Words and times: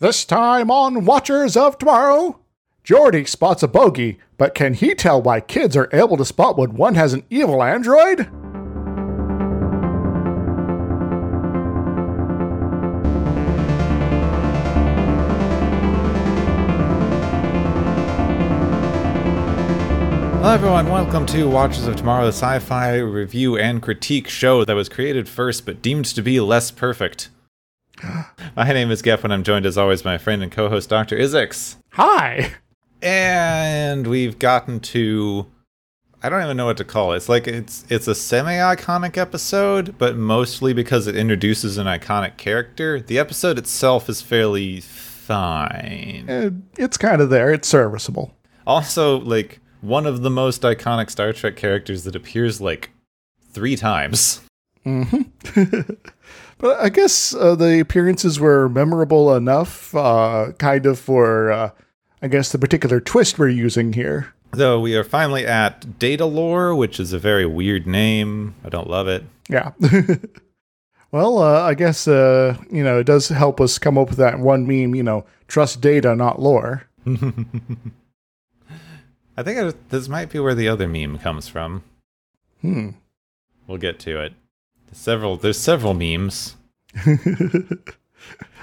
This 0.00 0.24
time 0.24 0.70
on 0.70 1.04
Watchers 1.04 1.58
of 1.58 1.76
Tomorrow, 1.76 2.40
Geordi 2.82 3.28
spots 3.28 3.62
a 3.62 3.68
bogey, 3.68 4.18
but 4.38 4.54
can 4.54 4.72
he 4.72 4.94
tell 4.94 5.20
why 5.20 5.42
kids 5.42 5.76
are 5.76 5.90
able 5.92 6.16
to 6.16 6.24
spot 6.24 6.56
when 6.56 6.72
one 6.72 6.94
has 6.94 7.12
an 7.12 7.22
evil 7.28 7.62
android? 7.62 8.20
Hello, 20.38 20.54
everyone. 20.54 20.88
Welcome 20.88 21.26
to 21.26 21.46
Watchers 21.46 21.86
of 21.86 21.96
Tomorrow, 21.96 22.24
the 22.24 22.28
sci 22.28 22.58
fi 22.60 22.96
review 22.96 23.58
and 23.58 23.82
critique 23.82 24.28
show 24.28 24.64
that 24.64 24.72
was 24.72 24.88
created 24.88 25.28
first 25.28 25.66
but 25.66 25.82
deemed 25.82 26.06
to 26.06 26.22
be 26.22 26.40
less 26.40 26.70
perfect. 26.70 27.28
My 28.56 28.72
name 28.72 28.90
is 28.90 29.02
Geff, 29.02 29.24
and 29.24 29.32
I'm 29.32 29.42
joined 29.44 29.66
as 29.66 29.76
always 29.78 30.02
by 30.02 30.12
my 30.12 30.18
friend 30.18 30.42
and 30.42 30.50
co 30.52 30.68
host, 30.68 30.88
Dr. 30.88 31.16
Izix. 31.16 31.76
Hi! 31.92 32.52
And 33.02 34.06
we've 34.06 34.38
gotten 34.38 34.80
to. 34.80 35.46
I 36.22 36.28
don't 36.28 36.42
even 36.42 36.56
know 36.58 36.66
what 36.66 36.76
to 36.76 36.84
call 36.84 37.12
it. 37.12 37.16
It's 37.18 37.28
like 37.30 37.46
it's 37.48 37.84
it's 37.88 38.06
a 38.06 38.14
semi-iconic 38.14 39.16
episode, 39.16 39.96
but 39.98 40.16
mostly 40.16 40.74
because 40.74 41.06
it 41.06 41.16
introduces 41.16 41.78
an 41.78 41.86
iconic 41.86 42.36
character. 42.36 43.00
The 43.00 43.18
episode 43.18 43.56
itself 43.58 44.08
is 44.10 44.20
fairly 44.20 44.80
fine. 44.80 46.26
Uh, 46.28 46.50
It's 46.76 46.98
kind 46.98 47.22
of 47.22 47.30
there, 47.30 47.52
it's 47.52 47.68
serviceable. 47.68 48.34
Also, 48.66 49.18
like 49.20 49.60
one 49.80 50.04
of 50.04 50.20
the 50.20 50.30
most 50.30 50.60
iconic 50.62 51.08
Star 51.10 51.32
Trek 51.32 51.56
characters 51.56 52.04
that 52.04 52.14
appears 52.14 52.60
like 52.60 52.90
three 53.52 53.76
times. 53.76 54.42
But 56.60 56.78
I 56.78 56.90
guess 56.90 57.34
uh, 57.34 57.54
the 57.54 57.80
appearances 57.80 58.38
were 58.38 58.68
memorable 58.68 59.34
enough, 59.34 59.94
uh, 59.94 60.52
kind 60.58 60.84
of 60.84 60.98
for, 60.98 61.50
uh, 61.50 61.70
I 62.20 62.28
guess, 62.28 62.52
the 62.52 62.58
particular 62.58 63.00
twist 63.00 63.38
we're 63.38 63.48
using 63.48 63.94
here. 63.94 64.34
Though 64.50 64.78
we 64.78 64.94
are 64.94 65.04
finally 65.04 65.46
at 65.46 65.80
Datalore, 65.98 66.76
which 66.76 67.00
is 67.00 67.14
a 67.14 67.18
very 67.18 67.46
weird 67.46 67.86
name. 67.86 68.54
I 68.62 68.68
don't 68.68 68.90
love 68.90 69.08
it. 69.08 69.24
Yeah. 69.48 69.70
well, 71.12 71.38
uh, 71.38 71.62
I 71.62 71.72
guess, 71.72 72.06
uh, 72.06 72.58
you 72.70 72.84
know, 72.84 72.98
it 72.98 73.04
does 73.04 73.28
help 73.28 73.58
us 73.58 73.78
come 73.78 73.96
up 73.96 74.10
with 74.10 74.18
that 74.18 74.38
one 74.38 74.66
meme, 74.66 74.94
you 74.94 75.02
know, 75.02 75.24
trust 75.48 75.80
data, 75.80 76.14
not 76.14 76.42
lore. 76.42 76.86
I 77.06 77.14
think 79.42 79.88
this 79.88 80.08
might 80.08 80.28
be 80.28 80.40
where 80.40 80.54
the 80.54 80.68
other 80.68 80.86
meme 80.86 81.16
comes 81.18 81.48
from. 81.48 81.84
Hmm. 82.60 82.90
We'll 83.66 83.78
get 83.78 83.98
to 84.00 84.20
it. 84.20 84.34
There's 84.90 84.98
several. 84.98 85.36
There's 85.36 85.58
several 85.58 85.94
memes. 85.94 86.56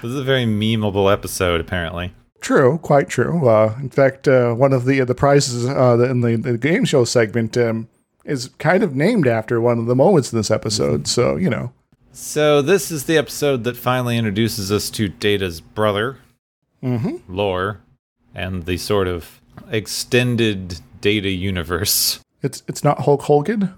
This 0.00 0.12
is 0.12 0.16
a 0.16 0.22
very 0.22 0.44
memeable 0.44 1.12
episode, 1.12 1.60
apparently. 1.60 2.14
True, 2.40 2.78
quite 2.78 3.08
true. 3.08 3.48
Uh, 3.48 3.76
in 3.80 3.90
fact, 3.90 4.28
uh, 4.28 4.54
one 4.54 4.72
of 4.72 4.84
the 4.84 5.00
the 5.00 5.14
prizes 5.14 5.68
uh, 5.68 5.98
in 6.08 6.20
the, 6.20 6.36
the 6.36 6.56
game 6.56 6.84
show 6.84 7.04
segment 7.04 7.56
um, 7.56 7.88
is 8.24 8.50
kind 8.58 8.84
of 8.84 8.94
named 8.94 9.26
after 9.26 9.60
one 9.60 9.78
of 9.78 9.86
the 9.86 9.96
moments 9.96 10.32
in 10.32 10.38
this 10.38 10.50
episode. 10.50 11.08
So 11.08 11.34
you 11.36 11.50
know, 11.50 11.72
So 12.12 12.62
this 12.62 12.92
is 12.92 13.04
the 13.04 13.18
episode 13.18 13.64
that 13.64 13.76
finally 13.76 14.16
introduces 14.16 14.70
us 14.70 14.88
to 14.90 15.08
Data's 15.08 15.60
brother, 15.60 16.18
mm-hmm. 16.80 17.16
Lore, 17.28 17.80
and 18.36 18.66
the 18.66 18.76
sort 18.76 19.08
of 19.08 19.40
extended 19.70 20.80
Data 21.00 21.30
universe. 21.30 22.20
it's 22.40 22.62
it's 22.68 22.84
not 22.84 23.00
Hulk 23.00 23.22
Hogan. 23.22 23.74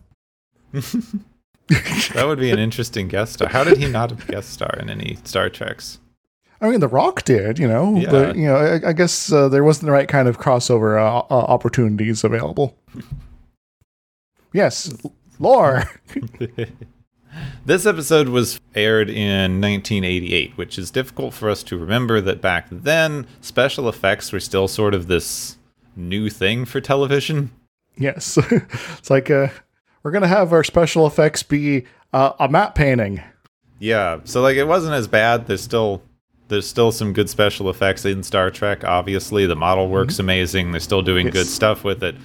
That 2.14 2.26
would 2.26 2.38
be 2.40 2.50
an 2.50 2.58
interesting 2.58 3.08
guest 3.08 3.34
star. 3.34 3.48
How 3.48 3.62
did 3.64 3.78
he 3.78 3.86
not 3.88 4.26
guest 4.26 4.50
star 4.50 4.74
in 4.80 4.90
any 4.90 5.18
Star 5.24 5.48
Treks? 5.48 5.98
I 6.60 6.68
mean, 6.68 6.80
The 6.80 6.88
Rock 6.88 7.22
did, 7.24 7.58
you 7.58 7.66
know, 7.68 7.96
Yeah. 7.96 8.10
but 8.10 8.36
you 8.36 8.46
know, 8.46 8.56
I, 8.56 8.88
I 8.90 8.92
guess 8.92 9.32
uh, 9.32 9.48
there 9.48 9.64
wasn't 9.64 9.86
the 9.86 9.92
right 9.92 10.08
kind 10.08 10.28
of 10.28 10.38
crossover 10.38 10.98
uh, 11.00 11.18
uh, 11.18 11.24
opportunities 11.30 12.22
available. 12.24 12.76
yes, 14.52 14.94
lore. 15.38 15.84
This 17.64 17.86
episode 17.86 18.28
was 18.28 18.58
aired 18.74 19.08
in 19.08 19.60
1988, 19.60 20.56
which 20.58 20.76
is 20.76 20.90
difficult 20.90 21.32
for 21.32 21.48
us 21.48 21.62
to 21.62 21.78
remember 21.78 22.20
that 22.20 22.40
back 22.40 22.66
then 22.72 23.24
special 23.40 23.88
effects 23.88 24.32
were 24.32 24.40
still 24.40 24.66
sort 24.66 24.94
of 24.94 25.06
this 25.06 25.56
new 25.94 26.28
thing 26.28 26.64
for 26.64 26.80
television. 26.80 27.52
yes, 27.96 28.36
it's 28.98 29.10
like 29.10 29.30
uh, 29.30 29.46
we're 30.02 30.10
gonna 30.10 30.28
have 30.28 30.52
our 30.52 30.64
special 30.64 31.06
effects 31.06 31.42
be 31.42 31.84
uh, 32.12 32.32
a 32.38 32.48
matte 32.48 32.74
painting. 32.74 33.22
Yeah, 33.78 34.20
so 34.24 34.42
like 34.42 34.56
it 34.56 34.64
wasn't 34.64 34.94
as 34.94 35.08
bad. 35.08 35.46
There's 35.46 35.62
still 35.62 36.02
there's 36.48 36.66
still 36.66 36.90
some 36.92 37.12
good 37.12 37.30
special 37.30 37.70
effects 37.70 38.04
in 38.04 38.22
Star 38.22 38.50
Trek. 38.50 38.82
Obviously, 38.84 39.46
the 39.46 39.56
model 39.56 39.88
works 39.88 40.18
amazing. 40.18 40.72
They're 40.72 40.80
still 40.80 41.02
doing 41.02 41.28
good 41.30 41.46
stuff 41.46 41.84
with 41.84 42.02
it. 42.02 42.16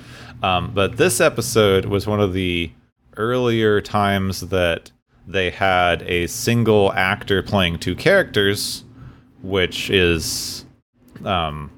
Um, 0.43 0.71
but 0.73 0.97
this 0.97 1.21
episode 1.21 1.85
was 1.85 2.07
one 2.07 2.19
of 2.19 2.33
the 2.33 2.71
earlier 3.17 3.79
times 3.81 4.41
that 4.41 4.91
they 5.27 5.49
had 5.49 6.01
a 6.03 6.27
single 6.27 6.91
actor 6.93 7.41
playing 7.41 7.79
two 7.79 7.95
characters, 7.95 8.83
which 9.41 9.89
is 9.89 10.65
um, 11.23 11.71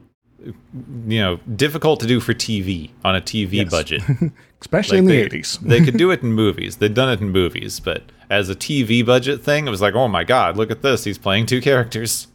you 1.07 1.19
know 1.21 1.37
difficult 1.55 1.99
to 1.99 2.07
do 2.07 2.19
for 2.19 2.33
TV 2.33 2.89
on 3.03 3.15
a 3.15 3.21
TV 3.21 3.53
Yes. 3.53 3.69
budget. 3.69 4.01
especially 4.61 4.97
Like, 4.97 5.01
in 5.01 5.05
the 5.07 5.13
they- 5.17 5.21
eighties. 5.23 5.59
they 5.61 5.81
could 5.83 5.97
do 5.97 6.11
it 6.11 6.21
in 6.23 6.33
movies. 6.43 6.77
They'd 6.77 6.93
done 6.93 7.09
it 7.09 7.21
in 7.21 7.29
movies, 7.29 7.79
but 7.79 8.03
as 8.29 8.49
a 8.49 8.55
TV 8.55 9.05
budget 9.05 9.41
thing, 9.43 9.67
it 9.67 9.69
was 9.69 9.81
like, 9.81 9.95
oh 9.95 10.07
my 10.07 10.23
god, 10.23 10.57
look 10.57 10.71
at 10.71 10.81
this. 10.81 11.03
He's 11.05 11.17
playing 11.17 11.45
two 11.45 11.61
characters. 11.61 12.27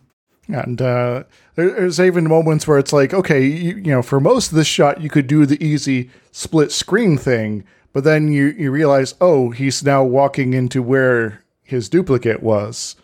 And 0.48 0.82
uh, 0.82 1.22
there's 1.54 2.00
even 2.00 2.28
moments 2.28 2.66
where 2.66 2.78
it's 2.78 2.92
like, 2.92 3.14
okay, 3.14 3.44
you, 3.44 3.76
you 3.76 3.92
know, 3.92 4.02
for 4.02 4.18
most 4.20 4.50
of 4.50 4.56
this 4.56 4.66
shot, 4.66 5.00
you 5.00 5.08
could 5.08 5.26
do 5.26 5.46
the 5.46 5.62
easy 5.64 6.10
split 6.32 6.72
screen 6.72 7.16
thing, 7.16 7.64
but 7.92 8.02
then 8.04 8.32
you, 8.32 8.46
you 8.58 8.70
realize, 8.70 9.14
oh, 9.20 9.50
he's 9.50 9.84
now 9.84 10.02
walking 10.02 10.52
into 10.52 10.82
where 10.82 11.42
his 11.62 11.88
duplicate 11.88 12.42
was. 12.42 12.96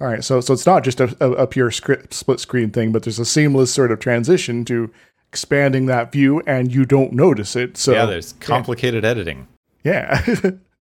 All 0.00 0.08
right, 0.08 0.24
so 0.24 0.40
so 0.40 0.52
it's 0.52 0.66
not 0.66 0.82
just 0.82 1.00
a, 1.00 1.16
a, 1.20 1.30
a 1.32 1.46
pure 1.46 1.70
script, 1.70 2.12
split 2.14 2.40
screen 2.40 2.70
thing, 2.70 2.90
but 2.90 3.04
there's 3.04 3.20
a 3.20 3.24
seamless 3.24 3.72
sort 3.72 3.92
of 3.92 4.00
transition 4.00 4.64
to 4.64 4.90
expanding 5.32 5.86
that 5.86 6.12
view, 6.12 6.42
and 6.46 6.72
you 6.72 6.84
don't 6.84 7.12
notice 7.12 7.56
it. 7.56 7.78
So 7.78 7.92
yeah, 7.92 8.04
there's 8.04 8.34
complicated 8.34 9.04
editing. 9.04 9.48
yeah, 9.82 10.22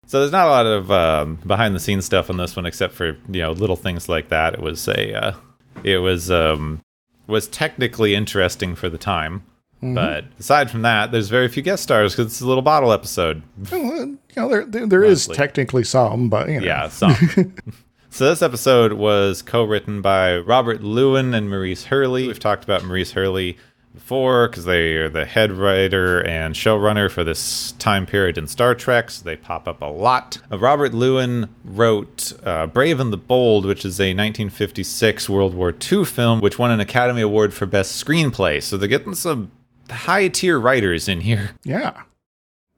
So 0.09 0.19
there's 0.21 0.31
not 0.31 0.47
a 0.47 0.49
lot 0.49 0.65
of 0.65 0.89
um, 0.91 1.35
behind 1.45 1.75
the 1.75 1.79
scenes 1.79 2.03
stuff 2.03 2.31
on 2.31 2.37
this 2.37 2.55
one, 2.55 2.65
except 2.65 2.95
for 2.95 3.09
you 3.29 3.43
know 3.43 3.51
little 3.51 3.75
things 3.75 4.09
like 4.09 4.29
that. 4.29 4.55
It 4.55 4.59
was 4.59 4.87
a, 4.87 5.13
uh, 5.13 5.33
it 5.83 5.99
was 5.99 6.31
um, 6.31 6.81
was 7.27 7.47
technically 7.47 8.15
interesting 8.15 8.73
for 8.73 8.89
the 8.89 8.97
time, 8.97 9.43
but 9.83 10.25
aside 10.39 10.71
from 10.71 10.81
that, 10.81 11.11
there's 11.11 11.29
very 11.29 11.47
few 11.47 11.61
guest 11.61 11.83
stars 11.83 12.13
because 12.15 12.25
it's 12.31 12.41
a 12.41 12.47
little 12.47 12.63
bottle 12.63 12.91
episode. 12.91 13.43
you 13.71 14.17
know, 14.35 14.49
there 14.49 14.65
there, 14.65 14.87
there 14.87 15.03
is 15.03 15.27
technically 15.27 15.83
some, 15.83 16.27
but 16.27 16.49
you 16.49 16.59
know, 16.59 16.65
Yeah, 16.65 16.89
some. 16.89 17.13
so 18.09 18.29
this 18.29 18.41
episode 18.41 18.93
was 18.93 19.43
co-written 19.43 20.01
by 20.01 20.39
Robert 20.39 20.81
Lewin 20.81 21.35
and 21.35 21.51
Maurice 21.51 21.85
Hurley. 21.85 22.25
We've 22.25 22.39
talked 22.39 22.63
about 22.63 22.83
Maurice 22.83 23.11
Hurley 23.11 23.59
before 23.93 24.47
because 24.47 24.65
they 24.65 24.95
are 24.95 25.09
the 25.09 25.25
head 25.25 25.51
writer 25.51 26.25
and 26.25 26.55
showrunner 26.55 27.09
for 27.09 27.23
this 27.23 27.73
time 27.73 28.05
period 28.05 28.37
in 28.37 28.47
Star 28.47 28.75
Trek, 28.75 29.09
so 29.09 29.23
they 29.23 29.35
pop 29.35 29.67
up 29.67 29.81
a 29.81 29.85
lot. 29.85 30.39
Uh, 30.51 30.57
Robert 30.57 30.93
Lewin 30.93 31.49
wrote 31.63 32.33
uh, 32.43 32.67
Brave 32.67 32.99
and 32.99 33.11
the 33.11 33.17
Bold, 33.17 33.65
which 33.65 33.85
is 33.85 33.99
a 33.99 34.13
1956 34.13 35.29
World 35.29 35.53
War 35.53 35.73
II 35.91 36.05
film, 36.05 36.39
which 36.41 36.59
won 36.59 36.71
an 36.71 36.79
Academy 36.79 37.21
Award 37.21 37.53
for 37.53 37.65
Best 37.65 38.03
Screenplay. 38.03 38.61
So 38.61 38.77
they're 38.77 38.87
getting 38.87 39.15
some 39.15 39.51
high-tier 39.89 40.59
writers 40.59 41.07
in 41.07 41.21
here. 41.21 41.51
Yeah. 41.63 42.03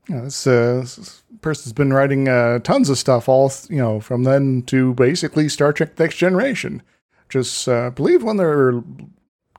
Yeah, 0.09 0.21
this, 0.21 0.47
uh, 0.47 0.81
this 0.85 1.23
person's 1.41 1.73
been 1.73 1.93
writing 1.93 2.27
uh, 2.27 2.59
tons 2.59 2.89
of 2.89 2.97
stuff, 2.97 3.29
all 3.29 3.51
you 3.69 3.77
know, 3.77 3.99
from 3.99 4.23
then 4.23 4.63
to 4.63 4.93
basically 4.95 5.47
Star 5.47 5.71
Trek: 5.71 5.97
Next 5.97 6.15
Generation. 6.15 6.81
Just 7.29 7.67
uh, 7.67 7.91
believe 7.91 8.25
of 8.25 8.37
their 8.37 8.83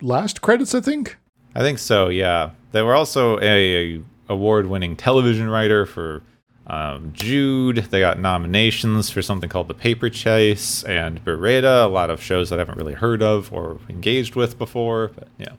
last 0.02 0.42
credits, 0.42 0.74
I 0.74 0.80
think. 0.80 1.16
I 1.54 1.60
think 1.60 1.78
so. 1.78 2.08
Yeah, 2.08 2.50
they 2.72 2.82
were 2.82 2.94
also 2.94 3.38
a, 3.40 3.96
a 3.96 4.02
award-winning 4.28 4.96
television 4.96 5.48
writer 5.50 5.86
for 5.86 6.22
um, 6.66 7.12
Jude. 7.12 7.76
They 7.76 8.00
got 8.00 8.18
nominations 8.18 9.10
for 9.10 9.22
something 9.22 9.48
called 9.48 9.68
The 9.68 9.74
Paper 9.74 10.08
Chase 10.08 10.82
and 10.84 11.24
Baretta. 11.24 11.84
A 11.84 11.88
lot 11.88 12.10
of 12.10 12.22
shows 12.22 12.50
that 12.50 12.58
I 12.58 12.60
haven't 12.60 12.78
really 12.78 12.94
heard 12.94 13.22
of 13.22 13.52
or 13.52 13.78
engaged 13.88 14.34
with 14.34 14.58
before. 14.58 15.08
But 15.14 15.28
yeah, 15.38 15.52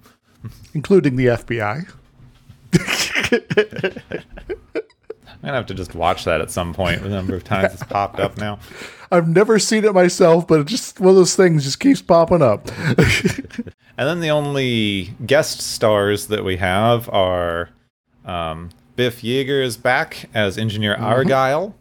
including 0.74 1.16
the 1.16 1.28
FBI. 1.28 1.88
I'm 5.44 5.48
gonna 5.48 5.58
have 5.58 5.66
to 5.68 5.74
just 5.74 5.94
watch 5.94 6.24
that 6.24 6.40
at 6.40 6.50
some 6.52 6.74
point. 6.74 7.04
The 7.04 7.10
number 7.10 7.36
of 7.36 7.44
times 7.44 7.74
it's 7.74 7.84
popped 7.84 8.20
up 8.20 8.38
now. 8.38 8.60
I've 9.12 9.28
never 9.28 9.60
seen 9.60 9.84
it 9.84 9.94
myself, 9.94 10.48
but 10.48 10.62
it's 10.62 10.72
just 10.72 11.00
one 11.00 11.10
of 11.10 11.16
those 11.16 11.36
things 11.36 11.64
just 11.66 11.80
keeps 11.80 12.02
popping 12.02 12.42
up. 12.42 12.68
And 13.98 14.10
then 14.10 14.20
the 14.22 14.30
only 14.32 15.14
guest 15.26 15.62
stars 15.62 16.28
that 16.28 16.44
we 16.44 16.58
have 16.58 17.08
are 17.10 17.70
um, 18.26 18.70
Biff 18.96 19.22
Yeager 19.22 19.64
is 19.64 19.78
back 19.78 20.30
as 20.34 20.58
Engineer 20.58 20.96
Argyle. 20.96 21.76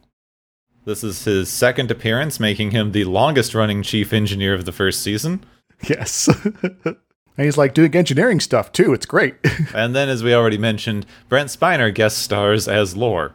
This 0.84 1.04
is 1.04 1.24
his 1.24 1.48
second 1.48 1.90
appearance, 1.90 2.40
making 2.40 2.72
him 2.72 2.92
the 2.92 3.04
longest 3.04 3.54
running 3.54 3.82
chief 3.82 4.12
engineer 4.12 4.52
of 4.52 4.64
the 4.64 4.72
first 4.72 5.02
season. 5.02 5.44
Yes. 5.88 6.28
and 6.84 6.96
he's 7.36 7.56
like 7.56 7.72
doing 7.72 7.94
engineering 7.94 8.40
stuff 8.40 8.72
too. 8.72 8.92
It's 8.92 9.06
great. 9.06 9.36
And 9.74 9.94
then, 9.96 10.08
as 10.10 10.22
we 10.22 10.34
already 10.34 10.58
mentioned, 10.58 11.06
Brent 11.28 11.48
Spiner 11.48 11.94
guest 11.94 12.18
stars 12.18 12.68
as 12.68 12.94
Lore. 12.96 13.32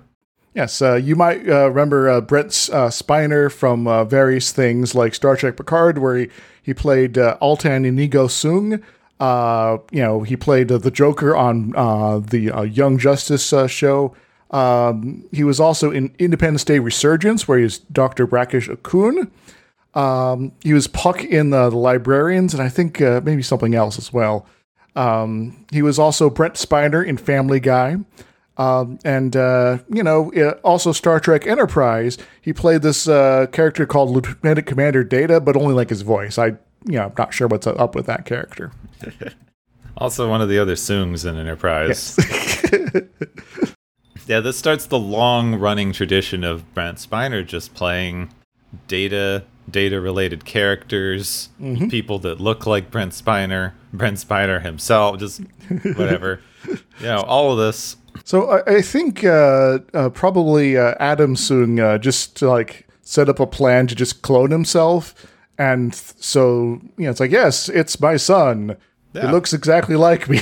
Yes, 0.57 0.81
uh, 0.81 0.95
you 0.95 1.15
might 1.15 1.48
uh, 1.48 1.69
remember 1.69 2.09
uh, 2.09 2.19
Brent 2.19 2.48
uh, 2.74 2.88
Spiner 2.88 3.51
from 3.51 3.86
uh, 3.86 4.06
various 4.06 4.51
things 4.51 4.95
like 4.95 5.13
Star 5.13 5.36
Trek 5.36 5.56
Picard, 5.56 6.00
where 6.00 6.15
he, 6.18 6.30
he 6.63 6.74
played 6.74 7.15
uh, 7.15 7.38
Altan 7.39 7.86
Inigo 7.86 8.25
Soong. 8.25 8.81
You 9.92 10.01
know, 10.01 10.24
he 10.24 10.36
played 10.36 10.69
the 10.69 10.89
Joker 10.89 11.36
on 11.36 11.74
the 11.74 12.71
Young 12.74 12.98
Justice 12.98 13.54
show. 13.71 14.15
Um, 14.50 15.30
he 15.31 15.44
was 15.44 15.59
also 15.59 15.92
in 15.92 16.12
Independence 16.18 16.63
Day 16.63 16.80
Resurgence, 16.80 17.48
where 17.48 17.59
he 17.59 17.63
was 17.63 17.77
Dr. 17.77 18.25
Brackish 18.25 18.68
Okun. 18.68 19.30
Um, 19.94 20.54
he 20.63 20.74
was 20.74 20.88
Puck 20.88 21.24
in 21.24 21.54
uh, 21.54 21.69
The 21.69 21.77
Librarians, 21.77 22.56
and 22.56 22.63
I 22.63 22.69
think 22.69 23.00
maybe 23.00 23.44
something 23.44 23.75
else 23.75 24.00
as 24.00 24.12
well. 24.12 24.48
Um, 24.95 25.68
he 25.71 25.83
was 25.83 26.00
also 26.00 26.31
Brent 26.31 26.56
Spiner 26.56 27.06
in 27.06 27.18
Family 27.18 27.59
Guy. 27.59 27.98
Um, 28.57 28.98
and, 29.06 29.36
uh, 29.36 29.80
you 29.89 30.04
know, 30.04 30.31
also 30.63 30.92
Star 30.92 31.19
Trek 31.19 31.45
Enterprise. 31.45 32.18
He 32.42 32.54
played 32.54 32.81
this 32.81 33.07
uh, 33.07 33.48
character 33.51 33.86
called 33.86 34.09
Lieutenant 34.09 34.65
Commander 34.65 35.04
Data, 35.04 35.39
but 35.39 35.56
only 35.56 35.74
like 35.74 35.89
his 35.89 36.01
voice. 36.01 36.38
I, 36.38 36.48
you 36.86 36.94
know, 36.94 37.06
I'm 37.06 37.13
not 37.18 37.33
sure 37.33 37.48
what's 37.48 37.68
up 37.68 37.94
with 37.95 38.06
that 38.07 38.25
character. 38.25 38.71
Also, 40.00 40.30
one 40.30 40.42
of 40.42 40.50
the 40.50 40.59
other 40.59 40.75
Soongs 40.75 41.27
in 41.27 41.38
Enterprise. 41.38 42.15
yeah, 44.27 44.39
this 44.39 44.56
starts 44.56 44.86
the 44.86 45.00
long 45.00 45.56
running 45.56 45.92
tradition 45.92 46.44
of 46.44 46.71
Brent 46.75 47.00
Spiner 47.00 47.44
just 47.44 47.74
playing 47.74 48.31
data 48.88 49.44
data 49.69 50.00
related 50.00 50.45
characters, 50.45 51.50
people 51.89 52.19
that 52.19 52.39
look 52.39 52.65
like 52.65 52.89
Brent 52.89 53.12
Spiner, 53.12 53.74
Brent 53.92 54.18
Spiner 54.18 54.62
himself, 54.62 55.19
just 55.19 55.42
whatever. 55.95 56.42
you 56.68 56.77
know, 57.01 57.21
all 57.21 57.51
of 57.51 57.57
this. 57.57 57.98
So 58.24 58.50
I, 58.50 58.75
I 58.78 58.81
think 58.81 59.24
uh, 59.24 59.80
uh, 59.94 60.10
probably 60.10 60.78
uh, 60.78 60.96
Adam 61.00 61.36
Soong 61.36 61.80
uh, 61.80 61.98
just 61.98 62.42
like 62.42 62.88
set 63.02 63.30
up 63.30 63.40
a 63.40 63.48
plan 63.48 63.88
to 63.88 63.96
just 63.96 64.22
clone 64.22 64.52
himself, 64.52 65.14
and 65.58 65.94
so 65.96 66.81
you 66.98 67.06
know 67.06 67.10
it's 67.10 67.19
like 67.19 67.31
yes, 67.31 67.69
it's 67.69 68.00
my 68.00 68.18
son. 68.18 68.78
Yeah. 69.14 69.30
It 69.30 69.31
looks 69.31 69.54
exactly 69.54 69.96
like 69.96 70.30
me. 70.30 70.40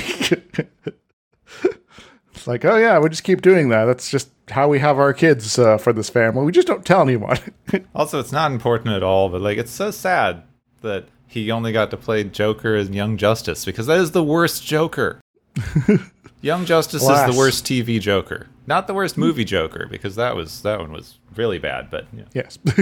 it's 2.34 2.46
like 2.46 2.64
oh 2.64 2.76
yeah, 2.76 2.98
we 2.98 3.08
just 3.08 3.24
keep 3.24 3.42
doing 3.42 3.68
that. 3.70 3.84
That's 3.86 4.10
just 4.10 4.28
how 4.50 4.68
we 4.68 4.78
have 4.78 4.98
our 4.98 5.12
kids 5.12 5.58
uh, 5.58 5.78
for 5.78 5.92
this 5.92 6.10
family. 6.10 6.44
We 6.44 6.52
just 6.52 6.68
don't 6.68 6.84
tell 6.84 7.02
anyone. 7.02 7.38
Also, 7.96 8.20
it's 8.20 8.30
not 8.30 8.52
important 8.52 8.94
at 8.94 9.02
all, 9.02 9.28
but 9.28 9.40
like 9.40 9.58
it's 9.58 9.72
so 9.72 9.90
sad 9.90 10.44
that 10.82 11.06
he 11.26 11.50
only 11.50 11.72
got 11.72 11.90
to 11.90 11.96
play 11.96 12.22
Joker 12.22 12.76
as 12.76 12.88
Young 12.90 13.16
Justice 13.16 13.64
because 13.64 13.86
that 13.86 13.98
is 13.98 14.12
the 14.12 14.22
worst 14.22 14.64
Joker. 14.64 15.20
Young 16.40 16.64
Justice 16.64 17.02
is 17.02 17.08
the 17.08 17.34
worst 17.36 17.64
TV 17.64 18.00
Joker, 18.00 18.48
not 18.66 18.86
the 18.86 18.94
worst 18.94 19.16
movie 19.16 19.44
Joker 19.44 19.86
because 19.90 20.16
that 20.16 20.36
was 20.36 20.62
that 20.62 20.78
one 20.78 20.92
was 20.92 21.18
really 21.34 21.58
bad. 21.58 21.90
But 21.90 22.06
yeah. 22.12 22.24
yes. 22.34 22.58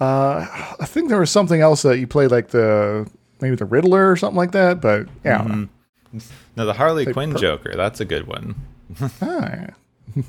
uh, 0.00 0.46
I 0.80 0.84
think 0.84 1.08
there 1.08 1.20
was 1.20 1.30
something 1.30 1.60
else 1.60 1.82
that 1.82 1.98
you 1.98 2.06
played 2.06 2.30
like 2.30 2.48
the 2.48 3.08
maybe 3.40 3.56
the 3.56 3.64
Riddler 3.64 4.10
or 4.10 4.16
something 4.16 4.36
like 4.36 4.52
that. 4.52 4.80
But 4.80 5.08
yeah, 5.24 5.38
don't 5.38 5.70
no, 6.56 6.66
the 6.66 6.74
Harley 6.74 7.06
Quinn 7.06 7.32
per- 7.32 7.38
Joker, 7.38 7.74
that's 7.74 8.00
a 8.00 8.04
good 8.04 8.26
one. 8.26 8.54
Ah, 9.22 9.68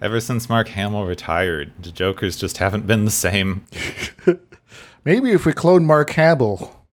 Ever 0.00 0.20
since 0.20 0.48
Mark 0.48 0.68
Hamill 0.68 1.06
retired, 1.06 1.72
the 1.80 1.90
Jokers 1.90 2.36
just 2.36 2.58
haven't 2.58 2.86
been 2.86 3.04
the 3.04 3.10
same. 3.10 3.64
Maybe 5.04 5.32
if 5.32 5.44
we 5.46 5.52
clone 5.52 5.84
Mark 5.86 6.10
Hamill. 6.10 6.83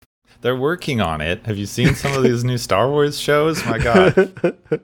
They're 0.41 0.55
working 0.55 1.01
on 1.01 1.21
it. 1.21 1.45
Have 1.45 1.57
you 1.57 1.65
seen 1.65 1.95
some 1.95 2.13
of 2.13 2.23
these 2.23 2.43
new 2.43 2.57
Star 2.57 2.89
Wars 2.89 3.19
shows? 3.19 3.63
My 3.65 3.77
God. 3.77 4.33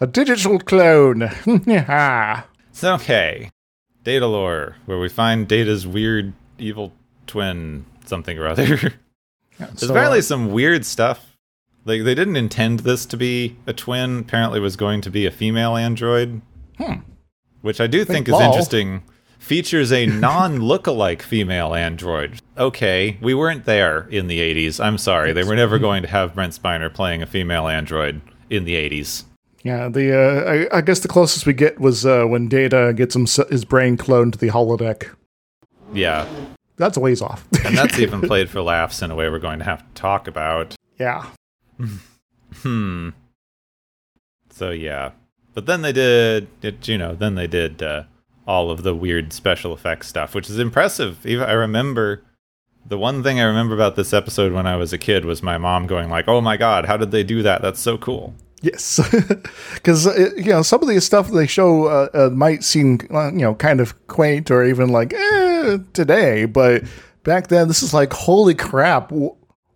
A 0.00 0.06
digital 0.06 0.58
clone. 0.58 1.22
it's 1.46 2.84
okay. 2.84 3.50
Datalore, 4.04 4.74
where 4.86 4.98
we 4.98 5.08
find 5.08 5.48
Data's 5.48 5.86
weird 5.86 6.32
evil 6.58 6.92
twin, 7.26 7.84
something 8.04 8.38
or 8.38 8.46
other. 8.46 8.66
There's 9.58 9.80
So, 9.80 9.90
apparently 9.90 10.18
uh, 10.20 10.22
some 10.22 10.52
weird 10.52 10.84
stuff. 10.86 11.36
Like, 11.84 12.04
they 12.04 12.14
didn't 12.14 12.36
intend 12.36 12.80
this 12.80 13.06
to 13.06 13.16
be 13.16 13.56
a 13.66 13.72
twin. 13.72 14.20
Apparently, 14.20 14.58
it 14.58 14.62
was 14.62 14.76
going 14.76 15.00
to 15.02 15.10
be 15.10 15.26
a 15.26 15.30
female 15.30 15.76
android. 15.76 16.42
Which 17.62 17.80
I 17.80 17.86
do 17.86 18.04
think 18.04 18.28
is 18.28 18.38
interesting. 18.40 19.02
Features 19.38 19.92
a 19.92 20.06
non 20.06 20.58
lookalike 20.58 21.22
female 21.22 21.74
android. 21.74 22.40
Okay, 22.58 23.16
we 23.20 23.34
weren't 23.34 23.64
there 23.66 24.08
in 24.10 24.26
the 24.26 24.40
80s. 24.40 24.84
I'm 24.84 24.98
sorry. 24.98 25.32
They 25.32 25.44
were 25.44 25.54
never 25.54 25.78
going 25.78 26.02
to 26.02 26.08
have 26.08 26.34
Brent 26.34 26.60
Spiner 26.60 26.92
playing 26.92 27.22
a 27.22 27.26
female 27.26 27.68
android 27.68 28.20
in 28.50 28.64
the 28.64 28.74
80s. 28.74 29.24
yeah, 29.62 29.88
the 29.88 30.12
uh, 30.12 30.68
I, 30.72 30.78
I 30.78 30.80
guess 30.80 31.00
the 31.00 31.08
closest 31.08 31.46
we 31.46 31.52
get 31.52 31.78
was 31.78 32.04
uh, 32.04 32.24
when 32.24 32.48
Data 32.48 32.92
gets 32.96 33.14
him, 33.14 33.26
his 33.48 33.64
brain 33.64 33.96
cloned 33.96 34.32
to 34.32 34.38
the 34.38 34.48
holodeck. 34.48 35.14
Yeah. 35.92 36.26
That's 36.76 36.96
a 36.96 37.00
ways 37.00 37.22
off. 37.22 37.46
And 37.64 37.76
that's 37.76 37.98
even 38.00 38.20
played 38.22 38.50
for 38.50 38.60
laughs 38.60 39.02
in 39.02 39.10
a 39.10 39.14
way 39.14 39.28
we're 39.30 39.38
going 39.38 39.58
to 39.60 39.64
have 39.64 39.80
to 39.80 39.94
talk 39.94 40.26
about. 40.28 40.74
yeah. 40.98 41.26
Hmm. 42.62 43.10
So 44.50 44.70
yeah, 44.70 45.10
but 45.54 45.66
then 45.66 45.82
they 45.82 45.92
did 45.92 46.48
it. 46.62 46.88
You 46.88 46.96
know, 46.98 47.14
then 47.14 47.34
they 47.34 47.46
did 47.46 47.82
uh, 47.82 48.04
all 48.46 48.70
of 48.70 48.82
the 48.82 48.94
weird 48.94 49.32
special 49.32 49.72
effects 49.74 50.08
stuff, 50.08 50.34
which 50.34 50.48
is 50.48 50.58
impressive. 50.58 51.24
Even 51.26 51.48
I 51.48 51.52
remember 51.52 52.22
the 52.88 52.98
one 52.98 53.22
thing 53.22 53.38
I 53.38 53.44
remember 53.44 53.74
about 53.74 53.96
this 53.96 54.12
episode 54.12 54.52
when 54.52 54.66
I 54.66 54.76
was 54.76 54.92
a 54.92 54.98
kid 54.98 55.24
was 55.24 55.42
my 55.42 55.58
mom 55.58 55.86
going 55.86 56.08
like, 56.08 56.26
"Oh 56.26 56.40
my 56.40 56.56
god, 56.56 56.86
how 56.86 56.96
did 56.96 57.10
they 57.10 57.22
do 57.22 57.42
that? 57.42 57.62
That's 57.62 57.80
so 57.80 57.98
cool." 57.98 58.34
Yes, 58.62 58.98
because 59.74 60.06
you 60.36 60.52
know 60.52 60.62
some 60.62 60.82
of 60.82 60.88
the 60.88 61.00
stuff 61.00 61.30
they 61.30 61.46
show 61.46 61.86
uh, 61.86 62.08
uh, 62.14 62.30
might 62.30 62.64
seem 62.64 62.98
uh, 63.12 63.30
you 63.30 63.40
know 63.40 63.54
kind 63.54 63.80
of 63.80 63.94
quaint 64.08 64.50
or 64.50 64.64
even 64.64 64.88
like 64.88 65.12
eh, 65.14 65.78
today, 65.92 66.46
but 66.46 66.82
back 67.24 67.48
then 67.48 67.68
this 67.68 67.82
is 67.82 67.92
like 67.92 68.12
holy 68.12 68.54
crap! 68.54 69.12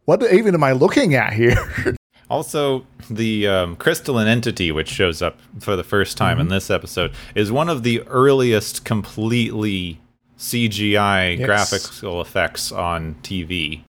What 0.05 0.23
even 0.33 0.55
am 0.55 0.65
I 0.65 0.73
looking 0.73 1.15
at 1.15 1.33
here? 1.33 1.95
Also, 2.31 2.87
the 3.11 3.47
um, 3.47 3.77
crystalline 3.77 4.27
entity, 4.27 4.73
which 4.73 4.89
shows 4.89 5.21
up 5.21 5.39
for 5.61 5.77
the 5.77 5.85
first 5.85 6.17
time 6.17 6.41
in 6.41 6.49
this 6.49 6.71
episode, 6.71 7.13
is 7.35 7.53
one 7.53 7.69
of 7.69 7.83
the 7.83 8.01
earliest 8.07 8.87
completely 8.87 10.01
CGI 10.43 11.39
Yes. 11.39 11.47
graphical 11.47 12.21
effects 12.21 12.73
on 12.73 13.15
TV. 13.23 13.85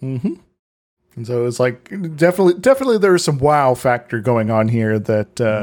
And 0.00 1.26
so 1.26 1.46
it's 1.46 1.60
like 1.60 1.88
definitely, 2.16 2.54
definitely 2.54 2.98
there 2.98 3.12
was 3.12 3.22
some 3.24 3.38
wow 3.38 3.74
factor 3.74 4.20
going 4.20 4.50
on 4.50 4.68
here 4.68 4.98
that 4.98 5.40
uh, 5.40 5.62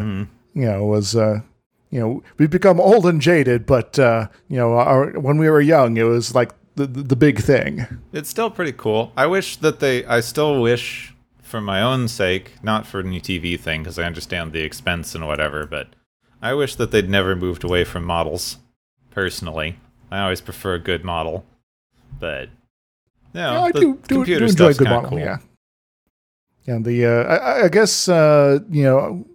you 0.53 0.65
know 0.65 0.85
was 0.85 1.15
uh, 1.15 1.41
you 1.91 1.99
know 1.99 2.23
we've 2.37 2.49
become 2.49 2.79
old 2.79 3.05
and 3.05 3.19
jaded, 3.21 3.65
but 3.65 3.99
uh, 3.99 4.27
you 4.47 4.57
know 4.57 4.73
our, 4.75 5.11
when 5.19 5.37
we 5.37 5.49
were 5.49 5.59
young, 5.61 5.97
it 5.97 6.03
was 6.03 6.33
like 6.33 6.51
the 6.75 6.85
the, 6.87 7.01
the 7.03 7.15
big 7.15 7.39
thing. 7.39 7.85
It's 8.13 8.29
still 8.29 8.49
pretty 8.49 8.71
cool. 8.73 9.11
I 9.17 9.25
wish 9.27 9.57
that 9.57 9.79
they. 9.81 10.05
I 10.05 10.21
still 10.21 10.61
wish, 10.61 11.13
for 11.41 11.59
my 11.59 11.81
own 11.81 12.07
sake, 12.07 12.53
not 12.63 12.87
for 12.87 13.01
any 13.01 13.19
TV 13.19 13.59
thing, 13.59 13.81
because 13.83 13.99
I 13.99 14.03
understand 14.05 14.53
the 14.53 14.61
expense 14.61 15.15
and 15.15 15.27
whatever, 15.27 15.65
but 15.65 15.87
I 16.41 16.53
wish 16.53 16.75
that 16.75 16.91
they'd 16.91 17.09
never 17.09 17.35
moved 17.35 17.63
away 17.65 17.83
from 17.83 18.05
models. 18.05 18.57
Personally, 19.11 19.79
I 20.11 20.21
always 20.21 20.41
prefer 20.41 20.73
a 20.75 20.79
good 20.79 21.03
model, 21.03 21.45
but 22.19 22.49
you 23.33 23.41
know, 23.41 23.51
Yeah, 23.53 23.61
I 23.61 23.71
the 23.71 23.79
do, 23.79 23.99
do, 24.07 24.25
do 24.25 24.33
enjoy 24.33 24.47
stuff's 24.47 24.77
good 24.77 24.87
model. 24.89 25.09
cool. 25.11 25.19
Yeah, 25.19 25.37
yeah. 26.65 26.79
The 26.79 27.05
uh, 27.05 27.23
I, 27.37 27.65
I 27.65 27.69
guess 27.69 28.07
uh, 28.09 28.59
you 28.69 28.83
know 28.83 29.25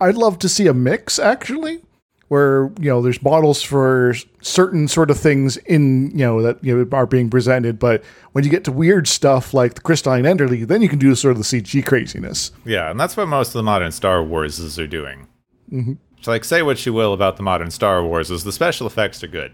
I'd 0.00 0.14
love 0.16 0.38
to 0.40 0.48
see 0.48 0.66
a 0.66 0.74
mix 0.74 1.18
actually, 1.18 1.80
where 2.28 2.70
you 2.80 2.88
know 2.88 3.02
there's 3.02 3.22
models 3.22 3.62
for 3.62 4.14
certain 4.40 4.88
sort 4.88 5.10
of 5.10 5.18
things 5.18 5.56
in 5.58 6.10
you 6.12 6.24
know 6.24 6.40
that 6.42 6.62
you 6.64 6.74
know 6.76 6.96
are 6.96 7.06
being 7.06 7.28
presented, 7.28 7.78
but 7.78 8.02
when 8.32 8.44
you 8.44 8.50
get 8.50 8.64
to 8.64 8.72
weird 8.72 9.06
stuff 9.08 9.52
like 9.52 9.74
the 9.74 9.80
crystalline 9.82 10.24
entity, 10.26 10.64
then 10.64 10.80
you 10.80 10.88
can 10.88 10.98
do 10.98 11.14
sort 11.14 11.32
of 11.32 11.38
the 11.38 11.44
CG 11.44 11.84
craziness. 11.84 12.50
Yeah, 12.64 12.90
and 12.90 12.98
that's 12.98 13.16
what 13.16 13.28
most 13.28 13.48
of 13.48 13.54
the 13.54 13.62
modern 13.62 13.92
Star 13.92 14.18
Warses 14.22 14.82
are 14.82 14.86
doing. 14.86 15.26
Mm-hmm. 15.70 15.94
So, 16.20 16.30
like, 16.32 16.44
say 16.44 16.62
what 16.62 16.84
you 16.84 16.92
will 16.92 17.12
about 17.12 17.36
the 17.36 17.42
modern 17.44 17.70
Star 17.70 18.00
Warses, 18.00 18.42
the 18.42 18.50
special 18.52 18.86
effects 18.86 19.22
are 19.22 19.28
good. 19.28 19.52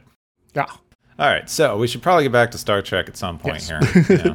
Yeah. 0.54 0.66
All 1.18 1.28
right, 1.28 1.49
so 1.49 1.76
we 1.76 1.87
should 1.87 2.02
probably 2.02 2.25
get 2.25 2.32
back 2.32 2.50
to 2.52 2.58
Star 2.58 2.82
Trek 2.82 3.08
at 3.08 3.16
some 3.16 3.38
point 3.38 3.62
here. 3.62 3.80
Yeah. 4.08 4.34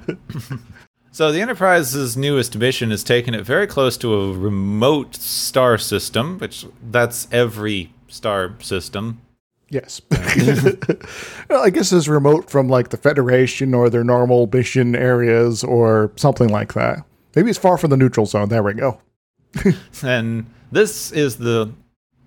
so 1.12 1.32
the 1.32 1.42
Enterprise's 1.42 2.16
newest 2.16 2.58
mission 2.58 2.92
is 2.92 3.04
taking 3.04 3.34
it 3.34 3.44
very 3.44 3.68
close 3.68 3.98
to 3.98 4.14
a 4.14 4.34
remote 4.34 5.16
star 5.16 5.78
system, 5.78 6.38
which 6.40 6.66
that's 6.90 7.28
every 7.32 7.94
star 8.08 8.56
system. 8.62 9.22
Yes. 9.70 10.02
well, 11.50 11.62
I 11.64 11.70
guess 11.70 11.92
it's 11.92 12.08
remote 12.08 12.50
from 12.50 12.70
like 12.70 12.90
the 12.90 12.98
Federation 12.98 13.74
or 13.74 13.90
their 13.90 14.04
normal 14.04 14.50
mission 14.52 14.96
areas 14.96 15.64
or 15.64 16.12
something 16.16 16.50
like 16.50 16.74
that. 16.74 17.04
Maybe 17.36 17.50
it's 17.50 17.60
far 17.60 17.78
from 17.78 17.92
the 17.92 17.98
neutral 17.98 18.26
zone. 18.26 18.50
There 18.50 18.64
we 18.64 18.74
go. 18.74 19.00
And 20.04 20.46
this 20.72 21.12
is 21.12 21.38
the 21.38 21.72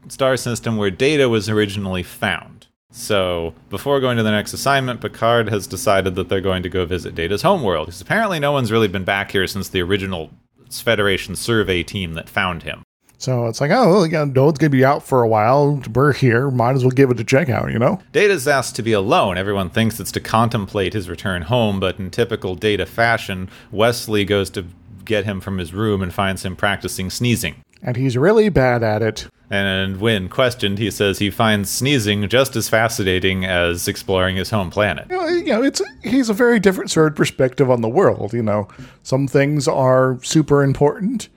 star 0.09 0.37
system 0.37 0.77
where 0.77 0.91
Data 0.91 1.29
was 1.29 1.49
originally 1.49 2.03
found. 2.03 2.62
So, 2.93 3.55
before 3.71 4.01
going 4.01 4.19
to 4.19 4.23
the 4.23 4.31
next 4.31 4.53
assignment, 4.53 5.01
Picard 5.01 5.49
has 5.49 5.67
decided 5.67 6.15
that 6.15 6.29
they're 6.29 6.43
going 6.43 6.63
to 6.63 6.69
go 6.69 6.85
visit 6.85 7.15
Data's 7.15 7.43
homeworld, 7.43 7.87
because 7.87 8.03
apparently 8.03 8.39
no 8.39 8.53
one's 8.53 8.71
really 8.71 8.89
been 8.89 9.05
back 9.05 9.31
here 9.31 9.47
since 9.47 9.69
the 9.69 9.81
original 9.81 10.31
Federation 10.71 11.35
survey 11.37 11.83
team 11.83 12.15
that 12.15 12.29
found 12.29 12.63
him. 12.63 12.83
So 13.19 13.47
it's 13.47 13.61
like, 13.61 13.71
oh, 13.71 13.89
well, 13.89 14.07
yeah, 14.07 14.25
no 14.25 14.47
one's 14.47 14.59
going 14.59 14.71
to 14.71 14.77
be 14.77 14.85
out 14.85 15.03
for 15.03 15.23
a 15.23 15.29
while. 15.29 15.81
We're 15.95 16.13
here. 16.13 16.51
Might 16.51 16.75
as 16.75 16.83
well 16.83 16.91
give 16.91 17.11
it 17.11 17.21
a 17.21 17.25
check 17.25 17.49
out, 17.49 17.71
you 17.71 17.79
know? 17.79 18.01
Data's 18.11 18.49
asked 18.49 18.75
to 18.77 18.83
be 18.83 18.93
alone. 18.93 19.39
Everyone 19.39 19.71
thinks 19.71 20.01
it's 20.01 20.11
to 20.13 20.21
contemplate 20.21 20.93
his 20.93 21.09
return 21.09 21.43
home, 21.43 21.79
but 21.79 21.99
in 21.99 22.11
typical 22.11 22.57
Data 22.57 22.85
fashion, 22.85 23.49
Wesley 23.71 24.25
goes 24.25 24.51
to 24.51 24.67
get 25.05 25.25
him 25.25 25.41
from 25.41 25.59
his 25.59 25.73
room 25.73 26.03
and 26.03 26.13
finds 26.13 26.45
him 26.45 26.57
practicing 26.57 27.11
sneezing. 27.11 27.55
And 27.81 27.97
he's 27.97 28.17
really 28.17 28.49
bad 28.49 28.83
at 28.83 29.03
it. 29.03 29.29
And 29.53 30.01
when 30.01 30.31
questioned, 30.31 30.79
he 30.79 30.91
says 30.91 31.19
he 31.19 31.31
finds 31.31 31.69
sneezing 31.69 32.27
just 32.31 32.57
as 32.57 32.71
fascinating 32.71 33.45
as 33.45 33.87
exploring 33.87 34.37
his 34.37 34.49
home 34.49 34.71
planet. 34.71 35.09
You 35.11 35.45
know, 35.45 35.63
it's 35.63 35.83
he's 36.03 36.31
a 36.31 36.35
very 36.35 36.59
different 36.59 36.91
sort 36.91 37.09
of 37.09 37.17
perspective 37.17 37.71
on 37.71 37.83
the 37.83 37.89
world. 37.89 38.33
You 38.33 38.43
know, 38.43 38.67
some 39.03 39.29
things 39.29 39.69
are 39.69 40.19
super 40.23 40.63
important, 40.63 41.29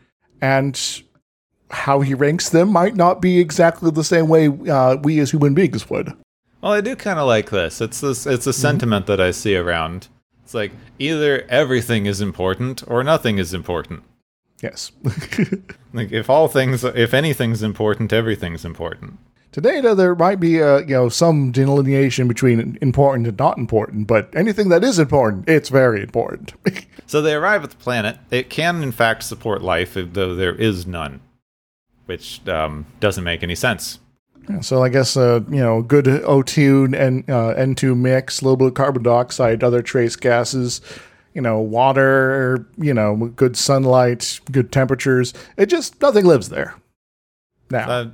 and 0.42 0.80
how 1.70 2.00
he 2.00 2.14
ranks 2.14 2.48
them 2.48 2.72
might 2.72 2.96
not 2.96 3.22
be 3.22 3.38
exactly 3.38 3.92
the 3.92 4.04
same 4.06 4.30
way 4.30 4.48
uh, 4.48 4.96
we 5.04 5.20
as 5.20 5.32
human 5.32 5.54
beings 5.54 5.90
would. 5.90 6.14
Well, 6.62 6.72
I 6.72 6.80
do 6.80 6.96
kind 6.96 7.20
of 7.20 7.28
like 7.28 7.50
this. 7.50 7.82
It's 7.82 8.00
this. 8.00 8.26
It's 8.26 8.48
a 8.48 8.54
sentiment 8.54 9.08
that 9.08 9.20
I 9.20 9.32
see 9.32 9.58
around. 9.58 10.08
It's 10.42 10.54
like 10.54 10.72
either 11.00 11.46
everything 11.50 12.06
is 12.06 12.22
important 12.22 12.82
or 12.88 13.04
nothing 13.04 13.40
is 13.40 13.54
important. 13.54 14.04
Yes. 14.62 14.92
Like 15.96 16.12
if 16.12 16.30
all 16.30 16.50
things, 16.50 16.84
if 16.84 17.14
anything's 17.14 17.64
important, 17.64 18.12
everything's 18.12 18.66
important. 18.66 19.18
Today, 19.54 19.80
though, 19.80 19.96
there 19.96 20.14
might 20.14 20.42
be 20.42 20.62
uh, 20.62 20.80
you 20.80 20.94
know 20.96 21.08
some 21.08 21.54
delineation 21.54 22.28
between 22.28 22.78
important 22.82 23.26
and 23.26 23.40
not 23.40 23.58
important, 23.58 24.06
but 24.06 24.30
anything 24.36 24.68
that 24.68 24.84
is 24.84 25.00
important, 25.00 25.48
it's 25.48 25.70
very 25.70 26.02
important. 26.02 26.54
So 27.08 27.22
they 27.22 27.36
arrive 27.36 27.64
at 27.64 27.70
the 27.70 27.76
planet. 27.76 28.18
It 28.32 28.50
can, 28.50 28.82
in 28.82 28.92
fact, 28.92 29.22
support 29.22 29.62
life, 29.62 29.94
though 29.94 30.34
there 30.34 30.56
is 30.56 30.88
none, 30.88 31.22
which 32.08 32.42
um, 32.48 32.88
doesn't 33.00 33.24
make 33.24 33.44
any 33.44 33.54
sense. 33.54 34.00
Yeah, 34.50 34.62
so 34.62 34.82
I 34.84 34.90
guess 34.90 35.16
uh, 35.16 35.42
you 35.48 35.62
know 35.62 35.84
good 35.84 36.06
O2 36.06 37.00
and 37.00 37.30
uh, 37.30 37.54
N2 37.54 37.96
mix, 37.96 38.42
a 38.42 38.46
little 38.46 38.58
bit 38.58 38.68
of 38.70 38.74
carbon 38.74 39.04
dioxide, 39.04 39.64
other 39.64 39.84
trace 39.84 40.16
gases, 40.16 40.82
you 41.36 41.42
know, 41.42 41.60
water, 41.60 42.66
you 42.78 42.94
know, 42.94 43.32
good 43.36 43.56
sunlight, 43.56 44.40
good 44.52 44.72
temperatures. 44.72 45.34
It 45.58 45.68
just 45.68 46.02
nothing 46.02 46.26
lives 46.26 46.50
there. 46.50 46.76
Now, 47.70 47.90
Uh, 47.90 48.06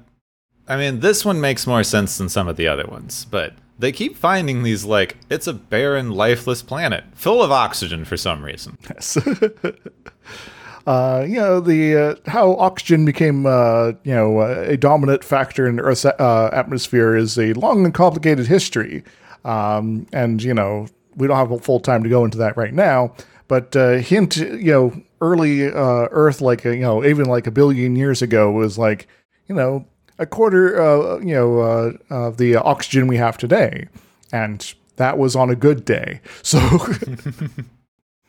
I 0.67 0.77
mean, 0.77 0.99
this 0.99 1.23
one 1.23 1.39
makes 1.39 1.65
more 1.67 1.83
sense 1.83 2.17
than 2.17 2.29
some 2.29 2.47
of 2.47 2.55
the 2.57 2.67
other 2.67 2.85
ones, 2.85 3.25
but 3.29 3.53
they 3.77 3.91
keep 3.91 4.15
finding 4.17 4.63
these 4.63 4.83
like 4.85 5.17
it's 5.29 5.47
a 5.47 5.53
barren, 5.53 6.11
lifeless 6.11 6.61
planet 6.61 7.03
full 7.13 7.41
of 7.41 7.51
oxygen 7.51 8.03
for 8.05 8.17
some 8.17 8.43
reason. 8.43 8.77
Yes. 8.89 9.17
uh, 10.87 11.25
you 11.27 11.35
know 11.35 11.59
the 11.59 11.95
uh, 11.95 12.15
how 12.29 12.55
oxygen 12.55 13.05
became 13.05 13.45
uh, 13.45 13.89
you 14.03 14.13
know 14.15 14.39
uh, 14.39 14.63
a 14.67 14.77
dominant 14.77 15.23
factor 15.23 15.67
in 15.67 15.79
Earth's 15.79 16.05
uh, 16.05 16.49
atmosphere 16.53 17.15
is 17.15 17.37
a 17.37 17.53
long 17.53 17.85
and 17.85 17.93
complicated 17.93 18.47
history, 18.47 19.03
um, 19.45 20.07
and 20.13 20.41
you 20.41 20.53
know 20.53 20.87
we 21.15 21.27
don't 21.27 21.37
have 21.37 21.51
a 21.51 21.59
full 21.59 21.79
time 21.79 22.03
to 22.03 22.09
go 22.09 22.25
into 22.25 22.37
that 22.39 22.57
right 22.57 22.73
now. 22.73 23.13
But 23.47 23.75
uh, 23.75 23.97
hint, 23.97 24.37
you 24.37 24.71
know, 24.71 25.01
early 25.19 25.67
uh, 25.67 26.07
Earth, 26.11 26.41
like 26.41 26.63
you 26.63 26.77
know, 26.77 27.03
even 27.03 27.25
like 27.25 27.47
a 27.47 27.51
billion 27.51 27.95
years 27.95 28.21
ago, 28.21 28.51
was 28.51 28.77
like 28.77 29.07
you 29.47 29.55
know 29.55 29.85
a 30.19 30.25
quarter, 30.25 30.81
uh, 30.81 31.19
you 31.19 31.33
know, 31.33 31.59
uh, 31.59 31.91
of 32.09 32.37
the 32.37 32.55
oxygen 32.55 33.07
we 33.07 33.17
have 33.17 33.37
today, 33.37 33.87
and 34.31 34.73
that 34.95 35.17
was 35.17 35.35
on 35.35 35.49
a 35.49 35.55
good 35.55 35.85
day. 35.85 36.21
So. 36.43 36.59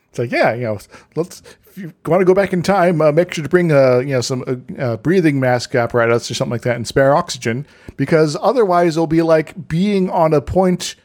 It's 0.09 0.19
like, 0.19 0.31
yeah, 0.31 0.53
you 0.53 0.61
know, 0.61 0.77
let's 1.15 1.41
if 1.75 1.79
you 1.79 1.93
want 2.05 2.21
to 2.21 2.25
go 2.25 2.35
back 2.35 2.53
in 2.53 2.61
time, 2.61 3.01
uh, 3.01 3.11
make 3.11 3.33
sure 3.33 3.43
to 3.43 3.49
bring 3.49 3.71
uh, 3.71 3.97
you 3.97 4.13
know 4.13 4.21
some 4.21 4.63
uh, 4.77 4.97
breathing 4.97 5.39
mask 5.39 5.73
apparatus 5.73 6.29
or 6.29 6.35
something 6.35 6.51
like 6.51 6.61
that 6.61 6.75
and 6.75 6.87
spare 6.87 7.15
oxygen 7.15 7.65
because 7.97 8.37
otherwise 8.39 8.95
it'll 8.95 9.07
be 9.07 9.23
like 9.23 9.67
being 9.67 10.11
on 10.11 10.33
a 10.33 10.41
point 10.41 10.95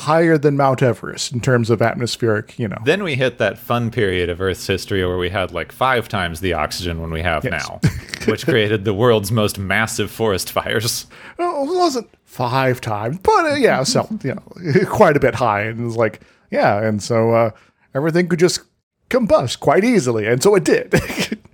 higher 0.00 0.36
than 0.36 0.56
Mount 0.58 0.82
Everest 0.82 1.32
in 1.32 1.40
terms 1.40 1.70
of 1.70 1.80
atmospheric, 1.80 2.58
you 2.58 2.68
know. 2.68 2.76
Then 2.84 3.02
we 3.02 3.14
hit 3.14 3.38
that 3.38 3.56
fun 3.58 3.90
period 3.90 4.28
of 4.28 4.40
Earth's 4.42 4.66
history 4.66 5.04
where 5.06 5.16
we 5.16 5.30
had 5.30 5.52
like 5.52 5.72
five 5.72 6.06
times 6.06 6.40
the 6.40 6.52
oxygen 6.52 7.00
when 7.00 7.10
we 7.10 7.22
have 7.22 7.44
Yes. 7.44 7.66
now, 7.66 7.80
which 8.26 8.44
created 8.46 8.84
the 8.84 8.92
world's 8.92 9.32
most 9.32 9.58
massive 9.58 10.10
forest 10.10 10.52
fires. 10.52 11.06
Well, 11.38 11.62
it 11.64 11.74
wasn't 11.74 12.10
five 12.24 12.80
times, 12.82 13.18
but 13.22 13.46
uh, 13.46 13.54
yeah, 13.54 13.82
so 13.84 14.06
you 14.22 14.34
know, 14.34 14.84
quite 14.86 15.16
a 15.16 15.20
bit 15.20 15.34
high, 15.34 15.62
and 15.62 15.80
it 15.80 15.84
was 15.84 15.96
like, 15.96 16.20
yeah, 16.50 16.82
and 16.86 17.02
so 17.02 17.30
uh, 17.32 17.50
everything 17.94 18.28
could 18.28 18.38
just 18.38 18.60
combust 19.08 19.60
quite 19.60 19.82
easily, 19.84 20.26
and 20.26 20.42
so 20.42 20.54
it 20.56 20.64
did. 20.64 20.92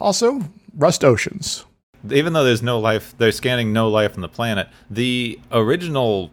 also, 0.00 0.40
rust 0.76 1.04
oceans. 1.04 1.64
even 2.10 2.32
though 2.32 2.44
there's 2.44 2.62
no 2.62 2.78
life, 2.78 3.14
they're 3.18 3.32
scanning 3.32 3.72
no 3.72 3.88
life 3.88 4.14
on 4.14 4.20
the 4.20 4.28
planet. 4.28 4.68
The 4.88 5.40
original 5.50 6.30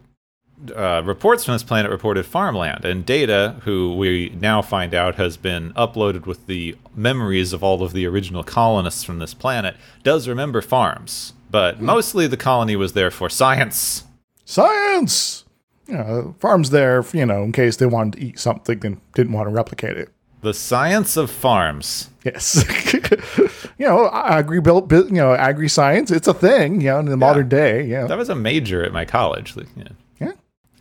uh, 0.75 1.01
reports 1.03 1.43
from 1.45 1.53
this 1.53 1.63
planet 1.63 1.91
reported 1.91 2.25
farmland, 2.25 2.85
and 2.85 3.05
Data, 3.05 3.57
who 3.63 3.95
we 3.97 4.29
now 4.39 4.61
find 4.61 4.93
out 4.93 5.15
has 5.15 5.35
been 5.37 5.73
uploaded 5.73 6.25
with 6.25 6.47
the 6.47 6.75
memories 6.95 7.53
of 7.53 7.63
all 7.63 7.83
of 7.83 7.93
the 7.93 8.05
original 8.05 8.43
colonists 8.43 9.03
from 9.03 9.19
this 9.19 9.33
planet, 9.33 9.75
does 10.03 10.27
remember 10.27 10.61
farms. 10.61 11.33
But 11.51 11.81
mostly 11.81 12.27
the 12.27 12.37
colony 12.37 12.75
was 12.75 12.93
there 12.93 13.11
for 13.11 13.29
science. 13.29 14.05
Science. 14.45 15.45
Know, 15.87 16.33
farms 16.39 16.69
there, 16.69 17.03
you 17.11 17.25
know, 17.25 17.43
in 17.43 17.51
case 17.51 17.75
they 17.75 17.85
wanted 17.85 18.19
to 18.19 18.25
eat 18.25 18.39
something 18.39 18.85
and 18.85 19.01
didn't 19.13 19.33
want 19.33 19.47
to 19.49 19.53
replicate 19.53 19.97
it. 19.97 20.09
The 20.41 20.53
science 20.53 21.17
of 21.17 21.29
farms. 21.29 22.09
Yes, 22.23 22.63
you 23.77 23.85
know, 23.85 24.09
agri 24.13 24.61
built, 24.61 24.91
you 24.91 25.11
know, 25.11 25.33
agri 25.33 25.67
science. 25.67 26.09
It's 26.09 26.27
a 26.27 26.33
thing, 26.33 26.79
you 26.81 26.87
know, 26.87 26.99
in 26.99 27.05
the 27.07 27.17
modern 27.17 27.49
day. 27.49 27.83
Yeah, 27.85 28.07
That 28.07 28.17
was 28.17 28.29
a 28.29 28.35
major 28.35 28.83
at 28.83 28.93
my 28.93 29.03
college. 29.05 29.55
like, 29.57 29.67
yeah. 29.75 29.83
yeah. 29.83 29.89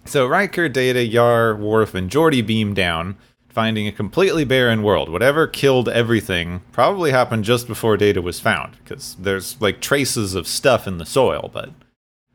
So 0.05 0.27
Riker, 0.27 0.69
Data, 0.69 1.05
Yar, 1.05 1.55
Worf, 1.55 1.95
and 1.95 2.11
Geordi 2.11 2.45
beam 2.47 2.75
down, 2.75 3.17
finding 3.49 3.87
a 3.87 3.93
completely 3.93 4.45
barren 4.45 4.83
world. 4.83 5.09
Whatever 5.09 5.47
killed 5.47 5.89
everything 5.89 6.61
probably 6.73 7.11
happened 7.13 7.45
just 7.45 7.67
before 7.67 7.97
Data 7.97 8.21
was 8.21 8.41
found, 8.41 8.77
because 8.83 9.17
there's 9.19 9.61
like 9.61 9.81
traces 9.81 10.35
of 10.35 10.47
stuff 10.47 10.87
in 10.87 10.99
the 10.99 11.07
soil, 11.07 11.51
but 11.53 11.71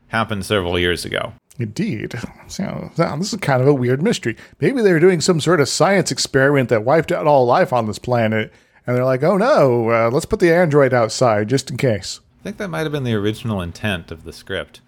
happened 0.07 0.45
several 0.45 0.79
years 0.79 1.05
ago. 1.05 1.33
Indeed. 1.59 2.13
So, 2.47 2.91
this 2.95 3.33
is 3.33 3.39
kind 3.41 3.62
of 3.62 3.67
a 3.67 3.74
weird 3.74 4.01
mystery. 4.01 4.38
Maybe 4.62 4.81
they 4.81 4.93
were 4.93 5.00
doing 5.00 5.21
some 5.21 5.41
sort 5.41 5.59
of 5.59 5.67
science 5.67 6.12
experiment 6.12 6.69
that 6.69 6.86
wiped 6.86 7.12
out 7.12 7.27
all 7.27 7.45
life 7.45 7.74
on 7.74 7.88
this 7.88 8.00
planet, 8.00 8.53
and 8.86 8.95
they're 8.95 9.03
like, 9.03 9.24
"Oh 9.24 9.38
no, 9.38 9.89
uh, 9.89 10.09
let's 10.12 10.25
put 10.25 10.39
the 10.39 10.53
android 10.53 10.93
outside 10.93 11.50
just 11.50 11.69
in 11.71 11.77
case." 11.77 12.21
I 12.39 12.43
think 12.43 12.57
that 12.57 12.69
might 12.69 12.83
have 12.83 12.91
been 12.91 13.03
the 13.03 13.15
original 13.15 13.62
intent 13.62 14.12
of 14.12 14.24
the 14.24 14.31
script. 14.33 14.81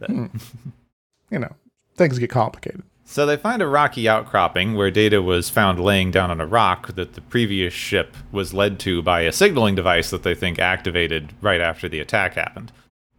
You 1.30 1.38
know, 1.38 1.56
things 2.02 2.18
get 2.18 2.30
complicated. 2.30 2.82
So 3.04 3.26
they 3.26 3.36
find 3.36 3.60
a 3.60 3.66
rocky 3.66 4.08
outcropping 4.08 4.74
where 4.74 4.90
Data 4.90 5.20
was 5.20 5.50
found 5.50 5.78
laying 5.78 6.10
down 6.10 6.30
on 6.30 6.40
a 6.40 6.46
rock 6.46 6.94
that 6.94 7.12
the 7.12 7.20
previous 7.20 7.74
ship 7.74 8.16
was 8.30 8.54
led 8.54 8.78
to 8.80 9.02
by 9.02 9.20
a 9.22 9.32
signaling 9.32 9.74
device 9.74 10.10
that 10.10 10.22
they 10.22 10.34
think 10.34 10.58
activated 10.58 11.34
right 11.42 11.60
after 11.60 11.88
the 11.88 12.00
attack 12.00 12.34
happened. 12.34 12.72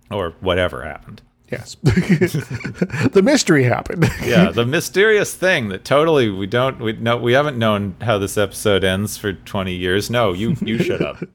Or 0.09 0.31
whatever 0.39 0.83
happened. 0.83 1.21
Yes, 1.51 1.75
the 1.83 3.21
mystery 3.23 3.63
happened. 3.63 4.09
yeah, 4.23 4.49
the 4.49 4.65
mysterious 4.65 5.35
thing 5.35 5.69
that 5.69 5.85
totally 5.85 6.29
we 6.29 6.47
don't 6.47 6.79
we 6.79 6.93
no 6.93 7.17
we 7.17 7.33
haven't 7.33 7.59
known 7.59 7.95
how 8.01 8.17
this 8.17 8.37
episode 8.37 8.83
ends 8.83 9.17
for 9.17 9.33
20 9.33 9.75
years. 9.75 10.09
No, 10.09 10.33
you 10.33 10.55
you 10.61 10.79
shut 10.79 11.01
up. 11.01 11.17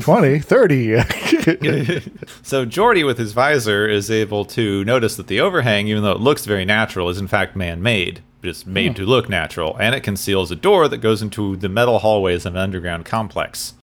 20, 0.00 0.38
30. 0.40 0.94
so 2.42 2.64
Geordi 2.66 3.04
with 3.04 3.18
his 3.18 3.32
visor 3.32 3.88
is 3.88 4.10
able 4.10 4.44
to 4.46 4.84
notice 4.84 5.16
that 5.16 5.26
the 5.26 5.40
overhang 5.40 5.88
even 5.88 6.02
though 6.02 6.12
it 6.12 6.20
looks 6.20 6.44
very 6.44 6.64
natural 6.64 7.08
is 7.08 7.18
in 7.18 7.26
fact 7.26 7.56
man-made, 7.56 8.20
just 8.42 8.66
made 8.66 8.94
to 8.96 9.04
look 9.04 9.28
natural 9.28 9.76
and 9.78 9.94
it 9.94 10.02
conceals 10.02 10.50
a 10.50 10.56
door 10.56 10.88
that 10.88 10.98
goes 10.98 11.22
into 11.22 11.56
the 11.56 11.68
metal 11.68 11.98
hallways 12.00 12.46
of 12.46 12.54
an 12.54 12.60
underground 12.60 13.04
complex. 13.04 13.74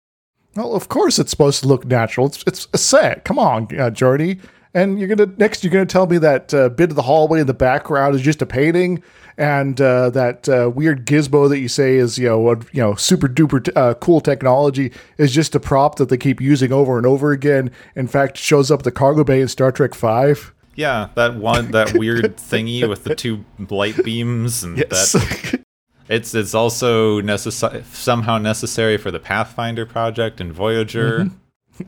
Well, 0.54 0.74
of 0.74 0.88
course 0.88 1.18
it's 1.18 1.30
supposed 1.30 1.62
to 1.62 1.68
look 1.68 1.84
natural. 1.84 2.26
It's 2.26 2.44
it's 2.46 2.68
a 2.72 2.78
set. 2.78 3.24
Come 3.24 3.38
on, 3.38 3.64
uh, 3.64 3.90
Geordi. 3.90 4.40
And 4.74 4.98
you're 4.98 5.08
gonna 5.08 5.30
next. 5.36 5.62
You're 5.62 5.72
gonna 5.72 5.84
tell 5.86 6.06
me 6.06 6.18
that 6.18 6.54
uh, 6.54 6.70
bit 6.70 6.90
of 6.90 6.96
the 6.96 7.02
hallway 7.02 7.40
in 7.40 7.46
the 7.46 7.54
background 7.54 8.14
is 8.14 8.22
just 8.22 8.40
a 8.40 8.46
painting, 8.46 9.02
and 9.36 9.78
uh, 9.80 10.08
that 10.10 10.48
uh, 10.48 10.70
weird 10.74 11.06
gizmo 11.06 11.46
that 11.50 11.58
you 11.58 11.68
say 11.68 11.96
is 11.96 12.18
you 12.18 12.28
know 12.28 12.52
a, 12.52 12.56
you 12.72 12.80
know 12.82 12.94
super 12.94 13.28
duper 13.28 13.62
t- 13.62 13.72
uh, 13.76 13.92
cool 13.94 14.22
technology 14.22 14.90
is 15.18 15.32
just 15.34 15.54
a 15.54 15.60
prop 15.60 15.96
that 15.96 16.08
they 16.08 16.16
keep 16.16 16.40
using 16.40 16.72
over 16.72 16.96
and 16.96 17.06
over 17.06 17.32
again. 17.32 17.70
In 17.96 18.08
fact, 18.08 18.38
shows 18.38 18.70
up 18.70 18.80
at 18.80 18.84
the 18.84 18.92
cargo 18.92 19.24
bay 19.24 19.42
in 19.42 19.48
Star 19.48 19.72
Trek 19.72 19.94
Five. 19.94 20.54
Yeah, 20.74 21.08
that 21.16 21.34
one 21.36 21.72
that 21.72 21.92
weird 21.98 22.38
thingy 22.38 22.88
with 22.88 23.04
the 23.04 23.14
two 23.14 23.44
light 23.68 24.02
beams 24.02 24.64
and 24.64 24.78
Yes. 24.78 25.12
that 25.12 25.60
It's 26.08 26.34
it's 26.34 26.54
also 26.54 27.20
necessary 27.20 27.84
somehow 27.92 28.38
necessary 28.38 28.96
for 28.96 29.10
the 29.10 29.20
Pathfinder 29.20 29.84
project 29.86 30.40
and 30.40 30.50
Voyager. 30.52 31.30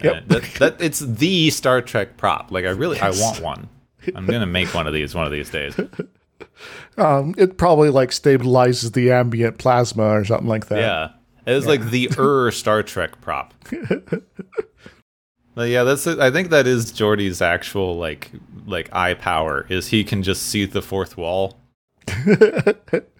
Yep. 0.03 0.29
That, 0.29 0.43
that 0.59 0.81
it's 0.81 1.01
the 1.01 1.51
Star 1.51 1.83
Trek 1.83 2.17
prop. 2.17 2.51
Like 2.51 2.65
I 2.65 2.71
really 2.71 2.99
I 3.01 3.11
want 3.11 3.41
one. 3.41 3.69
I'm 4.15 4.27
gonna 4.27 4.47
make 4.47 4.75
one 4.75 4.87
of 4.87 4.93
these 4.93 5.15
one 5.15 5.27
of 5.27 5.33
these 5.33 5.51
days. 5.51 5.79
Um, 6.99 7.35
it 7.39 7.57
probably 7.57 7.91
like 7.91 8.11
stabilizes 8.11 8.93
the 8.93 9.11
ambient 9.11 9.59
plasma 9.59 10.05
or 10.05 10.25
something 10.25 10.49
like 10.49 10.67
that. 10.67 10.79
Yeah, 10.79 11.11
it 11.51 11.55
was 11.55 11.67
like 11.67 11.91
the 11.91 12.11
Ur 12.19 12.51
Star 12.51 12.83
Trek 12.83 13.21
prop. 13.21 13.55
But 15.55 15.69
yeah, 15.69 15.85
that's 15.85 16.07
it. 16.07 16.19
I 16.19 16.31
think 16.31 16.51
that 16.51 16.67
is 16.67 16.91
Geordi's 16.93 17.41
actual 17.41 17.97
like 17.97 18.33
like 18.67 18.89
eye 18.93 19.15
power 19.15 19.67
is 19.69 19.89
he 19.89 20.03
can 20.03 20.23
just 20.23 20.43
see 20.43 20.67
the 20.67 20.83
fourth 20.83 21.17
wall. 21.17 21.59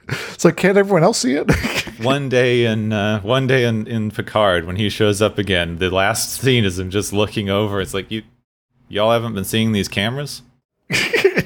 So 0.37 0.51
can't 0.51 0.77
everyone 0.77 1.05
else 1.05 1.19
see 1.19 1.37
it? 1.37 1.51
One 2.05 2.29
day 2.29 2.67
in 2.67 2.93
uh, 2.93 3.21
one 3.23 3.47
day 3.47 3.65
in, 3.65 3.87
in 3.87 4.11
Picard 4.11 4.67
when 4.67 4.77
he 4.77 4.91
shows 4.91 5.23
up 5.23 5.39
again, 5.39 5.79
the 5.79 5.89
last 5.91 6.41
scene 6.41 6.65
is 6.65 6.79
him 6.79 6.91
just 6.91 7.13
looking 7.13 7.49
over. 7.49 7.81
It's 7.81 7.95
like 7.95 8.11
you 8.11 8.25
y'all 8.89 9.13
haven't 9.13 9.33
been 9.33 9.45
seeing 9.45 9.73
these 9.73 9.89
cameras. 9.89 10.43
They've 10.89 11.45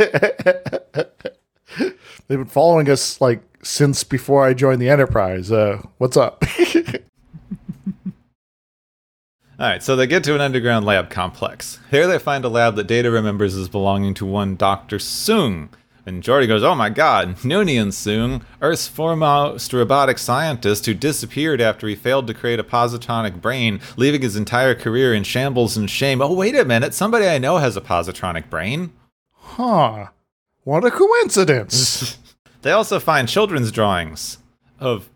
been 2.29 2.47
following 2.47 2.91
us 2.91 3.21
like 3.21 3.43
since 3.63 4.03
before 4.03 4.45
I 4.45 4.55
joined 4.55 4.81
the 4.81 4.89
Enterprise. 4.89 5.53
Uh, 5.53 5.83
what's 5.99 6.17
up? 6.17 6.43
All 9.61 9.67
right, 9.69 9.83
so 9.83 9.97
they 9.97 10.07
get 10.07 10.23
to 10.25 10.37
an 10.37 10.41
underground 10.41 10.87
lab 10.87 11.11
complex. 11.11 11.81
Here 11.91 12.07
they 12.07 12.21
find 12.21 12.45
a 12.45 12.49
lab 12.49 12.77
that 12.77 12.87
Data 12.87 13.11
remembers 13.11 13.57
as 13.57 13.69
belonging 13.69 14.15
to 14.15 14.25
one 14.25 14.55
Dr. 14.55 14.99
Soong. 14.99 15.69
And 16.09 16.23
Geordi 16.23 16.49
goes, 16.49 16.65
Oh 16.65 16.75
my 16.75 16.89
god, 16.89 17.37
Noonien 17.41 17.89
Soong, 17.89 18.43
Earth's 18.63 18.89
foremost 18.89 19.75
robotic 19.75 20.17
scientist 20.17 20.87
who 20.87 20.95
disappeared 20.95 21.61
after 21.61 21.87
he 21.87 21.95
failed 21.95 22.27
to 22.29 22.35
create 22.35 22.59
a 22.59 22.65
positronic 22.65 23.43
brain, 23.43 23.79
leaving 23.99 24.23
his 24.23 24.35
entire 24.35 24.75
career 24.75 25.13
in 25.13 25.23
shambles 25.23 25.77
and 25.77 25.91
shame. 25.91 26.23
Oh, 26.23 26.33
wait 26.33 26.55
a 26.55 26.65
minute, 26.65 26.95
somebody 26.95 27.29
I 27.29 27.37
know 27.37 27.59
has 27.59 27.77
a 27.77 27.83
positronic 27.83 28.49
brain. 28.49 28.95
huh. 29.35 30.07
What 30.65 30.85
a 30.85 30.91
coincidence. 30.91 32.17
They 32.63 32.73
also 32.73 32.99
find 32.99 33.29
children's 33.29 33.71
drawings 33.71 34.39
of 34.81 35.11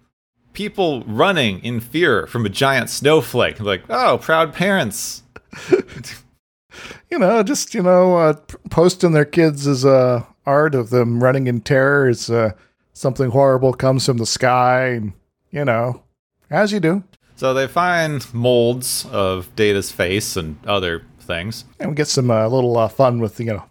people 0.53 1.03
running 1.09 1.59
in 1.65 1.81
fear 1.81 2.29
from 2.29 2.47
a 2.47 2.49
giant 2.49 2.89
snowflake. 2.89 3.59
Like, 3.59 3.83
oh, 3.91 4.19
proud 4.19 4.55
parents. 4.55 5.25
you 7.11 7.19
know, 7.19 7.43
just, 7.43 7.75
you 7.75 7.83
know, 7.83 8.17
uh, 8.17 8.35
posting 8.71 9.11
their 9.11 9.25
kids 9.25 9.67
as 9.67 9.85
uh, 9.85 10.25
art 10.47 10.75
of 10.75 10.91
them 10.91 11.23
running 11.23 11.47
in 11.47 11.61
terror 11.61 12.09
as 12.09 12.31
uh, 12.31 12.53
something 12.93 13.31
horrible 13.31 13.73
comes 13.73 14.07
from 14.07 14.19
the 14.19 14.27
sky. 14.27 14.87
And, 14.89 15.13
you 15.51 15.65
know, 15.65 16.03
as 16.51 16.73
you 16.73 16.81
do. 16.81 17.05
So 17.37 17.55
they 17.55 17.67
find 17.67 18.27
molds 18.33 19.07
of 19.11 19.55
Data's 19.57 19.91
face 19.91 20.37
and 20.37 20.57
other 20.67 21.05
things. 21.19 21.65
And 21.81 21.91
we 21.91 21.97
get 21.97 22.09
some 22.09 22.31
uh, 22.31 22.49
little 22.49 22.77
uh, 22.77 22.89
fun 22.89 23.21
with, 23.21 23.41
you 23.41 23.47
know, 23.47 23.65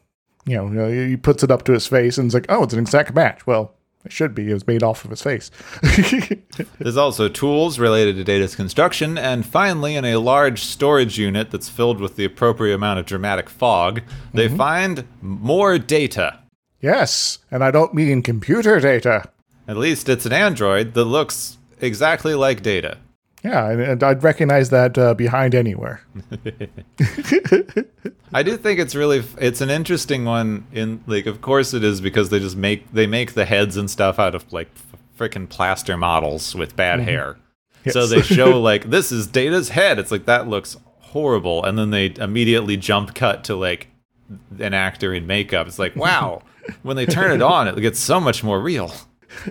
you 0.46 0.62
know, 0.62 0.90
he 0.90 1.16
puts 1.18 1.44
it 1.44 1.52
up 1.52 1.64
to 1.66 1.72
his 1.72 1.88
face 1.88 2.18
and 2.18 2.26
it's 2.26 2.34
like, 2.34 2.48
oh, 2.50 2.64
it's 2.64 2.74
an 2.74 2.80
exact 2.80 3.14
match. 3.14 3.46
Well, 3.46 3.74
it 4.04 4.12
should 4.12 4.34
be. 4.34 4.50
It 4.50 4.54
was 4.54 4.66
made 4.66 4.82
off 4.82 5.06
of 5.06 5.12
his 5.12 5.22
face. 5.22 5.52
There's 6.80 6.98
also 6.98 7.30
tools 7.30 7.78
related 7.78 8.16
to 8.16 8.24
Data's 8.24 8.56
construction, 8.56 9.18
and 9.18 9.46
finally, 9.46 9.96
in 9.96 10.06
a 10.06 10.18
large 10.18 10.64
storage 10.64 11.20
unit 11.20 11.52
that's 11.52 11.70
filled 11.70 12.00
with 12.00 12.16
the 12.16 12.26
appropriate 12.26 12.74
amount 12.74 13.00
of 13.00 13.06
dramatic 13.06 13.48
fog, 13.50 14.02
they 14.34 14.48
find 14.48 15.08
more 15.22 15.78
data. 15.78 16.40
Yes. 16.82 17.40
And 17.50 17.64
I 17.64 17.72
don't 17.72 17.94
mean 17.94 18.22
computer 18.22 18.80
data. 18.80 19.30
At 19.68 19.78
least 19.78 20.10
it's 20.10 20.26
an 20.26 20.34
android 20.34 20.94
that 20.96 21.06
looks 21.06 21.58
exactly 21.80 22.36
like 22.36 22.62
Data. 22.62 22.98
Yeah, 23.44 23.70
and, 23.70 24.04
I'd 24.04 24.24
recognize 24.24 24.70
that 24.70 24.98
uh, 24.98 25.14
behind 25.16 25.56
anywhere. 25.56 26.06
I 28.34 28.44
do 28.44 28.56
think 28.56 28.80
it's 28.80 28.94
really 28.96 29.24
it's 29.40 29.62
an 29.62 29.70
interesting 29.70 30.26
one 30.26 30.68
in 30.72 31.04
like 31.08 31.26
of 31.26 31.42
course 31.42 31.74
it 31.74 31.84
is 31.84 32.02
because 32.02 32.30
they 32.30 32.40
just 32.40 32.56
make 32.56 32.92
they 32.92 33.08
make 33.08 33.34
the 33.34 33.46
heads 33.46 33.78
and 33.78 33.90
stuff 33.90 34.20
out 34.20 34.36
of 34.36 34.52
like 34.54 34.70
freaking 35.18 35.50
plaster 35.50 35.98
models 35.98 36.54
with 36.54 36.76
bad 36.76 37.00
hair. 37.00 37.38
So 37.90 38.06
they 38.06 38.22
show 38.22 38.60
like 38.62 38.90
this 38.90 39.12
is 39.12 39.26
Data's 39.28 39.70
head. 39.70 39.98
It's 39.98 40.12
like 40.12 40.26
that 40.26 40.48
looks 40.48 40.78
horrible 41.00 41.64
and 41.64 41.78
then 41.78 41.90
they 41.90 42.14
immediately 42.18 42.78
jump 42.78 43.16
cut 43.16 43.44
to 43.46 43.56
like 43.56 43.88
an 44.60 44.74
actor 44.74 45.14
in 45.14 45.28
makeup. 45.28 45.68
It's 45.68 45.80
like 45.80 45.96
wow. 45.96 46.42
when 46.84 46.96
they 46.96 47.06
turn 47.06 47.32
it 47.32 47.42
on 47.42 47.68
it 47.68 47.80
gets 47.82 48.00
so 48.00 48.20
much 48.20 48.44
more 48.44 48.62
real. 48.62 48.94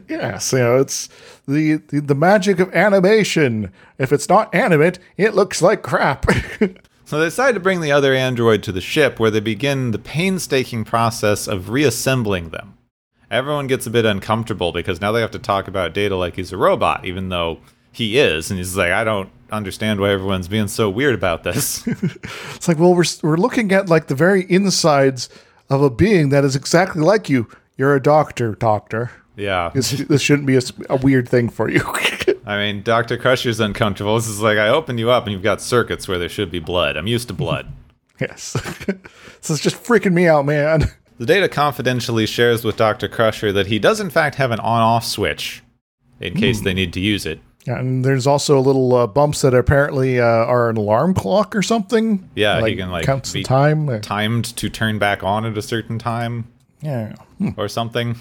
Yes, 0.09 0.53
you 0.53 0.59
know, 0.59 0.77
it's 0.77 1.09
the, 1.49 1.77
the, 1.89 2.01
the 2.01 2.15
magic 2.15 2.61
of 2.61 2.73
animation. 2.75 3.73
If 3.99 4.13
it's 4.13 4.29
not 4.29 4.55
animate, 4.55 4.99
it 5.17 5.35
looks 5.35 5.63
like 5.63 5.83
crap. 5.83 6.27
So 7.11 7.19
they 7.19 7.27
decide 7.27 7.55
to 7.55 7.61
bring 7.61 7.81
the 7.81 7.91
other 7.91 8.15
android 8.15 8.63
to 8.63 8.71
the 8.71 8.81
ship 8.81 9.19
where 9.19 9.33
they 9.33 9.41
begin 9.41 9.91
the 9.91 9.99
painstaking 9.99 10.85
process 10.85 11.49
of 11.49 11.69
reassembling 11.69 12.51
them. 12.51 12.79
Everyone 13.33 13.67
gets 13.67 13.85
a 13.85 13.91
bit 13.91 14.05
uncomfortable 14.05 14.71
because 14.71 15.01
now 15.01 15.11
they 15.11 15.21
have 15.21 15.33
to 15.33 15.41
talk 15.41 15.67
about 15.67 15.93
Data 15.93 16.15
like 16.15 16.37
he's 16.37 16.53
a 16.53 16.57
robot, 16.57 17.05
even 17.05 17.29
though 17.29 17.59
he 17.91 18.17
is. 18.17 18.49
And 18.49 18.59
he's 18.59 18.77
like, 18.77 18.93
I 18.93 19.03
don't 19.03 19.29
understand 19.51 20.01
why 20.01 20.11
everyone's 20.11 20.49
being 20.49 20.69
so 20.69 20.89
weird 20.91 21.15
about 21.15 21.45
this. 21.45 21.87
it's 21.87 22.69
like, 22.69 22.79
well, 22.79 22.95
we're, 22.95 23.05
we're 23.23 23.37
looking 23.37 23.73
at 23.73 23.89
like 23.89 24.07
the 24.07 24.15
very 24.15 24.51
insides 24.51 25.29
of 25.69 25.83
a 25.83 25.91
being 25.91 26.31
that 26.31 26.45
is 26.45 26.57
exactly 26.57 27.03
like 27.03 27.29
you. 27.29 27.49
You're 27.77 27.95
a 27.95 28.03
doctor, 28.03 28.55
doctor. 28.55 29.11
yeah. 29.37 29.71
This, 29.75 29.91
this 29.91 30.23
shouldn't 30.23 30.47
be 30.47 30.59
a 30.89 30.97
weird 30.97 31.29
thing 31.29 31.49
for 31.49 31.71
you. 31.71 31.83
I 32.47 32.57
mean, 32.57 32.83
Dr. 32.83 33.17
Crusher's 33.17 33.61
uncomfortable. 33.61 34.17
This 34.17 34.29
is 34.29 34.41
like, 34.41 34.59
I 34.59 34.69
open 34.69 34.99
you 34.99 35.11
up 35.11 35.25
and 35.25 35.33
you've 35.33 35.43
got 35.43 35.61
circuits 35.61 36.09
where 36.09 36.19
there 36.19 36.29
should 36.29 36.51
be 36.51 36.59
blood. 36.59 36.97
I'm 36.97 37.07
used 37.07 37.29
to 37.29 37.35
blood. 37.35 37.73
yes. 38.21 38.53
this 38.87 39.51
is 39.51 39.61
just 39.61 39.83
freaking 39.83 40.13
me 40.13 40.27
out, 40.27 40.45
man. 40.45 40.85
The 41.19 41.27
data 41.27 41.49
confidentially 41.49 42.27
shares 42.27 42.65
with 42.65 42.77
Dr. 42.77 43.07
Crusher 43.07 43.53
that 43.53 43.67
he 43.67 43.79
does, 43.79 44.01
in 44.01 44.11
fact, 44.11 44.37
have 44.37 44.51
an 44.51 44.61
on 44.61 44.81
off 44.81 45.05
switch 45.05 45.63
in 46.19 46.35
case 46.35 46.59
hmm. 46.59 46.65
they 46.65 46.75
need 46.75 46.93
to 46.95 47.01
use 47.01 47.27
it. 47.27 47.41
Yeah, 47.67 47.79
and 47.79 48.05
there's 48.05 48.27
also 48.27 48.59
little 48.61 48.95
uh, 48.95 49.07
bumps 49.07 49.43
that 49.43 49.53
apparently 49.55 50.19
uh, 50.19 50.25
are 50.25 50.71
an 50.71 50.77
alarm 50.79 51.13
clock 51.15 51.55
or 51.55 51.63
something. 51.63 52.29
Yeah, 52.35 52.59
like, 52.59 52.71
he 52.71 52.77
can, 52.77 52.91
like, 52.91 53.05
counts 53.05 53.33
be- 53.33 53.41
the 53.41 53.45
time. 53.45 53.89
Uh, 53.89 53.99
Timed 53.99 54.45
to 54.57 54.71
turn 54.71 54.99
back 54.99 55.23
on 55.23 55.45
at 55.45 55.59
a 55.59 55.63
certain 55.63 55.99
time 55.99 56.47
yeah, 56.81 57.15
Hmm. 57.39 57.51
or 57.59 57.69
something. 57.69 58.17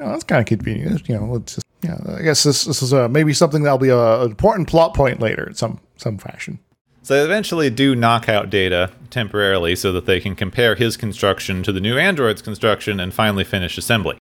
Oh, 0.00 0.08
that's 0.10 0.24
kind 0.24 0.40
of 0.40 0.46
convenient. 0.46 1.08
You 1.08 1.16
know, 1.20 1.36
it's 1.36 1.54
just 1.54 1.66
yeah. 1.82 1.98
I 2.18 2.22
guess 2.22 2.42
this 2.42 2.64
this 2.64 2.82
is 2.82 2.92
uh, 2.92 3.08
maybe 3.08 3.32
something 3.32 3.62
that'll 3.62 3.78
be 3.78 3.90
a, 3.90 4.22
an 4.22 4.30
important 4.30 4.66
plot 4.68 4.92
point 4.94 5.20
later 5.20 5.46
in 5.48 5.54
some 5.54 5.78
some 5.96 6.18
fashion. 6.18 6.58
So 7.02 7.14
they 7.14 7.22
eventually 7.24 7.70
do 7.70 7.94
knock 7.94 8.28
out 8.28 8.50
Data 8.50 8.90
temporarily 9.10 9.76
so 9.76 9.92
that 9.92 10.06
they 10.06 10.18
can 10.18 10.34
compare 10.34 10.74
his 10.74 10.96
construction 10.96 11.62
to 11.62 11.70
the 11.70 11.80
new 11.80 11.96
android's 11.98 12.40
construction 12.42 12.98
and 12.98 13.12
finally 13.14 13.44
finish 13.44 13.76
assembly. 13.78 14.16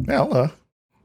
Well, 0.00 0.36
uh, 0.36 0.48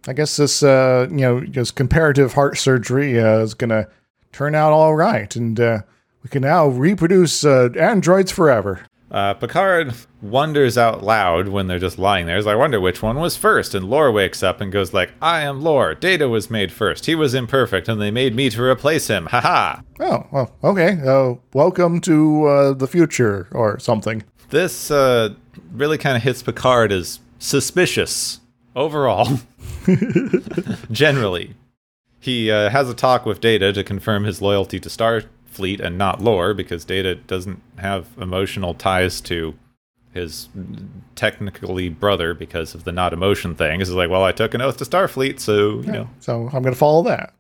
I 0.08 0.14
guess 0.14 0.36
this 0.38 0.64
uh, 0.64 1.08
you 1.10 1.18
know 1.18 1.42
just 1.42 1.76
comparative 1.76 2.34
heart 2.34 2.58
surgery 2.58 3.20
uh, 3.20 3.40
is 3.40 3.54
gonna 3.54 3.88
turn 4.32 4.56
out 4.56 4.74
all 4.74 4.96
right, 4.96 5.34
and 5.36 5.60
uh, 5.60 5.80
we 6.24 6.30
can 6.30 6.42
now 6.42 6.68
reproduce 6.68 7.46
uh, 7.46 7.70
androids 7.78 8.32
forever. 8.32 8.86
Uh, 9.14 9.34
Picard 9.36 9.94
wonders 10.24 10.76
out 10.76 11.04
loud 11.04 11.48
when 11.48 11.68
they're 11.68 11.78
just 11.78 12.00
lying 12.00 12.26
there. 12.26 12.36
He's 12.36 12.48
like, 12.48 12.54
I 12.54 12.58
wonder 12.58 12.82
which 12.82 13.04
one 13.04 13.20
was 13.20 13.38
first. 13.38 13.76
And 13.76 13.88
Lore 13.88 14.12
wakes 14.12 14.42
up 14.42 14.60
and 14.60 14.72
goes 14.72 14.92
like, 14.92 15.12
I 15.22 15.42
am 15.42 15.62
Lore. 15.62 15.94
Data 15.94 16.28
was 16.28 16.50
made 16.50 16.72
first. 16.72 17.06
He 17.06 17.14
was 17.14 17.36
imperfect, 17.36 17.88
and 17.88 18.02
they 18.02 18.10
made 18.10 18.36
me 18.36 18.50
to 18.50 18.64
replace 18.64 19.08
him. 19.08 19.28
Ha 19.28 19.40
ha. 19.40 19.82
Oh 20.00 20.26
well, 20.32 20.56
okay. 20.64 21.00
Uh, 21.06 21.36
welcome 21.54 22.02
to 22.02 22.46
uh, 22.46 22.74
the 22.74 22.88
future 22.88 23.48
or 23.52 23.78
something. 23.80 24.24
This 24.50 24.90
uh, 24.90 25.36
really 25.72 26.00
kind 26.00 26.18
of 26.18 26.24
hits 26.24 26.42
Picard 26.42 26.92
as 26.92 27.20
suspicious 27.38 28.40
overall. 28.76 29.28
Generally, 30.92 31.56
he 32.20 32.52
uh, 32.52 32.70
has 32.70 32.90
a 32.90 32.94
talk 32.94 33.26
with 33.26 33.42
Data 33.42 33.74
to 33.74 33.84
confirm 33.84 34.24
his 34.24 34.42
loyalty 34.42 34.80
to 34.80 34.90
Starfleet 34.90 35.80
and 35.80 35.98
not 35.98 36.22
Lore 36.22 36.54
because 36.54 36.86
Data 36.86 37.16
doesn't 37.16 37.62
have 37.78 38.08
emotional 38.20 38.74
ties 38.74 39.22
to 39.22 39.56
his 40.14 40.48
technically 41.16 41.90
brother 41.90 42.34
because 42.34 42.76
of 42.76 42.84
the 42.84 42.92
not 42.92 43.14
emotion 43.14 43.56
thing. 43.56 43.80
He's 43.80 43.90
like, 43.90 44.10
well, 44.10 44.24
I 44.24 44.32
took 44.32 44.54
an 44.54 44.62
oath 44.62 44.78
to 44.78 44.86
Starfleet, 44.86 45.40
so 45.40 45.82
you 45.82 45.92
know. 45.92 46.10
So 46.20 46.44
I'm 46.54 46.62
going 46.62 46.74
to 46.74 46.80
follow 46.80 47.04
that. 47.04 47.34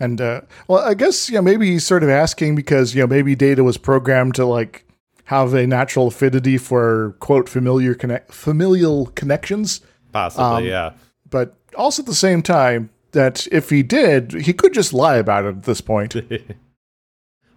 And 0.00 0.20
uh, 0.20 0.42
well, 0.68 0.82
I 0.84 0.94
guess 0.94 1.30
yeah, 1.30 1.40
maybe 1.40 1.70
he's 1.70 1.86
sort 1.86 2.02
of 2.02 2.08
asking 2.10 2.54
because 2.54 2.94
you 2.94 3.02
know 3.02 3.06
maybe 3.06 3.34
Data 3.34 3.64
was 3.64 3.76
programmed 3.78 4.34
to 4.36 4.44
like 4.44 4.84
have 5.24 5.54
a 5.54 5.66
natural 5.66 6.08
affinity 6.08 6.56
for 6.58 7.16
quote 7.20 7.48
familiar 7.48 7.94
connect 7.94 8.32
familial 8.32 9.06
connections, 9.14 9.80
Possibly, 10.12 10.44
Um, 10.44 10.64
yeah. 10.64 10.92
but 11.28 11.56
also 11.76 12.02
at 12.02 12.06
the 12.06 12.14
same 12.14 12.42
time 12.42 12.90
that 13.12 13.46
if 13.52 13.70
he 13.70 13.82
did, 13.82 14.32
he 14.32 14.52
could 14.52 14.74
just 14.74 14.92
lie 14.92 15.16
about 15.16 15.44
it 15.44 15.48
at 15.48 15.62
this 15.64 15.80
point. 15.80 16.14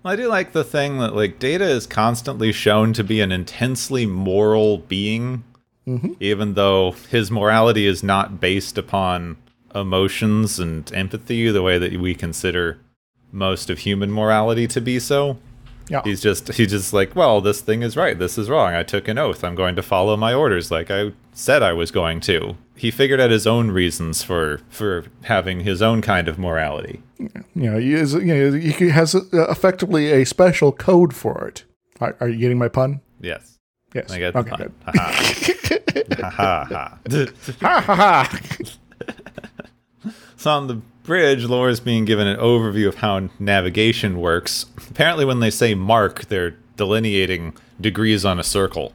Well, 0.02 0.14
I 0.14 0.16
do 0.16 0.30
like 0.30 0.54
the 0.54 0.64
thing 0.64 1.00
that 1.00 1.14
like 1.14 1.40
Data 1.40 1.66
is 1.66 1.86
constantly 1.86 2.54
shown 2.54 2.94
to 2.94 3.04
be 3.04 3.20
an 3.20 3.34
intensely 3.34 4.06
moral 4.06 4.78
being, 4.78 5.44
mm-hmm. 5.86 6.14
even 6.22 6.54
though 6.54 6.94
his 7.10 7.30
morality 7.30 7.86
is 7.86 8.02
not 8.02 8.40
based 8.40 8.78
upon 8.78 9.36
emotions 9.76 10.58
and 10.58 10.92
empathy 10.94 11.52
the 11.52 11.62
way 11.62 11.78
that 11.78 12.00
we 12.00 12.16
consider 12.16 12.80
most 13.32 13.70
of 13.70 13.80
human 13.80 14.12
morality 14.12 14.68
to 14.68 14.80
be 14.80 15.00
so. 15.00 15.38
Yeah. 15.90 16.02
He's 16.04 16.22
just 16.22 16.54
he's 16.54 16.70
just 16.70 16.94
like, 16.94 17.16
well, 17.16 17.42
this 17.42 17.62
thing 17.62 17.82
is 17.82 17.98
right. 17.98 18.18
This 18.18 18.38
is 18.38 18.50
wrong. 18.50 18.74
I 18.74 18.84
took 18.84 19.08
an 19.08 19.18
oath. 19.18 19.44
I'm 19.44 19.56
going 19.56 19.76
to 19.76 19.84
follow 19.84 20.16
my 20.16 20.34
orders 20.34 20.72
like 20.72 20.90
I 20.90 21.12
said 21.34 21.62
I 21.62 21.74
was 21.74 21.92
going 21.92 22.22
to. 22.22 22.56
He 22.80 22.92
figured 22.92 23.20
out 23.20 23.30
his 23.30 23.46
own 23.46 23.72
reasons 23.72 24.24
for 24.24 24.62
for 24.70 25.06
having 25.24 25.62
his 25.62 25.82
own 25.82 26.02
kind 26.02 26.28
of 26.28 26.40
morality. 26.40 27.04
You 27.18 27.30
know, 27.54 27.78
he 27.78 27.94
is. 27.94 28.14
You 28.14 28.22
know, 28.22 28.52
he 28.54 28.90
has 28.90 29.16
effectively 29.34 30.12
a 30.12 30.26
special 30.26 30.72
code 30.72 31.14
for 31.14 31.48
it. 31.48 31.66
Are, 32.00 32.16
are 32.22 32.30
you 32.30 32.38
getting 32.38 32.58
my 32.58 32.70
pun? 32.70 33.02
Yes. 33.20 33.58
Yes. 33.94 34.12
I 34.12 34.20
get 34.20 34.36
okay. 34.36 34.50
the 34.50 34.58
good. 34.58 34.74
Ha 34.86 34.92
ha 36.32 36.66
ha. 36.70 37.00
Ha 37.62 37.82
ha 37.82 37.96
ha. 37.96 38.40
So 40.38 40.52
on 40.52 40.68
the 40.68 40.76
bridge, 41.04 41.44
Lore's 41.44 41.82
being 41.82 42.06
given 42.06 42.26
an 42.26 42.40
overview 42.40 42.88
of 42.88 42.96
how 42.96 43.28
navigation 43.40 44.22
works. 44.22 44.68
Apparently, 44.90 45.26
when 45.26 45.42
they 45.42 45.50
say 45.50 45.76
mark, 45.76 46.28
they're 46.30 46.56
delineating 46.78 47.58
degrees 47.82 48.24
on 48.24 48.40
a 48.40 48.44
circle. 48.44 48.94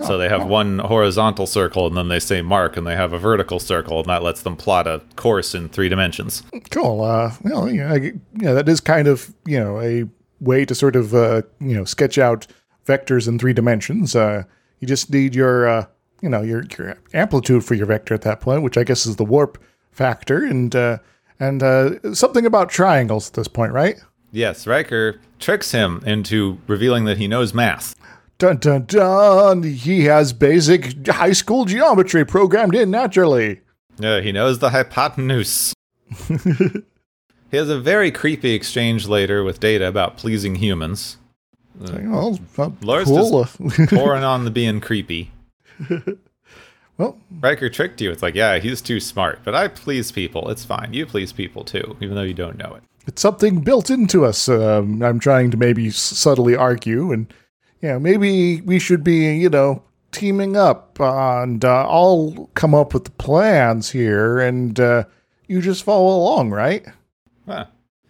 So 0.00 0.16
they 0.16 0.28
have 0.28 0.46
one 0.46 0.78
horizontal 0.78 1.46
circle, 1.46 1.86
and 1.86 1.96
then 1.96 2.08
they 2.08 2.18
say 2.18 2.40
mark, 2.40 2.76
and 2.76 2.86
they 2.86 2.96
have 2.96 3.12
a 3.12 3.18
vertical 3.18 3.60
circle, 3.60 4.00
and 4.00 4.08
that 4.08 4.22
lets 4.22 4.42
them 4.42 4.56
plot 4.56 4.86
a 4.86 5.02
course 5.16 5.54
in 5.54 5.68
three 5.68 5.88
dimensions. 5.88 6.42
Cool. 6.70 7.02
Uh, 7.02 7.32
well, 7.42 7.70
yeah, 7.70 7.92
I, 7.92 8.12
yeah, 8.34 8.52
that 8.52 8.68
is 8.68 8.80
kind 8.80 9.06
of 9.08 9.34
you 9.44 9.60
know 9.60 9.80
a 9.80 10.04
way 10.40 10.64
to 10.64 10.74
sort 10.74 10.96
of 10.96 11.14
uh, 11.14 11.42
you 11.60 11.74
know 11.74 11.84
sketch 11.84 12.18
out 12.18 12.46
vectors 12.86 13.28
in 13.28 13.38
three 13.38 13.52
dimensions. 13.52 14.16
Uh, 14.16 14.44
you 14.80 14.88
just 14.88 15.10
need 15.10 15.34
your 15.34 15.68
uh, 15.68 15.86
you 16.22 16.28
know 16.28 16.42
your 16.42 16.64
your 16.78 16.96
amplitude 17.12 17.64
for 17.64 17.74
your 17.74 17.86
vector 17.86 18.14
at 18.14 18.22
that 18.22 18.40
point, 18.40 18.62
which 18.62 18.78
I 18.78 18.84
guess 18.84 19.06
is 19.06 19.16
the 19.16 19.24
warp 19.24 19.62
factor, 19.90 20.44
and 20.44 20.74
uh, 20.74 20.98
and 21.38 21.62
uh, 21.62 22.14
something 22.14 22.46
about 22.46 22.70
triangles 22.70 23.28
at 23.28 23.34
this 23.34 23.48
point, 23.48 23.72
right? 23.72 23.96
Yes, 24.30 24.66
Riker 24.66 25.20
tricks 25.38 25.72
him 25.72 26.02
into 26.06 26.58
revealing 26.66 27.04
that 27.04 27.18
he 27.18 27.28
knows 27.28 27.52
math. 27.52 27.94
Dun 28.42 28.56
dun 28.56 28.86
dun! 28.86 29.62
He 29.62 30.06
has 30.06 30.32
basic 30.32 31.06
high 31.06 31.30
school 31.30 31.64
geometry 31.64 32.24
programmed 32.24 32.74
in 32.74 32.90
naturally. 32.90 33.60
Yeah, 34.00 34.20
he 34.20 34.32
knows 34.32 34.58
the 34.58 34.70
hypotenuse. 34.70 35.72
he 36.28 37.56
has 37.56 37.70
a 37.70 37.78
very 37.78 38.10
creepy 38.10 38.52
exchange 38.54 39.06
later 39.06 39.44
with 39.44 39.60
Data 39.60 39.86
about 39.86 40.16
pleasing 40.16 40.56
humans. 40.56 41.18
Well, 41.78 42.40
uh, 42.58 42.70
Lore's 42.80 43.04
cool. 43.04 43.44
pouring 43.86 44.24
on 44.24 44.44
the 44.44 44.50
being 44.50 44.80
creepy. 44.80 45.30
well, 46.98 47.18
Riker 47.38 47.70
tricked 47.70 48.00
you. 48.00 48.10
It's 48.10 48.22
like, 48.22 48.34
yeah, 48.34 48.58
he's 48.58 48.82
too 48.82 48.98
smart, 48.98 49.38
but 49.44 49.54
I 49.54 49.68
please 49.68 50.10
people. 50.10 50.50
It's 50.50 50.64
fine. 50.64 50.92
You 50.92 51.06
please 51.06 51.32
people 51.32 51.62
too, 51.62 51.96
even 52.00 52.16
though 52.16 52.22
you 52.22 52.34
don't 52.34 52.58
know 52.58 52.74
it. 52.74 52.82
it's 53.06 53.22
something 53.22 53.60
built 53.60 53.88
into 53.88 54.24
us. 54.24 54.48
Um, 54.48 55.00
I'm 55.00 55.20
trying 55.20 55.52
to 55.52 55.56
maybe 55.56 55.90
subtly 55.90 56.56
argue, 56.56 57.12
and 57.12 57.32
you 57.82 57.88
know, 57.88 57.98
maybe 57.98 58.60
we 58.62 58.78
should 58.78 59.02
be, 59.04 59.34
you 59.36 59.50
know, 59.50 59.82
teaming 60.12 60.56
up 60.56 60.98
and 61.00 61.64
uh, 61.64 61.86
all 61.86 62.50
come 62.54 62.74
up 62.74 62.94
with 62.94 63.04
the 63.04 63.10
plans 63.12 63.90
here, 63.90 64.38
and 64.38 64.78
uh, 64.78 65.04
you 65.48 65.60
just 65.60 65.82
follow 65.84 66.16
along, 66.16 66.50
right? 66.50 66.86
Huh. 67.46 67.66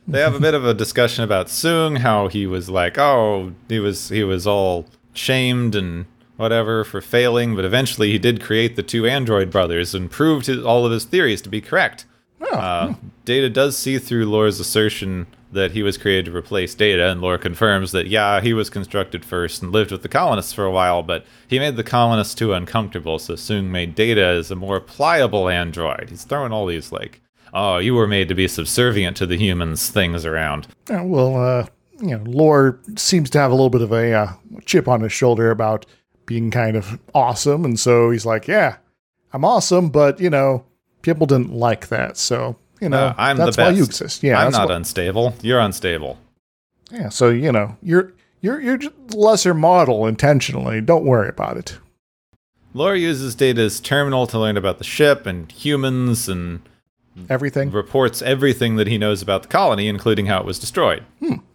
They 0.06 0.20
have 0.20 0.34
a 0.34 0.40
bit 0.40 0.54
of 0.54 0.66
a 0.66 0.74
discussion 0.74 1.22
about 1.24 1.46
Soong, 1.46 1.98
how 1.98 2.26
he 2.28 2.46
was 2.46 2.68
like, 2.68 2.98
oh, 2.98 3.52
he 3.68 3.78
was 3.78 4.08
he 4.08 4.24
was 4.24 4.46
all 4.46 4.86
shamed 5.14 5.74
and 5.76 6.06
whatever 6.36 6.82
for 6.82 7.00
failing, 7.00 7.54
but 7.54 7.64
eventually 7.64 8.10
he 8.10 8.18
did 8.18 8.42
create 8.42 8.74
the 8.74 8.82
two 8.82 9.06
android 9.06 9.48
brothers 9.50 9.94
and 9.94 10.10
proved 10.10 10.46
his, 10.46 10.64
all 10.64 10.84
of 10.84 10.90
his 10.90 11.04
theories 11.04 11.40
to 11.42 11.48
be 11.48 11.60
correct. 11.60 12.04
Oh, 12.40 12.56
Uh, 12.56 12.94
Data 13.24 13.48
does 13.48 13.78
see 13.78 13.98
through 13.98 14.26
Lore's 14.26 14.58
assertion 14.58 15.28
that 15.52 15.72
he 15.72 15.82
was 15.82 15.98
created 15.98 16.26
to 16.26 16.36
replace 16.36 16.74
Data, 16.74 17.10
and 17.10 17.20
Lore 17.20 17.38
confirms 17.38 17.92
that, 17.92 18.06
yeah, 18.06 18.40
he 18.40 18.52
was 18.52 18.70
constructed 18.70 19.24
first 19.24 19.62
and 19.62 19.70
lived 19.70 19.92
with 19.92 20.02
the 20.02 20.08
colonists 20.08 20.52
for 20.52 20.64
a 20.64 20.70
while, 20.70 21.02
but 21.02 21.24
he 21.46 21.58
made 21.58 21.76
the 21.76 21.84
colonists 21.84 22.34
too 22.34 22.52
uncomfortable, 22.52 23.18
so 23.18 23.34
Soong 23.34 23.66
made 23.66 23.94
Data 23.94 24.24
as 24.24 24.50
a 24.50 24.56
more 24.56 24.80
pliable 24.80 25.48
android. 25.48 26.08
He's 26.08 26.24
throwing 26.24 26.52
all 26.52 26.66
these, 26.66 26.90
like, 26.90 27.20
oh, 27.52 27.78
you 27.78 27.94
were 27.94 28.06
made 28.06 28.28
to 28.28 28.34
be 28.34 28.48
subservient 28.48 29.16
to 29.18 29.26
the 29.26 29.36
humans 29.36 29.90
things 29.90 30.24
around. 30.24 30.68
Well, 30.88 31.36
uh, 31.36 31.66
you 32.00 32.18
know, 32.18 32.24
Lore 32.24 32.80
seems 32.96 33.30
to 33.30 33.38
have 33.38 33.50
a 33.50 33.54
little 33.54 33.70
bit 33.70 33.82
of 33.82 33.92
a 33.92 34.12
uh, 34.12 34.32
chip 34.64 34.88
on 34.88 35.02
his 35.02 35.12
shoulder 35.12 35.50
about 35.50 35.86
being 36.26 36.50
kind 36.50 36.76
of 36.76 36.98
awesome, 37.14 37.64
and 37.64 37.78
so 37.78 38.10
he's 38.10 38.26
like, 38.26 38.48
"Yeah, 38.48 38.76
I'm 39.32 39.44
awesome," 39.44 39.90
but 39.90 40.18
you 40.18 40.30
know, 40.30 40.64
people 41.02 41.26
didn't 41.26 41.52
like 41.52 41.88
that, 41.88 42.16
so 42.16 42.56
you 42.82 42.88
know, 42.88 43.06
Uh, 43.06 43.14
I'm 43.16 43.36
that's 43.38 43.56
the 43.56 43.62
why 43.62 43.68
best. 43.68 43.78
you 43.78 43.84
exist. 43.84 44.22
Yeah, 44.22 44.38
I'm 44.44 44.52
not 44.52 44.68
why- 44.68 44.76
unstable. 44.76 45.34
You're 45.40 45.60
unstable. 45.60 46.18
yeah. 46.90 47.08
So 47.08 47.30
you 47.30 47.52
know, 47.52 47.76
you're 47.82 48.12
you're 48.40 48.60
you're 48.60 48.78
lesser 49.14 49.54
model 49.54 50.06
intentionally. 50.06 50.80
Don't 50.80 51.04
worry 51.04 51.28
about 51.28 51.56
it. 51.56 51.78
Lore 52.74 52.96
uses 52.96 53.34
Data's 53.34 53.80
terminal 53.80 54.26
to 54.26 54.38
learn 54.38 54.56
about 54.56 54.78
the 54.78 54.84
ship 54.84 55.26
and 55.26 55.50
humans 55.52 56.28
and 56.28 56.60
Everything. 57.28 57.70
reports 57.70 58.22
everything 58.22 58.76
that 58.76 58.86
he 58.86 58.96
knows 58.96 59.20
about 59.20 59.42
the 59.42 59.48
colony, 59.48 59.86
including 59.88 60.24
how 60.26 60.40
it 60.40 60.46
was 60.46 60.58
destroyed. 60.58 61.04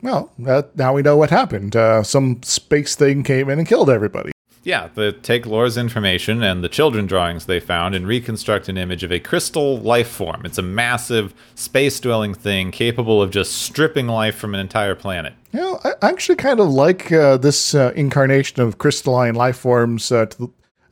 Well, 0.03 0.31
that, 0.37 0.75
now 0.77 0.93
we 0.93 1.01
know 1.01 1.17
what 1.17 1.31
happened. 1.31 1.75
Uh, 1.75 2.03
some 2.03 2.43
space 2.43 2.95
thing 2.95 3.23
came 3.23 3.49
in 3.49 3.57
and 3.57 3.67
killed 3.67 3.89
everybody. 3.89 4.31
Yeah, 4.67 4.89
they 4.95 5.13
take 5.13 5.45
Lore's 5.45 5.77
information 5.77 6.43
and 6.43 6.61
the 6.61 6.67
children 6.67 7.05
drawings 7.05 7.45
they 7.45 7.61
found 7.61 7.95
and 7.95 8.05
reconstruct 8.05 8.67
an 8.67 8.77
image 8.77 9.01
of 9.01 9.13
a 9.13 9.19
crystal 9.21 9.77
life 9.77 10.09
form. 10.09 10.41
It's 10.43 10.57
a 10.57 10.61
massive 10.61 11.33
space 11.55 11.97
dwelling 12.01 12.33
thing 12.33 12.71
capable 12.71 13.21
of 13.21 13.31
just 13.31 13.61
stripping 13.61 14.07
life 14.07 14.35
from 14.35 14.53
an 14.53 14.59
entire 14.59 14.93
planet. 14.93 15.35
You 15.53 15.61
know, 15.61 15.79
I 15.85 15.93
actually 16.01 16.35
kind 16.35 16.59
of 16.59 16.67
like 16.67 17.13
uh, 17.13 17.37
this 17.37 17.75
uh, 17.75 17.93
incarnation 17.95 18.61
of 18.61 18.77
crystalline 18.77 19.35
life 19.35 19.55
forms. 19.55 20.11
Uh, 20.11 20.25
to 20.25 20.37
the, 20.37 20.49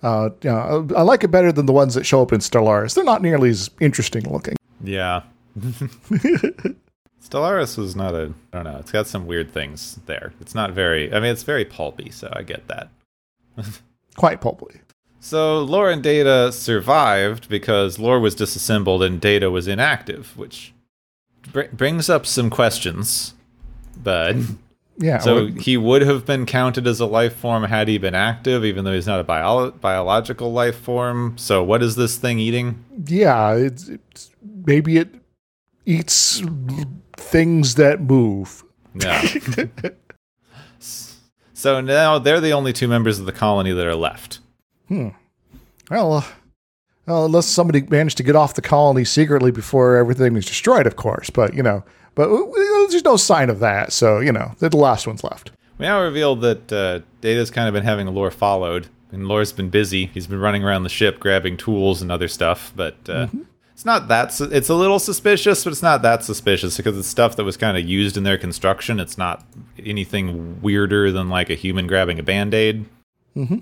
uh, 0.08 0.30
you 0.42 0.50
know, 0.50 0.88
I 0.96 1.02
like 1.02 1.26
it 1.26 1.32
better 1.32 1.52
than 1.52 1.66
the 1.66 1.74
ones 1.74 1.96
that 1.96 2.06
show 2.06 2.22
up 2.22 2.32
in 2.32 2.40
Stellaris. 2.40 2.96
They're 2.96 3.04
not 3.04 3.22
nearly 3.22 3.50
as 3.50 3.70
interesting 3.82 4.32
looking. 4.32 4.56
Yeah. 4.86 5.24
Stellaris 7.22 7.78
was 7.78 7.94
not 7.94 8.14
a. 8.14 8.32
I 8.54 8.58
don't 8.58 8.72
know. 8.72 8.78
It's 8.78 8.94
got 8.94 9.08
some 9.08 9.28
weird 9.28 9.52
things 9.52 10.00
there. 10.06 10.32
It's 10.40 10.56
not 10.56 10.72
very. 10.72 11.14
I 11.14 11.20
mean, 11.20 11.32
it's 11.32 11.44
very 11.44 11.66
pulpy, 11.66 12.10
so 12.10 12.32
I 12.32 12.44
get 12.44 12.70
that. 12.70 12.88
Quite 14.18 14.42
probably. 14.42 14.82
So 15.20 15.62
Lore 15.64 15.90
and 15.90 16.04
Data 16.04 16.52
survived 16.52 17.50
because 17.50 17.98
Lore 18.00 18.20
was 18.20 18.36
disassembled 18.36 19.02
and 19.04 19.20
Data 19.20 19.50
was 19.50 19.68
inactive, 19.68 20.38
which 20.38 20.74
br- 21.52 21.64
brings 21.74 22.10
up 22.10 22.26
some 22.26 22.50
questions. 22.50 23.34
But 24.02 24.36
Yeah. 24.98 25.18
so 25.20 25.48
he 25.48 25.76
would 25.78 26.04
have 26.04 26.26
been 26.26 26.46
counted 26.46 26.86
as 26.88 27.00
a 27.00 27.06
life 27.06 27.36
form 27.36 27.64
had 27.64 27.88
he 27.88 27.98
been 27.98 28.16
active, 28.16 28.64
even 28.64 28.86
though 28.86 28.94
he's 28.94 29.08
not 29.08 29.20
a 29.20 29.24
bio- 29.24 29.72
biological 29.72 30.54
life 30.54 30.78
form. 30.78 31.38
So 31.38 31.64
what 31.64 31.82
is 31.84 31.96
this 31.96 32.18
thing 32.18 32.40
eating? 32.40 32.84
yeah. 33.06 33.56
It's, 33.56 33.90
it's 33.90 34.32
maybe 34.66 34.98
it 34.98 35.14
eats 35.86 36.42
things 37.18 37.76
that 37.76 38.00
move. 38.02 38.64
No. 38.94 39.22
so 41.66 41.82
now 41.82 42.20
they're 42.20 42.40
the 42.40 42.54
only 42.54 42.72
two 42.74 42.88
members 42.88 43.18
of 43.18 43.26
the 43.26 43.32
colony 43.32 43.72
that 43.72 43.88
are 43.88 43.96
left. 43.96 44.38
Well, 45.90 46.14
uh, 46.14 46.24
well, 47.08 47.26
unless 47.26 47.48
somebody 47.48 47.82
managed 47.82 48.18
to 48.18 48.24
get 48.24 48.36
off 48.36 48.54
the 48.54 48.62
colony 48.62 49.04
secretly 49.04 49.50
before 49.50 49.96
everything 49.96 50.36
was 50.36 50.46
destroyed, 50.46 50.86
of 50.86 50.96
course. 50.96 51.32
But 51.32 51.56
you 51.56 51.64
know, 51.64 51.84
but 52.14 52.30
uh, 52.30 52.88
there's 52.92 53.04
no 53.04 53.18
sign 53.18 53.50
of 53.50 53.58
that. 53.62 53.92
So 53.94 54.20
you 54.20 54.32
know, 54.32 54.54
they're 54.60 54.70
the 54.70 54.78
last 54.78 55.08
ones 55.08 55.24
left. 55.24 55.50
We 55.80 55.88
now 55.88 56.04
revealed 56.04 56.42
that 56.42 56.72
uh, 56.72 57.00
Data's 57.22 57.50
kind 57.50 57.68
of 57.68 57.74
been 57.74 57.84
having 57.84 58.06
Lore 58.14 58.30
followed, 58.30 58.86
and 59.12 59.28
Lore's 59.28 59.52
been 59.52 59.72
busy. 59.72 60.06
He's 60.06 60.28
been 60.28 60.40
running 60.40 60.64
around 60.64 60.84
the 60.84 60.90
ship 60.90 61.20
grabbing 61.20 61.58
tools 61.58 62.00
and 62.04 62.12
other 62.12 62.28
stuff, 62.28 62.74
but 62.76 62.96
uh, 63.10 63.26
it's 63.76 63.86
not 63.86 64.08
that. 64.08 64.32
Su- 64.34 64.50
it's 64.52 64.70
a 64.70 64.74
little 64.74 64.98
suspicious, 65.00 65.64
but 65.64 65.72
it's 65.74 65.84
not 65.84 66.02
that 66.02 66.24
suspicious 66.24 66.78
because 66.78 66.98
it's 66.98 67.08
stuff 67.08 67.36
that 67.36 67.44
was 67.44 67.58
kind 67.58 67.78
of 67.78 67.84
used 67.86 68.16
in 68.18 68.24
their 68.24 68.38
construction. 68.38 69.00
It's 69.00 69.18
not 69.18 69.46
anything 69.86 70.62
weirder 70.62 71.12
than 71.12 71.30
like 71.30 71.50
a 71.50 71.56
human 71.56 71.86
grabbing 71.86 72.18
a 72.18 72.24
band 72.24 72.54
aid. 72.54 72.86
Mm-hmm. 73.36 73.58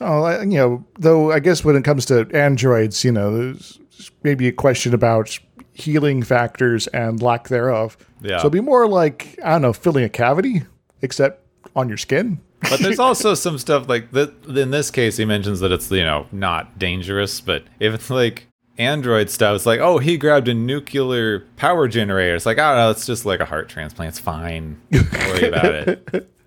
Oh, 0.00 0.22
I- 0.24 0.42
you 0.42 0.58
know, 0.58 0.84
though 0.98 1.32
I 1.32 1.40
guess 1.40 1.64
when 1.64 1.76
it 1.76 1.82
comes 1.84 2.04
to 2.06 2.28
androids, 2.34 3.04
you 3.04 3.10
know, 3.12 3.34
there's 3.36 3.80
maybe 4.22 4.46
a 4.48 4.52
question 4.52 4.92
about 4.94 5.38
healing 5.72 6.22
factors 6.22 6.86
and 6.88 7.20
lack 7.22 7.48
thereof. 7.48 7.96
Yeah. 8.22 8.36
So 8.38 8.42
it'd 8.42 8.52
be 8.52 8.60
more 8.60 8.86
like 8.86 9.38
I 9.44 9.52
don't 9.52 9.62
know, 9.62 9.72
filling 9.72 10.04
a 10.04 10.08
cavity, 10.08 10.62
except 11.02 11.42
on 11.74 11.88
your 11.88 11.98
skin. 11.98 12.40
But 12.68 12.80
there's 12.80 12.98
also 13.08 13.34
some 13.34 13.58
stuff 13.58 13.88
like 13.88 14.10
that. 14.12 14.32
In 14.46 14.70
this 14.70 14.90
case, 14.90 15.16
he 15.16 15.24
mentions 15.24 15.60
that 15.60 15.72
it's 15.72 15.90
you 15.90 16.04
know 16.04 16.26
not 16.32 16.78
dangerous, 16.78 17.40
but 17.40 17.64
if 17.80 17.94
it's 17.94 18.10
like 18.10 18.46
android 18.78 19.30
stuff, 19.30 19.56
it's 19.56 19.66
like 19.66 19.80
oh 19.80 19.98
he 19.98 20.16
grabbed 20.18 20.48
a 20.48 20.54
nuclear 20.54 21.40
power 21.56 21.88
generator. 21.88 22.34
It's 22.34 22.46
like 22.46 22.58
oh 22.58 22.76
no, 22.76 22.90
it's 22.90 23.06
just 23.06 23.24
like 23.26 23.40
a 23.40 23.44
heart 23.44 23.68
transplant. 23.68 24.10
It's 24.10 24.18
fine. 24.18 24.80
Don't 24.90 25.12
worry 25.12 25.48
about 25.48 25.64
it. 25.64 26.30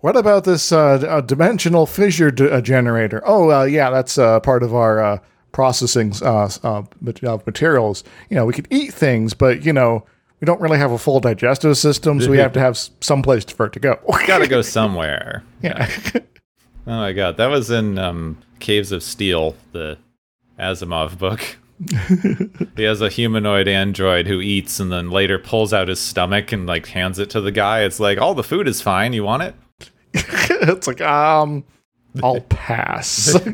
What 0.00 0.16
about 0.16 0.44
this 0.44 0.70
uh, 0.70 0.78
uh, 1.08 1.20
dimensional 1.22 1.86
fissure 1.86 2.30
d- 2.30 2.48
uh, 2.48 2.60
generator? 2.60 3.22
Oh, 3.24 3.50
uh, 3.50 3.64
yeah, 3.64 3.90
that's 3.90 4.18
uh, 4.18 4.38
part 4.40 4.62
of 4.62 4.74
our 4.74 5.02
uh, 5.02 5.18
processing 5.52 6.12
uh, 6.22 6.50
uh, 6.62 6.82
of 7.14 7.46
materials. 7.46 8.04
You 8.28 8.36
know, 8.36 8.44
we 8.44 8.52
could 8.52 8.68
eat 8.70 8.92
things, 8.92 9.34
but 9.34 9.64
you 9.64 9.72
know, 9.72 10.04
we 10.40 10.44
don't 10.44 10.60
really 10.60 10.78
have 10.78 10.92
a 10.92 10.98
full 10.98 11.20
digestive 11.20 11.76
system, 11.78 12.20
so 12.20 12.30
we 12.30 12.38
have 12.38 12.52
to 12.52 12.60
have 12.60 12.76
some 13.00 13.22
place 13.22 13.44
for 13.44 13.66
it 13.66 13.72
to 13.72 13.80
go. 13.80 13.98
Gotta 14.26 14.46
go 14.46 14.62
somewhere. 14.78 15.42
yeah. 15.62 15.88
Oh 16.86 16.98
my 16.98 17.12
god, 17.12 17.38
that 17.38 17.46
was 17.46 17.70
in 17.70 17.98
um, 17.98 18.38
Caves 18.60 18.92
of 18.92 19.02
Steel, 19.02 19.56
the 19.72 19.96
Asimov 20.58 21.18
book. 21.18 21.56
he 22.76 22.84
has 22.84 23.00
a 23.00 23.08
humanoid 23.08 23.66
android 23.66 24.26
who 24.26 24.40
eats 24.40 24.78
and 24.78 24.92
then 24.92 25.10
later 25.10 25.38
pulls 25.38 25.72
out 25.72 25.88
his 25.88 26.00
stomach 26.00 26.52
and 26.52 26.66
like 26.66 26.86
hands 26.86 27.18
it 27.18 27.30
to 27.30 27.40
the 27.40 27.52
guy. 27.52 27.82
It's 27.82 27.98
like, 27.98 28.18
all 28.18 28.34
the 28.34 28.44
food 28.44 28.68
is 28.68 28.80
fine. 28.80 29.12
You 29.12 29.24
want 29.24 29.42
it? 29.42 29.54
it's 30.14 30.86
like, 30.86 31.00
um, 31.00 31.64
I'll 32.22 32.40
pass. 32.40 33.36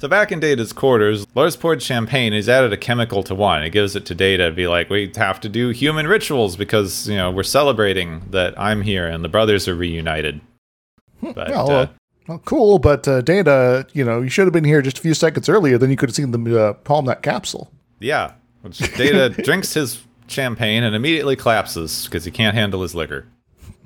So 0.00 0.08
back 0.08 0.32
in 0.32 0.40
Data's 0.40 0.72
quarters, 0.72 1.26
Lore's 1.34 1.56
poured 1.56 1.82
champagne. 1.82 2.32
He's 2.32 2.48
added 2.48 2.72
a 2.72 2.78
chemical 2.78 3.22
to 3.24 3.34
wine. 3.34 3.64
He 3.64 3.68
gives 3.68 3.94
it 3.94 4.06
to 4.06 4.14
Data 4.14 4.46
to 4.46 4.52
be 4.52 4.66
like, 4.66 4.88
we 4.88 5.12
have 5.16 5.40
to 5.40 5.48
do 5.50 5.68
human 5.68 6.08
rituals 6.08 6.56
because 6.56 7.06
you 7.06 7.16
know 7.16 7.30
we're 7.30 7.42
celebrating 7.42 8.22
that 8.30 8.58
I'm 8.58 8.80
here 8.80 9.06
and 9.06 9.22
the 9.22 9.28
brothers 9.28 9.68
are 9.68 9.74
reunited. 9.74 10.40
But 11.20 11.50
well, 11.50 11.70
uh, 11.70 11.88
well, 12.30 12.38
cool, 12.44 12.78
but 12.78 13.08
uh, 13.08 13.22
Data, 13.22 13.84
you 13.92 14.04
know, 14.04 14.22
you 14.22 14.28
should 14.30 14.46
have 14.46 14.52
been 14.52 14.62
here 14.62 14.80
just 14.82 14.98
a 14.98 15.02
few 15.02 15.14
seconds 15.14 15.48
earlier. 15.48 15.76
Then 15.76 15.90
you 15.90 15.96
could 15.96 16.10
have 16.10 16.14
seen 16.14 16.30
them 16.30 16.56
uh, 16.56 16.74
palm 16.74 17.06
that 17.06 17.22
capsule. 17.22 17.72
yeah, 17.98 18.34
which 18.62 18.78
Data 18.96 19.30
drinks 19.42 19.74
his 19.74 20.04
champagne 20.28 20.84
and 20.84 20.94
immediately 20.94 21.34
collapses 21.34 22.04
because 22.04 22.24
he 22.24 22.30
can't 22.30 22.54
handle 22.54 22.82
his 22.82 22.94
liquor. 22.94 23.26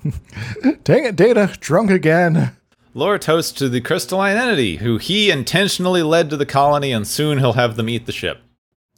Dang 0.84 1.04
it, 1.06 1.16
Data, 1.16 1.56
drunk 1.58 1.90
again. 1.90 2.54
Lore 2.92 3.18
toasts 3.18 3.50
to 3.52 3.70
the 3.70 3.80
crystalline 3.80 4.36
entity, 4.36 4.76
who 4.76 4.98
he 4.98 5.30
intentionally 5.30 6.02
led 6.02 6.28
to 6.28 6.36
the 6.36 6.44
colony, 6.44 6.92
and 6.92 7.06
soon 7.06 7.38
he'll 7.38 7.54
have 7.54 7.76
them 7.76 7.88
eat 7.88 8.04
the 8.04 8.12
ship. 8.12 8.42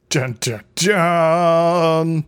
Dun, 0.09 0.38
dun, 0.40 0.64
dun. 0.74 2.24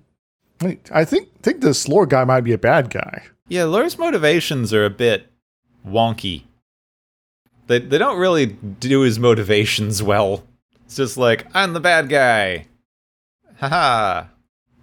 Wait, 0.61 0.89
I 0.95 1.05
think 1.05 1.43
think 1.43 1.63
this 1.63 1.89
lore 1.89 2.07
guy 2.07 2.23
might 2.23 2.43
be 2.43 2.53
a 2.53 2.59
bad 2.59 2.91
guy. 2.91 3.25
Yeah, 3.49 3.65
Lore's 3.65 3.99
motivations 3.99 4.73
are 4.73 4.85
a 4.85 4.91
bit 4.91 5.33
wonky. 5.85 6.45
They 7.69 7.79
they 7.79 7.99
don't 7.99 8.19
really 8.19 8.47
do 8.47 9.03
his 9.03 9.19
motivations 9.19 10.03
well. 10.03 10.43
It's 10.87 10.97
just 10.97 11.17
like 11.17 11.47
I'm 11.55 11.75
the 11.75 11.81
bad 11.81 12.09
guy. 12.09 12.67
Haha. 13.59 14.25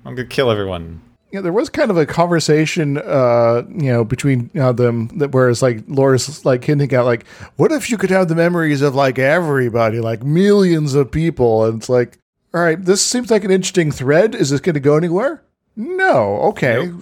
I'm 0.06 0.16
gonna 0.16 0.28
kill 0.28 0.52
everyone. 0.52 1.02
Yeah, 1.32 1.42
there 1.42 1.52
was 1.52 1.70
kind 1.70 1.92
of 1.92 1.98
a 1.98 2.06
conversation, 2.06 2.98
uh, 2.98 3.64
you 3.68 3.92
know, 3.92 4.06
between 4.06 4.52
uh, 4.58 4.72
them 4.72 5.08
that 5.18 5.34
whereas 5.34 5.62
like 5.62 5.84
Lore's 5.88 6.46
like 6.46 6.64
hinting 6.64 6.94
at 6.94 7.02
like, 7.02 7.26
what 7.58 7.72
if 7.74 7.90
you 7.90 7.98
could 7.98 8.12
have 8.12 8.30
the 8.30 8.36
memories 8.36 8.82
of 8.82 8.96
like 8.96 9.20
everybody, 9.20 10.00
like 10.00 10.24
millions 10.24 10.94
of 10.94 11.12
people, 11.12 11.66
and 11.66 11.80
it's 11.80 11.90
like, 11.90 12.20
all 12.54 12.62
right, 12.62 12.82
this 12.82 13.02
seems 13.06 13.32
like 13.32 13.44
an 13.44 13.52
interesting 13.52 13.92
thread. 13.92 14.34
Is 14.34 14.52
this 14.52 14.62
going 14.62 14.76
to 14.76 14.80
go 14.80 14.96
anywhere? 14.96 15.44
No. 15.76 16.38
Okay, 16.44 16.94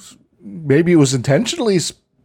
maybe 0.42 0.94
it 0.94 0.96
was 0.96 1.14
intentionally 1.14 1.78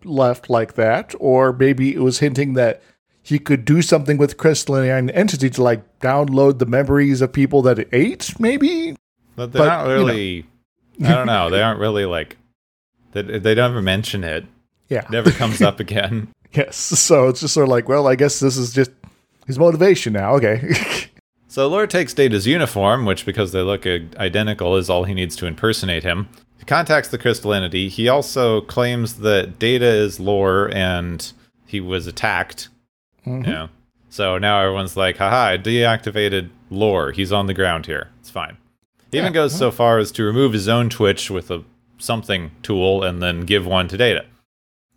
left 0.04 0.48
like 0.48 0.74
that, 0.74 1.14
or 1.18 1.52
maybe 1.52 1.94
it 1.94 2.00
was 2.00 2.20
hinting 2.20 2.54
that 2.54 2.80
he 3.28 3.38
could 3.38 3.64
do 3.64 3.82
something 3.82 4.16
with 4.18 4.36
crystalline 4.36 5.10
entity 5.10 5.50
to 5.50 5.62
like 5.62 5.82
download 6.00 6.58
the 6.58 6.66
memories 6.66 7.20
of 7.20 7.32
people 7.32 7.62
that 7.62 7.78
it 7.78 7.88
ate. 7.92 8.38
Maybe 8.40 8.96
But 9.36 9.52
they're 9.52 9.62
But, 9.62 9.66
not 9.66 9.82
you 9.82 9.88
know. 9.88 9.94
really. 9.96 10.46
I 11.04 11.14
don't 11.14 11.26
know. 11.26 11.50
They 11.50 11.62
aren't 11.62 11.78
really 11.80 12.04
like. 12.06 12.36
They 13.12 13.22
they 13.22 13.54
don't 13.54 13.70
ever 13.70 13.82
mention 13.82 14.24
it. 14.24 14.44
yeah. 14.88 15.06
Never 15.10 15.30
comes 15.30 15.60
up 15.62 15.78
again. 15.86 16.28
Yes. 16.52 16.76
So 16.76 17.28
it's 17.28 17.40
just 17.40 17.54
sort 17.54 17.64
of 17.64 17.70
like, 17.70 17.88
well, 17.88 18.06
I 18.08 18.14
guess 18.16 18.40
this 18.40 18.56
is 18.56 18.72
just 18.72 18.90
his 19.46 19.58
motivation 19.58 20.12
now. 20.14 20.34
Okay. 20.36 20.72
So 21.50 21.66
Lore 21.66 21.86
takes 21.86 22.12
Data's 22.12 22.46
uniform, 22.46 23.06
which, 23.06 23.24
because 23.24 23.52
they 23.52 23.62
look 23.62 23.86
identical, 23.86 24.76
is 24.76 24.90
all 24.90 25.04
he 25.04 25.14
needs 25.14 25.34
to 25.36 25.46
impersonate 25.46 26.02
him. 26.02 26.28
He 26.58 26.66
contacts 26.66 27.08
the 27.08 27.16
crystal 27.16 27.54
entity. 27.54 27.88
He 27.88 28.06
also 28.06 28.60
claims 28.60 29.20
that 29.20 29.58
Data 29.58 29.86
is 29.86 30.20
Lore 30.20 30.70
and 30.74 31.32
he 31.66 31.80
was 31.80 32.06
attacked. 32.06 32.68
Mm-hmm. 33.28 33.44
You 33.48 33.52
know? 33.52 33.68
So 34.10 34.38
now 34.38 34.60
everyone's 34.60 34.96
like, 34.96 35.18
haha, 35.18 35.52
I 35.52 35.58
deactivated 35.58 36.50
Lore. 36.70 37.12
He's 37.12 37.30
on 37.32 37.46
the 37.46 37.54
ground 37.54 37.86
here. 37.86 38.08
It's 38.20 38.30
fine. 38.30 38.56
He 39.10 39.18
even 39.18 39.32
Yeah, 39.32 39.34
goes 39.42 39.54
so 39.54 39.70
far 39.70 39.98
as 39.98 40.10
to 40.12 40.22
remove 40.24 40.52
his 40.52 40.68
own 40.68 40.88
Twitch 40.90 41.30
with 41.30 41.50
a 41.50 41.62
something 41.98 42.50
tool 42.62 43.02
and 43.02 43.22
then 43.22 43.40
give 43.42 43.66
one 43.66 43.88
to 43.88 43.96
Data. 43.96 44.24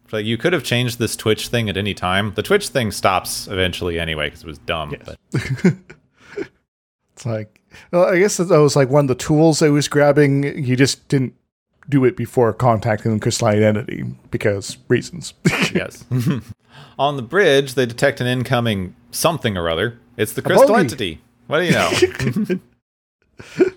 It's 0.06 0.14
Like 0.14 0.26
you 0.26 0.38
could 0.38 0.54
have 0.54 0.64
changed 0.64 1.00
this 1.00 1.16
Twitch 1.16 1.48
thing 1.50 1.70
at 1.70 1.78
any 1.78 1.94
time. 1.94 2.34
The 2.36 2.44
Twitch 2.44 2.70
thing 2.70 2.92
stops 2.92 3.48
eventually 3.48 4.00
anyway 4.00 4.28
because 4.28 4.44
it 4.44 4.48
was 4.48 4.60
dumb. 4.60 4.94
But 5.06 5.18
it's 7.14 7.26
like, 7.26 7.62
well, 7.92 8.06
I 8.06 8.20
guess 8.20 8.38
that 8.38 8.50
was 8.50 8.76
like 8.76 8.90
one 8.90 9.06
of 9.06 9.10
the 9.10 9.16
tools 9.16 9.60
he 9.60 9.70
was 9.70 9.88
grabbing. 9.88 10.44
You 10.64 10.76
just 10.76 11.08
didn't 11.08 11.34
do 11.90 12.06
it 12.06 12.16
before 12.16 12.54
contacting 12.54 13.14
the 13.14 13.20
crystalline 13.20 13.64
entity 13.64 14.04
because 14.30 14.78
reasons. 14.88 15.34
yes. 15.74 16.06
On 17.00 17.16
the 17.16 17.22
bridge, 17.22 17.74
they 17.74 17.86
detect 17.86 18.22
an 18.22 18.28
incoming 18.28 18.96
something 19.12 19.58
or 19.58 19.70
other. 19.70 20.00
It's 20.18 20.34
the 20.34 20.42
crystal 20.42 20.76
entity. 20.76 21.22
What 21.48 21.60
do 21.60 21.66
you 21.66 21.72
know? 21.72 22.60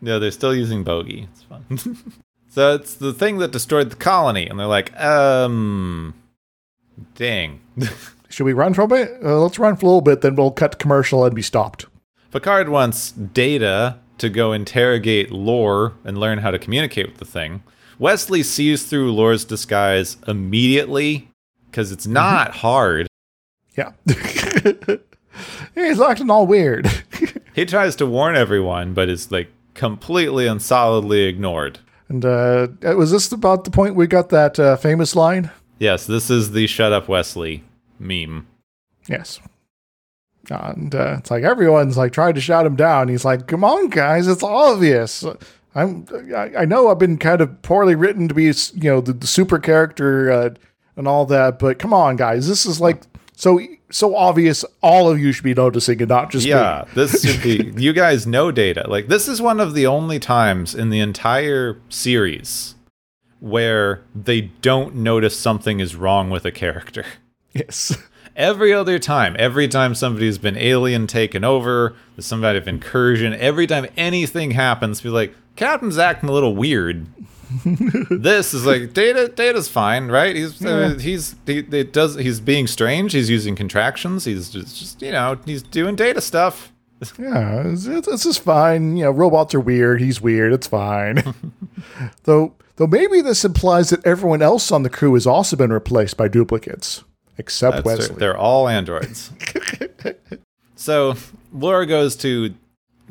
no, 0.00 0.18
they're 0.18 0.30
still 0.30 0.54
using 0.54 0.84
bogey. 0.84 1.28
It's 1.32 1.42
fun. 1.42 2.04
so 2.48 2.74
it's 2.74 2.94
the 2.94 3.12
thing 3.12 3.38
that 3.38 3.52
destroyed 3.52 3.90
the 3.90 3.96
colony, 3.96 4.46
and 4.46 4.58
they're 4.58 4.66
like, 4.66 4.98
um, 5.00 6.14
dang. 7.14 7.60
Should 8.28 8.44
we 8.44 8.52
run 8.52 8.74
from 8.74 8.92
it? 8.92 9.10
Uh, 9.24 9.40
let's 9.40 9.58
run 9.58 9.76
for 9.76 9.86
a 9.86 9.88
little 9.88 10.00
bit, 10.00 10.20
then 10.20 10.34
we'll 10.34 10.50
cut 10.50 10.78
commercial 10.78 11.24
and 11.24 11.34
be 11.34 11.42
stopped. 11.42 11.86
Picard 12.32 12.68
wants 12.68 13.12
Data 13.12 13.98
to 14.18 14.28
go 14.28 14.52
interrogate 14.52 15.30
Lore 15.30 15.94
and 16.04 16.18
learn 16.18 16.38
how 16.38 16.50
to 16.50 16.58
communicate 16.58 17.06
with 17.06 17.18
the 17.18 17.24
thing. 17.24 17.62
Wesley 17.98 18.42
sees 18.42 18.84
through 18.84 19.12
Lore's 19.12 19.44
disguise 19.44 20.16
immediately 20.26 21.28
because 21.70 21.92
it's 21.92 22.06
not 22.06 22.56
hard. 22.56 23.06
Yeah. 23.76 23.92
He's 25.74 26.00
acting 26.00 26.30
all 26.30 26.46
weird. 26.46 26.88
He 27.54 27.64
tries 27.64 27.96
to 27.96 28.04
warn 28.04 28.36
everyone, 28.36 28.92
but 28.92 29.08
is 29.08 29.32
like 29.32 29.48
completely 29.72 30.46
and 30.46 30.60
solidly 30.60 31.22
ignored. 31.22 31.78
and 32.10 32.22
uh, 32.22 32.68
was 32.82 33.10
this 33.12 33.32
about 33.32 33.64
the 33.64 33.70
point 33.70 33.94
we 33.94 34.06
got 34.06 34.28
that 34.28 34.58
uh, 34.60 34.76
famous 34.76 35.16
line? 35.16 35.50
Yes, 35.78 36.04
this 36.06 36.28
is 36.28 36.52
the 36.52 36.66
"Shut 36.66 36.92
Up, 36.92 37.08
Wesley" 37.08 37.64
meme. 37.98 38.46
Yes. 39.08 39.40
And 40.50 40.94
uh, 40.94 41.16
it's 41.18 41.30
like 41.30 41.44
everyone's 41.44 41.96
like 41.96 42.12
trying 42.12 42.34
to 42.34 42.40
shout 42.40 42.66
him 42.66 42.76
down. 42.76 43.08
He's 43.08 43.24
like, 43.24 43.46
"Come 43.46 43.64
on, 43.64 43.88
guys, 43.88 44.28
it's 44.28 44.42
obvious. 44.42 45.24
I'm. 45.74 46.06
I, 46.34 46.52
I 46.58 46.64
know 46.64 46.88
I've 46.88 46.98
been 46.98 47.18
kind 47.18 47.40
of 47.40 47.62
poorly 47.62 47.94
written 47.94 48.28
to 48.28 48.34
be, 48.34 48.44
you 48.44 48.90
know, 48.90 49.00
the, 49.00 49.12
the 49.12 49.26
super 49.26 49.58
character 49.58 50.30
uh, 50.30 50.50
and 50.96 51.06
all 51.08 51.26
that, 51.26 51.58
but 51.58 51.78
come 51.78 51.92
on, 51.92 52.16
guys, 52.16 52.48
this 52.48 52.64
is 52.64 52.80
like 52.80 53.02
so 53.34 53.60
so 53.90 54.14
obvious. 54.14 54.64
All 54.82 55.10
of 55.10 55.18
you 55.18 55.32
should 55.32 55.44
be 55.44 55.54
noticing, 55.54 56.00
and 56.00 56.08
not 56.08 56.30
just 56.30 56.46
me." 56.46 56.50
Yeah, 56.50 56.84
this 56.94 57.22
should 57.22 57.42
be. 57.42 57.72
You 57.82 57.92
guys 57.92 58.26
know 58.26 58.50
data. 58.52 58.86
Like 58.88 59.08
this 59.08 59.28
is 59.28 59.42
one 59.42 59.60
of 59.60 59.74
the 59.74 59.86
only 59.86 60.18
times 60.18 60.74
in 60.74 60.90
the 60.90 61.00
entire 61.00 61.80
series 61.88 62.74
where 63.40 64.02
they 64.14 64.40
don't 64.40 64.94
notice 64.94 65.38
something 65.38 65.78
is 65.80 65.94
wrong 65.94 66.30
with 66.30 66.44
a 66.44 66.52
character. 66.52 67.04
Yes. 67.52 67.96
Every 68.36 68.72
other 68.72 68.98
time, 68.98 69.34
every 69.38 69.66
time 69.66 69.94
somebody's 69.94 70.36
been 70.38 70.58
alien 70.58 71.06
taken 71.06 71.42
over, 71.42 71.96
there's 72.14 72.26
some 72.26 72.42
kind 72.42 72.56
of 72.56 72.68
incursion, 72.68 73.32
every 73.34 73.66
time 73.66 73.86
anything 73.96 74.50
happens, 74.52 75.00
be 75.00 75.08
like, 75.08 75.34
Captain's 75.56 75.96
acting 75.96 76.28
a 76.28 76.32
little 76.32 76.54
weird. 76.54 77.06
this 78.10 78.52
is 78.52 78.66
like 78.66 78.92
data. 78.92 79.28
Data's 79.28 79.68
fine, 79.68 80.08
right? 80.08 80.34
He's 80.34 80.64
uh, 80.64 80.98
he's 81.00 81.36
he 81.46 81.58
it 81.58 81.92
does. 81.92 82.16
He's 82.16 82.40
being 82.40 82.66
strange. 82.66 83.12
He's 83.12 83.30
using 83.30 83.54
contractions. 83.54 84.24
He's 84.24 84.50
just, 84.50 84.76
just 84.76 85.00
you 85.00 85.12
know 85.12 85.38
he's 85.44 85.62
doing 85.62 85.96
data 85.96 86.20
stuff. 86.20 86.72
Yeah, 87.18 87.62
it's, 87.66 87.86
it's 87.86 88.24
just 88.24 88.40
fine. 88.40 88.96
You 88.96 89.04
know, 89.04 89.10
robots 89.10 89.54
are 89.54 89.60
weird. 89.60 90.00
He's 90.00 90.22
weird. 90.22 90.54
It's 90.54 90.66
fine. 90.66 91.34
though, 92.24 92.54
though 92.76 92.86
maybe 92.86 93.20
this 93.20 93.44
implies 93.44 93.90
that 93.90 94.04
everyone 94.06 94.40
else 94.40 94.72
on 94.72 94.82
the 94.82 94.88
crew 94.88 95.12
has 95.12 95.26
also 95.26 95.56
been 95.56 95.72
replaced 95.72 96.16
by 96.16 96.28
duplicates, 96.28 97.04
except 97.38 97.76
That's 97.76 97.86
Wesley. 97.86 98.06
true. 98.08 98.16
They're 98.16 98.36
all 98.36 98.68
androids. 98.68 99.30
so 100.76 101.14
Lore 101.52 101.86
goes 101.86 102.16
to 102.16 102.54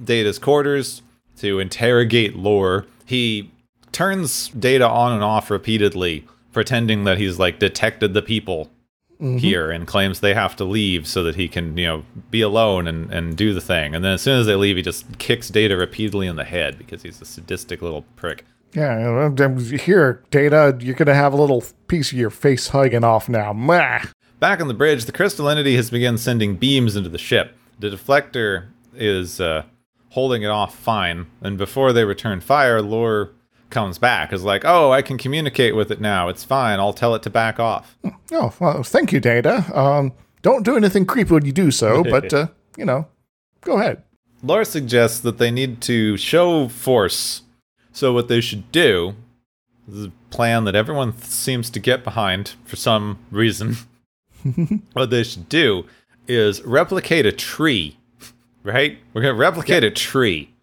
Data's 0.03 0.39
quarters 0.39 1.01
to 1.37 1.59
interrogate 1.59 2.35
Lore. 2.35 2.85
He 3.05 3.51
turns 3.91 4.49
Data 4.49 4.87
on 4.87 5.13
and 5.13 5.23
off 5.23 5.49
repeatedly, 5.49 6.27
pretending 6.51 7.03
that 7.05 7.17
he's 7.17 7.39
like 7.39 7.59
detected 7.59 8.13
the 8.13 8.21
people 8.21 8.69
mm-hmm. 9.19 9.37
here 9.37 9.71
and 9.71 9.87
claims 9.87 10.19
they 10.19 10.33
have 10.33 10.55
to 10.57 10.63
leave 10.63 11.07
so 11.07 11.23
that 11.23 11.35
he 11.35 11.47
can, 11.47 11.77
you 11.77 11.85
know, 11.85 12.05
be 12.31 12.41
alone 12.41 12.87
and, 12.87 13.11
and 13.11 13.37
do 13.37 13.53
the 13.53 13.61
thing. 13.61 13.95
And 13.95 14.03
then 14.03 14.13
as 14.13 14.21
soon 14.21 14.39
as 14.39 14.45
they 14.45 14.55
leave, 14.55 14.77
he 14.77 14.81
just 14.81 15.17
kicks 15.17 15.49
Data 15.49 15.77
repeatedly 15.77 16.27
in 16.27 16.35
the 16.35 16.43
head 16.43 16.77
because 16.77 17.03
he's 17.03 17.21
a 17.21 17.25
sadistic 17.25 17.81
little 17.81 18.03
prick. 18.15 18.45
Yeah, 18.73 19.29
here, 19.77 20.21
Data, 20.31 20.77
you're 20.81 20.95
gonna 20.95 21.13
have 21.13 21.31
a 21.31 21.37
little 21.37 21.63
piece 21.87 22.11
of 22.11 22.17
your 22.17 22.29
face 22.29 22.67
hugging 22.67 23.05
off 23.05 23.29
now. 23.29 23.53
Mwah. 23.53 24.11
Back 24.39 24.59
on 24.61 24.67
the 24.67 24.73
bridge, 24.73 25.05
the 25.05 25.11
crystal 25.11 25.49
entity 25.49 25.75
has 25.75 25.89
begun 25.89 26.17
sending 26.17 26.55
beams 26.55 26.95
into 26.95 27.09
the 27.09 27.17
ship. 27.17 27.55
The 27.79 27.89
deflector 27.89 28.67
is 28.93 29.39
uh, 29.39 29.63
holding 30.09 30.43
it 30.43 30.47
off 30.47 30.75
fine, 30.75 31.27
and 31.41 31.57
before 31.57 31.93
they 31.93 32.03
return 32.03 32.41
fire, 32.41 32.81
Lore 32.81 33.31
comes 33.69 33.97
back. 33.97 34.31
Is 34.33 34.43
like, 34.43 34.63
oh, 34.65 34.91
I 34.91 35.01
can 35.01 35.17
communicate 35.17 35.75
with 35.75 35.91
it 35.91 36.01
now. 36.01 36.27
It's 36.29 36.43
fine. 36.43 36.79
I'll 36.79 36.93
tell 36.93 37.15
it 37.15 37.23
to 37.23 37.29
back 37.29 37.59
off. 37.59 37.97
Oh, 38.31 38.53
well, 38.59 38.83
thank 38.83 39.11
you, 39.11 39.19
Data. 39.19 39.65
Um, 39.77 40.13
don't 40.41 40.63
do 40.63 40.77
anything 40.77 41.05
creepy 41.05 41.33
when 41.33 41.45
you 41.45 41.51
do 41.51 41.71
so, 41.71 42.03
but, 42.09 42.33
uh, 42.33 42.47
you 42.77 42.85
know, 42.85 43.07
go 43.61 43.77
ahead. 43.79 44.03
Lore 44.43 44.65
suggests 44.65 45.19
that 45.21 45.37
they 45.37 45.49
need 45.49 45.81
to 45.81 46.17
show 46.17 46.67
force. 46.67 47.41
So 47.91 48.13
what 48.13 48.27
they 48.27 48.41
should 48.41 48.71
do 48.71 49.15
this 49.87 49.97
is 49.97 50.05
a 50.05 50.11
plan 50.29 50.65
that 50.65 50.75
everyone 50.75 51.13
th- 51.13 51.25
seems 51.25 51.69
to 51.69 51.79
get 51.79 52.03
behind 52.03 52.53
for 52.65 52.75
some 52.75 53.19
reason. 53.31 53.77
what 54.93 55.09
they 55.09 55.23
should 55.23 55.49
do 55.49 55.85
is 56.27 56.61
replicate 56.63 57.25
a 57.25 57.31
tree, 57.31 57.97
right? 58.63 58.97
We're 59.13 59.21
going 59.21 59.33
to 59.35 59.39
replicate 59.39 59.83
a 59.83 59.91
tree. 59.91 60.53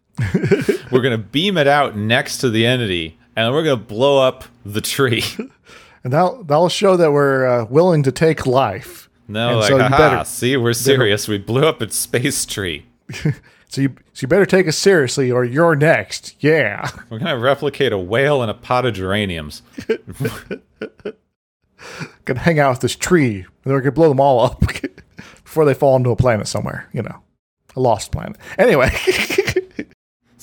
we're 0.90 1.00
going 1.02 1.12
to 1.12 1.18
beam 1.18 1.56
it 1.56 1.66
out 1.66 1.96
next 1.96 2.38
to 2.38 2.50
the 2.50 2.66
entity, 2.66 3.18
and 3.36 3.52
we're 3.52 3.64
going 3.64 3.78
to 3.78 3.84
blow 3.84 4.18
up 4.26 4.44
the 4.64 4.80
tree. 4.80 5.24
And 6.04 6.12
that'll, 6.12 6.42
that'll 6.42 6.68
show 6.68 6.96
that 6.96 7.12
we're 7.12 7.46
uh, 7.46 7.64
willing 7.66 8.02
to 8.02 8.10
take 8.10 8.44
life. 8.44 9.08
No, 9.28 9.50
And 9.50 9.58
like, 9.60 9.68
so 9.68 9.78
haha, 9.78 9.96
better- 9.96 10.24
see, 10.24 10.56
we're 10.56 10.72
serious. 10.72 11.28
We 11.28 11.38
blew 11.38 11.64
up 11.64 11.80
its 11.80 11.94
space 11.94 12.44
tree. 12.44 12.86
So 13.68 13.80
you, 13.80 13.88
so 14.12 14.24
you 14.24 14.28
better 14.28 14.44
take 14.44 14.68
us 14.68 14.76
seriously 14.76 15.30
or 15.30 15.44
you're 15.46 15.74
next. 15.74 16.34
Yeah. 16.40 16.90
We're 17.08 17.20
going 17.20 17.34
to 17.34 17.38
replicate 17.42 17.90
a 17.90 17.96
whale 17.96 18.42
and 18.42 18.50
a 18.50 18.54
pot 18.54 18.84
of 18.84 18.92
geraniums. 18.92 19.62
Gonna 22.24 22.40
hang 22.40 22.58
out 22.58 22.70
with 22.70 22.80
this 22.80 22.96
tree, 22.96 23.36
and 23.36 23.46
then 23.64 23.74
we 23.74 23.80
could 23.82 23.94
blow 23.94 24.08
them 24.08 24.20
all 24.20 24.40
up 24.40 24.60
before 25.44 25.64
they 25.64 25.74
fall 25.74 25.96
into 25.96 26.10
a 26.10 26.16
planet 26.16 26.46
somewhere. 26.48 26.88
You 26.92 27.02
know, 27.02 27.22
a 27.76 27.80
lost 27.80 28.12
planet. 28.12 28.36
Anyway, 28.58 28.90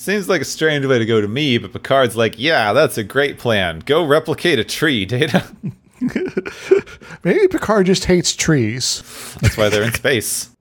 Seems 0.00 0.30
like 0.30 0.40
a 0.40 0.46
strange 0.46 0.86
way 0.86 0.98
to 0.98 1.04
go 1.04 1.20
to 1.20 1.28
me, 1.28 1.58
but 1.58 1.74
Picard's 1.74 2.16
like, 2.16 2.38
yeah, 2.38 2.72
that's 2.72 2.96
a 2.96 3.04
great 3.04 3.38
plan. 3.38 3.80
Go 3.80 4.02
replicate 4.02 4.58
a 4.58 4.64
tree, 4.64 5.04
Data. 5.04 5.44
maybe 7.22 7.46
Picard 7.48 7.84
just 7.84 8.06
hates 8.06 8.34
trees. 8.34 9.02
That's 9.42 9.58
why 9.58 9.68
they're 9.68 9.82
in 9.82 9.92
space. 9.92 10.56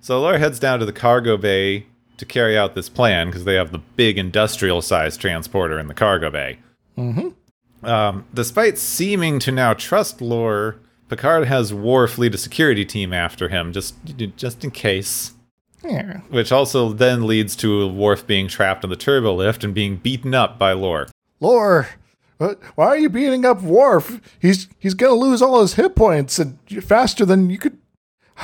so 0.00 0.20
Lore 0.20 0.38
heads 0.38 0.58
down 0.58 0.80
to 0.80 0.84
the 0.84 0.92
cargo 0.92 1.36
bay 1.36 1.86
to 2.16 2.26
carry 2.26 2.58
out 2.58 2.74
this 2.74 2.88
plan 2.88 3.28
because 3.28 3.44
they 3.44 3.54
have 3.54 3.70
the 3.70 3.78
big 3.78 4.18
industrial 4.18 4.82
sized 4.82 5.20
transporter 5.20 5.78
in 5.78 5.86
the 5.86 5.94
cargo 5.94 6.32
bay. 6.32 6.58
Mm-hmm. 6.98 7.28
Um, 7.82 8.26
despite 8.34 8.78
seeming 8.78 9.38
to 9.40 9.52
now 9.52 9.74
trust 9.74 10.20
Lore, 10.20 10.76
Picard 11.08 11.46
has 11.46 11.74
Worf 11.74 12.18
lead 12.18 12.34
a 12.34 12.38
security 12.38 12.84
team 12.84 13.12
after 13.12 13.48
him, 13.48 13.72
just 13.72 13.94
just 14.36 14.64
in 14.64 14.70
case. 14.70 15.32
Yeah. 15.82 16.20
Which 16.28 16.52
also 16.52 16.92
then 16.92 17.26
leads 17.26 17.56
to 17.56 17.88
Worf 17.88 18.26
being 18.26 18.48
trapped 18.48 18.84
in 18.84 18.90
the 18.90 18.96
turbo 18.96 19.34
lift 19.34 19.64
and 19.64 19.74
being 19.74 19.96
beaten 19.96 20.34
up 20.34 20.58
by 20.58 20.72
Lore. 20.72 21.08
Lore, 21.40 21.88
why 22.38 22.86
are 22.86 22.98
you 22.98 23.08
beating 23.08 23.44
up 23.44 23.62
Worf? 23.62 24.20
He's 24.38 24.68
he's 24.78 24.94
gonna 24.94 25.14
lose 25.14 25.42
all 25.42 25.60
his 25.60 25.74
hit 25.74 25.94
points 25.96 26.38
and 26.38 26.58
faster 26.82 27.24
than 27.24 27.50
you 27.50 27.58
could. 27.58 27.78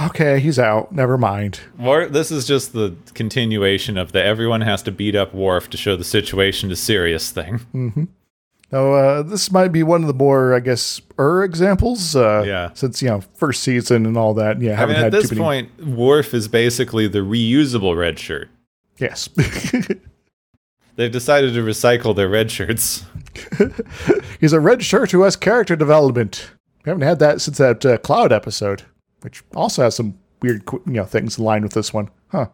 Okay, 0.03 0.41
he's 0.41 0.59
out. 0.59 0.93
Never 0.93 1.17
mind. 1.17 1.61
War, 1.79 2.07
this 2.07 2.31
is 2.31 2.47
just 2.47 2.75
the 2.75 2.97
continuation 3.15 3.97
of 3.97 4.13
the 4.13 4.23
everyone 4.23 4.61
has 4.61 4.83
to 4.83 4.93
beat 4.93 5.15
up 5.15 5.33
Worf 5.35 5.71
to 5.71 5.77
show 5.77 5.97
the 5.97 6.05
situation 6.05 6.71
is 6.71 6.81
serious 6.81 7.31
thing. 7.31 8.09
No, 8.73 8.95
uh, 8.95 9.23
this 9.23 9.53
might 9.53 9.69
be 9.69 9.83
one 9.85 10.03
of 10.03 10.09
the 10.09 10.15
more, 10.15 10.53
I 10.55 10.61
guess, 10.61 11.01
er 11.19 11.45
examples. 11.45 12.17
Uh, 12.17 12.43
Yeah. 12.47 12.71
Since 12.75 13.01
you 13.01 13.09
know 13.09 13.21
first 13.35 13.63
season 13.63 14.07
and 14.07 14.17
all 14.17 14.35
that. 14.35 14.61
Yeah, 14.61 14.73
I 14.73 14.75
haven't 14.77 14.97
mean, 14.97 15.05
at 15.07 15.13
had 15.13 15.13
this 15.13 15.29
too 15.31 15.37
many. 15.37 15.69
point, 15.69 15.87
Worf 15.87 16.35
is 16.35 16.49
basically 16.49 17.07
the 17.07 17.21
reusable 17.21 17.97
red 17.97 18.19
shirt. 18.19 18.49
Yes. 18.99 19.29
They've 20.97 21.13
decided 21.13 21.53
to 21.55 21.61
recycle 21.61 22.17
their 22.17 22.29
red 22.29 22.51
shirts. 22.51 23.05
He's 24.41 24.55
a 24.55 24.61
red 24.61 24.83
shirt 24.83 25.11
who 25.11 25.23
has 25.23 25.37
character 25.37 25.77
development. 25.77 26.51
We 26.85 26.91
haven't 26.91 27.07
had 27.07 27.19
that 27.19 27.41
since 27.43 27.59
that 27.59 27.85
uh, 27.85 27.99
Cloud 27.99 28.33
episode, 28.33 28.83
which 29.21 29.43
also 29.55 29.83
has 29.83 29.95
some 29.95 30.19
weird, 30.41 30.63
you 30.87 30.93
know, 30.95 31.05
things 31.05 31.39
in 31.39 31.45
line 31.45 31.63
with 31.63 31.73
this 31.73 31.93
one. 31.93 32.09
Huh. 32.29 32.47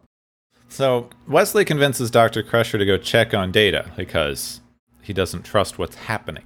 So 0.68 1.09
Wesley 1.29 1.64
convinces 1.64 2.11
Dr. 2.11 2.42
Crusher 2.42 2.79
to 2.79 2.85
go 2.87 2.96
check 2.98 3.33
on 3.33 3.53
Data 3.53 3.90
because 3.96 4.61
he 5.02 5.12
doesn't 5.12 5.42
trust 5.42 5.78
what's 5.78 5.96
happening. 5.96 6.44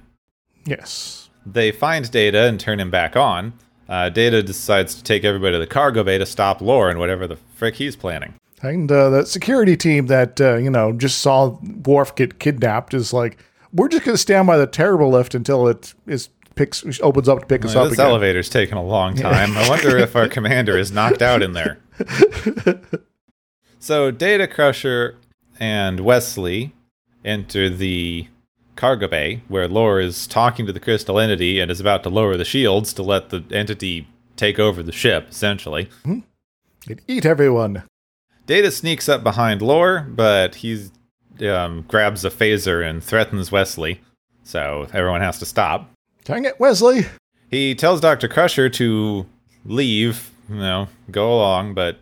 Yes. 0.65 1.29
They 1.45 1.71
find 1.71 2.09
Data 2.11 2.43
and 2.43 2.59
turn 2.59 2.79
him 2.79 2.91
back 2.91 3.15
on. 3.15 3.53
Uh, 3.87 4.09
Data 4.09 4.43
decides 4.43 4.95
to 4.95 5.03
take 5.03 5.23
everybody 5.23 5.53
to 5.53 5.59
the 5.59 5.67
cargo 5.67 6.03
bay 6.03 6.17
to 6.17 6.25
stop 6.25 6.59
Lore 6.59 6.89
and 6.89 6.99
whatever 6.99 7.25
the 7.25 7.37
frick 7.55 7.75
he's 7.75 7.95
planning. 7.95 8.33
And 8.61 8.91
uh, 8.91 9.09
that 9.11 9.27
security 9.27 9.77
team 9.77 10.07
that 10.07 10.41
uh, 10.41 10.55
you 10.55 10.69
know 10.69 10.91
just 10.91 11.19
saw 11.19 11.57
Worf 11.85 12.15
get 12.15 12.39
kidnapped 12.39 12.93
is 12.93 13.13
like, 13.13 13.37
we're 13.71 13.87
just 13.87 14.03
gonna 14.03 14.17
stand 14.17 14.47
by 14.47 14.57
the 14.57 14.67
turbo 14.67 15.07
lift 15.07 15.35
until 15.35 15.67
it 15.67 15.93
is 16.07 16.29
picks 16.55 16.83
opens 17.01 17.29
up 17.29 17.39
to 17.41 17.45
pick 17.45 17.63
us 17.63 17.75
up 17.75 17.85
this 17.85 17.93
again. 17.93 18.07
elevator's 18.07 18.49
taking 18.49 18.77
a 18.77 18.83
long 18.83 19.15
time. 19.15 19.55
I 19.55 19.69
wonder 19.69 19.95
if 19.97 20.15
our 20.15 20.27
commander 20.27 20.77
is 20.77 20.91
knocked 20.91 21.21
out 21.21 21.43
in 21.43 21.53
there. 21.53 21.77
so 23.79 24.11
Data 24.11 24.47
Crusher 24.47 25.17
and 25.59 25.99
Wesley 25.99 26.73
enter 27.23 27.69
the 27.69 28.27
cargo 28.77 29.07
bay 29.07 29.41
where 29.47 29.67
Lore 29.67 29.99
is 29.99 30.27
talking 30.27 30.65
to 30.65 30.73
the 30.73 30.79
crystal 30.79 31.19
entity 31.19 31.59
and 31.59 31.69
is 31.69 31.79
about 31.79 32.03
to 32.03 32.09
lower 32.09 32.37
the 32.37 32.45
shields 32.45 32.93
to 32.93 33.03
let 33.03 33.29
the 33.29 33.43
entity 33.51 34.07
take 34.35 34.59
over 34.59 34.81
the 34.81 34.91
ship, 34.91 35.27
essentially. 35.29 35.89
It'd 36.85 37.01
eat 37.07 37.25
everyone. 37.25 37.83
Data 38.45 38.71
sneaks 38.71 39.09
up 39.09 39.23
behind 39.23 39.61
Lore, 39.61 40.07
but 40.09 40.55
he 40.55 40.87
um, 41.41 41.83
grabs 41.87 42.23
a 42.23 42.29
phaser 42.29 42.87
and 42.87 43.03
threatens 43.03 43.51
Wesley. 43.51 43.99
So 44.43 44.87
everyone 44.93 45.21
has 45.21 45.39
to 45.39 45.45
stop. 45.45 45.91
Dang 46.23 46.45
it, 46.45 46.59
Wesley. 46.59 47.05
He 47.49 47.75
tells 47.75 47.99
Dr. 47.99 48.27
Crusher 48.27 48.69
to 48.69 49.25
leave, 49.65 50.31
you 50.49 50.55
know, 50.55 50.87
go 51.11 51.33
along, 51.33 51.73
but 51.73 51.99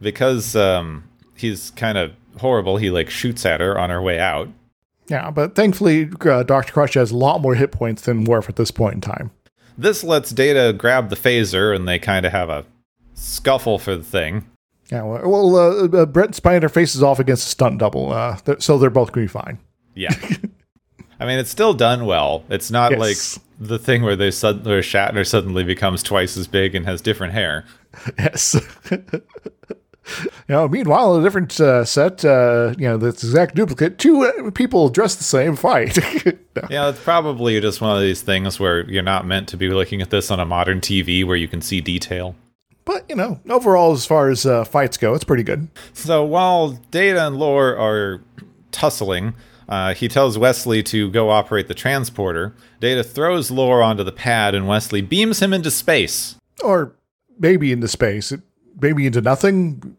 because 0.00 0.54
um, 0.54 1.04
he's 1.36 1.70
kind 1.72 1.98
of 1.98 2.12
horrible, 2.38 2.76
he 2.76 2.90
like 2.90 3.10
shoots 3.10 3.44
at 3.44 3.60
her 3.60 3.78
on 3.78 3.90
her 3.90 4.00
way 4.00 4.18
out. 4.18 4.48
Yeah, 5.08 5.30
but 5.30 5.54
thankfully, 5.54 6.10
uh, 6.20 6.42
Doctor 6.42 6.72
Crusher 6.72 7.00
has 7.00 7.10
a 7.10 7.16
lot 7.16 7.40
more 7.40 7.54
hit 7.54 7.72
points 7.72 8.02
than 8.02 8.24
Worf 8.24 8.48
at 8.48 8.56
this 8.56 8.70
point 8.70 8.94
in 8.96 9.00
time. 9.00 9.30
This 9.76 10.04
lets 10.04 10.30
Data 10.30 10.72
grab 10.72 11.08
the 11.08 11.16
phaser, 11.16 11.74
and 11.74 11.88
they 11.88 11.98
kind 11.98 12.26
of 12.26 12.32
have 12.32 12.50
a 12.50 12.64
scuffle 13.14 13.78
for 13.78 13.96
the 13.96 14.02
thing. 14.02 14.44
Yeah, 14.90 15.02
well, 15.02 15.52
well 15.52 15.56
uh, 15.56 16.02
uh, 16.02 16.06
Brent 16.06 16.32
Spiner 16.32 16.70
faces 16.70 17.02
off 17.02 17.18
against 17.18 17.46
a 17.46 17.50
stunt 17.50 17.78
double, 17.78 18.12
uh, 18.12 18.36
th- 18.38 18.62
so 18.62 18.76
they're 18.78 18.90
both 18.90 19.12
going 19.12 19.26
to 19.26 19.32
be 19.32 19.38
fine. 19.40 19.58
Yeah. 19.94 20.14
I 21.20 21.26
mean, 21.26 21.38
it's 21.38 21.50
still 21.50 21.74
done 21.74 22.04
well. 22.06 22.44
It's 22.48 22.70
not 22.70 22.92
Yes. 22.92 23.00
like 23.38 23.44
the 23.58 23.78
thing 23.78 24.02
where 24.02 24.14
they 24.16 24.30
sud- 24.30 24.64
where 24.64 24.80
Shatner 24.82 25.26
suddenly 25.26 25.64
becomes 25.64 26.02
twice 26.02 26.36
as 26.36 26.46
big 26.46 26.74
and 26.74 26.86
has 26.86 27.00
different 27.00 27.32
hair. 27.32 27.64
Yes. 28.18 28.54
you 30.24 30.30
know, 30.48 30.68
meanwhile, 30.68 31.16
a 31.16 31.22
different 31.22 31.58
uh, 31.60 31.84
set, 31.84 32.24
uh, 32.24 32.74
you 32.78 32.88
know, 32.88 32.96
this 32.96 33.22
exact 33.22 33.54
duplicate, 33.54 33.98
two 33.98 34.24
uh, 34.24 34.50
people 34.50 34.88
dressed 34.88 35.18
the 35.18 35.24
same 35.24 35.56
fight. 35.56 35.98
No. 36.56 36.66
Yeah, 36.70 36.88
it's 36.88 36.98
probably 36.98 37.60
just 37.60 37.80
one 37.80 37.94
of 37.94 38.02
these 38.02 38.20
things 38.20 38.58
where 38.58 38.88
you're 38.90 39.00
not 39.00 39.24
meant 39.24 39.48
to 39.50 39.56
be 39.56 39.68
looking 39.68 40.02
at 40.02 40.10
this 40.10 40.28
on 40.28 40.40
a 40.40 40.44
modern 40.44 40.80
TV 40.80 41.24
where 41.24 41.36
you 41.36 41.46
can 41.46 41.60
see 41.60 41.80
detail. 41.80 42.34
But, 42.84 43.04
you 43.08 43.14
know, 43.14 43.38
overall, 43.48 43.92
as 43.92 44.04
far 44.04 44.28
as 44.28 44.44
uh, 44.44 44.64
fights 44.64 44.96
go, 44.96 45.14
it's 45.14 45.22
pretty 45.22 45.44
good. 45.44 45.68
So 45.92 46.24
while 46.24 46.70
Data 46.90 47.24
and 47.28 47.36
Lore 47.36 47.76
are 47.76 48.22
tussling, 48.72 49.34
uh, 49.68 49.94
he 49.94 50.08
tells 50.08 50.38
Wesley 50.38 50.82
to 50.84 51.10
go 51.10 51.30
operate 51.30 51.68
the 51.68 51.74
transporter. 51.74 52.54
Data 52.80 53.04
throws 53.04 53.50
Lore 53.50 53.82
onto 53.82 54.02
the 54.02 54.10
pad, 54.12 54.54
and 54.54 54.66
Wesley 54.66 55.02
beams 55.02 55.40
him 55.40 55.52
into 55.52 55.70
space. 55.70 56.36
Or 56.64 56.94
maybe 57.38 57.70
into 57.72 57.88
space, 57.88 58.32
maybe 58.80 59.06
into 59.06 59.20
nothing. 59.20 59.96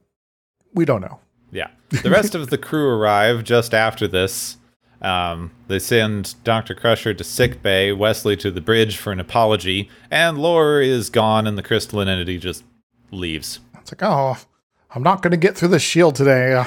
We 0.73 0.85
don't 0.85 1.01
know. 1.01 1.19
Yeah. 1.51 1.69
The 1.89 2.09
rest 2.09 2.35
of 2.35 2.49
the 2.49 2.57
crew 2.57 2.87
arrive 2.87 3.43
just 3.43 3.73
after 3.73 4.07
this. 4.07 4.57
Um, 5.01 5.51
they 5.67 5.79
send 5.79 6.35
Dr. 6.43 6.75
Crusher 6.75 7.13
to 7.13 7.23
sick 7.23 7.61
bay, 7.63 7.91
Wesley 7.91 8.35
to 8.37 8.51
the 8.51 8.61
bridge 8.61 8.97
for 8.97 9.11
an 9.11 9.19
apology, 9.19 9.89
and 10.11 10.37
Lore 10.37 10.81
is 10.81 11.09
gone, 11.09 11.47
and 11.47 11.57
the 11.57 11.63
crystalline 11.63 12.09
entity 12.09 12.37
just 12.37 12.63
leaves. 13.11 13.59
It's 13.79 13.91
like, 13.93 14.03
oh, 14.03 14.37
I'm 14.93 15.03
not 15.03 15.21
going 15.21 15.31
to 15.31 15.37
get 15.37 15.55
through 15.55 15.69
the 15.69 15.79
shield 15.79 16.15
today. 16.15 16.53
Uh, 16.53 16.65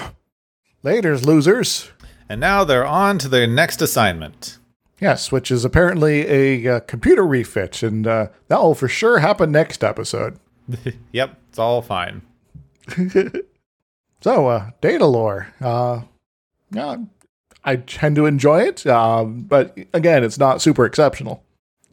laters, 0.82 1.26
losers. 1.26 1.90
And 2.28 2.40
now 2.40 2.64
they're 2.64 2.86
on 2.86 3.18
to 3.18 3.28
their 3.28 3.46
next 3.46 3.82
assignment. 3.82 4.58
Yes, 4.98 5.30
which 5.30 5.50
is 5.50 5.64
apparently 5.64 6.26
a 6.28 6.76
uh, 6.76 6.80
computer 6.80 7.26
refit, 7.26 7.82
and 7.82 8.06
uh, 8.06 8.28
that 8.48 8.62
will 8.62 8.74
for 8.74 8.88
sure 8.88 9.18
happen 9.18 9.50
next 9.50 9.82
episode. 9.82 10.38
yep, 11.12 11.38
it's 11.48 11.58
all 11.58 11.82
fine. 11.82 12.22
So, 14.22 14.46
uh, 14.46 14.70
Datalore. 14.80 15.48
Uh, 15.60 16.02
yeah, 16.70 16.96
I 17.64 17.76
tend 17.76 18.16
to 18.16 18.26
enjoy 18.26 18.62
it, 18.62 18.86
um, 18.86 19.42
but 19.42 19.76
again, 19.92 20.22
it's 20.22 20.38
not 20.38 20.62
super 20.62 20.84
exceptional 20.84 21.42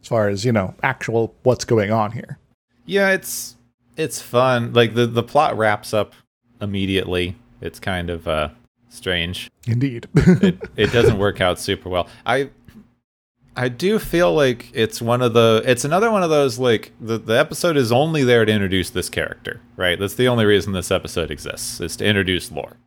as 0.00 0.08
far 0.08 0.28
as 0.28 0.44
you 0.44 0.52
know 0.52 0.74
actual 0.82 1.34
what's 1.42 1.64
going 1.64 1.90
on 1.90 2.12
here. 2.12 2.38
Yeah, 2.86 3.10
it's 3.10 3.56
it's 3.96 4.22
fun. 4.22 4.72
Like 4.72 4.94
the 4.94 5.06
the 5.06 5.24
plot 5.24 5.58
wraps 5.58 5.92
up 5.92 6.14
immediately. 6.60 7.36
It's 7.60 7.80
kind 7.80 8.10
of 8.10 8.28
uh 8.28 8.50
strange. 8.88 9.50
Indeed. 9.66 10.06
it 10.14 10.58
it 10.76 10.92
doesn't 10.92 11.18
work 11.18 11.40
out 11.40 11.58
super 11.58 11.88
well. 11.88 12.08
I 12.24 12.50
I 13.60 13.68
do 13.68 13.98
feel 13.98 14.32
like 14.32 14.70
it's 14.72 15.02
one 15.02 15.20
of 15.20 15.34
the 15.34 15.62
it's 15.66 15.84
another 15.84 16.10
one 16.10 16.22
of 16.22 16.30
those 16.30 16.58
like 16.58 16.92
the 16.98 17.18
the 17.18 17.38
episode 17.38 17.76
is 17.76 17.92
only 17.92 18.24
there 18.24 18.46
to 18.46 18.50
introduce 18.50 18.88
this 18.88 19.10
character, 19.10 19.60
right? 19.76 19.98
That's 19.98 20.14
the 20.14 20.28
only 20.28 20.46
reason 20.46 20.72
this 20.72 20.90
episode 20.90 21.30
exists 21.30 21.78
is 21.78 21.94
to 21.96 22.06
introduce 22.06 22.50
lore. 22.50 22.78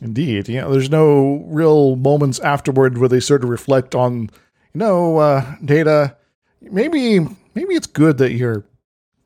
Indeed. 0.00 0.48
You 0.48 0.60
know, 0.60 0.70
there's 0.70 0.88
no 0.88 1.44
real 1.48 1.96
moments 1.96 2.38
afterward 2.38 2.96
where 2.96 3.08
they 3.08 3.18
sort 3.18 3.42
of 3.42 3.50
reflect 3.50 3.96
on, 3.96 4.30
you 4.72 4.78
know, 4.78 5.18
uh, 5.18 5.56
data. 5.64 6.16
Maybe 6.60 7.18
maybe 7.56 7.74
it's 7.74 7.88
good 7.88 8.18
that 8.18 8.34
you 8.34 8.62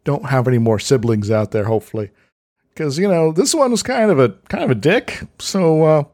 don't 0.04 0.24
have 0.24 0.48
any 0.48 0.58
more 0.58 0.78
siblings 0.78 1.30
out 1.30 1.50
there, 1.50 1.64
hopefully. 1.64 2.12
Because, 2.70 2.98
you 2.98 3.08
know, 3.08 3.30
this 3.30 3.54
one 3.54 3.72
was 3.72 3.82
kind 3.82 4.10
of 4.10 4.18
a 4.18 4.30
kind 4.48 4.64
of 4.64 4.70
a 4.70 4.74
dick. 4.74 5.20
So 5.38 5.84
uh 5.84 6.04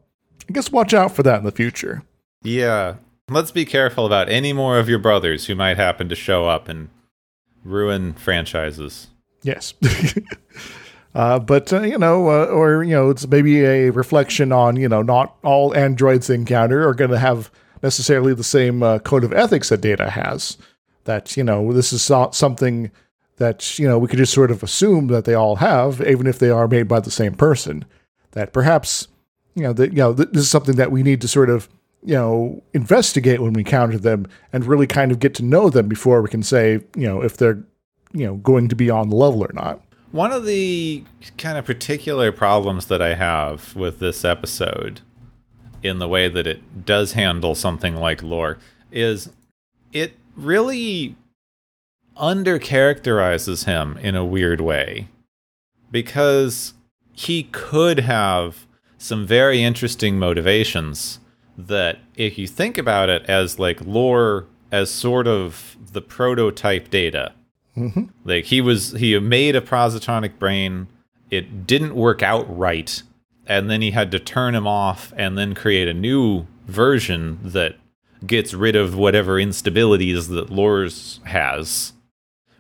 I 0.49 0.53
guess 0.53 0.73
watch 0.73 0.93
out 0.93 1.15
for 1.15 1.23
that 1.23 1.39
in 1.39 1.45
the 1.45 1.53
future. 1.53 2.03
Yeah. 2.43 2.97
Let's 3.31 3.51
be 3.51 3.65
careful 3.65 4.05
about 4.05 4.29
any 4.29 4.53
more 4.53 4.79
of 4.79 4.89
your 4.89 4.99
brothers 4.99 5.47
who 5.47 5.55
might 5.55 5.79
happen 5.79 6.09
to 6.11 6.15
show 6.15 6.47
up 6.47 6.69
and 6.69 6.91
ruin 7.65 8.13
franchises. 8.15 9.09
Yes. 9.43 9.73
uh, 11.15 11.39
but, 11.39 11.73
uh, 11.73 11.83
you 11.83 11.97
know, 11.97 12.29
uh, 12.29 12.47
or, 12.47 12.85
you 12.85 12.95
know, 12.95 13.09
it's 13.09 13.27
maybe 13.27 13.65
a 13.65 13.91
reflection 13.91 14.53
on, 14.53 14.77
you 14.77 14.89
know, 14.89 15.01
not 15.01 15.37
all 15.43 15.75
androids 15.75 16.27
they 16.27 16.35
encounter 16.35 16.87
are 16.87 16.95
going 16.95 17.11
to 17.11 17.19
have 17.19 17.51
necessarily 17.83 18.35
the 18.35 18.45
same 18.45 18.83
uh, 18.83 18.99
code 18.99 19.25
of 19.25 19.33
ethics 19.33 19.71
that 19.71 19.81
Data 19.81 20.11
has. 20.11 20.59
That, 21.05 21.35
you 21.37 21.45
know, 21.45 21.73
this 21.73 21.95
is 21.95 22.09
not 22.11 22.35
something 22.35 22.91
that, 23.37 23.79
you 23.79 23.89
know, 23.89 23.99
we 23.99 24.09
could 24.09 24.19
just 24.19 24.35
sort 24.35 24.51
of 24.51 24.63
assume 24.63 25.07
that 25.09 25.25
they 25.25 25.35
all 25.35 25.57
have, 25.57 26.01
even 26.03 26.27
if 26.27 26.39
they 26.39 26.51
are 26.51 26.69
made 26.69 26.89
by 26.89 27.01
the 27.01 27.11
same 27.11 27.35
person. 27.35 27.87
That 28.33 28.53
perhaps, 28.53 29.09
you 29.55 29.63
know, 29.63 29.73
that, 29.73 29.93
you 29.93 29.99
know, 29.99 30.13
this 30.13 30.43
is 30.43 30.51
something 30.51 30.77
that 30.77 30.93
we 30.93 31.03
need 31.03 31.21
to 31.23 31.29
sort 31.29 31.49
of 31.51 31.69
you 32.05 32.15
know, 32.15 32.63
investigate 32.75 33.41
when 33.41 33.55
we 33.55 33.63
encounter 33.63 33.99
them 33.99 34.27
and 34.53 34.67
really 34.67 34.87
kind 34.87 35.11
of 35.11 35.19
get 35.19 35.35
to 35.37 35.43
know 35.43 35.71
them 35.71 35.89
before 35.89 36.21
we 36.21 36.29
can 36.29 36.43
say, 36.43 36.81
you 36.95 37.09
know, 37.09 37.23
if 37.23 37.37
they're, 37.37 37.65
you 38.13 38.27
know, 38.27 38.37
going 38.37 38.69
to 38.69 38.77
be 38.77 38.91
on 38.91 39.09
the 39.09 39.17
level 39.17 39.43
or 39.43 39.51
not. 39.55 39.81
One 40.13 40.31
of 40.31 40.45
the 40.45 41.03
kind 41.39 41.59
of 41.59 41.65
particular 41.65 42.31
problems 42.31 42.87
that 42.87 43.03
I 43.03 43.15
have 43.15 43.75
with 43.75 43.99
this 43.99 44.25
episode 44.25 45.01
in 45.83 45.99
the 45.99 46.07
way 46.07 46.29
that 46.29 46.47
it 46.47 46.85
does 46.85 47.13
handle 47.13 47.55
something 47.55 47.97
like 47.97 48.23
lore 48.23 48.59
is 48.93 49.31
it 49.93 50.13
really 50.37 51.17
undercharacterizes 52.17 53.65
him 53.65 53.97
in 53.99 54.15
a 54.15 54.25
weird 54.25 54.61
way 54.61 55.09
because 55.91 56.75
he 57.13 57.45
could 57.45 58.01
have 58.01 58.67
some 58.99 59.27
very 59.27 59.63
interesting 59.63 60.19
motivations 60.19 61.19
that 61.57 61.99
if 62.17 62.39
you 62.39 62.47
think 62.47 62.79
about 62.79 63.09
it 63.09 63.23
as 63.27 63.59
like 63.59 63.81
lore 63.81 64.47
as 64.73 64.91
sort 64.91 65.27
of 65.27 65.77
the 65.93 66.03
prototype 66.03 66.91
data 66.91 67.33
mm-hmm. 67.77 68.05
like 68.25 68.45
he 68.47 68.61
was 68.61 68.93
he 68.93 69.19
made 69.19 69.57
a 69.57 69.61
positronic 69.61 70.39
brain. 70.39 70.89
It 71.31 71.67
didn't 71.67 71.95
work 71.95 72.23
out 72.23 72.45
right. 72.57 73.03
And 73.47 73.71
then 73.71 73.83
he 73.83 73.91
had 73.91 74.11
to 74.13 74.19
turn 74.19 74.55
him 74.55 74.67
off 74.67 75.13
and 75.17 75.37
then 75.37 75.55
create 75.55 75.89
a 75.89 75.95
new 75.95 76.47
version 76.67 77.39
that 77.43 77.77
gets 78.27 78.55
rid 78.55 78.75
of 78.75 78.97
whatever 78.97 79.37
instabilities 79.37 80.29
that 80.29 80.51
Lore's 80.51 81.21
has 81.25 81.93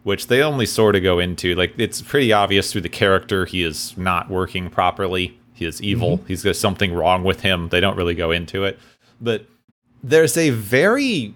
which 0.03 0.27
they 0.27 0.43
only 0.43 0.67
sort 0.67 0.95
of 0.95 1.03
go 1.03 1.19
into. 1.19 1.55
Like 1.55 1.73
it's 1.79 2.03
pretty 2.03 2.31
obvious 2.31 2.71
through 2.71 2.83
the 2.83 2.91
character 2.91 3.47
he 3.47 3.63
is 3.63 3.97
not 3.97 4.29
working 4.29 4.69
properly 4.69 5.39
he 5.55 5.65
is 5.65 5.81
evil. 5.81 6.19
Mm-hmm. 6.19 6.27
He's 6.27 6.43
got 6.43 6.57
something 6.57 6.93
wrong 6.93 7.25
with 7.25 7.41
him. 7.41 7.69
They 7.69 7.81
don't 7.81 7.97
really 7.97 8.15
go 8.15 8.31
into 8.31 8.65
it. 8.65 8.79
But 9.21 9.47
there's 10.03 10.37
a 10.37 10.51
very 10.51 11.35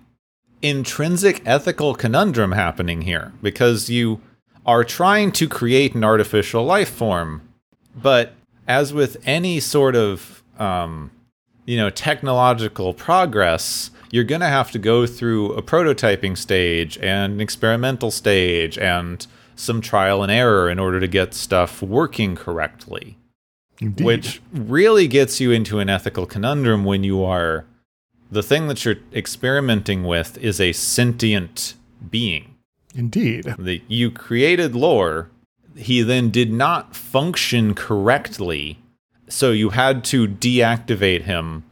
intrinsic 0.60 1.40
ethical 1.46 1.94
conundrum 1.94 2.52
happening 2.52 3.02
here 3.02 3.32
because 3.40 3.88
you 3.88 4.20
are 4.66 4.84
trying 4.84 5.32
to 5.32 5.48
create 5.48 5.94
an 5.94 6.04
artificial 6.04 6.64
life 6.64 6.90
form. 6.90 7.48
But 7.94 8.34
as 8.66 8.92
with 8.92 9.16
any 9.24 9.60
sort 9.60 9.96
of, 9.96 10.42
um, 10.58 11.10
you 11.64 11.76
know, 11.76 11.90
technological 11.90 12.92
progress, 12.92 13.90
you're 14.10 14.24
going 14.24 14.40
to 14.40 14.48
have 14.48 14.70
to 14.72 14.78
go 14.78 15.06
through 15.06 15.52
a 15.52 15.62
prototyping 15.62 16.36
stage 16.36 16.98
and 16.98 17.34
an 17.34 17.40
experimental 17.40 18.10
stage 18.10 18.78
and 18.78 19.26
some 19.54 19.80
trial 19.80 20.22
and 20.22 20.32
error 20.32 20.68
in 20.70 20.78
order 20.78 20.98
to 21.00 21.08
get 21.08 21.34
stuff 21.34 21.82
working 21.82 22.34
correctly. 22.34 23.17
Indeed. 23.80 24.04
Which 24.04 24.42
really 24.52 25.06
gets 25.06 25.40
you 25.40 25.52
into 25.52 25.78
an 25.78 25.88
ethical 25.88 26.26
conundrum 26.26 26.84
when 26.84 27.04
you 27.04 27.22
are 27.22 27.64
the 28.30 28.42
thing 28.42 28.68
that 28.68 28.84
you're 28.84 28.96
experimenting 29.14 30.04
with 30.04 30.36
is 30.38 30.60
a 30.60 30.72
sentient 30.72 31.74
being. 32.10 32.56
Indeed. 32.94 33.54
The, 33.58 33.82
you 33.88 34.10
created 34.10 34.74
lore, 34.74 35.30
he 35.76 36.02
then 36.02 36.30
did 36.30 36.52
not 36.52 36.96
function 36.96 37.74
correctly, 37.74 38.78
so 39.28 39.52
you 39.52 39.70
had 39.70 40.04
to 40.04 40.26
deactivate 40.26 41.22
him 41.22 41.64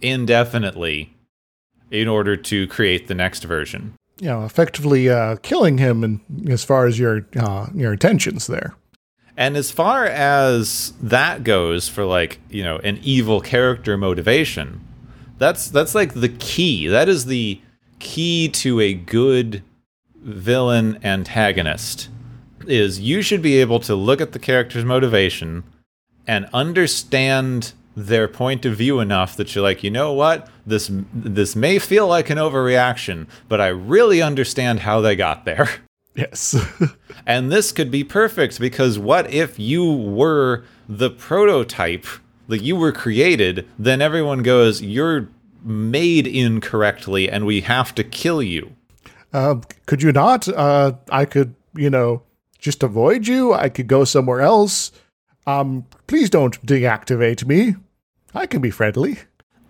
indefinitely 0.00 1.14
in 1.90 2.08
order 2.08 2.36
to 2.36 2.66
create 2.68 3.08
the 3.08 3.14
next 3.14 3.44
version. 3.44 3.94
You 4.20 4.28
know, 4.28 4.44
effectively 4.44 5.08
uh, 5.08 5.36
killing 5.42 5.78
him, 5.78 6.04
and 6.04 6.20
as 6.48 6.64
far 6.64 6.86
as 6.86 6.98
your 6.98 7.26
uh, 7.36 7.66
your 7.74 7.92
intentions 7.92 8.46
there. 8.46 8.74
And 9.36 9.56
as 9.56 9.70
far 9.70 10.04
as 10.06 10.92
that 11.00 11.42
goes 11.42 11.88
for 11.88 12.04
like, 12.04 12.40
you 12.50 12.62
know, 12.62 12.78
an 12.78 12.98
evil 13.02 13.40
character 13.40 13.96
motivation, 13.96 14.86
that's 15.38 15.68
that's 15.70 15.94
like 15.94 16.14
the 16.14 16.28
key. 16.28 16.86
That 16.86 17.08
is 17.08 17.26
the 17.26 17.60
key 17.98 18.48
to 18.48 18.80
a 18.80 18.94
good 18.94 19.62
villain 20.16 20.98
antagonist 21.04 22.08
is 22.66 23.00
you 23.00 23.22
should 23.22 23.42
be 23.42 23.58
able 23.60 23.80
to 23.80 23.94
look 23.94 24.20
at 24.20 24.32
the 24.32 24.38
character's 24.38 24.84
motivation 24.84 25.64
and 26.26 26.48
understand 26.52 27.72
their 27.96 28.28
point 28.28 28.64
of 28.64 28.76
view 28.76 29.00
enough 29.00 29.36
that 29.36 29.54
you're 29.54 29.62
like, 29.62 29.82
you 29.82 29.90
know 29.90 30.12
what? 30.12 30.48
This 30.64 30.90
this 31.12 31.56
may 31.56 31.78
feel 31.78 32.06
like 32.06 32.30
an 32.30 32.38
overreaction, 32.38 33.26
but 33.48 33.60
I 33.60 33.68
really 33.68 34.22
understand 34.22 34.80
how 34.80 35.00
they 35.00 35.16
got 35.16 35.44
there. 35.44 35.68
Yes. 36.14 36.56
and 37.26 37.50
this 37.50 37.72
could 37.72 37.90
be 37.90 38.04
perfect 38.04 38.60
because 38.60 38.98
what 38.98 39.32
if 39.32 39.58
you 39.58 39.90
were 39.90 40.64
the 40.88 41.10
prototype 41.10 42.06
that 42.48 42.62
you 42.62 42.76
were 42.76 42.92
created, 42.92 43.66
then 43.78 44.02
everyone 44.02 44.42
goes, 44.42 44.82
You're 44.82 45.28
made 45.64 46.26
incorrectly 46.26 47.30
and 47.30 47.46
we 47.46 47.62
have 47.62 47.94
to 47.94 48.04
kill 48.04 48.42
you. 48.42 48.74
Uh, 49.32 49.56
could 49.86 50.02
you 50.02 50.12
not? 50.12 50.48
Uh, 50.48 50.92
I 51.10 51.24
could, 51.24 51.54
you 51.74 51.88
know, 51.88 52.22
just 52.58 52.82
avoid 52.82 53.26
you. 53.26 53.54
I 53.54 53.68
could 53.68 53.86
go 53.86 54.04
somewhere 54.04 54.40
else. 54.40 54.92
Um, 55.46 55.86
please 56.06 56.30
don't 56.30 56.64
deactivate 56.64 57.46
me. 57.46 57.76
I 58.34 58.46
can 58.46 58.60
be 58.60 58.70
friendly. 58.70 59.18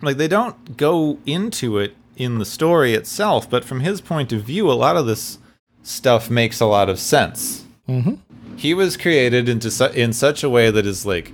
Like, 0.01 0.16
they 0.16 0.28
don't 0.28 0.76
go 0.76 1.18
into 1.24 1.78
it 1.78 1.95
in 2.16 2.38
the 2.38 2.45
story 2.45 2.95
itself, 2.95 3.49
but 3.49 3.64
from 3.64 3.80
his 3.80 4.01
point 4.01 4.32
of 4.32 4.43
view, 4.43 4.70
a 4.70 4.74
lot 4.74 4.97
of 4.97 5.07
this 5.07 5.38
stuff 5.83 6.30
makes 6.30 6.61
a 6.61 6.66
lot 6.66 6.89
of 6.89 6.99
sense. 6.99 7.64
Mm-hmm. 7.89 8.14
He 8.57 8.74
was 8.74 8.97
created 8.97 9.49
into 9.49 9.70
su- 9.70 9.87
in 9.87 10.12
such 10.12 10.43
a 10.43 10.51
way 10.51 10.70
that 10.70 10.87
is 10.87 11.05
like 11.05 11.33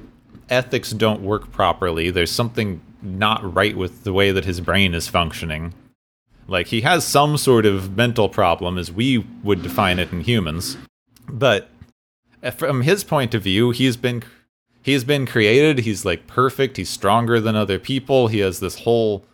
ethics 0.49 0.93
don't 0.93 1.23
work 1.23 1.53
properly. 1.53 2.11
There's 2.11 2.31
something 2.31 2.81
not 3.03 3.55
right 3.55 3.77
with 3.77 4.05
the 4.05 4.13
way 4.13 4.33
that 4.33 4.45
his 4.45 4.61
brain 4.61 4.95
is 4.95 5.09
functioning. 5.09 5.75
Like 6.47 6.69
he 6.69 6.81
has 6.81 7.05
some 7.05 7.37
sort 7.37 7.67
of 7.67 7.97
mental 7.97 8.29
problem, 8.29 8.79
as 8.79 8.91
we 8.91 9.19
would 9.43 9.63
define 9.63 9.99
it 9.99 10.13
in 10.13 10.23
humans. 10.23 10.79
But 11.29 11.69
uh, 12.43 12.51
from 12.51 12.83
his 12.83 13.05
point 13.05 13.35
of 13.35 13.43
view, 13.43 13.71
he's 13.71 13.97
been 13.97 14.23
he's 14.83 15.05
been 15.05 15.27
created. 15.27 15.81
He's 15.81 16.05
like 16.05 16.27
perfect. 16.27 16.79
He's 16.79 16.89
stronger 16.89 17.41
than 17.41 17.55
other 17.55 17.79
people. 17.79 18.29
He 18.29 18.39
has 18.39 18.61
this 18.61 18.81
whole 18.81 19.27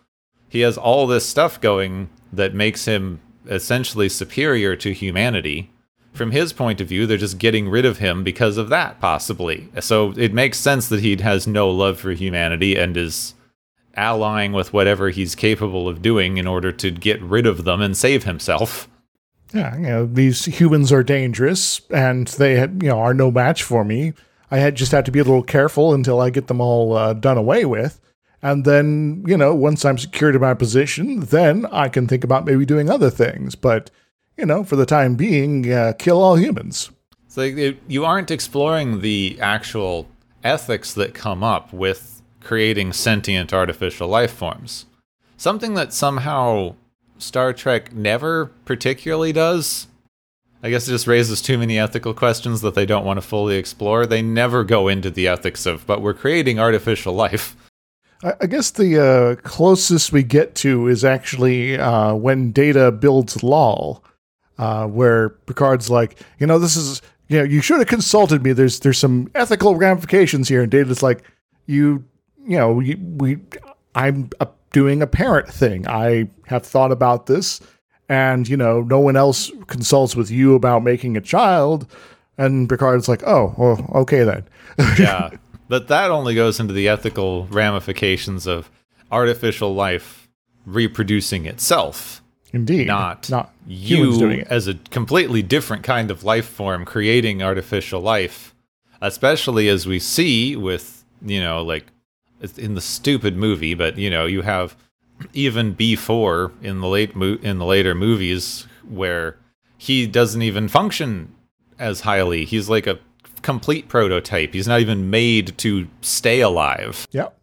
he 0.48 0.60
has 0.60 0.76
all 0.76 1.06
this 1.06 1.26
stuff 1.26 1.60
going 1.60 2.08
that 2.32 2.54
makes 2.54 2.84
him 2.84 3.20
essentially 3.46 4.08
superior 4.08 4.76
to 4.76 4.92
humanity. 4.92 5.70
From 6.12 6.30
his 6.30 6.52
point 6.52 6.80
of 6.80 6.88
view, 6.88 7.06
they're 7.06 7.16
just 7.16 7.38
getting 7.38 7.68
rid 7.68 7.84
of 7.84 7.98
him 7.98 8.22
because 8.22 8.56
of 8.56 8.68
that, 8.68 9.00
possibly. 9.00 9.68
So 9.80 10.12
it 10.16 10.32
makes 10.32 10.58
sense 10.58 10.88
that 10.88 11.00
he 11.00 11.16
has 11.16 11.46
no 11.46 11.68
love 11.68 11.98
for 11.98 12.12
humanity 12.12 12.76
and 12.76 12.96
is 12.96 13.34
allying 13.96 14.52
with 14.52 14.72
whatever 14.72 15.10
he's 15.10 15.34
capable 15.34 15.88
of 15.88 16.02
doing 16.02 16.36
in 16.36 16.46
order 16.46 16.72
to 16.72 16.90
get 16.90 17.20
rid 17.22 17.46
of 17.46 17.64
them 17.64 17.80
and 17.80 17.96
save 17.96 18.24
himself. 18.24 18.88
Yeah, 19.52 19.76
you 19.76 19.86
know, 19.86 20.06
these 20.06 20.44
humans 20.44 20.92
are 20.92 21.04
dangerous 21.04 21.80
and 21.90 22.26
they 22.28 22.60
you 22.60 22.66
know 22.66 22.98
are 22.98 23.14
no 23.14 23.30
match 23.30 23.62
for 23.62 23.84
me. 23.84 24.12
I 24.50 24.58
had 24.58 24.74
just 24.74 24.92
have 24.92 25.04
to 25.04 25.12
be 25.12 25.20
a 25.20 25.24
little 25.24 25.42
careful 25.42 25.94
until 25.94 26.20
I 26.20 26.30
get 26.30 26.48
them 26.48 26.60
all 26.60 26.96
uh, 26.96 27.12
done 27.12 27.38
away 27.38 27.64
with. 27.64 28.00
And 28.44 28.66
then, 28.66 29.24
you 29.26 29.38
know, 29.38 29.54
once 29.54 29.86
I'm 29.86 29.96
secured 29.96 30.34
in 30.34 30.42
my 30.42 30.52
position, 30.52 31.20
then 31.20 31.64
I 31.72 31.88
can 31.88 32.06
think 32.06 32.24
about 32.24 32.44
maybe 32.44 32.66
doing 32.66 32.90
other 32.90 33.08
things. 33.08 33.54
But, 33.54 33.90
you 34.36 34.44
know, 34.44 34.64
for 34.64 34.76
the 34.76 34.84
time 34.84 35.14
being, 35.14 35.72
uh, 35.72 35.94
kill 35.98 36.22
all 36.22 36.36
humans. 36.36 36.90
So 37.26 37.40
you 37.40 38.04
aren't 38.04 38.30
exploring 38.30 39.00
the 39.00 39.38
actual 39.40 40.08
ethics 40.44 40.92
that 40.92 41.14
come 41.14 41.42
up 41.42 41.72
with 41.72 42.20
creating 42.42 42.92
sentient 42.92 43.54
artificial 43.54 44.08
life 44.08 44.32
forms. 44.32 44.84
Something 45.38 45.72
that 45.74 45.94
somehow 45.94 46.74
Star 47.16 47.54
Trek 47.54 47.94
never 47.94 48.52
particularly 48.66 49.32
does. 49.32 49.86
I 50.62 50.68
guess 50.68 50.86
it 50.86 50.90
just 50.92 51.06
raises 51.06 51.40
too 51.40 51.56
many 51.56 51.78
ethical 51.78 52.12
questions 52.12 52.60
that 52.60 52.74
they 52.74 52.84
don't 52.84 53.06
want 53.06 53.16
to 53.16 53.26
fully 53.26 53.56
explore. 53.56 54.04
They 54.04 54.20
never 54.20 54.64
go 54.64 54.88
into 54.88 55.10
the 55.10 55.28
ethics 55.28 55.64
of, 55.64 55.86
but 55.86 56.02
we're 56.02 56.12
creating 56.12 56.58
artificial 56.58 57.14
life. 57.14 57.56
I, 58.40 58.46
guess 58.46 58.70
the 58.70 58.98
uh, 58.98 59.34
closest 59.46 60.12
we 60.12 60.22
get 60.22 60.54
to 60.56 60.88
is 60.88 61.04
actually 61.04 61.78
uh, 61.78 62.14
when 62.14 62.52
Data 62.52 62.90
builds 62.90 63.42
Lal, 63.42 64.02
uh, 64.56 64.86
where 64.86 65.30
Picard's 65.30 65.90
like, 65.90 66.18
you 66.38 66.46
know, 66.46 66.58
this 66.58 66.74
is, 66.74 67.02
you 67.28 67.38
know, 67.38 67.44
you 67.44 67.60
should 67.60 67.78
have 67.78 67.88
consulted 67.88 68.42
me. 68.42 68.52
There's 68.52 68.80
there's 68.80 68.98
some 68.98 69.30
ethical 69.34 69.76
ramifications 69.76 70.48
here, 70.48 70.62
and 70.62 70.70
Data's 70.70 71.02
like, 71.02 71.22
you, 71.66 72.04
you 72.46 72.56
know, 72.56 72.72
we, 72.72 72.94
we 72.94 73.38
I'm 73.94 74.30
doing 74.72 75.02
a 75.02 75.06
parent 75.06 75.48
thing. 75.48 75.86
I 75.86 76.28
have 76.46 76.64
thought 76.64 76.92
about 76.92 77.26
this, 77.26 77.60
and 78.08 78.48
you 78.48 78.56
know, 78.56 78.82
no 78.82 79.00
one 79.00 79.16
else 79.16 79.50
consults 79.66 80.16
with 80.16 80.30
you 80.30 80.54
about 80.54 80.82
making 80.82 81.16
a 81.16 81.20
child. 81.20 81.86
And 82.38 82.68
Picard's 82.68 83.08
like, 83.08 83.22
oh, 83.26 83.54
well, 83.56 83.90
okay 83.94 84.24
then. 84.24 84.44
yeah. 84.98 85.30
But 85.68 85.88
that 85.88 86.10
only 86.10 86.34
goes 86.34 86.60
into 86.60 86.74
the 86.74 86.88
ethical 86.88 87.46
ramifications 87.46 88.46
of 88.46 88.70
artificial 89.10 89.74
life 89.74 90.28
reproducing 90.66 91.46
itself. 91.46 92.22
Indeed, 92.52 92.86
not, 92.86 93.28
not 93.30 93.52
you 93.66 94.44
as 94.48 94.68
a 94.68 94.74
completely 94.74 95.42
different 95.42 95.82
kind 95.82 96.10
of 96.10 96.22
life 96.22 96.46
form 96.46 96.84
creating 96.84 97.42
artificial 97.42 98.00
life, 98.00 98.54
especially 99.00 99.68
as 99.68 99.86
we 99.86 99.98
see 99.98 100.54
with, 100.54 101.04
you 101.20 101.40
know, 101.40 101.62
like 101.62 101.86
in 102.56 102.74
the 102.74 102.80
stupid 102.80 103.36
movie, 103.36 103.74
but 103.74 103.98
you 103.98 104.08
know, 104.08 104.26
you 104.26 104.42
have 104.42 104.76
even 105.32 105.74
B4 105.74 106.52
in 106.62 106.80
the 106.80 106.88
late 106.88 107.16
mo- 107.16 107.38
in 107.42 107.58
the 107.58 107.64
later 107.64 107.94
movies 107.94 108.66
where 108.88 109.36
he 109.76 110.06
doesn't 110.06 110.42
even 110.42 110.68
function 110.68 111.34
as 111.78 112.00
highly. 112.00 112.44
He's 112.44 112.68
like 112.68 112.86
a 112.86 112.98
complete 113.44 113.86
prototype. 113.88 114.52
He's 114.54 114.66
not 114.66 114.80
even 114.80 115.08
made 115.10 115.56
to 115.58 115.86
stay 116.00 116.40
alive. 116.40 117.06
Yep. 117.12 117.38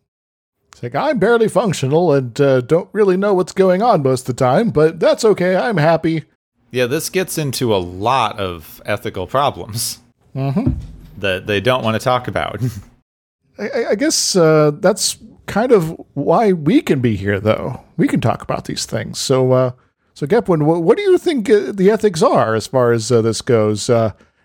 It's 0.74 0.84
like, 0.84 0.95
I'm 0.95 1.20
barely 1.20 1.47
functional 1.47 2.12
and 2.14 2.39
uh, 2.41 2.60
don't 2.62 2.89
really 2.91 3.16
know 3.16 3.34
what's 3.34 3.54
going 3.54 3.82
on 3.82 4.04
most 4.04 4.28
of 4.28 4.36
the 4.36 4.43
time, 4.43 4.72
but 4.72 4.99
that's 4.99 5.24
okay. 5.24 5.56
I'm 5.56 5.78
happy. 5.78 6.24
Yeah, 6.72 6.88
this 6.88 7.10
gets 7.10 7.38
into 7.38 7.74
a 7.74 7.78
lot 7.78 8.38
of 8.39 8.82
ethical 8.86 9.28
problems 9.28 9.99
Mm-hmm. 10.36 10.72
that 11.18 11.45
they 11.47 11.60
don't 11.62 11.84
want 11.84 11.95
to 11.95 12.04
talk 12.04 12.28
about. 12.28 12.62
I- 13.60 13.86
I, 13.91 13.95
guess 13.95 14.36
uh, 14.36 14.72
that's 14.80 15.18
kind 15.45 15.72
of 15.74 15.95
why 16.14 16.54
we 16.54 16.82
can 16.82 17.02
be 17.02 17.16
here, 17.18 17.39
though. 17.39 17.82
We 17.97 18.08
can 18.08 18.22
talk 18.22 18.41
about 18.41 18.64
these 18.66 18.86
things. 18.86 19.20
So, 19.20 19.52
uh, 19.52 19.72
so 20.14 20.26
Gepwin, 20.26 20.64
what, 20.64 20.84
what 20.84 20.95
do 20.97 21.04
you 21.04 21.18
think 21.18 21.49
uh, 21.49 21.74
the 21.74 21.91
ethics 21.91 22.24
are 22.24 22.56
as 22.56 22.66
far 22.66 22.93
as 22.93 23.12
uh, 23.12 23.22
this 23.22 23.41
goes? 23.41 23.89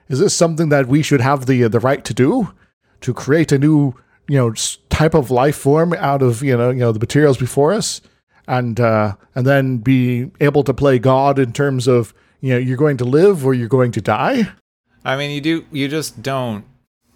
Uh, 0.08 0.12
is 0.12 0.18
this 0.20 0.36
something 0.36 0.68
that 0.70 0.86
we 0.86 1.02
should 1.02 1.20
have 1.20 1.46
the 1.46 1.68
the 1.68 1.80
right 1.80 2.04
to 2.04 2.14
do 2.14 2.52
to 3.00 3.12
create 3.12 3.52
a 3.52 3.58
new, 3.58 3.94
you 4.28 4.36
know, 4.38 4.54
type 4.88 5.14
of 5.14 5.30
life 5.30 5.56
form 5.56 5.92
out 5.94 6.22
of 6.22 6.42
you 6.42 6.56
know 6.56 6.70
you 6.70 6.80
know 6.80 6.92
the 6.92 6.98
materials 6.98 7.38
before 7.38 7.72
us, 7.72 8.00
and 8.46 8.80
uh, 8.80 9.14
and 9.34 9.46
then 9.46 9.78
be 9.78 10.30
able 10.40 10.64
to 10.64 10.74
play 10.74 10.98
God 10.98 11.38
in 11.38 11.52
terms 11.52 11.86
of 11.86 12.14
you 12.40 12.52
know 12.52 12.58
you're 12.58 12.76
going 12.76 12.96
to 12.98 13.04
live 13.04 13.44
or 13.44 13.54
you're 13.54 13.68
going 13.68 13.92
to 13.92 14.00
die? 14.00 14.52
I 15.04 15.16
mean, 15.16 15.30
you 15.30 15.40
do 15.40 15.66
you 15.70 15.88
just 15.88 16.22
don't 16.22 16.64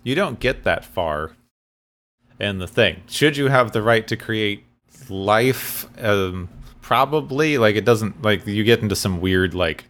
you 0.02 0.14
don't 0.14 0.40
get 0.40 0.64
that 0.64 0.84
far 0.84 1.36
in 2.38 2.58
the 2.58 2.66
thing. 2.66 3.02
Should 3.06 3.36
you 3.36 3.48
have 3.48 3.72
the 3.72 3.82
right 3.82 4.06
to 4.08 4.16
create 4.16 4.64
life 5.08 5.86
um 5.98 6.48
probably 6.80 7.58
like 7.58 7.76
it 7.76 7.84
doesn't 7.84 8.22
like 8.22 8.46
you 8.46 8.64
get 8.64 8.80
into 8.80 8.96
some 8.96 9.20
weird 9.20 9.54
like 9.54 9.84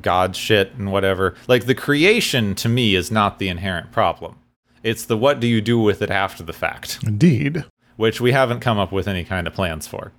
god 0.00 0.34
shit 0.36 0.72
and 0.74 0.90
whatever. 0.92 1.34
Like 1.48 1.66
the 1.66 1.74
creation 1.74 2.54
to 2.56 2.68
me 2.68 2.94
is 2.94 3.10
not 3.10 3.38
the 3.38 3.48
inherent 3.48 3.92
problem. 3.92 4.36
It's 4.82 5.04
the 5.04 5.16
what 5.16 5.40
do 5.40 5.46
you 5.46 5.60
do 5.60 5.78
with 5.78 6.02
it 6.02 6.10
after 6.10 6.42
the 6.42 6.52
fact. 6.52 6.98
Indeed. 7.04 7.64
which 7.96 8.20
we 8.20 8.32
haven't 8.32 8.60
come 8.60 8.78
up 8.78 8.90
with 8.90 9.06
any 9.06 9.24
kind 9.24 9.46
of 9.46 9.54
plans 9.54 9.86
for. 9.86 10.12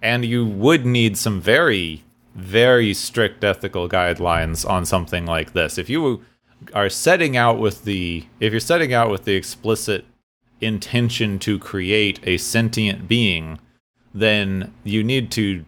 And 0.00 0.24
you 0.24 0.46
would 0.46 0.86
need 0.86 1.18
some 1.18 1.40
very, 1.40 2.04
very 2.34 2.94
strict 2.94 3.42
ethical 3.42 3.88
guidelines 3.88 4.68
on 4.68 4.84
something 4.84 5.26
like 5.26 5.52
this. 5.52 5.76
If 5.78 5.90
you 5.90 6.22
are 6.72 6.88
setting 6.88 7.36
out 7.36 7.58
with 7.58 7.84
the, 7.84 8.24
if 8.40 8.52
you're 8.52 8.60
setting 8.60 8.94
out 8.94 9.10
with 9.10 9.24
the 9.24 9.34
explicit 9.34 10.04
intention 10.60 11.38
to 11.40 11.58
create 11.58 12.20
a 12.22 12.38
sentient 12.38 13.08
being, 13.08 13.58
then 14.14 14.72
you 14.84 15.04
need 15.04 15.30
to 15.32 15.64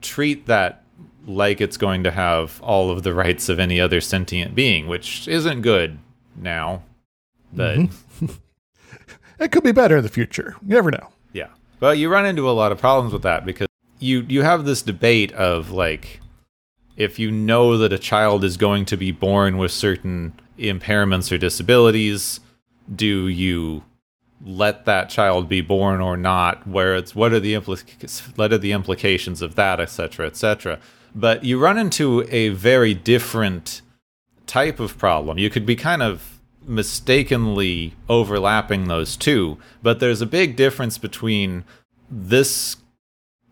treat 0.00 0.46
that 0.46 0.82
like 1.28 1.60
it's 1.60 1.76
going 1.76 2.02
to 2.04 2.10
have 2.10 2.60
all 2.62 2.90
of 2.90 3.02
the 3.02 3.14
rights 3.14 3.48
of 3.48 3.60
any 3.60 3.80
other 3.80 4.00
sentient 4.00 4.54
being, 4.54 4.88
which 4.88 5.28
isn't 5.28 5.60
good 5.60 5.98
now. 6.34 6.82
But 7.52 7.78
mm-hmm. 7.78 8.26
It 9.38 9.52
could 9.52 9.62
be 9.62 9.72
better 9.72 9.98
in 9.98 10.02
the 10.02 10.08
future. 10.08 10.56
You 10.62 10.74
never 10.74 10.90
know. 10.90 11.08
Yeah. 11.32 11.48
Well, 11.80 11.94
you 11.94 12.08
run 12.08 12.26
into 12.26 12.48
a 12.48 12.52
lot 12.52 12.72
of 12.72 12.78
problems 12.78 13.12
with 13.12 13.22
that 13.22 13.44
because 13.44 13.68
you 14.00 14.26
you 14.28 14.42
have 14.42 14.64
this 14.64 14.82
debate 14.82 15.32
of 15.32 15.70
like 15.70 16.20
if 16.96 17.18
you 17.18 17.30
know 17.30 17.78
that 17.78 17.92
a 17.92 17.98
child 17.98 18.42
is 18.42 18.56
going 18.56 18.84
to 18.86 18.96
be 18.96 19.12
born 19.12 19.58
with 19.58 19.70
certain 19.70 20.32
impairments 20.58 21.30
or 21.30 21.38
disabilities, 21.38 22.40
do 22.92 23.28
you 23.28 23.84
let 24.44 24.84
that 24.86 25.08
child 25.08 25.48
be 25.48 25.60
born 25.60 26.00
or 26.00 26.16
not? 26.16 26.66
Where 26.66 26.96
it's 26.96 27.14
what 27.14 27.32
are 27.32 27.40
the 27.40 27.54
implic- 27.54 28.36
what 28.36 28.52
are 28.52 28.58
the 28.58 28.72
implications 28.72 29.40
of 29.40 29.54
that, 29.54 29.78
etc., 29.78 30.26
etc. 30.26 30.80
But 31.18 31.42
you 31.42 31.58
run 31.58 31.78
into 31.78 32.24
a 32.30 32.50
very 32.50 32.94
different 32.94 33.82
type 34.46 34.78
of 34.78 34.96
problem. 34.96 35.36
You 35.36 35.50
could 35.50 35.66
be 35.66 35.74
kind 35.74 36.00
of 36.00 36.38
mistakenly 36.64 37.94
overlapping 38.08 38.86
those 38.86 39.16
two, 39.16 39.58
but 39.82 39.98
there's 39.98 40.22
a 40.22 40.26
big 40.26 40.54
difference 40.54 40.96
between 40.96 41.64
this 42.08 42.76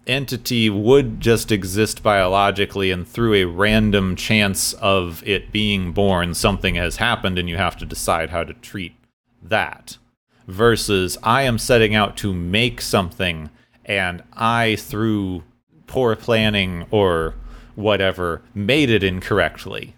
entity 0.07 0.71
would 0.71 1.21
just 1.21 1.51
exist 1.51 2.05
biologically 2.05 2.93
and 2.93 3.09
through 3.09 3.35
a 3.35 3.45
random 3.45 4.15
chance 4.15 4.73
of 4.75 5.27
it 5.27 5.51
being 5.51 5.91
born 5.91 6.35
something 6.35 6.77
has 6.77 6.99
happened 6.99 7.37
and 7.37 7.49
you 7.49 7.57
have 7.57 7.77
to 7.77 7.85
decide 7.85 8.31
how 8.31 8.45
to 8.45 8.55
treat 8.55 8.95
that 9.43 9.99
versus 10.47 11.19
I 11.25 11.43
am 11.43 11.59
setting 11.59 11.97
out 11.97 12.17
to 12.19 12.33
make 12.33 12.81
something 12.81 13.51
and 13.85 14.23
I 14.35 14.77
through 14.77 15.43
poor 15.89 16.15
planning 16.15 16.87
or 16.93 17.35
whatever 17.77 18.43
made 18.55 18.91
it 18.91 19.05
incorrectly 19.05 19.95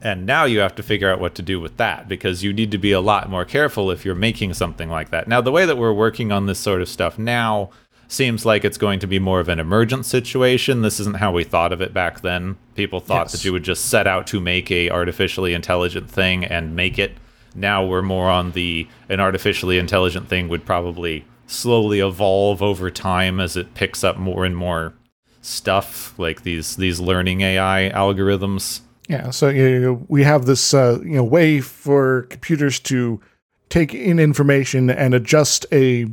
and 0.00 0.24
now 0.26 0.44
you 0.44 0.60
have 0.60 0.74
to 0.76 0.82
figure 0.82 1.10
out 1.10 1.20
what 1.20 1.34
to 1.34 1.42
do 1.42 1.60
with 1.60 1.76
that 1.76 2.08
because 2.08 2.44
you 2.44 2.52
need 2.52 2.70
to 2.70 2.78
be 2.78 2.92
a 2.92 3.00
lot 3.00 3.28
more 3.28 3.44
careful 3.44 3.90
if 3.90 4.04
you're 4.04 4.14
making 4.14 4.54
something 4.54 4.88
like 4.88 5.10
that. 5.10 5.26
Now, 5.26 5.40
the 5.40 5.50
way 5.50 5.66
that 5.66 5.76
we're 5.76 5.92
working 5.92 6.30
on 6.30 6.46
this 6.46 6.58
sort 6.58 6.80
of 6.80 6.88
stuff 6.88 7.18
now 7.18 7.70
seems 8.06 8.46
like 8.46 8.64
it's 8.64 8.78
going 8.78 9.00
to 9.00 9.06
be 9.06 9.18
more 9.18 9.40
of 9.40 9.48
an 9.48 9.58
emergent 9.58 10.06
situation. 10.06 10.82
This 10.82 11.00
isn't 11.00 11.16
how 11.16 11.32
we 11.32 11.44
thought 11.44 11.72
of 11.72 11.80
it 11.80 11.92
back 11.92 12.20
then. 12.20 12.56
People 12.74 13.00
thought 13.00 13.24
Yes. 13.24 13.32
that 13.32 13.44
you 13.44 13.52
would 13.52 13.64
just 13.64 13.86
set 13.86 14.06
out 14.06 14.26
to 14.28 14.40
make 14.40 14.70
a 14.70 14.88
artificially 14.88 15.52
intelligent 15.52 16.08
thing 16.08 16.44
and 16.44 16.76
make 16.76 16.98
it. 16.98 17.16
Now 17.54 17.84
we're 17.84 18.02
more 18.02 18.30
on 18.30 18.52
the 18.52 18.86
an 19.08 19.18
artificially 19.20 19.78
intelligent 19.78 20.28
thing 20.28 20.48
would 20.48 20.64
probably 20.64 21.24
slowly 21.46 21.98
evolve 21.98 22.62
over 22.62 22.90
time 22.90 23.40
as 23.40 23.56
it 23.56 23.74
picks 23.74 24.04
up 24.04 24.16
more 24.16 24.44
and 24.44 24.56
more 24.56 24.94
stuff 25.48 26.18
like 26.18 26.42
these 26.42 26.76
these 26.76 27.00
learning 27.00 27.40
AI 27.40 27.90
algorithms. 27.94 28.80
Yeah, 29.08 29.30
so 29.30 29.48
you 29.48 29.80
know, 29.80 30.06
we 30.08 30.22
have 30.24 30.46
this 30.46 30.74
uh, 30.74 31.00
you 31.02 31.16
know 31.16 31.24
way 31.24 31.60
for 31.60 32.22
computers 32.30 32.78
to 32.80 33.20
take 33.68 33.94
in 33.94 34.18
information 34.18 34.90
and 34.90 35.14
adjust 35.14 35.66
a 35.72 36.06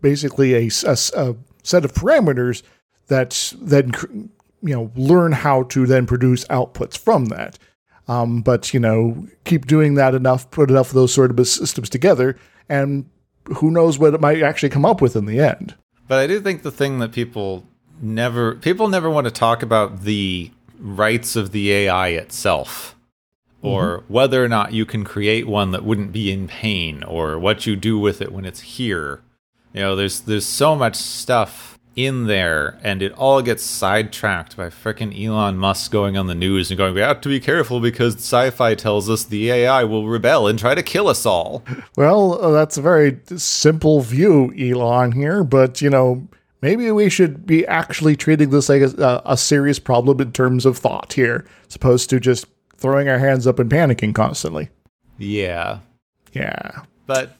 basically 0.00 0.54
a 0.54 0.68
set 0.70 1.14
of 1.14 1.92
parameters 1.92 2.62
that 3.08 3.52
then 3.60 3.92
you 4.62 4.74
know 4.74 4.90
learn 4.96 5.32
how 5.32 5.64
to 5.64 5.86
then 5.86 6.06
produce 6.06 6.44
outputs 6.46 6.96
from 6.96 7.26
that. 7.26 7.58
Um, 8.08 8.40
but 8.40 8.72
you 8.72 8.80
know, 8.80 9.28
keep 9.44 9.66
doing 9.66 9.94
that 9.94 10.14
enough, 10.14 10.50
put 10.50 10.70
enough 10.70 10.88
of 10.88 10.94
those 10.94 11.12
sort 11.12 11.30
of 11.30 11.46
systems 11.46 11.90
together, 11.90 12.38
and 12.68 13.08
who 13.56 13.70
knows 13.70 13.98
what 13.98 14.14
it 14.14 14.20
might 14.20 14.42
actually 14.42 14.70
come 14.70 14.86
up 14.86 15.02
with 15.02 15.14
in 15.16 15.26
the 15.26 15.40
end. 15.40 15.74
But 16.06 16.18
I 16.18 16.26
do 16.26 16.40
think 16.40 16.62
the 16.62 16.70
thing 16.70 16.98
that 17.00 17.12
people 17.12 17.66
never 18.00 18.54
people 18.56 18.88
never 18.88 19.10
want 19.10 19.26
to 19.26 19.30
talk 19.30 19.62
about 19.62 20.02
the 20.02 20.50
rights 20.78 21.36
of 21.36 21.52
the 21.52 21.72
AI 21.72 22.08
itself 22.08 22.94
or 23.62 24.04
whether 24.08 24.44
or 24.44 24.48
not 24.48 24.72
you 24.72 24.86
can 24.86 25.04
create 25.04 25.46
one 25.46 25.72
that 25.72 25.84
wouldn't 25.84 26.12
be 26.12 26.30
in 26.30 26.46
pain 26.46 27.02
or 27.02 27.38
what 27.38 27.66
you 27.66 27.74
do 27.76 27.98
with 27.98 28.20
it 28.22 28.32
when 28.32 28.44
it's 28.44 28.60
here. 28.60 29.20
You 29.72 29.80
know, 29.80 29.96
there's 29.96 30.20
there's 30.20 30.46
so 30.46 30.74
much 30.74 30.96
stuff 30.96 31.78
in 31.96 32.26
there, 32.26 32.78
and 32.84 33.02
it 33.02 33.12
all 33.14 33.42
gets 33.42 33.64
sidetracked 33.64 34.56
by 34.56 34.68
frickin' 34.68 35.12
Elon 35.12 35.58
Musk 35.58 35.90
going 35.90 36.16
on 36.16 36.28
the 36.28 36.34
news 36.34 36.70
and 36.70 36.78
going, 36.78 36.94
"We 36.94 37.00
have 37.00 37.20
to 37.22 37.28
be 37.28 37.40
careful 37.40 37.80
because 37.80 38.14
sci-fi 38.14 38.76
tells 38.76 39.10
us 39.10 39.24
the 39.24 39.50
AI 39.50 39.82
will 39.84 40.06
rebel 40.06 40.46
and 40.46 40.58
try 40.58 40.74
to 40.74 40.82
kill 40.82 41.08
us 41.08 41.26
all." 41.26 41.64
Well, 41.96 42.40
uh, 42.40 42.52
that's 42.52 42.78
a 42.78 42.82
very 42.82 43.18
simple 43.36 44.00
view, 44.00 44.54
Elon 44.56 45.12
here, 45.12 45.42
but 45.42 45.82
you 45.82 45.90
know, 45.90 46.28
maybe 46.62 46.90
we 46.90 47.08
should 47.08 47.46
be 47.46 47.66
actually 47.66 48.16
treating 48.16 48.50
this 48.50 48.68
like 48.68 48.82
a, 48.82 49.22
a 49.24 49.36
serious 49.36 49.78
problem 49.78 50.20
in 50.20 50.32
terms 50.32 50.66
of 50.66 50.78
thought 50.78 51.12
here, 51.12 51.44
as 51.68 51.76
opposed 51.76 52.10
to 52.10 52.20
just 52.20 52.46
throwing 52.76 53.08
our 53.08 53.18
hands 53.18 53.46
up 53.46 53.58
and 53.58 53.70
panicking 53.70 54.14
constantly. 54.14 54.68
Yeah, 55.18 55.80
Yeah. 56.32 56.82
but 57.06 57.36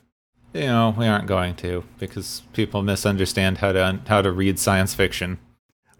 you 0.55 0.63
know 0.63 0.95
we 0.99 1.07
aren't 1.07 1.27
going 1.27 1.55
to 1.57 1.85
because 1.99 2.43
people 2.55 2.83
misunderstand 2.83 3.59
how 3.59 3.73
to 3.73 4.01
how 4.07 4.23
to 4.23 4.33
read 4.33 4.59
science 4.59 4.95
fiction. 4.95 5.39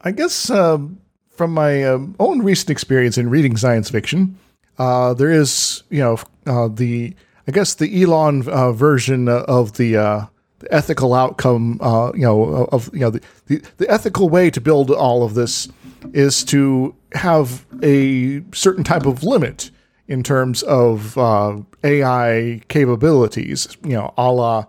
I 0.03 0.11
guess 0.13 0.49
um, 0.51 1.01
from 1.29 1.53
my 1.53 1.85
um, 1.85 2.17
own 2.19 2.43
recent 2.43 2.71
experience 2.71 3.19
in 3.19 3.31
reading 3.31 3.57
science 3.57 3.91
fiction, 3.91 4.39
uh, 4.79 5.13
there 5.15 5.31
is, 5.31 5.83
you 5.91 6.01
know, 6.01 6.19
uh, 6.47 6.69
the 6.69 7.15
I 7.47 7.53
guess 7.53 7.75
the 7.75 8.03
Elon 8.03 8.49
uh, 8.49 8.73
version 8.73 9.29
of 9.29 9.77
the, 9.77 9.97
uh, 9.97 10.21
the 10.21 10.29
ethical 10.71 11.15
outcome, 11.15 11.79
uh, 11.81 12.13
you 12.15 12.23
know, 12.23 12.69
of 12.73 12.91
you 12.93 13.01
know 13.01 13.11
the, 13.11 13.21
the 13.47 13.63
the 13.77 13.91
ethical 13.91 14.29
way 14.29 14.51
to 14.51 14.61
build 14.61 14.91
all 14.91 15.23
of 15.23 15.35
this 15.35 15.69
is 16.13 16.45
to 16.45 16.95
have 17.13 17.65
a 17.83 18.43
certain 18.53 18.85
type 18.85 19.07
of 19.07 19.25
limit 19.25 19.71
in 20.07 20.23
terms 20.23 20.63
of 20.63 21.17
uh, 21.19 21.57
AI 21.85 22.61
capabilities, 22.69 23.77
you 23.85 23.93
know, 23.93 24.13
a 24.17 24.33
la 24.33 24.65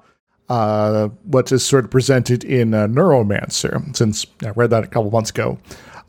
uh, 0.50 1.10
what 1.26 1.52
is 1.52 1.64
sort 1.64 1.86
of 1.86 1.92
presented 1.92 2.44
in 2.44 2.74
uh, 2.74 2.88
Neuromancer, 2.88 3.96
since 3.96 4.26
I 4.44 4.50
read 4.50 4.72
that 4.72 4.84
a 4.84 4.88
couple 4.88 5.12
months 5.12 5.30
ago, 5.30 5.60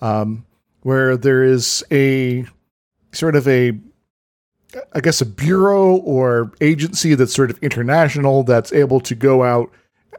um, 0.00 0.46
where 0.82 1.16
there 1.16 1.44
is 1.44 1.84
a 1.92 2.46
sort 3.12 3.36
of 3.36 3.46
a, 3.46 3.78
I 4.92 5.00
guess, 5.00 5.20
a 5.20 5.26
bureau 5.26 5.96
or 5.96 6.52
agency 6.60 7.14
that's 7.14 7.34
sort 7.34 7.50
of 7.50 7.58
international 7.62 8.42
that's 8.42 8.72
able 8.72 9.00
to 9.00 9.14
go 9.14 9.42
out 9.42 9.70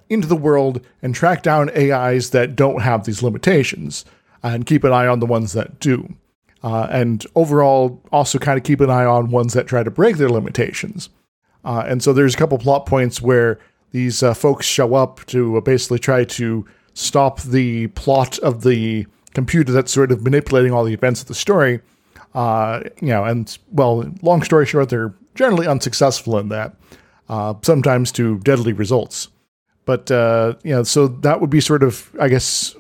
into 0.09 0.27
the 0.27 0.35
world 0.35 0.85
and 1.01 1.15
track 1.15 1.41
down 1.41 1.69
AIs 1.69 2.31
that 2.31 2.55
don't 2.55 2.81
have 2.81 3.05
these 3.05 3.23
limitations 3.23 4.03
and 4.43 4.65
keep 4.65 4.83
an 4.83 4.91
eye 4.91 5.07
on 5.07 5.19
the 5.19 5.25
ones 5.25 5.53
that 5.53 5.79
do. 5.79 6.15
Uh, 6.63 6.87
and 6.91 7.25
overall, 7.35 8.01
also 8.11 8.37
kind 8.37 8.57
of 8.57 8.63
keep 8.63 8.81
an 8.81 8.89
eye 8.89 9.05
on 9.05 9.31
ones 9.31 9.53
that 9.53 9.67
try 9.67 9.83
to 9.83 9.89
break 9.89 10.17
their 10.17 10.29
limitations. 10.29 11.09
Uh, 11.63 11.83
and 11.87 12.03
so 12.03 12.13
there's 12.13 12.35
a 12.35 12.37
couple 12.37 12.57
plot 12.57 12.85
points 12.85 13.21
where 13.21 13.59
these 13.91 14.21
uh, 14.21 14.33
folks 14.33 14.65
show 14.65 14.93
up 14.93 15.25
to 15.27 15.57
uh, 15.57 15.61
basically 15.61 15.99
try 15.99 16.23
to 16.23 16.65
stop 16.93 17.41
the 17.41 17.87
plot 17.87 18.37
of 18.39 18.63
the 18.63 19.05
computer 19.33 19.71
that's 19.71 19.91
sort 19.91 20.11
of 20.11 20.23
manipulating 20.23 20.71
all 20.71 20.83
the 20.83 20.93
events 20.93 21.21
of 21.21 21.27
the 21.27 21.33
story. 21.33 21.79
Uh, 22.33 22.81
you 23.01 23.09
know, 23.09 23.25
and 23.25 23.57
well, 23.71 24.09
long 24.21 24.43
story 24.43 24.65
short, 24.65 24.89
they're 24.89 25.13
generally 25.35 25.67
unsuccessful 25.67 26.37
in 26.37 26.49
that, 26.49 26.75
uh, 27.29 27.53
sometimes 27.61 28.11
to 28.13 28.39
deadly 28.39 28.73
results. 28.73 29.27
But 29.85 30.09
uh, 30.11 30.55
you 30.63 30.71
know, 30.71 30.83
so 30.83 31.07
that 31.07 31.41
would 31.41 31.49
be 31.49 31.61
sort 31.61 31.83
of, 31.83 32.11
I 32.19 32.29
guess, 32.29 32.75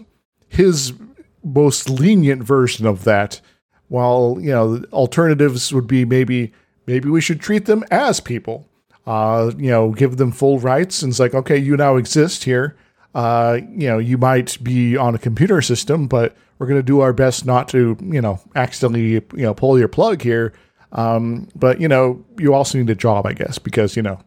his 0.47 0.93
most 1.43 1.89
lenient 1.89 2.43
version 2.43 2.85
of 2.85 3.03
that. 3.03 3.41
While 3.87 4.37
you 4.39 4.51
know, 4.51 4.83
alternatives 4.93 5.73
would 5.73 5.87
be 5.87 6.05
maybe 6.05 6.53
maybe 6.87 7.09
we 7.09 7.21
should 7.21 7.41
treat 7.41 7.65
them 7.65 7.83
as 7.91 8.19
people. 8.19 8.67
Uh, 9.05 9.51
you 9.57 9.71
know, 9.71 9.91
give 9.91 10.17
them 10.17 10.31
full 10.31 10.59
rights, 10.59 11.01
and 11.01 11.11
it's 11.11 11.19
like, 11.19 11.33
okay, 11.33 11.57
you 11.57 11.75
now 11.75 11.95
exist 11.95 12.43
here. 12.43 12.77
Uh, 13.13 13.59
you 13.71 13.87
know, 13.87 13.97
you 13.97 14.17
might 14.17 14.57
be 14.63 14.95
on 14.95 15.15
a 15.15 15.17
computer 15.17 15.61
system, 15.61 16.07
but 16.07 16.35
we're 16.57 16.67
going 16.67 16.79
to 16.79 16.83
do 16.83 17.01
our 17.01 17.11
best 17.13 17.45
not 17.45 17.67
to, 17.69 17.97
you 18.01 18.21
know, 18.21 18.39
accidentally, 18.55 19.13
you 19.13 19.23
know, 19.33 19.53
pull 19.53 19.77
your 19.77 19.87
plug 19.87 20.21
here. 20.21 20.53
Um, 20.93 21.47
but 21.55 21.79
you 21.79 21.87
know, 21.87 22.23
you 22.37 22.53
also 22.53 22.77
need 22.77 22.89
a 22.89 22.95
job, 22.95 23.25
I 23.25 23.33
guess, 23.33 23.57
because 23.57 23.95
you 23.95 24.01
know 24.01 24.19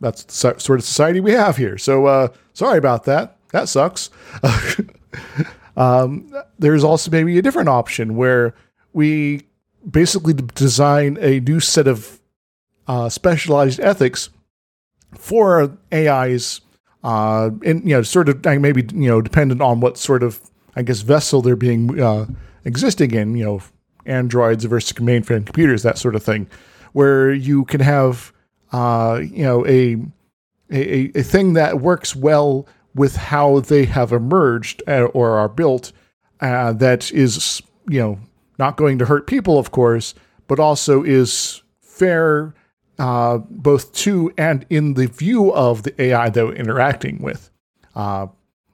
that's 0.00 0.24
the 0.24 0.32
so- 0.32 0.58
sort 0.58 0.78
of 0.78 0.84
society 0.84 1.20
we 1.20 1.32
have 1.32 1.56
here. 1.56 1.78
So 1.78 2.06
uh, 2.06 2.28
sorry 2.52 2.78
about 2.78 3.04
that. 3.04 3.36
That 3.52 3.68
sucks. 3.68 4.10
um, 5.76 6.32
there's 6.58 6.84
also 6.84 7.10
maybe 7.10 7.38
a 7.38 7.42
different 7.42 7.68
option 7.68 8.16
where 8.16 8.54
we 8.92 9.42
basically 9.88 10.34
design 10.34 11.16
a 11.20 11.40
new 11.40 11.60
set 11.60 11.86
of 11.86 12.20
uh, 12.88 13.08
specialized 13.08 13.80
ethics 13.80 14.30
for 15.14 15.76
AIs, 15.92 16.60
uh, 17.06 17.50
and 17.64 17.84
you 17.84 17.94
know, 17.94 18.02
sort 18.02 18.28
of 18.28 18.44
maybe 18.44 18.84
you 18.92 19.08
know, 19.08 19.20
dependent 19.20 19.62
on 19.62 19.78
what 19.78 19.96
sort 19.96 20.24
of 20.24 20.40
I 20.74 20.82
guess 20.82 21.02
vessel 21.02 21.40
they're 21.40 21.54
being 21.54 22.00
uh, 22.00 22.26
existing 22.64 23.12
in. 23.12 23.36
You 23.36 23.44
know, 23.44 23.62
androids 24.06 24.64
versus 24.64 24.92
mainframe 24.94 25.46
computers, 25.46 25.84
that 25.84 25.98
sort 25.98 26.16
of 26.16 26.24
thing, 26.24 26.48
where 26.94 27.32
you 27.32 27.64
can 27.66 27.80
have 27.80 28.32
uh, 28.72 29.20
you 29.22 29.44
know 29.44 29.64
a, 29.68 29.98
a 30.72 31.12
a 31.14 31.22
thing 31.22 31.52
that 31.52 31.80
works 31.80 32.16
well 32.16 32.66
with 32.92 33.14
how 33.14 33.60
they 33.60 33.84
have 33.84 34.10
emerged 34.10 34.82
uh, 34.88 35.04
or 35.04 35.38
are 35.38 35.48
built, 35.48 35.92
uh, 36.40 36.72
that 36.72 37.12
is 37.12 37.62
you 37.88 38.00
know 38.00 38.18
not 38.58 38.76
going 38.76 38.98
to 38.98 39.04
hurt 39.04 39.28
people, 39.28 39.60
of 39.60 39.70
course, 39.70 40.12
but 40.48 40.58
also 40.58 41.04
is 41.04 41.62
fair 41.80 42.52
uh, 42.98 43.38
both 43.38 43.92
to 43.94 44.32
and 44.38 44.64
in 44.70 44.94
the 44.94 45.06
view 45.06 45.52
of 45.52 45.82
the 45.82 46.00
AI 46.00 46.30
that 46.30 46.44
we're 46.44 46.54
interacting 46.54 47.20
with. 47.20 47.50
Uh, 47.94 48.26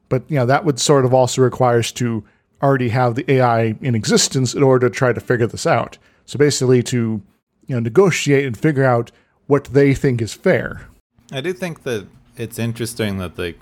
but 0.09 0.23
you 0.29 0.37
know 0.37 0.47
that 0.47 0.65
would 0.65 0.81
sort 0.81 1.05
of 1.05 1.15
also 1.15 1.43
requires 1.43 1.93
to 1.93 2.25
already 2.63 2.91
have 2.91 3.15
the 3.15 3.31
AI 3.31 3.75
in 3.81 3.95
existence 3.95 4.55
in 4.55 4.63
order 4.63 4.89
to 4.89 4.95
try 4.95 5.13
to 5.13 5.21
figure 5.21 5.47
this 5.47 5.67
out. 5.67 5.99
So 6.27 6.39
basically, 6.39 6.83
to 6.85 7.23
you 7.67 7.75
know 7.75 7.81
negotiate 7.81 8.47
and 8.47 8.57
figure 8.57 8.85
out 8.85 9.11
what 9.47 9.65
they 9.65 9.95
think 9.95 10.23
is 10.23 10.35
fair. 10.35 10.87
I 11.33 11.41
do 11.41 11.53
think 11.53 11.83
that 11.85 12.07
it's 12.37 12.59
interesting 12.59 13.19
that 13.19 13.37
the 13.37 13.55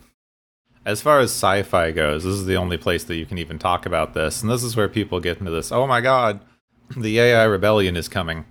as 0.85 1.03
far 1.03 1.21
as 1.21 1.31
sci-fi 1.31 1.91
goes, 1.91 2.25
this 2.25 2.35
is 2.35 2.47
the 2.47 2.57
only 2.57 2.79
place 2.79 3.05
that 3.05 3.17
you 3.17 3.27
can 3.27 3.39
even 3.39 3.59
talk 3.59 3.87
about 3.87 4.15
this, 4.15 4.43
and 4.43 4.51
this 4.51 4.63
is 4.63 4.77
where 4.77 4.89
people 4.89 5.21
get 5.21 5.39
into 5.39 5.51
this. 5.51 5.71
Oh 5.71 5.87
my 5.87 6.01
god, 6.01 6.41
the 6.97 7.19
AI 7.21 7.45
rebellion 7.45 7.97
is 7.97 8.09
coming. 8.09 8.45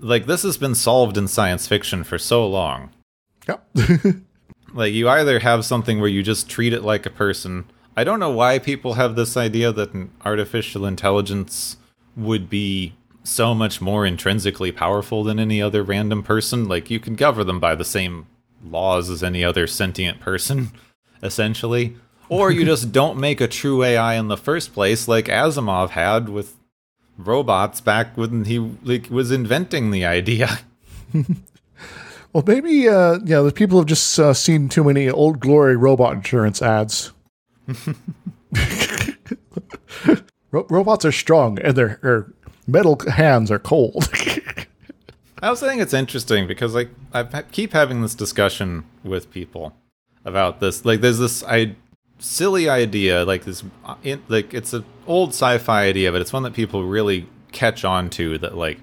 Like 0.00 0.26
this 0.26 0.42
has 0.42 0.56
been 0.56 0.74
solved 0.74 1.16
in 1.16 1.28
science 1.28 1.66
fiction 1.66 2.04
for 2.04 2.18
so 2.18 2.46
long. 2.46 2.90
Yep. 3.46 3.68
Like 4.72 4.92
you 4.92 5.08
either 5.08 5.38
have 5.38 5.64
something 5.64 5.98
where 6.00 6.08
you 6.08 6.22
just 6.22 6.48
treat 6.48 6.72
it 6.72 6.82
like 6.82 7.06
a 7.06 7.10
person. 7.10 7.64
I 7.96 8.04
don't 8.04 8.20
know 8.20 8.30
why 8.30 8.58
people 8.58 8.94
have 8.94 9.16
this 9.16 9.36
idea 9.36 9.72
that 9.72 9.94
an 9.94 10.10
artificial 10.24 10.86
intelligence 10.86 11.78
would 12.16 12.48
be 12.48 12.94
so 13.24 13.54
much 13.54 13.80
more 13.80 14.06
intrinsically 14.06 14.72
powerful 14.72 15.24
than 15.24 15.38
any 15.38 15.60
other 15.60 15.82
random 15.82 16.22
person. 16.22 16.68
Like 16.68 16.90
you 16.90 17.00
can 17.00 17.14
govern 17.14 17.46
them 17.46 17.60
by 17.60 17.74
the 17.74 17.84
same 17.84 18.26
laws 18.64 19.10
as 19.10 19.22
any 19.22 19.44
other 19.44 19.66
sentient 19.66 20.20
person, 20.20 20.72
essentially. 21.22 21.96
Or 22.28 22.50
you 22.50 22.64
just 22.66 22.92
don't 22.92 23.18
make 23.18 23.40
a 23.40 23.48
true 23.48 23.82
AI 23.82 24.14
in 24.14 24.28
the 24.28 24.36
first 24.36 24.72
place, 24.74 25.08
like 25.08 25.26
Asimov 25.26 25.90
had 25.90 26.28
with 26.28 26.56
robots 27.18 27.80
back 27.80 28.16
when 28.16 28.44
he 28.44 28.58
like 28.58 29.10
was 29.10 29.30
inventing 29.30 29.90
the 29.90 30.06
idea. 30.06 30.60
well, 32.32 32.44
maybe 32.46 32.88
uh, 32.88 33.18
know 33.18 33.44
the 33.44 33.52
people 33.52 33.78
have 33.78 33.86
just 33.86 34.18
uh, 34.18 34.32
seen 34.32 34.68
too 34.68 34.84
many 34.84 35.10
old 35.10 35.40
glory 35.40 35.76
robot 35.76 36.14
insurance 36.14 36.62
ads. 36.62 37.12
Ro- 40.50 40.66
robots 40.70 41.04
are 41.04 41.12
strong, 41.12 41.58
and 41.58 41.76
their, 41.76 41.98
their 42.02 42.32
metal 42.66 42.98
hands 43.10 43.50
are 43.50 43.58
cold. 43.58 44.08
I 45.42 45.50
was 45.50 45.60
saying 45.60 45.80
it's 45.80 45.92
interesting 45.92 46.46
because 46.46 46.74
like 46.74 46.88
I 47.12 47.42
keep 47.42 47.72
having 47.72 48.00
this 48.02 48.14
discussion 48.14 48.84
with 49.04 49.30
people 49.30 49.74
about 50.24 50.60
this. 50.60 50.84
Like, 50.84 51.00
there's 51.00 51.18
this 51.18 51.44
I 51.44 51.76
silly 52.18 52.68
idea, 52.68 53.24
like 53.24 53.44
this, 53.44 53.62
uh, 53.84 53.94
in, 54.02 54.22
like 54.28 54.54
it's 54.54 54.72
an 54.72 54.84
old 55.06 55.30
sci-fi 55.30 55.84
idea, 55.86 56.12
but 56.12 56.20
it's 56.20 56.32
one 56.32 56.42
that 56.44 56.52
people 56.54 56.84
really 56.84 57.26
catch 57.52 57.84
on 57.84 58.10
to. 58.10 58.38
That 58.38 58.56
like 58.56 58.78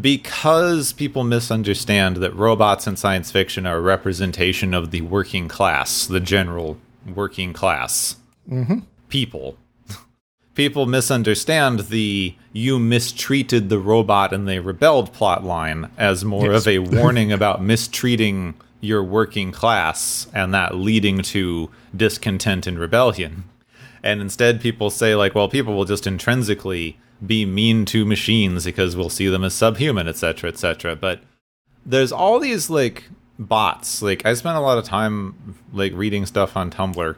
because 0.00 0.92
people 0.92 1.24
misunderstand 1.24 2.16
that 2.18 2.34
robots 2.34 2.86
in 2.86 2.96
science 2.96 3.30
fiction 3.30 3.66
are 3.66 3.76
a 3.78 3.80
representation 3.80 4.74
of 4.74 4.90
the 4.90 5.00
working 5.02 5.48
class, 5.48 6.06
the 6.06 6.20
general 6.20 6.78
working 7.14 7.52
class 7.52 8.16
people. 9.08 9.56
People 10.56 10.84
misunderstand 10.84 11.80
the 11.88 12.34
you 12.52 12.78
mistreated 12.78 13.68
the 13.68 13.78
robot 13.78 14.32
and 14.32 14.46
they 14.48 14.58
rebelled 14.58 15.12
plot 15.12 15.44
line 15.44 15.88
as 15.96 16.24
more 16.24 16.52
Yes. 16.52 16.62
of 16.62 16.68
a 16.68 16.78
warning 16.80 17.30
about 17.38 17.62
mistreating 17.62 18.54
your 18.80 19.02
working 19.02 19.52
class 19.52 20.26
and 20.32 20.54
that 20.54 20.74
leading 20.74 21.22
to 21.22 21.70
discontent 21.96 22.66
and 22.66 22.78
rebellion. 22.78 23.44
And 24.02 24.20
instead, 24.20 24.60
people 24.60 24.90
say, 24.90 25.14
like, 25.14 25.34
well, 25.34 25.48
people 25.48 25.74
will 25.74 25.84
just 25.84 26.06
intrinsically 26.06 26.98
be 27.24 27.44
mean 27.44 27.84
to 27.86 28.06
machines 28.06 28.64
because 28.64 28.96
we'll 28.96 29.10
see 29.10 29.28
them 29.28 29.44
as 29.44 29.52
subhuman, 29.54 30.08
etc., 30.08 30.48
etc. 30.50 30.96
But 30.96 31.20
there's 31.84 32.12
all 32.12 32.40
these, 32.40 32.70
like, 32.70 33.04
bots. 33.38 34.00
Like, 34.00 34.24
I 34.24 34.32
spent 34.32 34.56
a 34.56 34.60
lot 34.60 34.78
of 34.78 34.84
time, 34.84 35.58
like, 35.72 35.92
reading 35.94 36.24
stuff 36.24 36.56
on 36.56 36.70
Tumblr 36.70 37.16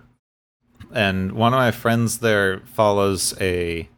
and 0.92 1.32
one 1.32 1.54
of 1.54 1.58
my 1.58 1.70
friends 1.70 2.18
there 2.18 2.60
follows 2.60 3.34
a 3.40 3.88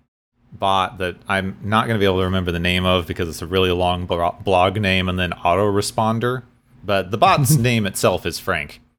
bot 0.53 0.99
that 0.99 1.17
I'm 1.29 1.59
not 1.63 1.87
going 1.87 1.97
to 1.97 1.99
be 1.99 2.05
able 2.05 2.19
to 2.19 2.25
remember 2.25 2.53
the 2.53 2.61
name 2.61 2.85
of 2.85 3.07
because 3.07 3.29
it's 3.29 3.43
a 3.43 3.47
really 3.47 3.73
long 3.73 4.07
blog 4.07 4.81
name 4.81 5.09
and 5.09 5.19
then 5.19 5.31
autoresponder. 5.33 6.45
But 6.85 7.11
the 7.11 7.19
bot's 7.19 7.57
name 7.57 7.87
itself 7.87 8.27
is 8.27 8.39
Frank. 8.39 8.81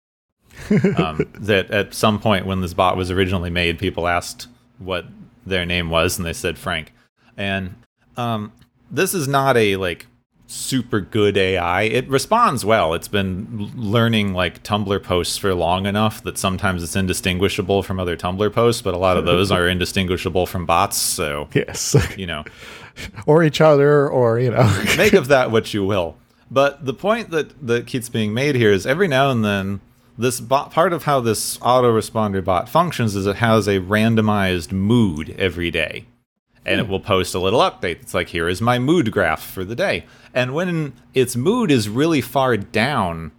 Um, 0.97 1.29
that 1.39 1.69
at 1.69 1.93
some 1.93 2.17
point 2.19 2.45
when 2.45 2.61
this 2.61 2.73
bot 2.73 2.95
was 2.95 3.11
originally 3.11 3.49
made, 3.49 3.77
people 3.77 4.07
asked 4.07 4.47
what 4.79 5.05
their 5.45 5.65
name 5.65 5.89
was, 5.89 6.17
and 6.17 6.25
they 6.25 6.31
said 6.33 6.57
Frank. 6.57 6.93
And 7.35 7.75
um, 8.15 8.53
this 8.89 9.13
is 9.13 9.27
not 9.27 9.57
a 9.57 9.75
like 9.75 10.07
super 10.47 11.01
good 11.01 11.35
AI. 11.37 11.81
It 11.83 12.07
responds 12.07 12.63
well. 12.63 12.93
It's 12.93 13.09
been 13.09 13.69
learning 13.75 14.33
like 14.33 14.63
Tumblr 14.63 15.03
posts 15.03 15.37
for 15.37 15.53
long 15.53 15.85
enough 15.85 16.23
that 16.23 16.37
sometimes 16.37 16.81
it's 16.83 16.95
indistinguishable 16.95 17.83
from 17.83 17.99
other 17.99 18.15
Tumblr 18.15 18.53
posts, 18.53 18.81
but 18.81 18.93
a 18.93 18.97
lot 18.97 19.17
of 19.17 19.25
those 19.25 19.51
are 19.51 19.67
indistinguishable 19.67 20.45
from 20.45 20.65
bots. 20.65 20.97
So, 20.97 21.49
Yes. 21.53 21.95
you 22.17 22.27
know, 22.27 22.45
or 23.25 23.43
each 23.43 23.59
other, 23.59 24.07
or, 24.07 24.39
you 24.39 24.51
know. 24.51 24.83
make 24.97 25.13
of 25.13 25.27
that 25.27 25.51
what 25.51 25.73
you 25.73 25.83
will. 25.83 26.15
But 26.49 26.85
the 26.85 26.93
point 26.93 27.31
that 27.31 27.67
that 27.67 27.87
keeps 27.87 28.09
being 28.09 28.33
made 28.33 28.55
here 28.55 28.71
is 28.71 28.85
every 28.85 29.07
now 29.07 29.31
and 29.31 29.43
then 29.43 29.81
this 30.17 30.39
bot 30.39 30.71
part 30.71 30.93
of 30.93 31.03
how 31.03 31.19
this 31.19 31.57
autoresponder 31.57 32.43
bot 32.43 32.69
functions 32.69 33.15
is 33.15 33.25
it 33.25 33.37
has 33.37 33.67
a 33.67 33.79
randomized 33.79 34.71
mood 34.71 35.35
every 35.37 35.71
day. 35.71 36.05
And 36.65 36.79
it 36.79 36.85
hmm. 36.85 36.91
will 36.91 36.99
post 36.99 37.35
a 37.35 37.39
little 37.39 37.59
update. 37.59 38.01
It's 38.01 38.13
like, 38.13 38.29
here 38.29 38.47
is 38.47 38.61
my 38.61 38.79
mood 38.79 39.11
graph 39.11 39.43
for 39.43 39.63
the 39.63 39.75
day. 39.75 40.05
And 40.33 40.53
when 40.53 40.93
its 41.13 41.35
mood 41.35 41.69
is 41.69 41.89
really 41.89 42.21
far 42.21 42.57
down, 42.57 43.31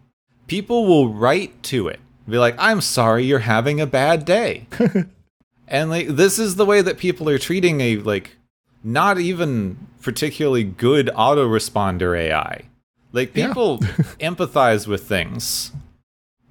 people 0.46 0.86
will 0.86 1.12
write 1.12 1.62
to 1.64 1.88
it. 1.88 2.00
Be 2.28 2.38
like, 2.38 2.56
I'm 2.58 2.80
sorry 2.80 3.24
you're 3.24 3.40
having 3.40 3.80
a 3.80 3.86
bad 3.86 4.24
day. 4.24 4.66
and 5.68 5.90
like 5.90 6.08
this 6.08 6.38
is 6.38 6.56
the 6.56 6.66
way 6.66 6.82
that 6.82 6.98
people 6.98 7.28
are 7.28 7.38
treating 7.38 7.80
a 7.80 7.96
like 7.98 8.36
not 8.82 9.18
even 9.18 9.88
particularly 10.02 10.64
good 10.64 11.08
autoresponder 11.08 12.18
AI. 12.18 12.62
Like 13.16 13.34
Yeah. 13.34 13.48
people 13.48 13.78
empathize 14.20 14.86
with 14.86 15.08
things. 15.08 15.72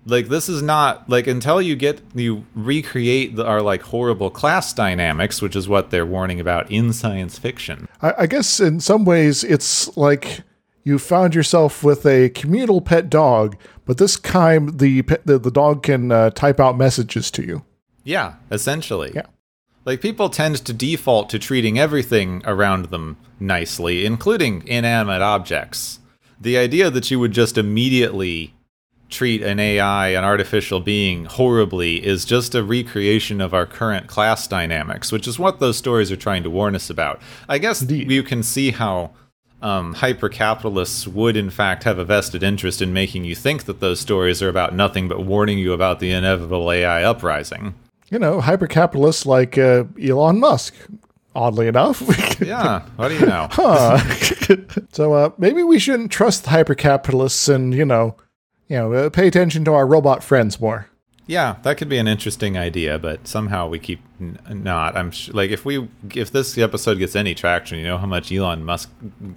Like 0.07 0.28
this 0.28 0.49
is 0.49 0.61
not 0.61 1.09
like 1.09 1.26
until 1.28 1.61
you 1.61 1.76
get 1.76 2.01
you 2.13 2.45
recreate 2.55 3.36
the, 3.36 3.45
our 3.45 3.61
like 3.61 3.82
horrible 3.84 4.30
class 4.30 4.74
dynamics, 4.74 5.41
which 5.41 5.55
is 5.55 5.68
what 5.68 5.89
they're 5.89 6.05
warning 6.05 6.39
about 6.39 6.70
in 6.72 6.93
science 6.93 7.39
fiction. 7.39 7.88
I, 8.01 8.13
I 8.20 8.26
guess 8.28 8.59
in 8.59 8.80
some 8.80 9.03
ways 9.05 9.43
it's 9.43 9.95
like 9.97 10.41
you 10.84 10.99
found 10.99 11.34
yourself 11.34 11.84
with 11.84 12.05
a 12.05 12.30
communal 12.30 12.82
pet 12.82 13.09
dog, 13.09 13.57
but 13.86 13.97
this 13.97 14.20
time 14.20 14.78
the 14.78 15.01
pet, 15.03 15.26
the, 15.26 15.39
the 15.39 15.49
dog 15.51 15.82
can 15.82 16.11
uh, 16.11 16.30
type 16.32 16.59
out 16.59 16.78
messages 16.78 17.32
to 17.32 17.43
you. 17.43 17.63
Yeah, 18.03 18.36
essentially. 18.51 19.11
Yeah. 19.16 19.26
Like 19.86 20.01
people 20.01 20.30
tend 20.30 20.63
to 20.66 20.74
default 20.74 21.30
to 21.32 21.39
treating 21.39 21.80
everything 21.80 22.43
around 22.45 22.86
them 22.86 23.18
nicely, 23.39 24.05
including 24.05 24.68
inanimate 24.68 25.22
objects. 25.24 25.99
The 26.39 26.57
idea 26.57 26.89
that 26.89 27.09
you 27.09 27.19
would 27.19 27.31
just 27.31 27.57
immediately 27.57 28.53
treat 29.09 29.41
an 29.41 29.59
AI, 29.59 30.09
an 30.09 30.23
artificial 30.23 30.79
being, 30.79 31.25
horribly 31.25 32.05
is 32.05 32.25
just 32.25 32.55
a 32.55 32.63
recreation 32.63 33.39
of 33.39 33.53
our 33.53 33.65
current 33.65 34.07
class 34.07 34.47
dynamics, 34.47 35.11
which 35.11 35.27
is 35.27 35.39
what 35.39 35.59
those 35.59 35.77
stories 35.77 36.11
are 36.11 36.17
trying 36.17 36.43
to 36.43 36.49
warn 36.49 36.75
us 36.75 36.89
about. 36.89 37.21
I 37.47 37.57
guess 37.57 37.81
Indeed. 37.81 38.11
you 38.11 38.23
can 38.23 38.43
see 38.43 38.71
how 38.71 39.11
um, 39.61 39.93
hyper 39.93 40.29
capitalists 40.29 41.07
would, 41.07 41.38
in 41.38 41.49
fact, 41.49 41.83
have 41.83 41.97
a 41.97 42.05
vested 42.05 42.43
interest 42.43 42.81
in 42.81 42.93
making 42.93 43.25
you 43.25 43.36
think 43.36 43.65
that 43.65 43.79
those 43.79 43.99
stories 43.99 44.41
are 44.41 44.49
about 44.49 44.75
nothing 44.75 45.07
but 45.07 45.23
warning 45.23 45.57
you 45.57 45.73
about 45.73 45.99
the 45.99 46.11
inevitable 46.11 46.71
AI 46.71 47.03
uprising. 47.03 47.75
You 48.11 48.19
know, 48.19 48.41
hyper 48.41 48.67
capitalists 48.67 49.25
like 49.25 49.57
uh, 49.57 49.86
Elon 50.01 50.39
Musk. 50.39 50.75
Oddly 51.36 51.67
enough. 51.67 52.01
Yeah, 52.41 52.81
what 52.97 53.09
do 53.09 53.15
you 53.15 53.25
know? 53.25 53.47
Huh. 53.51 53.97
so 54.91 55.13
uh, 55.13 55.29
maybe 55.38 55.63
we 55.63 55.79
shouldn't 55.79 56.11
trust 56.11 56.45
hyper 56.47 56.75
capitalists 56.75 57.47
and 57.47 57.73
you 57.73 57.86
know, 57.86 58.15
you 58.67 58.77
know, 58.77 58.93
uh, 58.93 59.09
pay 59.09 59.27
attention 59.27 59.63
to 59.65 59.73
our 59.73 59.86
robot 59.88 60.23
friends 60.23 60.59
more. 60.59 60.89
Yeah, 61.27 61.55
that 61.63 61.77
could 61.77 61.89
be 61.89 61.97
an 61.97 62.07
interesting 62.07 62.55
idea, 62.57 62.99
but 62.99 63.27
somehow 63.27 63.67
we 63.67 63.79
keep 63.79 63.99
n- 64.21 64.38
not. 64.47 64.95
I'm 64.95 65.09
sh- 65.11 65.29
like 65.33 65.49
if 65.49 65.65
we 65.65 65.88
if 66.13 66.31
this 66.31 66.55
episode 66.57 66.99
gets 66.99 67.15
any 67.15 67.33
traction, 67.33 67.79
you 67.79 67.86
know 67.86 67.97
how 67.97 68.05
much 68.05 68.31
Elon 68.31 68.63
Musk 68.63 68.91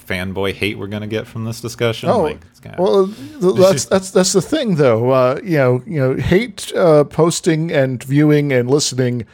fanboy 0.06 0.52
hate 0.54 0.76
we're 0.78 0.86
gonna 0.88 1.06
get 1.06 1.26
from 1.26 1.44
this 1.46 1.60
discussion. 1.62 2.10
Oh, 2.10 2.22
like, 2.24 2.40
it's 2.50 2.60
kinda- 2.60 2.82
well, 2.82 3.06
that's 3.06 3.86
that's 3.86 4.10
that's 4.10 4.32
the 4.34 4.42
thing, 4.42 4.74
though. 4.74 5.10
Uh, 5.10 5.40
you 5.42 5.56
know, 5.56 5.82
you 5.86 5.98
know, 6.00 6.14
hate 6.16 6.72
uh, 6.76 7.04
posting 7.04 7.70
and 7.72 8.02
viewing 8.02 8.52
and 8.52 8.68
listening. 8.70 9.24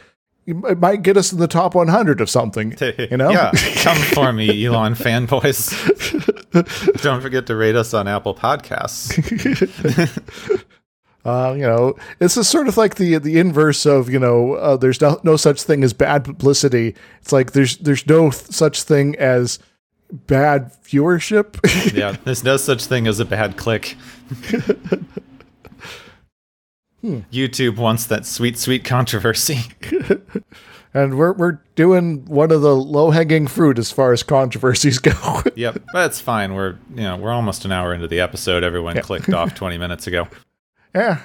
It 0.47 0.79
might 0.79 1.01
get 1.01 1.17
us 1.17 1.33
in 1.33 1.39
the 1.39 1.47
top 1.47 1.73
100 1.73 2.21
of 2.21 2.29
something. 2.29 2.75
You 2.79 3.17
know, 3.17 3.31
yeah, 3.31 3.51
come 3.77 3.97
for 3.97 4.31
me, 4.31 4.65
Elon 4.65 4.93
fanboys. 4.93 5.71
Don't 7.01 7.21
forget 7.21 7.47
to 7.47 7.55
rate 7.55 7.75
us 7.75 7.95
on 7.95 8.07
Apple 8.07 8.35
Podcasts. 8.35 9.11
uh, 11.25 11.53
you 11.53 11.63
know, 11.63 11.95
it's 12.19 12.37
a 12.37 12.43
sort 12.43 12.67
of 12.67 12.77
like 12.77 12.95
the 12.95 13.17
the 13.17 13.39
inverse 13.39 13.87
of 13.87 14.07
you 14.07 14.19
know, 14.19 14.53
uh, 14.53 14.77
there's 14.77 15.01
no, 15.01 15.19
no 15.23 15.35
such 15.35 15.63
thing 15.63 15.83
as 15.83 15.93
bad 15.93 16.23
publicity. 16.23 16.95
It's 17.21 17.31
like 17.31 17.53
there's 17.53 17.77
there's 17.77 18.05
no 18.05 18.29
th- 18.29 18.51
such 18.51 18.83
thing 18.83 19.15
as 19.15 19.57
bad 20.11 20.71
viewership. 20.83 21.57
yeah, 21.95 22.17
there's 22.23 22.43
no 22.43 22.57
such 22.57 22.85
thing 22.85 23.07
as 23.07 23.19
a 23.19 23.25
bad 23.25 23.57
click. 23.57 23.97
Hmm. 27.05 27.19
YouTube 27.31 27.77
wants 27.77 28.07
that 28.07 28.25
sweet, 28.25 28.57
sweet 28.57 28.83
controversy. 28.83 29.59
and 30.95 31.19
we're 31.19 31.33
we're 31.33 31.59
doing 31.75 32.25
one 32.25 32.49
of 32.49 32.63
the 32.63 32.75
low 32.75 33.11
hanging 33.11 33.45
fruit 33.45 33.77
as 33.77 33.91
far 33.91 34.11
as 34.11 34.23
controversies 34.23 34.97
go. 34.97 35.13
Yep, 35.55 35.83
that's 35.93 36.19
fine. 36.19 36.55
We're 36.55 36.79
you 36.95 37.03
know 37.03 37.15
we're 37.17 37.31
almost 37.31 37.63
an 37.63 37.71
hour 37.71 37.93
into 37.93 38.07
the 38.07 38.19
episode. 38.21 38.63
Everyone 38.63 38.99
clicked 39.01 39.31
off 39.31 39.53
twenty 39.55 39.77
minutes 39.77 40.07
ago. 40.07 40.27
yeah, 40.95 41.21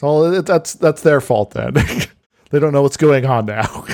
well, 0.00 0.34
it, 0.34 0.44
that's 0.44 0.74
that's 0.74 1.02
their 1.02 1.20
fault 1.20 1.52
then. 1.52 1.74
they 2.50 2.58
don't 2.58 2.72
know 2.72 2.82
what's 2.82 2.96
going 2.96 3.24
on 3.24 3.46
now. 3.46 3.86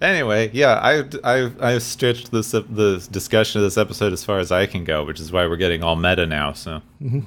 Anyway, 0.00 0.50
yeah, 0.54 0.80
I 0.82 1.04
I 1.22 1.52
I've 1.60 1.82
stretched 1.82 2.32
this 2.32 2.52
the 2.52 3.06
discussion 3.10 3.60
of 3.60 3.64
this 3.66 3.76
episode 3.76 4.14
as 4.14 4.24
far 4.24 4.38
as 4.38 4.50
I 4.50 4.64
can 4.64 4.84
go, 4.84 5.04
which 5.04 5.20
is 5.20 5.30
why 5.30 5.46
we're 5.46 5.56
getting 5.56 5.82
all 5.82 5.96
meta 5.96 6.26
now. 6.26 6.54
So 6.54 6.80
mm-hmm. 7.00 7.20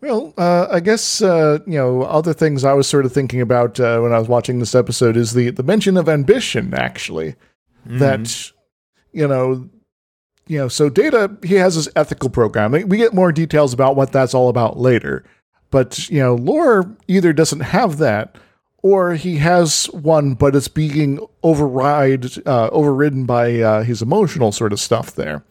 Well, 0.00 0.32
uh, 0.38 0.68
I 0.70 0.80
guess 0.80 1.20
uh, 1.22 1.58
you 1.66 1.78
know 1.78 2.02
other 2.02 2.32
things 2.32 2.64
I 2.64 2.72
was 2.72 2.86
sort 2.86 3.04
of 3.04 3.12
thinking 3.12 3.40
about 3.40 3.80
uh, 3.80 4.00
when 4.00 4.12
I 4.12 4.18
was 4.18 4.28
watching 4.28 4.58
this 4.58 4.74
episode 4.74 5.16
is 5.16 5.32
the 5.32 5.50
the 5.50 5.62
mention 5.62 5.96
of 5.96 6.08
ambition. 6.08 6.72
Actually, 6.74 7.34
that 7.84 8.52
you 9.12 9.26
know, 9.26 9.68
you 10.46 10.58
know, 10.58 10.68
so 10.68 10.88
Data 10.88 11.36
he 11.42 11.54
has 11.54 11.74
his 11.74 11.88
ethical 11.96 12.30
program. 12.30 12.72
We 12.72 12.96
get 12.96 13.14
more 13.14 13.32
details 13.32 13.72
about 13.72 13.96
what 13.96 14.12
that's 14.12 14.34
all 14.34 14.48
about 14.48 14.78
later, 14.78 15.24
but 15.70 16.08
you 16.08 16.20
know, 16.20 16.36
Lore 16.36 16.96
either 17.08 17.32
doesn't 17.32 17.60
have 17.60 17.98
that 17.98 18.36
or 18.82 19.14
he 19.14 19.38
has 19.38 19.86
one, 19.86 20.34
but 20.34 20.54
it's 20.54 20.68
being 20.68 21.18
override 21.42 22.26
uh, 22.46 22.68
overridden 22.68 23.26
by 23.26 23.60
uh, 23.60 23.82
his 23.82 24.00
emotional 24.00 24.52
sort 24.52 24.72
of 24.72 24.78
stuff 24.78 25.14
there. 25.14 25.42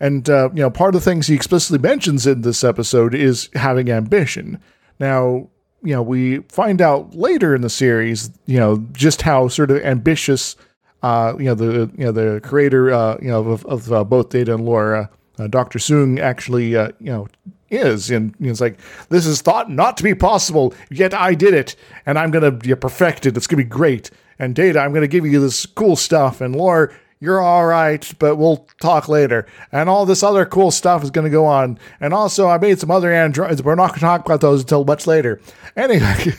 And 0.00 0.28
uh, 0.28 0.50
you 0.52 0.62
know, 0.62 0.70
part 0.70 0.94
of 0.94 1.02
the 1.02 1.10
things 1.10 1.26
he 1.26 1.34
explicitly 1.34 1.78
mentions 1.78 2.26
in 2.26 2.42
this 2.42 2.62
episode 2.62 3.14
is 3.14 3.48
having 3.54 3.90
ambition. 3.90 4.60
Now, 4.98 5.48
you 5.82 5.92
know, 5.92 6.02
we 6.02 6.38
find 6.48 6.82
out 6.82 7.14
later 7.14 7.54
in 7.54 7.62
the 7.62 7.70
series, 7.70 8.30
you 8.46 8.58
know, 8.58 8.84
just 8.92 9.22
how 9.22 9.48
sort 9.48 9.70
of 9.70 9.78
ambitious, 9.82 10.56
uh, 11.02 11.34
you 11.38 11.44
know, 11.44 11.54
the 11.54 11.90
you 11.96 12.04
know 12.04 12.12
the 12.12 12.40
creator, 12.42 12.92
uh, 12.92 13.16
you 13.22 13.28
know, 13.28 13.40
of, 13.40 13.64
of 13.66 13.92
uh, 13.92 14.04
both 14.04 14.30
Data 14.30 14.54
and 14.54 14.64
Lore, 14.64 15.08
uh, 15.38 15.46
Doctor 15.46 15.78
Soong, 15.78 16.18
actually, 16.20 16.76
uh, 16.76 16.90
you 16.98 17.12
know, 17.12 17.28
is, 17.70 18.10
and 18.10 18.34
you 18.38 18.46
know, 18.46 18.50
it's 18.50 18.60
like 18.60 18.78
this 19.08 19.26
is 19.26 19.40
thought 19.40 19.70
not 19.70 19.96
to 19.96 20.02
be 20.02 20.14
possible, 20.14 20.74
yet 20.90 21.14
I 21.14 21.34
did 21.34 21.54
it, 21.54 21.76
and 22.04 22.18
I'm 22.18 22.34
you 22.34 22.40
know, 22.40 22.76
perfect 22.76 23.26
it. 23.26 23.36
It's 23.36 23.46
gonna 23.46 23.62
be 23.62 23.68
great. 23.68 24.10
And 24.38 24.54
Data, 24.54 24.80
I'm 24.80 24.92
gonna 24.92 25.08
give 25.08 25.24
you 25.24 25.40
this 25.40 25.66
cool 25.66 25.96
stuff, 25.96 26.40
and 26.40 26.54
Lore 26.54 26.92
you're 27.18 27.40
all 27.40 27.66
right, 27.66 28.12
but 28.18 28.36
we'll 28.36 28.68
talk 28.80 29.08
later. 29.08 29.46
And 29.72 29.88
all 29.88 30.04
this 30.04 30.22
other 30.22 30.44
cool 30.44 30.70
stuff 30.70 31.02
is 31.02 31.10
going 31.10 31.24
to 31.24 31.30
go 31.30 31.46
on. 31.46 31.78
And 31.98 32.12
also, 32.12 32.48
I 32.48 32.58
made 32.58 32.78
some 32.78 32.90
other 32.90 33.12
androids. 33.12 33.62
We're 33.62 33.74
not 33.74 33.88
going 33.88 34.00
to 34.00 34.00
talk 34.00 34.26
about 34.26 34.40
those 34.40 34.60
until 34.60 34.84
much 34.84 35.06
later. 35.06 35.40
Anyway, 35.76 36.32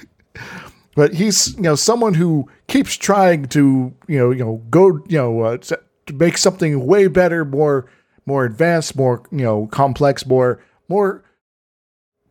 but 0.95 1.13
he's 1.13 1.55
you 1.57 1.61
know 1.61 1.75
someone 1.75 2.15
who 2.15 2.49
keeps 2.65 2.95
trying 2.95 3.45
to 3.45 3.93
you 4.07 4.17
know 4.17 4.31
you 4.31 4.43
know 4.43 4.63
go 4.71 4.99
you 5.07 5.17
know 5.17 5.41
uh, 5.41 5.57
to 5.57 5.79
to 6.07 6.13
make 6.13 6.39
something 6.39 6.87
way 6.87 7.05
better, 7.05 7.45
more 7.45 7.87
more 8.25 8.45
advanced, 8.45 8.95
more 8.95 9.21
you 9.31 9.43
know 9.43 9.67
complex, 9.67 10.25
more 10.25 10.59
more 10.89 11.23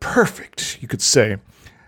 perfect, 0.01 0.82
you 0.82 0.88
could 0.88 1.01
say. 1.01 1.36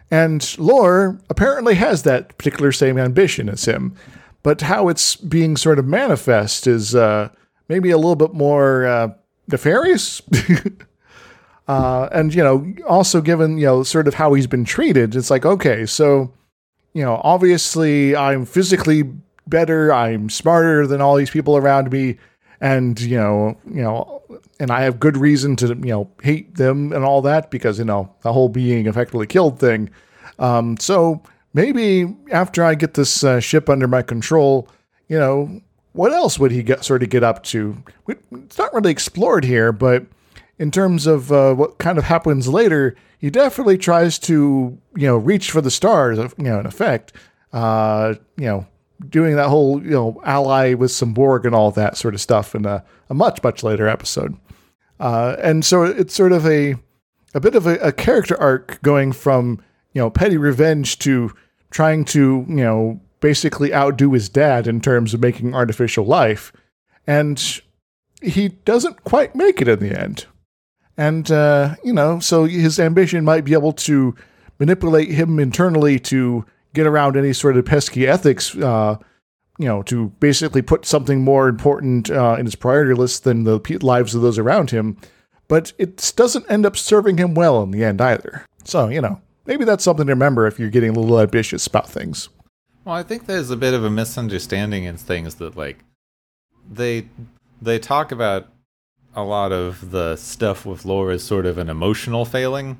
And 0.09 0.57
Lore 0.57 1.19
apparently 1.29 1.75
has 1.75 2.05
that 2.05 2.39
particular 2.39 2.71
same 2.71 2.97
ambition 2.97 3.49
as 3.49 3.65
him 3.65 3.97
but 4.43 4.61
how 4.63 4.89
it's 4.89 5.17
being 5.17 5.57
sort 5.57 5.79
of 5.79 5.87
manifest 5.87 6.67
is 6.67 6.95
uh, 6.95 7.29
maybe 7.69 7.91
a 7.91 7.97
little 7.97 8.17
bit 8.17 8.35
more 8.35 8.87
uh, 8.87 9.09
nefarious. 9.49 10.23
uh, 11.69 12.09
and 12.13 12.35
you 12.35 12.43
know, 12.43 12.73
also 12.87 13.21
given 13.21 13.59
you 13.59 13.67
know 13.67 13.83
sort 13.83 14.09
of 14.09 14.15
how 14.15 14.35
he's 14.35 14.47
been 14.47 14.65
treated, 14.65 15.15
it's 15.17 15.31
like 15.31 15.45
okay, 15.45 15.87
so 15.87 16.33
you 16.95 17.03
know, 17.03 17.21
obviously 17.23 18.17
I'm 18.17 18.45
physically 18.45 19.05
better, 19.47 19.93
I'm 19.93 20.29
smarter 20.31 20.87
than 20.87 21.01
all 21.01 21.17
these 21.17 21.31
people 21.31 21.57
around 21.57 21.93
me, 21.93 22.19
and 22.61 23.01
you 23.01 23.17
know, 23.17 23.57
you 23.67 23.83
know, 23.83 24.23
and 24.59 24.71
I 24.71 24.83
have 24.83 24.99
good 24.99 25.17
reason 25.17 25.57
to 25.57 25.69
you 25.69 25.75
know 25.75 26.11
hate 26.23 26.57
them 26.57 26.93
and 26.93 27.05
all 27.05 27.23
that 27.23 27.51
because 27.51 27.79
you 27.79 27.85
know 27.85 28.13
the 28.23 28.33
whole 28.33 28.49
being 28.49 28.87
effectively 28.87 29.27
killed 29.27 29.59
thing. 29.59 29.91
Um, 30.39 30.77
so 30.79 31.23
maybe 31.59 32.15
after 32.31 32.63
I 32.63 32.77
get 32.77 32.95
this 32.95 33.25
uh, 33.25 33.41
ship 33.41 33.69
under 33.69 33.89
my 33.89 34.01
control, 34.03 34.69
you 35.09 35.19
know, 35.19 35.61
what 35.93 36.13
else 36.13 36.39
would 36.39 36.53
he 36.53 36.63
get 36.63 36.85
sort 36.85 37.03
of 37.03 37.11
get 37.11 37.25
up 37.25 37.43
to? 37.45 37.83
It's 38.07 38.57
not 38.57 38.73
really 38.73 38.93
explored 38.93 39.45
here, 39.45 39.73
but 39.73 40.07
in 40.61 40.71
terms 40.71 41.09
of 41.09 41.33
uh, 41.33 41.55
what 41.55 41.79
kind 41.79 41.99
of 41.99 42.05
happens 42.05 42.47
later, 42.47 42.95
he 43.19 43.29
definitely 43.29 43.77
tries 43.77 44.21
to 44.21 44.79
you 44.97 45.07
know 45.07 45.17
reach 45.17 45.51
for 45.51 45.61
the 45.61 45.71
stars. 45.71 46.19
You 46.19 46.45
know, 46.45 46.61
in 46.61 46.67
effect, 46.67 47.13
uh, 47.53 48.15
you 48.37 48.47
know, 48.47 48.67
doing 49.09 49.35
that 49.35 49.49
whole 49.49 49.83
you 49.83 49.91
know 49.91 50.21
ally 50.25 50.75
with 50.75 50.93
some 50.93 51.13
Borg 51.13 51.45
and 51.45 51.57
all 51.57 51.73
that 51.73 51.97
sort 51.97 52.15
of 52.15 52.21
stuff 52.21 52.55
in 52.55 52.67
a, 52.67 52.85
a 53.11 53.15
much 53.15 53.43
much 53.43 53.65
later 53.65 53.89
episode. 53.89 54.37
Uh, 55.01 55.35
and 55.43 55.65
so 55.65 55.83
it's 55.83 56.15
sort 56.15 56.31
of 56.31 56.47
a 56.47 56.77
a 57.35 57.41
bit 57.41 57.57
of 57.57 57.67
a, 57.67 57.75
a 57.79 57.91
character 57.91 58.41
arc 58.41 58.81
going 58.83 59.11
from 59.11 59.61
you 59.93 60.01
know 60.01 60.09
petty 60.11 60.37
revenge 60.37 61.01
to 61.01 61.33
trying 61.71 62.05
to 62.07 62.45
you 62.49 62.57
know 62.57 63.01
basically 63.21 63.75
outdo 63.75 64.13
his 64.13 64.29
dad 64.29 64.67
in 64.67 64.81
terms 64.81 65.15
of 65.15 65.21
making 65.21 65.55
artificial 65.55 66.05
life, 66.05 66.53
and 67.07 67.61
he 68.23 68.49
doesn't 68.49 69.05
quite 69.05 69.35
make 69.35 69.61
it 69.61 69.69
in 69.69 69.81
the 69.81 69.99
end. 69.99 70.27
And 70.97 71.31
uh, 71.31 71.77
you 71.85 71.93
know, 71.93 72.19
so 72.21 72.45
his 72.45 72.81
ambition 72.81 73.25
might 73.25 73.45
be 73.45 73.53
able 73.53 73.73
to 73.73 74.15
manipulate 74.59 75.11
him 75.11 75.39
internally 75.39 75.99
to 76.01 76.45
get 76.75 76.87
around 76.87 77.17
any 77.17 77.33
sort 77.33 77.57
of 77.57 77.65
pesky 77.65 78.07
ethics. 78.07 78.55
Uh, 78.57 78.97
you 79.59 79.67
know, 79.67 79.83
to 79.83 80.11
basically 80.21 80.63
put 80.63 80.87
something 80.87 81.23
more 81.23 81.49
important 81.49 82.11
uh, 82.11 82.37
in 82.39 82.47
his 82.47 82.55
priority 82.55 82.95
list 82.95 83.25
than 83.25 83.43
the 83.43 83.59
lives 83.83 84.15
of 84.15 84.23
those 84.23 84.39
around 84.39 84.71
him. 84.71 84.97
But 85.49 85.73
it 85.79 86.13
doesn't 86.15 86.49
end 86.49 86.65
up 86.65 86.77
serving 86.77 87.19
him 87.19 87.35
well 87.35 87.63
in 87.63 87.73
the 87.73 87.83
end 87.83 88.01
either. 88.01 88.45
So, 88.65 88.89
you 88.89 89.01
know, 89.01 89.21
maybe 89.49 89.65
that's 89.65 89.83
something 89.83 90.07
to 90.07 90.13
remember 90.13 90.47
if 90.47 90.61
you're 90.61 90.71
getting 90.71 90.91
a 90.91 91.01
little 91.01 91.19
ambitious 91.19 91.67
about 91.67 91.91
things. 91.91 92.29
Well, 92.85 92.95
I 92.95 93.03
think 93.03 93.27
there's 93.27 93.51
a 93.51 93.57
bit 93.57 93.75
of 93.75 93.83
a 93.83 93.91
misunderstanding 93.91 94.85
in 94.85 94.97
things 94.97 95.35
that 95.37 95.57
like 95.57 95.85
they 96.71 97.09
they 97.61 97.81
talk 97.81 98.13
about 98.13 98.47
a 99.17 99.25
lot 99.25 99.51
of 99.51 99.91
the 99.91 100.15
stuff 100.15 100.65
with 100.65 100.85
Lore 100.85 101.11
as 101.11 101.25
sort 101.25 101.47
of 101.47 101.59
an 101.59 101.69
emotional 101.69 102.25
failing, 102.25 102.79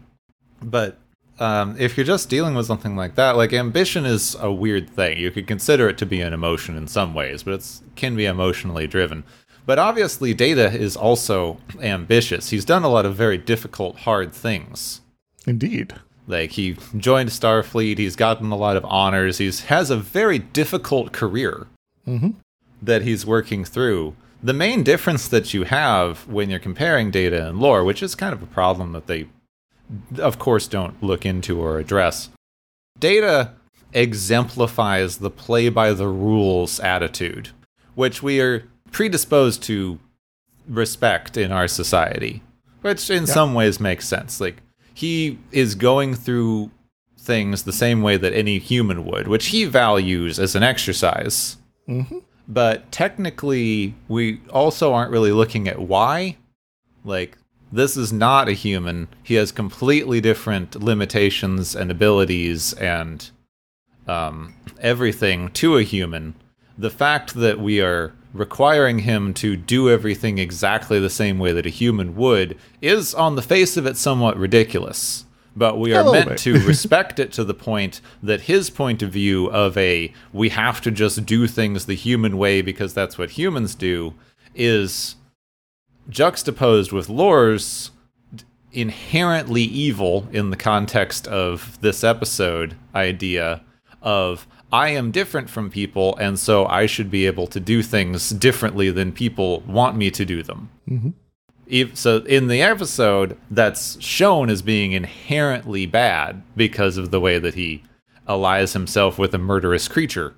but 0.63 0.99
um, 1.41 1.77
if 1.79 1.97
you're 1.97 2.07
just 2.07 2.29
dealing 2.29 2.55
with 2.55 2.67
something 2.67 2.97
like 2.97 3.15
that, 3.15 3.37
like 3.37 3.53
ambition 3.53 4.05
is 4.05 4.37
a 4.41 4.53
weird 4.53 4.91
thing. 4.91 5.19
You 5.19 5.31
could 5.31 5.47
consider 5.47 5.89
it 5.89 5.99
to 5.99 6.07
be 6.07 6.21
an 6.21 6.33
emotion 6.33 6.77
in 6.77 6.87
some 6.87 7.15
ways, 7.15 7.43
but 7.43 7.55
it 7.55 7.81
can 7.97 8.17
be 8.17 8.25
emotionally 8.27 8.87
driven. 8.87 9.25
But 9.65 9.79
obviously, 9.79 10.35
Data 10.35 10.71
is 10.71 10.97
also 10.97 11.59
ambitious. 11.81 12.51
He's 12.51 12.65
done 12.65 12.83
a 12.83 12.89
lot 12.89 13.07
of 13.07 13.15
very 13.15 13.39
difficult, 13.39 13.99
hard 14.01 14.33
things. 14.33 15.01
Indeed. 15.47 15.95
Like 16.29 16.53
he 16.53 16.77
joined 16.97 17.31
Starfleet. 17.31 17.99
He's 17.99 18.15
gotten 18.15 18.53
a 18.53 18.57
lot 18.57 18.77
of 18.77 18.85
honors. 18.85 19.39
He 19.39 19.51
has 19.67 19.91
a 19.91 19.97
very 19.97 20.39
difficult 20.39 21.11
career 21.13 21.67
mm-hmm. 22.07 22.31
that 22.81 23.03
he's 23.03 23.27
working 23.27 23.65
through. 23.65 24.15
The 24.41 24.53
main 24.53 24.85
difference 24.85 25.27
that 25.27 25.53
you 25.53 25.65
have 25.65 26.29
when 26.29 26.49
you're 26.49 26.61
comparing 26.61 27.11
Data 27.11 27.49
and 27.49 27.59
Lore, 27.59 27.83
which 27.83 28.05
is 28.05 28.15
kind 28.15 28.33
of 28.33 28.41
a 28.41 28.47
problem 28.47 28.93
that 28.93 29.09
they 29.09 29.27
of 30.19 30.39
course, 30.39 30.69
don't 30.69 31.03
look 31.03 31.25
into 31.25 31.61
or 31.61 31.79
address. 31.79 32.31
Data 32.99 33.53
exemplifies 33.93 35.19
the 35.19 35.31
play 35.31 35.69
by 35.69 35.93
the 35.93 36.09
rules 36.09 36.79
attitude, 36.81 37.51
which 37.95 38.23
we 38.23 38.41
are 38.41 38.65
predisposed 38.91 39.63
to 39.65 39.99
respect 40.69 41.37
in 41.37 41.53
our 41.53 41.69
society, 41.69 42.43
which 42.83 43.09
in 43.09 43.25
yeah. 43.25 43.33
some 43.33 43.55
ways 43.55 43.81
makes 43.81 44.07
sense. 44.07 44.41
Like, 44.41 44.63
he 44.99 45.39
is 45.53 45.77
going 45.77 46.13
through 46.13 46.73
things 47.17 47.63
the 47.63 47.73
same 47.73 48.03
way 48.03 48.17
that 48.17 48.33
any 48.33 48.59
human 48.59 49.05
would, 49.05 49.29
which 49.29 49.47
he 49.47 49.65
values 49.65 50.41
as 50.41 50.57
an 50.57 50.65
exercise. 50.65 51.57
Mm-hmm. 51.89 52.19
But 52.49 52.91
technically, 52.91 53.95
we 54.09 54.41
also 54.51 54.93
aren't 54.93 55.13
really 55.13 55.31
looking 55.31 55.69
at 55.69 55.79
why. 55.79 56.37
Like, 57.05 57.39
this 57.71 57.97
is 57.97 58.13
not 58.13 58.49
a 58.49 58.55
human. 58.55 59.07
He 59.23 59.35
has 59.35 59.53
completely 59.53 60.21
different 60.21 60.83
limitations 60.83 61.77
and 61.77 61.93
abilities 61.93 62.73
and 62.73 63.31
um, 64.09 64.57
everything 64.81 65.51
to 65.53 65.77
a 65.77 65.85
human. 65.85 66.35
The 66.77 66.91
fact 66.91 67.35
that 67.35 67.61
we 67.61 67.81
are 67.81 68.15
requiring 68.33 69.01
him 69.01 69.33
to 69.35 69.57
do 69.57 69.89
everything 69.91 70.39
exactly 70.39 71.01
the 71.01 71.11
same 71.11 71.39
way 71.39 71.53
that 71.53 71.67
a 71.67 71.71
human 71.71 72.15
would 72.17 72.57
is, 72.81 73.15
on 73.15 73.37
the 73.37 73.43
face 73.43 73.77
of 73.77 73.87
it, 73.87 73.97
somewhat 73.97 74.37
ridiculous. 74.37 75.25
But 75.57 75.79
we 75.79 75.95
are 75.95 76.05
meant 76.13 76.39
to 76.41 76.61
respect 76.67 77.19
it 77.19 77.33
to 77.33 77.45
the 77.45 77.55
point 77.55 78.01
that 78.23 78.43
his 78.43 78.71
point 78.71 79.03
of 79.03 79.11
view 79.11 79.47
of 79.51 79.77
a 79.77 80.13
we 80.33 80.51
have 80.51 80.81
to 80.83 80.91
just 80.91 81.27
do 81.27 81.47
things 81.49 81.87
the 81.87 81.95
human 81.95 82.39
way 82.39 82.63
because 82.63 82.95
that's 82.95 83.19
what 83.19 83.31
humans 83.31 83.75
do 83.75 84.15
is 84.55 85.17
juxtaposed 86.09 86.93
with 86.93 87.09
Lore's 87.09 87.91
inherently 88.73 89.63
evil 89.63 90.29
in 90.33 90.51
the 90.51 90.57
context 90.57 91.27
of 91.27 91.81
this 91.81 92.05
episode 92.05 92.77
idea 92.95 93.63
of 94.03 94.47
I 94.73 94.91
am 94.91 95.11
different 95.11 95.49
from 95.49 95.71
people, 95.71 96.17
and 96.17 96.39
so 96.39 96.67
I 96.67 96.87
should 96.87 97.11
be 97.11 97.27
able 97.27 97.47
to 97.49 97.61
do 97.61 97.83
things 97.83 98.31
differently 98.31 98.91
than 98.91 99.13
people 99.13 99.61
want 99.61 99.97
me 99.97 100.11
to 100.11 100.25
do 100.25 100.43
them. 100.43 100.71
Mm-hmm. 100.89 101.95
So 101.95 102.19
in 102.19 102.49
the 102.49 102.63
episode, 102.63 103.37
that's 103.51 104.01
shown 104.03 104.51
as 104.51 104.63
being 104.63 104.93
inherently 104.93 105.87
bad 105.87 106.43
because 106.57 106.97
of 106.97 107.11
the 107.11 107.21
way 107.21 107.39
that 107.39 107.55
he 107.55 107.85
allies 108.27 108.73
himself 108.75 109.19
with 109.19 109.35
a 109.35 109.39
murderous 109.39 109.89
creature. 109.89 110.35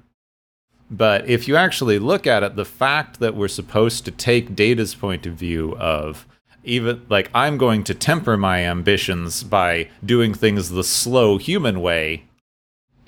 But 0.90 1.28
if 1.28 1.46
you 1.46 1.54
actually 1.56 2.00
look 2.00 2.26
at 2.26 2.42
it, 2.42 2.56
the 2.56 2.64
fact 2.64 3.20
that 3.20 3.36
we're 3.36 3.48
supposed 3.48 4.04
to 4.04 4.10
take 4.10 4.56
Data's 4.56 4.94
point 4.94 5.24
of 5.24 5.34
view 5.34 5.76
of 5.76 6.26
even 6.64 7.06
like 7.08 7.30
I'm 7.32 7.58
going 7.58 7.84
to 7.84 7.94
temper 7.94 8.36
my 8.36 8.64
ambitions 8.64 9.44
by 9.44 9.88
doing 10.04 10.34
things 10.34 10.70
the 10.70 10.84
slow 10.84 11.38
human 11.38 11.80
way 11.80 12.24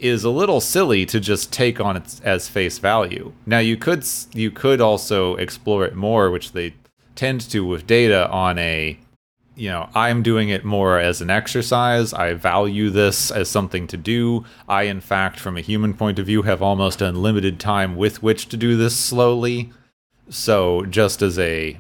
is 0.03 0.25
a 0.25 0.31
little 0.31 0.61
silly 0.61 1.07
to 1.07 1.21
just 1.21 1.53
take 1.53 1.81
on 1.81 1.97
it 1.97 2.21
as 2.25 2.49
face 2.49 2.79
value. 2.79 3.33
Now 3.47 3.61
you 3.61 3.77
could 3.77 4.05
you 4.35 4.51
could 4.51 4.81
also 4.81 5.37
explore 5.37 5.85
it 5.85 5.95
more, 5.95 6.31
which 6.31 6.53
they 6.53 6.75
tend 7.15 7.41
to 7.51 7.65
with 7.65 7.87
Data 7.87 8.29
on 8.31 8.59
a 8.59 8.99
you 9.55 9.69
know, 9.69 9.91
I'm 9.95 10.23
doing 10.23 10.49
it 10.49 10.65
more 10.65 10.99
as 10.99 11.21
an 11.21 11.29
exercise. 11.29 12.15
I 12.15 12.33
value 12.35 12.91
this 12.91 13.31
as 13.31 13.51
something 13.51 13.87
to 13.89 13.97
do. 13.97 14.45
I, 14.67 14.85
in 14.85 15.01
fact, 15.01 15.39
from 15.39 15.57
a 15.57 15.61
human 15.61 15.95
point 15.95 16.19
of 16.19 16.27
view, 16.27 16.43
have 16.43 16.63
almost 16.63 17.03
unlimited 17.03 17.61
time 17.61 17.97
with 17.97 18.23
which 18.23 18.49
to 18.49 18.57
do 18.57 18.77
this 18.77 18.99
slowly. 18.99 19.71
So, 20.31 20.87
just 20.87 21.21
as 21.21 21.39
a 21.39 21.79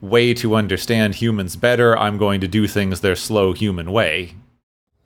way 0.00 0.34
to 0.34 0.56
understand 0.56 1.16
humans 1.16 1.54
better, 1.54 1.96
I'm 1.96 2.18
going 2.18 2.40
to 2.40 2.48
do 2.48 2.66
things 2.66 3.00
their 3.00 3.16
slow 3.16 3.52
human 3.52 3.92
way. 3.92 4.34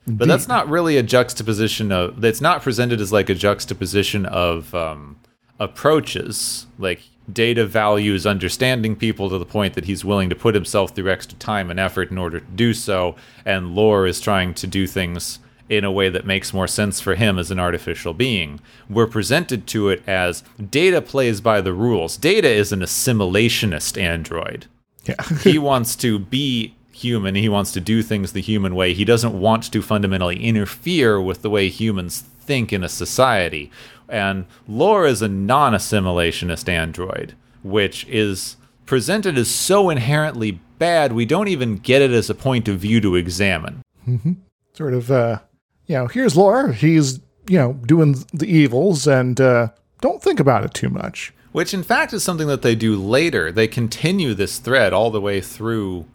Indeed. 0.07 0.19
But 0.19 0.27
that's 0.27 0.47
not 0.47 0.67
really 0.67 0.97
a 0.97 1.03
juxtaposition 1.03 1.91
of. 1.91 2.21
That's 2.21 2.41
not 2.41 2.61
presented 2.61 2.99
as 3.01 3.11
like 3.11 3.29
a 3.29 3.35
juxtaposition 3.35 4.25
of 4.25 4.73
um, 4.73 5.19
approaches. 5.59 6.65
Like 6.79 7.01
Data 7.31 7.65
values 7.65 8.25
understanding 8.25 8.95
people 8.95 9.29
to 9.29 9.37
the 9.37 9.45
point 9.45 9.75
that 9.75 9.85
he's 9.85 10.03
willing 10.03 10.29
to 10.29 10.35
put 10.35 10.55
himself 10.55 10.95
through 10.95 11.11
extra 11.11 11.37
time 11.37 11.69
and 11.69 11.79
effort 11.79 12.09
in 12.09 12.17
order 12.17 12.39
to 12.39 12.45
do 12.47 12.73
so, 12.73 13.15
and 13.45 13.75
Lore 13.75 14.07
is 14.07 14.19
trying 14.19 14.53
to 14.55 14.67
do 14.67 14.87
things 14.87 15.39
in 15.69 15.85
a 15.85 15.91
way 15.91 16.09
that 16.09 16.25
makes 16.25 16.53
more 16.53 16.67
sense 16.67 16.99
for 16.99 17.15
him 17.15 17.39
as 17.39 17.49
an 17.49 17.59
artificial 17.59 18.13
being. 18.13 18.59
We're 18.89 19.07
presented 19.07 19.67
to 19.67 19.87
it 19.87 20.03
as 20.05 20.43
Data 20.69 21.01
plays 21.01 21.39
by 21.39 21.61
the 21.61 21.73
rules. 21.73 22.17
Data 22.17 22.49
is 22.49 22.73
an 22.73 22.81
assimilationist 22.81 24.01
android. 24.01 24.65
Yeah. 25.05 25.23
he 25.43 25.57
wants 25.57 25.95
to 25.97 26.19
be 26.19 26.75
human, 27.01 27.35
he 27.35 27.49
wants 27.49 27.71
to 27.73 27.81
do 27.81 28.01
things 28.01 28.33
the 28.33 28.41
human 28.41 28.75
way. 28.75 28.93
He 28.93 29.05
doesn't 29.05 29.39
want 29.39 29.71
to 29.71 29.81
fundamentally 29.81 30.43
interfere 30.43 31.21
with 31.21 31.41
the 31.41 31.49
way 31.49 31.69
humans 31.69 32.21
think 32.21 32.73
in 32.73 32.83
a 32.83 32.89
society. 32.89 33.71
And 34.09 34.45
Lore 34.67 35.07
is 35.07 35.21
a 35.21 35.27
non 35.27 35.73
assimilationist 35.73 36.67
android, 36.67 37.33
which 37.63 38.05
is 38.07 38.57
presented 38.85 39.37
as 39.37 39.49
so 39.49 39.89
inherently 39.89 40.59
bad, 40.77 41.13
we 41.13 41.25
don't 41.25 41.47
even 41.47 41.77
get 41.77 42.01
it 42.01 42.11
as 42.11 42.29
a 42.29 42.35
point 42.35 42.67
of 42.67 42.79
view 42.79 42.99
to 42.99 43.15
examine. 43.15 43.81
Mm-hmm. 44.07 44.33
Sort 44.73 44.93
of, 44.93 45.11
uh, 45.11 45.39
you 45.85 45.95
know, 45.95 46.07
here's 46.07 46.35
Lore. 46.35 46.73
He's, 46.73 47.19
you 47.47 47.57
know, 47.57 47.73
doing 47.73 48.15
the 48.33 48.47
evils, 48.47 49.07
and 49.07 49.39
uh, 49.39 49.69
don't 50.01 50.21
think 50.21 50.39
about 50.39 50.65
it 50.65 50.73
too 50.73 50.89
much. 50.89 51.33
Which, 51.51 51.73
in 51.73 51.83
fact, 51.83 52.13
is 52.13 52.23
something 52.23 52.47
that 52.47 52.63
they 52.63 52.75
do 52.75 52.95
later. 52.95 53.51
They 53.51 53.67
continue 53.67 54.33
this 54.33 54.57
thread 54.57 54.91
all 54.91 55.11
the 55.11 55.21
way 55.21 55.39
through 55.39 56.05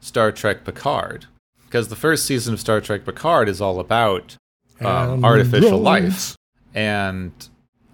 Star 0.00 0.32
Trek 0.32 0.64
Picard. 0.64 1.26
Because 1.66 1.88
the 1.88 1.96
first 1.96 2.24
season 2.24 2.54
of 2.54 2.60
Star 2.60 2.80
Trek 2.80 3.04
Picard 3.04 3.48
is 3.48 3.60
all 3.60 3.78
about 3.78 4.36
um, 4.80 5.24
artificial 5.24 5.78
life 5.78 6.36
and 6.74 7.32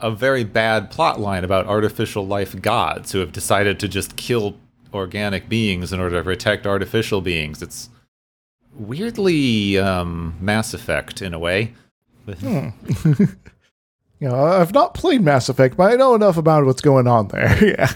a 0.01 0.11
very 0.11 0.45
bad 0.45 0.91
plot 0.91 1.19
line 1.19 1.45
about 1.45 1.67
artificial 1.67 2.27
life 2.27 2.61
gods 2.61 3.13
who 3.13 3.19
have 3.19 3.33
decided 3.33 3.81
to 3.81 3.89
just 3.89 4.17
kill 4.17 4.57
organic 4.93 5.49
beings 5.49 5.93
in 5.93 5.99
order 5.99 6.19
to 6.19 6.25
protect 6.25 6.67
artificial 6.67 7.21
beings. 7.21 7.63
It's 7.63 7.89
weirdly 8.75 9.79
um, 9.79 10.37
Mass 10.41 10.73
Effect 10.75 11.21
in 11.23 11.35
a 11.35 11.39
way. 11.39 11.75
You 14.21 14.31
know, 14.31 14.43
I've 14.43 14.73
not 14.73 14.95
played 14.95 15.23
Mass 15.23 15.51
Effect, 15.51 15.77
but 15.77 15.93
I 15.93 15.97
know 15.97 16.15
enough 16.15 16.39
about 16.39 16.65
what's 16.65 16.81
going 16.81 17.07
on 17.07 17.29
there. 17.29 17.63
yeah. 17.77 17.93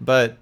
But 0.00 0.36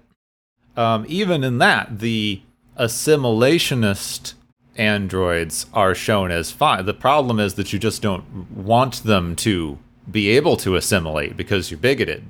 um, 0.75 1.05
even 1.07 1.43
in 1.43 1.59
that, 1.59 1.99
the 1.99 2.41
assimilationist 2.79 4.33
androids 4.77 5.65
are 5.73 5.95
shown 5.95 6.31
as 6.31 6.51
fine. 6.51 6.85
The 6.85 6.93
problem 6.93 7.39
is 7.39 7.55
that 7.55 7.71
you 7.71 7.79
just 7.79 8.01
don't 8.01 8.51
want 8.51 9.03
them 9.03 9.35
to 9.37 9.77
be 10.09 10.29
able 10.29 10.57
to 10.57 10.75
assimilate 10.75 11.37
because 11.37 11.71
you're 11.71 11.79
bigoted. 11.79 12.23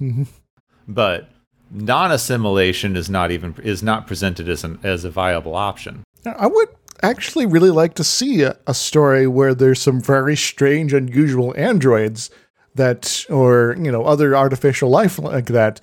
but 0.88 1.30
non-assimilation 1.70 2.96
is 2.96 3.10
not 3.10 3.30
even 3.30 3.54
is 3.62 3.82
not 3.82 4.06
presented 4.06 4.48
as 4.48 4.64
an 4.64 4.78
as 4.82 5.04
a 5.04 5.10
viable 5.10 5.54
option. 5.54 6.02
I 6.24 6.46
would 6.46 6.68
actually 7.02 7.46
really 7.46 7.70
like 7.70 7.94
to 7.94 8.04
see 8.04 8.42
a, 8.42 8.56
a 8.66 8.74
story 8.74 9.26
where 9.26 9.54
there's 9.54 9.80
some 9.80 10.00
very 10.00 10.36
strange, 10.36 10.92
unusual 10.92 11.54
androids 11.56 12.30
that, 12.74 13.24
or 13.28 13.76
you 13.78 13.90
know, 13.90 14.04
other 14.04 14.36
artificial 14.36 14.90
life 14.90 15.18
like 15.18 15.46
that, 15.46 15.80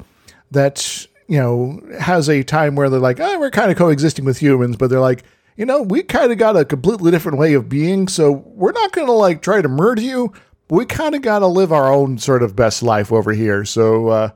that 0.51 1.07
you 1.33 1.39
know 1.39 1.81
has 1.99 2.29
a 2.29 2.43
time 2.43 2.75
where 2.75 2.91
they're 2.91 2.99
like, 2.99 3.19
oh, 3.19 3.39
we're 3.39 3.49
kind 3.49 3.71
of 3.71 3.77
coexisting 3.77 4.23
with 4.23 4.37
humans, 4.37 4.77
but 4.77 4.91
they're 4.91 4.99
like, 4.99 5.23
you 5.57 5.65
know, 5.65 5.81
we 5.81 6.03
kind 6.03 6.31
of 6.31 6.37
got 6.37 6.55
a 6.55 6.63
completely 6.63 7.09
different 7.09 7.39
way 7.39 7.55
of 7.55 7.67
being, 7.67 8.07
so 8.07 8.31
we're 8.31 8.71
not 8.71 8.91
going 8.91 9.07
to 9.07 9.13
like 9.13 9.41
try 9.41 9.59
to 9.59 9.67
murder 9.67 10.03
you. 10.03 10.31
We 10.69 10.85
kind 10.85 11.15
of 11.15 11.23
got 11.23 11.39
to 11.39 11.47
live 11.47 11.71
our 11.71 11.91
own 11.91 12.19
sort 12.19 12.43
of 12.43 12.55
best 12.55 12.83
life 12.83 13.11
over 13.11 13.31
here. 13.31 13.65
So 13.65 14.09
uh, 14.09 14.29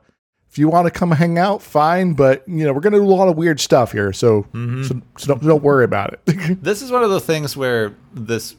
if 0.50 0.58
you 0.58 0.68
want 0.68 0.86
to 0.86 0.90
come 0.90 1.12
hang 1.12 1.38
out, 1.38 1.62
fine. 1.62 2.14
But 2.14 2.42
you 2.48 2.64
know, 2.64 2.72
we're 2.72 2.80
going 2.80 2.94
to 2.94 2.98
do 2.98 3.04
a 3.04 3.14
lot 3.14 3.28
of 3.28 3.36
weird 3.36 3.60
stuff 3.60 3.92
here, 3.92 4.12
so 4.12 4.48
so, 4.52 5.00
so 5.18 5.26
don't, 5.28 5.40
don't 5.40 5.62
worry 5.62 5.84
about 5.84 6.14
it. 6.26 6.58
This 6.62 6.82
is 6.82 6.90
one 6.90 7.04
of 7.04 7.10
the 7.10 7.20
things 7.20 7.56
where 7.56 7.94
this 8.12 8.56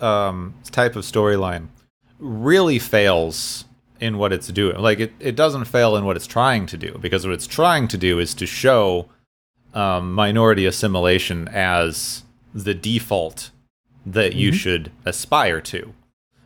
um, 0.00 0.52
type 0.72 0.96
of 0.96 1.04
storyline 1.04 1.68
really 2.18 2.80
fails 2.80 3.66
in 4.00 4.18
what 4.18 4.32
it's 4.32 4.48
doing. 4.48 4.78
Like 4.78 5.00
it, 5.00 5.12
it 5.20 5.36
doesn't 5.36 5.64
fail 5.66 5.96
in 5.96 6.04
what 6.04 6.16
it's 6.16 6.26
trying 6.26 6.66
to 6.66 6.76
do 6.76 6.98
because 7.00 7.26
what 7.26 7.34
it's 7.34 7.46
trying 7.46 7.88
to 7.88 7.98
do 7.98 8.18
is 8.18 8.34
to 8.34 8.46
show 8.46 9.08
um, 9.74 10.12
minority 10.12 10.66
assimilation 10.66 11.48
as 11.48 12.24
the 12.54 12.74
default 12.74 13.50
that 14.04 14.34
you 14.34 14.52
should 14.52 14.90
aspire 15.04 15.60
to. 15.60 15.92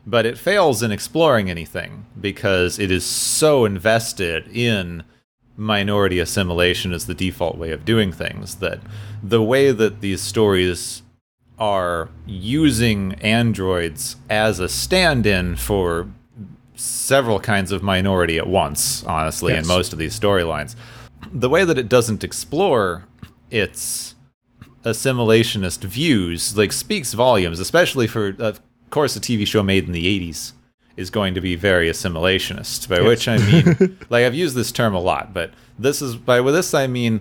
But 0.07 0.27
it 0.27 0.39
fails 0.39 0.83
in 0.83 0.91
exploring 0.91 1.51
anything 1.51 2.07
because 2.19 2.79
it 2.79 2.91
is 2.91 3.05
so 3.05 3.65
invested 3.65 4.49
in 4.49 5.05
minority 5.57 6.19
assimilation 6.19 6.93
as 6.93 7.07
the 7.07 7.15
default 7.15 7.59
way 7.59 7.71
of 7.71 7.85
doing 7.85 8.13
things 8.13 8.57
that 8.57 8.81
the 9.23 9.43
way 9.43 9.71
that 9.73 10.01
these 10.01 10.23
stories 10.23 11.03
are 11.59 12.09
using 12.27 13.13
androids 13.17 14.17
as 14.31 14.59
a 14.59 14.69
stand 14.69 15.27
in 15.27 15.55
for 15.55 16.09
several 16.81 17.39
kinds 17.41 17.73
of 17.73 17.83
minority 17.83 18.39
at 18.39 18.47
once, 18.47 19.05
honestly, 19.05 19.53
Yes. 19.53 19.63
in 19.63 19.69
most 19.69 19.93
of 19.93 19.99
these 19.99 20.19
storylines. 20.19 20.75
The 21.33 21.49
way 21.51 21.65
that 21.65 21.79
it 21.79 21.89
doesn't 21.89 22.25
explore 22.25 23.05
its 23.51 24.15
assimilationist 24.85 25.85
views 25.85 26.57
like 26.57 26.73
speaks 26.73 27.13
volumes, 27.13 27.61
especially 27.61 28.07
for 28.07 28.35
of 28.39 28.61
course 28.91 29.15
a 29.17 29.21
TV 29.21 29.47
show 29.47 29.63
made 29.63 29.85
in 29.87 29.93
the 29.93 30.07
80s 30.07 30.53
is 30.97 31.11
going 31.11 31.35
to 31.35 31.41
be 31.41 31.55
very 31.57 31.89
assimilationist, 31.91 32.89
by 32.89 33.01
which 33.03 33.29
I 33.29 33.37
mean 33.39 33.99
like 34.11 34.25
I've 34.25 34.35
used 34.35 34.57
this 34.57 34.73
term 34.73 34.95
a 34.95 35.01
lot, 35.01 35.35
but 35.35 35.53
this 35.79 36.01
is 36.01 36.17
by 36.17 36.41
with 36.41 36.55
this 36.55 36.73
I 36.73 36.87
mean 36.87 37.21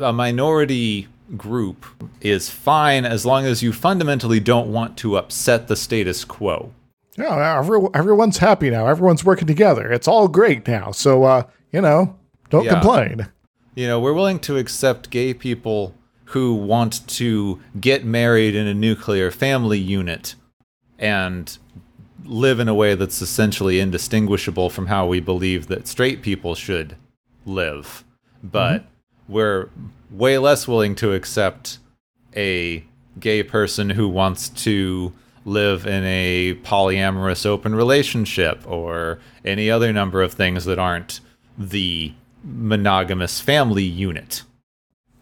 a 0.00 0.12
minority 0.12 1.06
group 1.36 1.86
is 2.20 2.50
fine 2.50 3.04
as 3.04 3.24
long 3.24 3.46
as 3.46 3.62
you 3.62 3.72
fundamentally 3.72 4.40
don't 4.40 4.72
want 4.72 4.96
to 4.98 5.16
upset 5.16 5.68
the 5.68 5.76
status 5.76 6.24
quo. 6.24 6.72
Yeah, 7.18 7.58
every, 7.58 7.80
everyone's 7.94 8.38
happy 8.38 8.70
now. 8.70 8.86
Everyone's 8.86 9.24
working 9.24 9.46
together. 9.46 9.90
It's 9.92 10.08
all 10.08 10.28
great 10.28 10.66
now. 10.68 10.90
So 10.92 11.24
uh, 11.24 11.42
you 11.72 11.80
know, 11.80 12.16
don't 12.50 12.64
Yeah. 12.64 12.72
complain. 12.72 13.28
You 13.74 13.86
know, 13.86 14.00
we're 14.00 14.14
willing 14.14 14.38
to 14.40 14.56
accept 14.56 15.10
gay 15.10 15.34
people 15.34 15.94
who 16.30 16.54
want 16.54 17.06
to 17.08 17.60
get 17.80 18.04
married 18.04 18.54
in 18.54 18.66
a 18.66 18.74
nuclear 18.74 19.30
family 19.30 19.78
unit 19.78 20.34
and 20.98 21.56
live 22.24 22.58
in 22.58 22.68
a 22.68 22.74
way 22.74 22.94
that's 22.94 23.20
essentially 23.22 23.78
indistinguishable 23.78 24.70
from 24.70 24.86
how 24.86 25.06
we 25.06 25.20
believe 25.20 25.68
that 25.68 25.86
straight 25.86 26.22
people 26.22 26.54
should 26.54 26.96
live. 27.44 28.02
But 28.42 28.86
we're 29.28 29.68
way 30.10 30.38
less 30.38 30.66
willing 30.66 30.94
to 30.96 31.12
accept 31.12 31.78
a 32.34 32.84
gay 33.20 33.42
person 33.42 33.90
who 33.90 34.08
wants 34.08 34.48
to 34.48 35.12
live 35.46 35.86
in 35.86 36.04
a 36.04 36.54
polyamorous 36.64 37.46
open 37.46 37.74
relationship 37.74 38.60
or 38.66 39.20
any 39.44 39.70
other 39.70 39.92
number 39.92 40.20
of 40.20 40.34
things 40.34 40.64
that 40.64 40.78
aren't 40.78 41.20
the 41.56 42.12
monogamous 42.42 43.40
family 43.40 43.84
unit. 43.84 44.42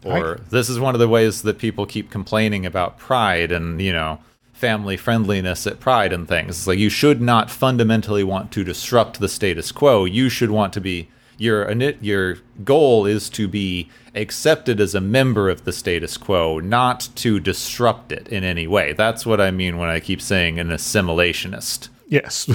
Or 0.03 0.41
this 0.49 0.69
is 0.69 0.79
one 0.79 0.93
of 0.93 0.99
the 0.99 1.07
ways 1.07 1.43
that 1.43 1.57
people 1.57 1.85
keep 1.85 2.11
complaining 2.11 2.65
about 2.65 2.97
pride 2.97 3.51
and, 3.51 3.81
you 3.81 3.93
know, 3.93 4.19
family 4.53 4.97
friendliness 4.97 5.65
at 5.67 5.79
pride 5.79 6.13
and 6.13 6.27
things. 6.27 6.57
It's 6.57 6.67
like 6.67 6.79
you 6.79 6.89
should 6.89 7.21
not 7.21 7.49
fundamentally 7.49 8.23
want 8.23 8.51
to 8.51 8.63
disrupt 8.63 9.19
the 9.19 9.29
status 9.29 9.71
quo. 9.71 10.05
You 10.05 10.29
should 10.29 10.51
want 10.51 10.73
to 10.73 10.81
be 10.81 11.09
your 11.37 11.69
your 11.71 12.37
goal 12.63 13.05
is 13.05 13.29
to 13.31 13.47
be 13.47 13.89
accepted 14.15 14.79
as 14.79 14.95
a 14.95 15.01
member 15.01 15.49
of 15.49 15.65
the 15.65 15.73
status 15.73 16.17
quo, 16.17 16.59
not 16.59 17.09
to 17.15 17.39
disrupt 17.39 18.11
it 18.11 18.27
in 18.29 18.43
any 18.43 18.67
way. 18.67 18.93
That's 18.93 19.25
what 19.25 19.41
I 19.41 19.51
mean 19.51 19.77
when 19.77 19.89
I 19.89 19.99
keep 19.99 20.21
saying 20.21 20.59
an 20.59 20.69
assimilationist. 20.69 21.89
Yes. 22.07 22.49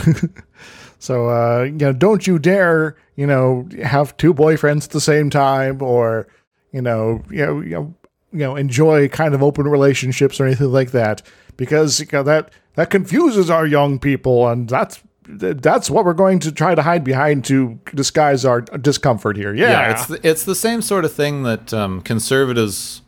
so 0.98 1.28
uh, 1.28 1.64
you 1.64 1.72
know, 1.72 1.92
don't 1.92 2.26
you 2.26 2.38
dare, 2.38 2.96
you 3.16 3.26
know, 3.26 3.68
have 3.82 4.16
two 4.16 4.34
boyfriends 4.34 4.84
at 4.84 4.90
the 4.90 5.00
same 5.00 5.30
time, 5.30 5.82
or 5.82 6.26
you 6.72 6.82
know, 6.82 7.22
you 7.30 7.44
know, 7.44 7.60
you 7.60 7.70
know, 7.70 7.94
you 8.32 8.38
know, 8.38 8.56
enjoy 8.56 9.08
kind 9.08 9.34
of 9.34 9.42
open 9.42 9.66
relationships 9.66 10.40
or 10.40 10.46
anything 10.46 10.72
like 10.72 10.92
that, 10.92 11.22
because 11.56 12.00
you 12.00 12.06
know 12.12 12.22
that 12.22 12.50
that 12.74 12.90
confuses 12.90 13.50
our 13.50 13.66
young 13.66 13.98
people, 13.98 14.48
and 14.48 14.68
that's 14.68 15.02
that's 15.38 15.90
what 15.90 16.04
we're 16.04 16.12
going 16.12 16.38
to 16.40 16.52
try 16.52 16.74
to 16.74 16.82
hide 16.82 17.04
behind 17.04 17.44
to 17.46 17.78
disguise 17.94 18.44
our 18.44 18.60
discomfort 18.60 19.36
here. 19.36 19.54
Yeah, 19.54 19.70
yeah, 19.70 19.90
it's 19.92 20.06
the, 20.06 20.28
it's 20.28 20.44
the 20.44 20.54
same 20.54 20.82
sort 20.82 21.04
of 21.04 21.12
thing 21.12 21.42
that 21.44 21.72
um, 21.72 22.00
conservatives 22.02 23.02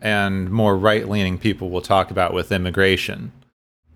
and 0.00 0.50
more 0.50 0.76
right 0.76 1.08
leaning 1.08 1.38
people 1.38 1.70
will 1.70 1.80
talk 1.80 2.10
about 2.10 2.34
with 2.34 2.52
immigration. 2.52 3.32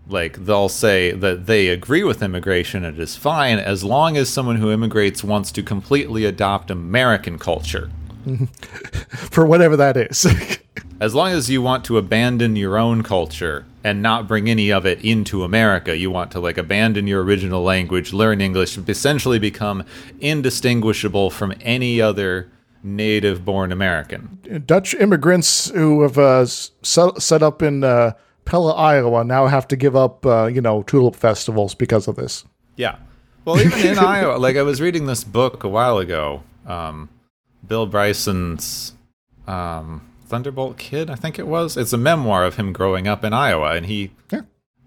Like 0.08 0.44
they'll 0.44 0.68
say 0.68 1.10
that 1.10 1.46
they 1.46 1.68
agree 1.68 2.04
with 2.04 2.22
immigration 2.22 2.84
it 2.84 2.98
is 2.98 3.16
fine 3.16 3.58
as 3.58 3.82
long 3.82 4.16
as 4.16 4.28
someone 4.28 4.56
who 4.56 4.70
immigrates 4.70 5.24
wants 5.24 5.50
to 5.52 5.62
completely 5.64 6.24
adopt 6.24 6.70
American 6.70 7.38
culture. 7.38 7.90
for 9.08 9.46
whatever 9.46 9.76
that 9.76 9.96
is. 9.96 10.26
As 11.00 11.14
long 11.14 11.30
as 11.32 11.50
you 11.50 11.62
want 11.62 11.84
to 11.84 11.98
abandon 11.98 12.56
your 12.56 12.78
own 12.78 13.02
culture 13.02 13.66
and 13.86 14.02
not 14.02 14.26
bring 14.26 14.50
any 14.50 14.72
of 14.72 14.84
it 14.84 15.00
into 15.04 15.44
America, 15.44 15.96
you 15.96 16.10
want 16.10 16.32
to 16.32 16.40
like 16.40 16.58
abandon 16.58 17.06
your 17.06 17.22
original 17.22 17.62
language, 17.62 18.12
learn 18.12 18.40
English, 18.40 18.76
essentially 18.76 19.38
become 19.38 19.84
indistinguishable 20.18 21.30
from 21.30 21.54
any 21.60 22.00
other 22.00 22.50
native 22.82 23.44
born 23.44 23.70
American. 23.70 24.40
Dutch 24.66 24.92
immigrants 24.94 25.70
who 25.70 26.02
have 26.02 26.18
uh, 26.18 26.46
set, 26.46 27.22
set 27.22 27.44
up 27.44 27.62
in 27.62 27.84
uh, 27.84 28.14
Pella, 28.44 28.72
Iowa, 28.74 29.22
now 29.22 29.46
have 29.46 29.68
to 29.68 29.76
give 29.76 29.94
up, 29.94 30.26
uh, 30.26 30.46
you 30.46 30.60
know, 30.60 30.82
tulip 30.82 31.14
festivals 31.14 31.76
because 31.76 32.08
of 32.08 32.16
this. 32.16 32.44
Yeah. 32.74 32.96
Well, 33.44 33.60
even 33.60 33.86
in 33.86 33.98
Iowa, 34.00 34.36
like 34.38 34.56
I 34.56 34.62
was 34.62 34.80
reading 34.80 35.06
this 35.06 35.22
book 35.22 35.62
a 35.62 35.68
while 35.68 35.98
ago, 35.98 36.42
um, 36.66 37.08
Bill 37.64 37.86
Bryson's 37.86 38.94
um, 39.46 40.00
Thunderbolt 40.26 40.76
Kid, 40.78 41.08
I 41.10 41.14
think 41.14 41.38
it 41.38 41.46
was. 41.46 41.76
It's 41.76 41.92
a 41.92 41.98
memoir 41.98 42.44
of 42.44 42.56
him 42.56 42.72
growing 42.72 43.06
up 43.08 43.24
in 43.24 43.32
Iowa, 43.32 43.72
and 43.74 43.86
he 43.86 44.10
Yeah. 44.32 44.42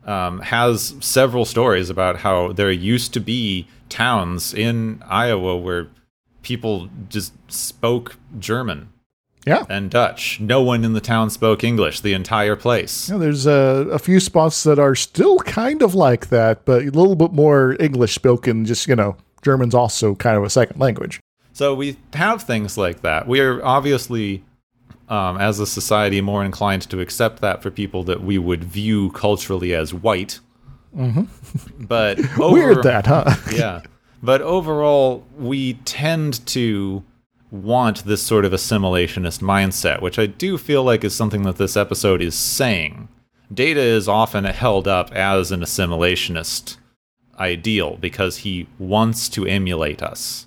um, 0.05 0.39
has 0.41 0.95
several 0.99 1.45
stories 1.45 1.89
about 1.89 2.17
how 2.17 2.51
there 2.53 2.71
used 2.71 3.13
to 3.13 3.19
be 3.19 3.67
towns 3.89 4.53
in 4.53 5.01
Iowa 5.07 5.57
where 5.57 5.87
people 6.41 6.89
just 7.09 7.33
spoke 7.51 8.15
German 8.39 8.89
Yeah. 9.45 9.63
and 9.69 9.89
Dutch. 9.89 10.39
No 10.39 10.61
one 10.61 10.83
in 10.83 10.93
the 10.93 11.01
town 11.01 11.29
spoke 11.29 11.63
English. 11.63 12.01
The 12.01 12.13
entire 12.13 12.55
place. 12.55 13.09
Yeah, 13.09 13.17
there's 13.17 13.47
uh, 13.47 13.85
a 13.91 13.99
few 13.99 14.19
spots 14.19 14.63
that 14.63 14.77
are 14.79 14.95
still 14.95 15.39
kind 15.39 15.81
of 15.81 15.95
like 15.95 16.29
that, 16.29 16.65
but 16.65 16.81
a 16.83 16.85
little 16.91 17.15
bit 17.15 17.33
more 17.33 17.75
English 17.79 18.13
spoken. 18.13 18.65
Just 18.65 18.87
you 18.87 18.95
know, 18.95 19.15
German's 19.41 19.73
also 19.75 20.15
kind 20.15 20.37
of 20.37 20.43
a 20.43 20.49
second 20.49 20.79
language. 20.79 21.19
So 21.53 21.73
we 21.75 21.97
have 22.13 22.43
things 22.43 22.77
like 22.77 23.01
that. 23.01 23.27
We 23.27 23.39
are 23.41 23.63
obviously, 23.65 24.43
um, 25.09 25.37
as 25.37 25.59
a 25.59 25.65
society, 25.65 26.21
more 26.21 26.45
inclined 26.45 26.83
to 26.89 26.99
accept 26.99 27.41
that 27.41 27.61
for 27.61 27.71
people 27.71 28.03
that 28.03 28.23
we 28.23 28.37
would 28.37 28.63
view 28.63 29.11
culturally 29.11 29.73
as 29.73 29.93
white. 29.93 30.39
But 31.79 32.19
over, 32.39 32.53
Weird 32.53 32.83
that, 32.83 33.07
huh? 33.07 33.35
yeah. 33.51 33.81
But 34.21 34.41
overall, 34.41 35.25
we 35.37 35.73
tend 35.85 36.45
to 36.47 37.03
want 37.51 38.03
this 38.03 38.21
sort 38.21 38.45
of 38.45 38.51
assimilationist 38.51 39.41
mindset, 39.41 40.01
which 40.01 40.19
I 40.19 40.27
do 40.27 40.57
feel 40.57 40.83
like 40.83 41.03
is 41.03 41.15
something 41.15 41.43
that 41.43 41.57
this 41.57 41.75
episode 41.75 42.21
is 42.21 42.35
saying. 42.35 43.07
Data 43.51 43.81
is 43.81 44.07
often 44.07 44.43
held 44.43 44.87
up 44.87 45.11
as 45.13 45.51
an 45.51 45.61
assimilationist 45.61 46.77
ideal 47.39 47.97
because 47.97 48.37
he 48.37 48.67
wants 48.77 49.29
to 49.29 49.47
emulate 49.47 50.03
us. 50.03 50.45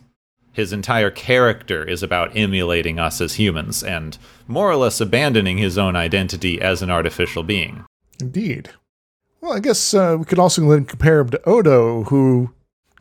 His 0.52 0.72
entire 0.72 1.10
character 1.10 1.82
is 1.82 2.02
about 2.02 2.36
emulating 2.36 2.98
us 2.98 3.20
as 3.20 3.34
humans 3.34 3.82
and 3.82 4.18
more 4.46 4.70
or 4.70 4.76
less 4.76 5.00
abandoning 5.00 5.58
his 5.58 5.78
own 5.78 5.96
identity 5.96 6.60
as 6.60 6.82
an 6.82 6.90
artificial 6.90 7.42
being. 7.42 7.84
Indeed. 8.20 8.70
Well, 9.40 9.54
I 9.54 9.60
guess 9.60 9.94
uh, 9.94 10.16
we 10.18 10.24
could 10.24 10.38
also 10.38 10.68
then 10.68 10.84
compare 10.84 11.20
him 11.20 11.30
to 11.30 11.48
Odo, 11.48 12.04
who 12.04 12.50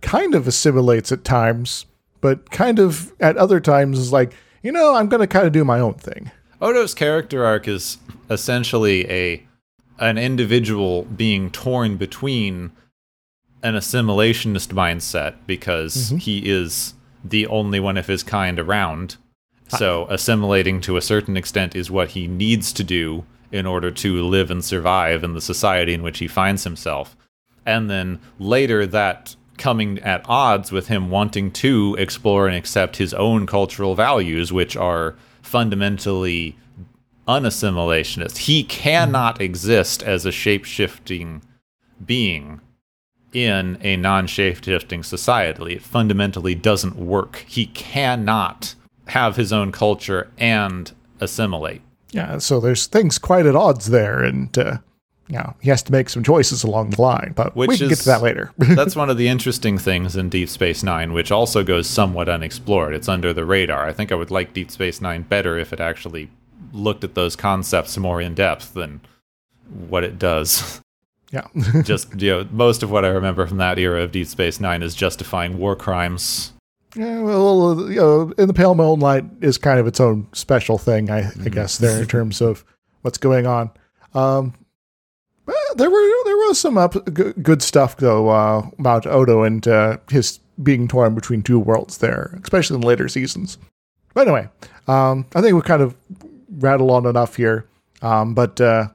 kind 0.02 0.34
of 0.34 0.48
assimilates 0.48 1.12
at 1.12 1.24
times, 1.24 1.86
but 2.22 2.50
kind 2.52 2.80
of 2.80 3.14
at 3.20 3.38
other 3.38 3.60
times 3.60 4.00
is 4.00 4.12
like, 4.12 4.34
you 4.64 4.72
know, 4.72 4.96
I'm 4.96 5.08
going 5.08 5.22
to 5.22 5.28
kind 5.28 5.46
of 5.46 5.54
do 5.54 5.64
my 5.64 5.80
own 5.80 5.96
thing. 5.96 6.32
Odo's 6.62 6.94
character 6.94 7.44
arc 7.46 7.68
is 7.68 7.98
essentially 8.30 9.10
a 9.10 9.44
an 10.00 10.18
individual 10.18 11.04
being 11.04 11.52
torn 11.52 11.96
between 11.98 12.72
an 13.62 13.76
assimilationist 13.76 14.70
mindset 14.70 15.36
because 15.46 16.10
he 16.20 16.50
is 16.50 16.96
the 17.24 17.48
only 17.48 17.80
one 17.80 17.98
of 17.98 18.08
his 18.08 18.24
kind 18.24 18.60
around. 18.60 19.18
So 19.68 20.06
assimilating 20.10 20.82
to 20.82 20.98
a 20.98 21.02
certain 21.02 21.38
extent 21.38 21.76
is 21.76 21.90
what 21.90 22.10
he 22.10 22.28
needs 22.28 22.74
to 22.74 22.84
do 22.84 23.24
in 23.52 23.66
order 23.66 23.90
to 23.92 24.22
live 24.22 24.52
and 24.52 24.64
survive 24.64 25.24
in 25.24 25.34
the 25.34 25.42
society 25.42 25.94
in 25.94 26.04
which 26.04 26.20
he 26.20 26.28
finds 26.28 26.64
himself. 26.64 27.16
And 27.66 27.90
then 27.90 28.20
later 28.40 28.86
that 28.88 29.36
coming 29.58 30.00
at 30.00 30.26
odds 30.28 30.72
with 30.72 30.88
him 30.88 31.10
wanting 31.10 31.52
to 31.52 31.96
explore 32.00 32.48
and 32.48 32.56
accept 32.56 32.98
his 32.98 33.14
own 33.14 33.46
cultural 33.46 33.96
values, 33.96 34.52
which 34.52 34.76
are 34.76 35.16
fundamentally 35.42 36.58
unassimilationist. 37.28 38.38
He 38.40 38.64
hmm. 38.64 38.68
cannot 38.68 39.40
exist 39.42 40.02
as 40.04 40.26
a 40.26 40.32
shape 40.32 40.66
shifting 40.66 41.42
being 42.04 42.62
in 43.34 43.78
a 43.82 43.96
non 43.98 44.28
shape 44.28 44.64
shifting 44.64 45.04
society. 45.04 45.76
It 45.76 45.82
fundamentally 45.82 46.56
doesn't 46.56 46.96
work. 46.96 47.44
He 47.48 47.68
cannot 47.68 48.76
have 49.08 49.36
his 49.36 49.52
own 49.52 49.72
culture 49.72 50.32
and 50.38 50.92
assimilate. 51.20 51.82
Yeah, 52.12 52.40
so 52.40 52.60
there's 52.60 52.88
things 52.88 53.18
quite 53.18 53.46
at 53.46 53.56
odds 53.56 53.88
there, 53.88 54.22
and 54.22 54.56
uh, 54.58 54.78
you 55.32 55.38
know, 55.38 55.56
he 55.62 55.70
has 55.70 55.82
to 55.84 55.94
make 55.94 56.10
some 56.10 56.24
choices 56.24 56.64
along 56.64 56.90
the 56.90 57.02
line. 57.02 57.32
But 57.34 57.56
we 57.56 57.68
Which 57.68 57.80
can 57.80 57.88
get 57.88 58.00
to 58.00 58.06
that 58.06 58.22
later. 58.22 58.52
That's 58.58 58.96
one 58.98 59.10
of 59.10 59.18
the 59.18 59.30
interesting 59.30 59.78
things 59.78 60.18
in 60.18 60.30
Deep 60.30 60.50
Space 60.50 60.84
Nine, 60.84 61.14
which 61.14 61.32
also 61.32 61.64
goes 61.64 61.88
somewhat 61.88 62.28
unexplored. 62.28 62.94
It's 62.94 63.08
under 63.08 63.32
the 63.34 63.46
radar. 63.46 63.88
I 63.88 63.94
think 63.94 64.12
I 64.12 64.16
would 64.16 64.32
like 64.32 64.54
Deep 64.54 64.70
Space 64.70 65.00
Nine 65.00 65.22
better 65.22 65.58
if 65.58 65.72
it 65.72 65.80
actually 65.80 66.30
looked 66.74 67.06
at 67.06 67.16
those 67.16 67.38
concepts 67.38 67.98
more 67.98 68.20
in 68.20 68.34
depth 68.34 68.74
than 68.74 69.00
what 69.88 70.04
it 70.04 70.20
does. 70.20 70.81
yeah, 71.32 71.48
just 71.84 72.20
you 72.22 72.30
know, 72.32 72.48
most 72.52 72.84
of 72.84 72.92
what 72.92 73.06
I 73.06 73.10
remember 73.10 73.48
from 73.48 73.58
that 73.58 73.80
era 73.80 74.04
of 74.04 74.12
Deep 74.12 74.28
Space 74.28 74.60
Nine 74.60 74.84
is 74.84 74.94
justifying 74.96 75.58
war 75.58 75.76
crimes. 75.76 76.54
yeah. 76.96 77.22
Well, 77.22 77.90
you 77.90 77.96
know, 78.00 78.34
in 78.38 78.48
the 78.48 78.54
Pale 78.54 78.76
Moonlight 78.76 79.26
is 79.42 79.58
kind 79.58 79.80
of 79.80 79.88
its 79.88 80.00
own 80.00 80.28
special 80.34 80.78
thing, 80.78 81.10
I, 81.10 81.30
I 81.44 81.50
guess, 81.50 81.78
there 81.78 82.02
in 82.02 82.08
terms 82.16 82.42
of 82.42 82.64
what's 83.02 83.18
going 83.18 83.48
on. 83.48 83.72
Um, 84.14 84.54
but 85.46 85.56
there 85.78 85.90
were 85.90 86.10
there 86.26 86.36
was 86.38 86.60
some 86.60 86.78
up, 86.78 86.94
g- 87.14 87.34
good 87.42 87.62
stuff 87.62 87.98
though 87.98 88.30
uh, 88.30 88.68
about 88.78 89.08
Odo 89.08 89.44
and 89.44 89.66
uh, 89.68 89.98
his 90.10 90.40
being 90.62 90.88
torn 90.88 91.16
between 91.16 91.42
two 91.42 91.60
worlds 91.60 91.98
there, 92.00 92.38
especially 92.44 92.76
in 92.76 92.82
later 92.82 93.08
seasons. 93.08 93.58
But 94.14 94.28
anyway, 94.28 94.50
um, 94.88 95.26
I 95.34 95.42
think 95.42 95.56
we 95.56 95.62
kind 95.62 95.82
of 95.82 95.96
rattled 96.58 96.92
on 96.92 97.06
enough 97.06 97.38
here. 97.38 97.66
Um, 98.02 98.34
but 98.34 98.60
uh, 98.60 98.90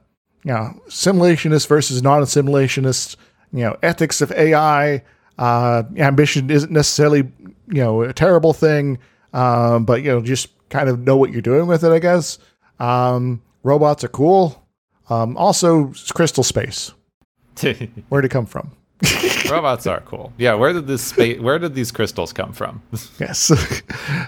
you 0.47 0.53
know, 0.53 0.81
simulationist 0.87 1.67
versus 1.67 2.01
non-assimilationist, 2.01 3.17
you 3.51 3.65
know, 3.65 3.75
ethics 3.83 4.21
of 4.21 4.31
AI, 4.31 5.03
uh, 5.37 5.83
ambition 5.97 6.49
isn't 6.49 6.71
necessarily 6.71 7.29
you 7.67 7.83
know 7.83 8.01
a 8.01 8.13
terrible 8.13 8.53
thing, 8.53 8.97
um, 9.33 9.83
but 9.83 10.03
you 10.03 10.09
know 10.09 10.21
just 10.21 10.47
kind 10.69 10.87
of 10.87 10.99
know 10.99 11.17
what 11.17 11.33
you're 11.33 11.41
doing 11.41 11.67
with 11.67 11.83
it. 11.83 11.91
I 11.91 11.99
guess 11.99 12.39
um, 12.79 13.41
robots 13.63 14.05
are 14.05 14.07
cool. 14.07 14.65
Um, 15.09 15.35
also, 15.35 15.91
crystal 16.13 16.45
space. 16.45 16.93
Where'd 18.07 18.23
it 18.23 18.31
come 18.31 18.45
from? 18.45 18.71
Robots 19.49 19.85
are 19.85 20.01
cool. 20.01 20.33
Yeah, 20.37 20.55
where 20.55 20.73
did 20.73 20.87
this 20.87 21.03
space? 21.03 21.39
Where 21.39 21.59
did 21.59 21.75
these 21.75 21.91
crystals 21.91 22.33
come 22.33 22.51
from? 22.53 22.81
Yes, 23.19 23.51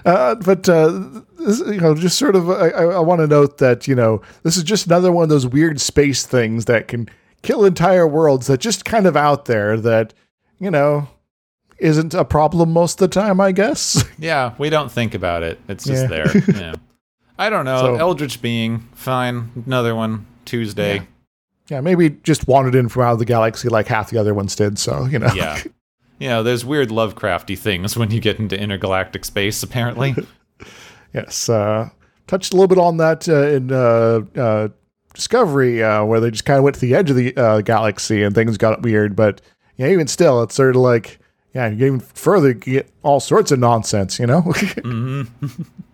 uh, 0.04 0.34
but 0.36 0.68
uh, 0.68 0.88
this, 1.38 1.60
you 1.60 1.80
know, 1.80 1.94
just 1.94 2.18
sort 2.18 2.36
of, 2.36 2.50
I, 2.50 2.68
I, 2.68 2.98
want 3.00 3.20
to 3.20 3.26
note 3.26 3.58
that 3.58 3.86
you 3.88 3.94
know 3.94 4.22
this 4.42 4.56
is 4.56 4.62
just 4.62 4.86
another 4.86 5.12
one 5.12 5.24
of 5.24 5.28
those 5.28 5.46
weird 5.46 5.80
space 5.80 6.24
things 6.24 6.64
that 6.66 6.88
can 6.88 7.08
kill 7.42 7.64
entire 7.64 8.06
worlds 8.06 8.46
that 8.48 8.60
just 8.60 8.84
kind 8.84 9.06
of 9.06 9.16
out 9.16 9.46
there 9.46 9.76
that 9.76 10.12
you 10.58 10.70
know 10.70 11.08
isn't 11.78 12.14
a 12.14 12.24
problem 12.24 12.72
most 12.72 13.00
of 13.00 13.10
the 13.10 13.20
time. 13.20 13.40
I 13.40 13.52
guess. 13.52 14.04
yeah, 14.18 14.54
we 14.58 14.70
don't 14.70 14.90
think 14.90 15.14
about 15.14 15.42
it. 15.42 15.58
It's 15.68 15.84
just 15.84 16.02
Yeah. 16.02 16.08
there. 16.08 16.36
Yeah. 16.48 16.74
I 17.38 17.48
don't 17.50 17.64
know. 17.64 17.80
So- 17.80 17.94
Eldritch 17.96 18.40
being 18.42 18.88
fine. 18.94 19.50
Another 19.66 19.94
one 19.94 20.26
Tuesday. 20.44 20.96
Yeah. 20.96 21.04
Yeah, 21.70 21.80
maybe 21.80 22.10
just 22.10 22.46
wandered 22.48 22.74
in 22.74 22.88
from 22.88 23.02
out 23.02 23.12
of 23.12 23.18
the 23.18 23.24
galaxy 23.24 23.68
like 23.68 23.86
half 23.86 24.10
the 24.10 24.18
other 24.18 24.34
ones 24.34 24.56
did. 24.56 24.78
So 24.78 25.04
you 25.06 25.18
know. 25.18 25.32
Yeah. 25.34 25.62
You 26.18 26.28
know, 26.28 26.42
there's 26.42 26.66
weird 26.66 26.90
Lovecrafty 26.90 27.58
things 27.58 27.96
when 27.96 28.10
you 28.10 28.20
get 28.20 28.38
into 28.38 28.58
intergalactic 28.58 29.24
space. 29.24 29.62
Apparently. 29.62 30.14
Yes, 31.12 31.48
uh, 31.48 31.88
touched 32.28 32.52
a 32.52 32.56
little 32.56 32.68
bit 32.68 32.78
on 32.78 32.98
that 32.98 33.28
uh, 33.28 33.48
in 33.48 33.72
uh, 33.72 34.20
uh, 34.40 34.68
Discovery, 35.12 35.82
uh, 35.82 36.04
where 36.04 36.20
they 36.20 36.30
just 36.30 36.44
kind 36.44 36.58
of 36.58 36.62
went 36.62 36.74
to 36.76 36.80
the 36.80 36.94
edge 36.94 37.10
of 37.10 37.16
the 37.16 37.36
uh, 37.36 37.62
galaxy 37.62 38.22
and 38.22 38.32
things 38.32 38.56
got 38.56 38.82
weird. 38.82 39.16
But 39.16 39.40
yeah, 39.76 39.88
even 39.88 40.06
still, 40.06 40.40
it's 40.44 40.54
sort 40.54 40.76
of 40.76 40.82
like 40.82 41.18
yeah, 41.54 41.68
you 41.68 41.76
get 41.76 41.86
even 41.86 42.00
further, 42.00 42.48
you 42.48 42.54
get 42.54 42.90
all 43.02 43.18
sorts 43.18 43.50
of 43.50 43.58
nonsense, 43.58 44.18
you 44.18 44.26
know. 44.26 44.42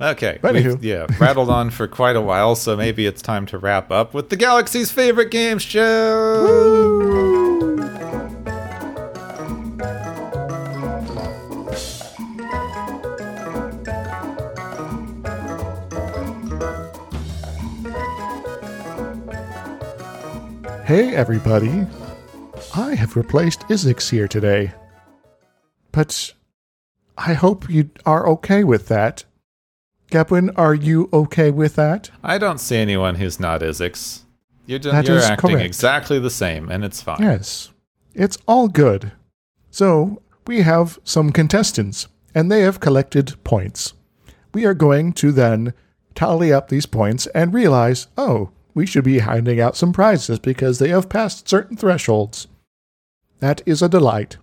Okay. 0.00 0.38
But 0.40 0.54
anywho. 0.54 0.78
yeah, 0.82 1.06
rattled 1.18 1.50
on 1.50 1.70
for 1.70 1.86
quite 1.86 2.16
a 2.16 2.20
while, 2.20 2.54
so 2.54 2.76
maybe 2.76 3.06
it's 3.06 3.20
time 3.20 3.44
to 3.46 3.58
wrap 3.58 3.90
up 3.90 4.14
with 4.14 4.30
the 4.30 4.36
galaxy's 4.36 4.90
favorite 4.90 5.30
game 5.30 5.58
show. 5.58 7.10
hey, 20.90 21.14
everybody, 21.14 21.86
I 22.74 22.96
have 22.96 23.14
replaced 23.14 23.60
Isix 23.68 24.10
here 24.10 24.26
today, 24.26 24.72
but 25.92 26.34
I 27.16 27.34
hope 27.34 27.70
you 27.70 27.90
are 28.04 28.26
okay 28.30 28.64
with 28.64 28.88
that. 28.88 29.22
Gepwin, 30.10 30.52
are 30.56 30.74
you 30.74 31.08
okay 31.12 31.50
with 31.50 31.76
that? 31.76 32.10
I 32.22 32.38
don't 32.38 32.58
see 32.58 32.76
anyone 32.76 33.14
who's 33.14 33.38
not 33.38 33.60
Isix. 33.60 34.22
You're, 34.66 34.78
just, 34.78 35.08
you're 35.08 35.18
acting 35.18 35.50
correct. 35.50 35.66
exactly 35.66 36.18
the 36.18 36.30
same, 36.30 36.70
and 36.70 36.84
it's 36.84 37.02
fine. 37.02 37.22
Yes, 37.22 37.70
it's 38.14 38.38
all 38.46 38.68
good. 38.68 39.12
So, 39.70 40.20
we 40.46 40.62
have 40.62 40.98
some 41.04 41.30
contestants, 41.32 42.08
and 42.34 42.50
they 42.50 42.62
have 42.62 42.80
collected 42.80 43.42
points. 43.44 43.94
We 44.52 44.64
are 44.66 44.74
going 44.74 45.12
to 45.14 45.32
then 45.32 45.74
tally 46.14 46.52
up 46.52 46.68
these 46.68 46.86
points 46.86 47.26
and 47.28 47.54
realize, 47.54 48.08
oh, 48.18 48.50
we 48.74 48.86
should 48.86 49.04
be 49.04 49.20
handing 49.20 49.60
out 49.60 49.76
some 49.76 49.92
prizes 49.92 50.38
because 50.38 50.78
they 50.78 50.88
have 50.88 51.08
passed 51.08 51.48
certain 51.48 51.76
thresholds. 51.76 52.48
That 53.38 53.62
is 53.66 53.80
a 53.82 53.88
delight. 53.88 54.36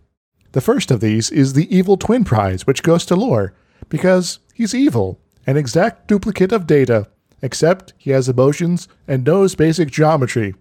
The 0.54 0.62
first 0.62 0.92
of 0.92 1.02
these 1.02 1.30
is 1.30 1.54
the 1.54 1.74
Evil 1.76 1.98
Twin 1.98 2.24
Prize, 2.24 2.66
which 2.66 2.84
goes 2.84 3.06
to 3.06 3.16
Lore, 3.16 3.54
because 3.90 4.40
he's 4.54 4.74
evil, 4.74 5.20
an 5.48 5.58
exact 5.58 6.08
duplicate 6.08 6.52
of 6.52 6.68
Data, 6.68 7.08
except 7.42 7.94
he 7.98 8.12
has 8.12 8.30
emotions 8.30 8.88
and 9.08 9.24
knows 9.24 9.56
basic 9.56 9.90
geometry. 9.90 10.54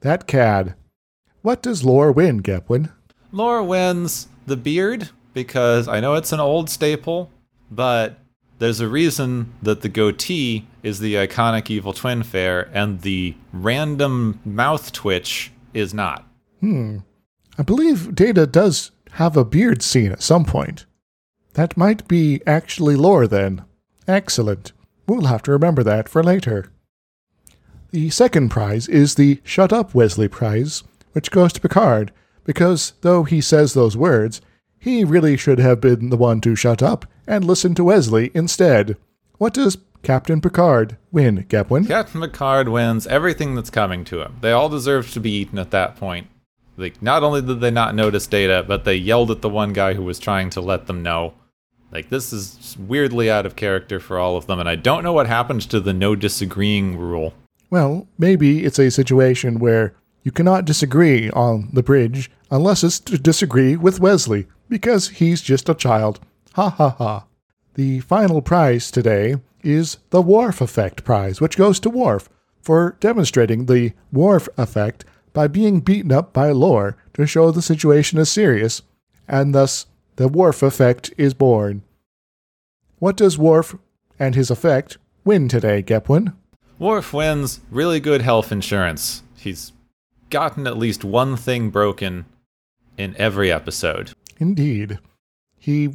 That 0.00 0.26
cad. 0.26 0.74
What 1.42 1.62
does 1.62 1.84
Lore 1.84 2.10
win, 2.10 2.42
Gepwin? 2.42 2.90
Lore 3.30 3.62
wins 3.62 4.28
the 4.46 4.56
beard 4.56 5.10
because 5.34 5.86
I 5.86 6.00
know 6.00 6.14
it's 6.14 6.32
an 6.32 6.40
old 6.40 6.70
staple, 6.70 7.30
but 7.70 8.18
there's 8.58 8.80
a 8.80 8.88
reason 8.88 9.52
that 9.62 9.82
the 9.82 9.88
goatee 9.88 10.66
is 10.82 11.00
the 11.00 11.14
iconic 11.14 11.70
evil 11.70 11.92
twin 11.92 12.22
fair 12.22 12.70
and 12.72 13.00
the 13.02 13.34
random 13.52 14.40
mouth 14.44 14.92
twitch 14.92 15.52
is 15.74 15.92
not. 15.92 16.26
Hmm. 16.60 16.98
I 17.58 17.62
believe 17.62 18.14
Data 18.14 18.46
does 18.46 18.92
have 19.12 19.36
a 19.36 19.44
beard 19.44 19.82
scene 19.82 20.12
at 20.12 20.22
some 20.22 20.44
point. 20.44 20.86
That 21.54 21.76
might 21.76 22.08
be 22.08 22.40
actually 22.46 22.96
lore 22.96 23.26
then. 23.26 23.64
Excellent. 24.08 24.72
We'll 25.06 25.26
have 25.26 25.42
to 25.42 25.52
remember 25.52 25.82
that 25.82 26.08
for 26.08 26.22
later. 26.22 26.70
The 27.90 28.10
second 28.10 28.48
prize 28.48 28.88
is 28.88 29.14
the 29.14 29.40
Shut 29.44 29.72
Up 29.72 29.94
Wesley 29.94 30.28
Prize, 30.28 30.82
which 31.12 31.30
goes 31.30 31.52
to 31.52 31.60
Picard, 31.60 32.12
because 32.44 32.94
though 33.02 33.24
he 33.24 33.40
says 33.40 33.74
those 33.74 33.96
words, 33.96 34.40
he 34.78 35.04
really 35.04 35.36
should 35.36 35.58
have 35.58 35.80
been 35.80 36.10
the 36.10 36.16
one 36.16 36.40
to 36.40 36.56
shut 36.56 36.82
up 36.82 37.06
and 37.26 37.44
listen 37.44 37.74
to 37.74 37.84
Wesley 37.84 38.30
instead. 38.34 38.96
What 39.38 39.54
does 39.54 39.78
Captain 40.02 40.40
Picard 40.40 40.96
win, 41.12 41.44
Gepwin? 41.48 41.86
Captain 41.86 42.20
Picard 42.20 42.68
wins 42.68 43.06
everything 43.06 43.54
that's 43.54 43.70
coming 43.70 44.04
to 44.06 44.22
him. 44.22 44.38
They 44.40 44.52
all 44.52 44.68
deserve 44.68 45.10
to 45.12 45.20
be 45.20 45.30
eaten 45.30 45.58
at 45.58 45.70
that 45.70 45.96
point. 45.96 46.26
Like, 46.76 47.02
not 47.02 47.22
only 47.22 47.42
did 47.42 47.60
they 47.60 47.70
not 47.70 47.94
notice 47.94 48.26
Data, 48.26 48.64
but 48.66 48.84
they 48.84 48.96
yelled 48.96 49.30
at 49.30 49.42
the 49.42 49.48
one 49.48 49.72
guy 49.72 49.94
who 49.94 50.02
was 50.02 50.18
trying 50.18 50.50
to 50.50 50.60
let 50.60 50.86
them 50.86 51.02
know. 51.02 51.34
Like, 51.92 52.08
this 52.08 52.32
is 52.32 52.74
weirdly 52.78 53.30
out 53.30 53.44
of 53.44 53.54
character 53.54 54.00
for 54.00 54.18
all 54.18 54.36
of 54.36 54.46
them, 54.46 54.58
and 54.58 54.68
I 54.68 54.76
don't 54.76 55.04
know 55.04 55.12
what 55.12 55.26
happened 55.26 55.60
to 55.70 55.78
the 55.78 55.92
no 55.92 56.16
disagreeing 56.16 56.96
rule. 56.98 57.34
Well, 57.68 58.08
maybe 58.18 58.64
it's 58.64 58.78
a 58.78 58.90
situation 58.90 59.58
where 59.58 59.94
you 60.22 60.32
cannot 60.32 60.64
disagree 60.64 61.28
on 61.30 61.68
the 61.72 61.82
bridge 61.82 62.30
unless 62.50 62.82
it's 62.82 62.98
to 63.00 63.18
disagree 63.18 63.76
with 63.76 64.00
Wesley, 64.00 64.46
because 64.70 65.08
he's 65.08 65.42
just 65.42 65.68
a 65.68 65.74
child. 65.74 66.20
Ha 66.54 66.70
ha 66.70 66.90
ha. 66.90 67.26
The 67.74 68.00
final 68.00 68.40
prize 68.40 68.90
today 68.90 69.36
is 69.62 69.98
the 70.10 70.22
Worf 70.22 70.60
Effect 70.60 71.04
Prize, 71.04 71.40
which 71.40 71.56
goes 71.56 71.78
to 71.80 71.90
Worf 71.90 72.28
for 72.62 72.96
demonstrating 73.00 73.66
the 73.66 73.92
Worf 74.12 74.48
effect 74.56 75.04
by 75.32 75.46
being 75.46 75.80
beaten 75.80 76.12
up 76.12 76.32
by 76.32 76.52
Lore 76.52 76.96
to 77.14 77.26
show 77.26 77.50
the 77.50 77.62
situation 77.62 78.18
is 78.18 78.30
serious, 78.30 78.82
and 79.28 79.54
thus 79.54 79.86
the 80.16 80.28
Worf 80.28 80.62
effect 80.62 81.12
is 81.16 81.34
born. 81.34 81.82
What 82.98 83.16
does 83.16 83.38
Worf 83.38 83.76
and 84.18 84.34
his 84.34 84.50
effect 84.50 84.98
win 85.24 85.48
today, 85.48 85.82
Gepwin? 85.82 86.34
Worf 86.78 87.12
wins 87.12 87.60
really 87.70 88.00
good 88.00 88.22
health 88.22 88.52
insurance. 88.52 89.22
He's 89.36 89.72
gotten 90.30 90.66
at 90.66 90.78
least 90.78 91.04
one 91.04 91.36
thing 91.36 91.70
broken 91.70 92.26
in 92.96 93.14
every 93.18 93.50
episode. 93.50 94.12
Indeed. 94.38 94.98
He 95.58 95.90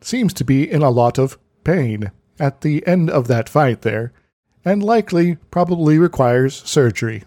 seems 0.00 0.32
to 0.34 0.44
be 0.44 0.70
in 0.70 0.82
a 0.82 0.90
lot 0.90 1.18
of 1.18 1.38
pain 1.64 2.10
at 2.38 2.62
the 2.62 2.84
end 2.86 3.08
of 3.10 3.28
that 3.28 3.48
fight 3.48 3.82
there, 3.82 4.12
and 4.64 4.82
likely 4.82 5.36
probably 5.50 5.98
requires 5.98 6.62
surgery. 6.64 7.22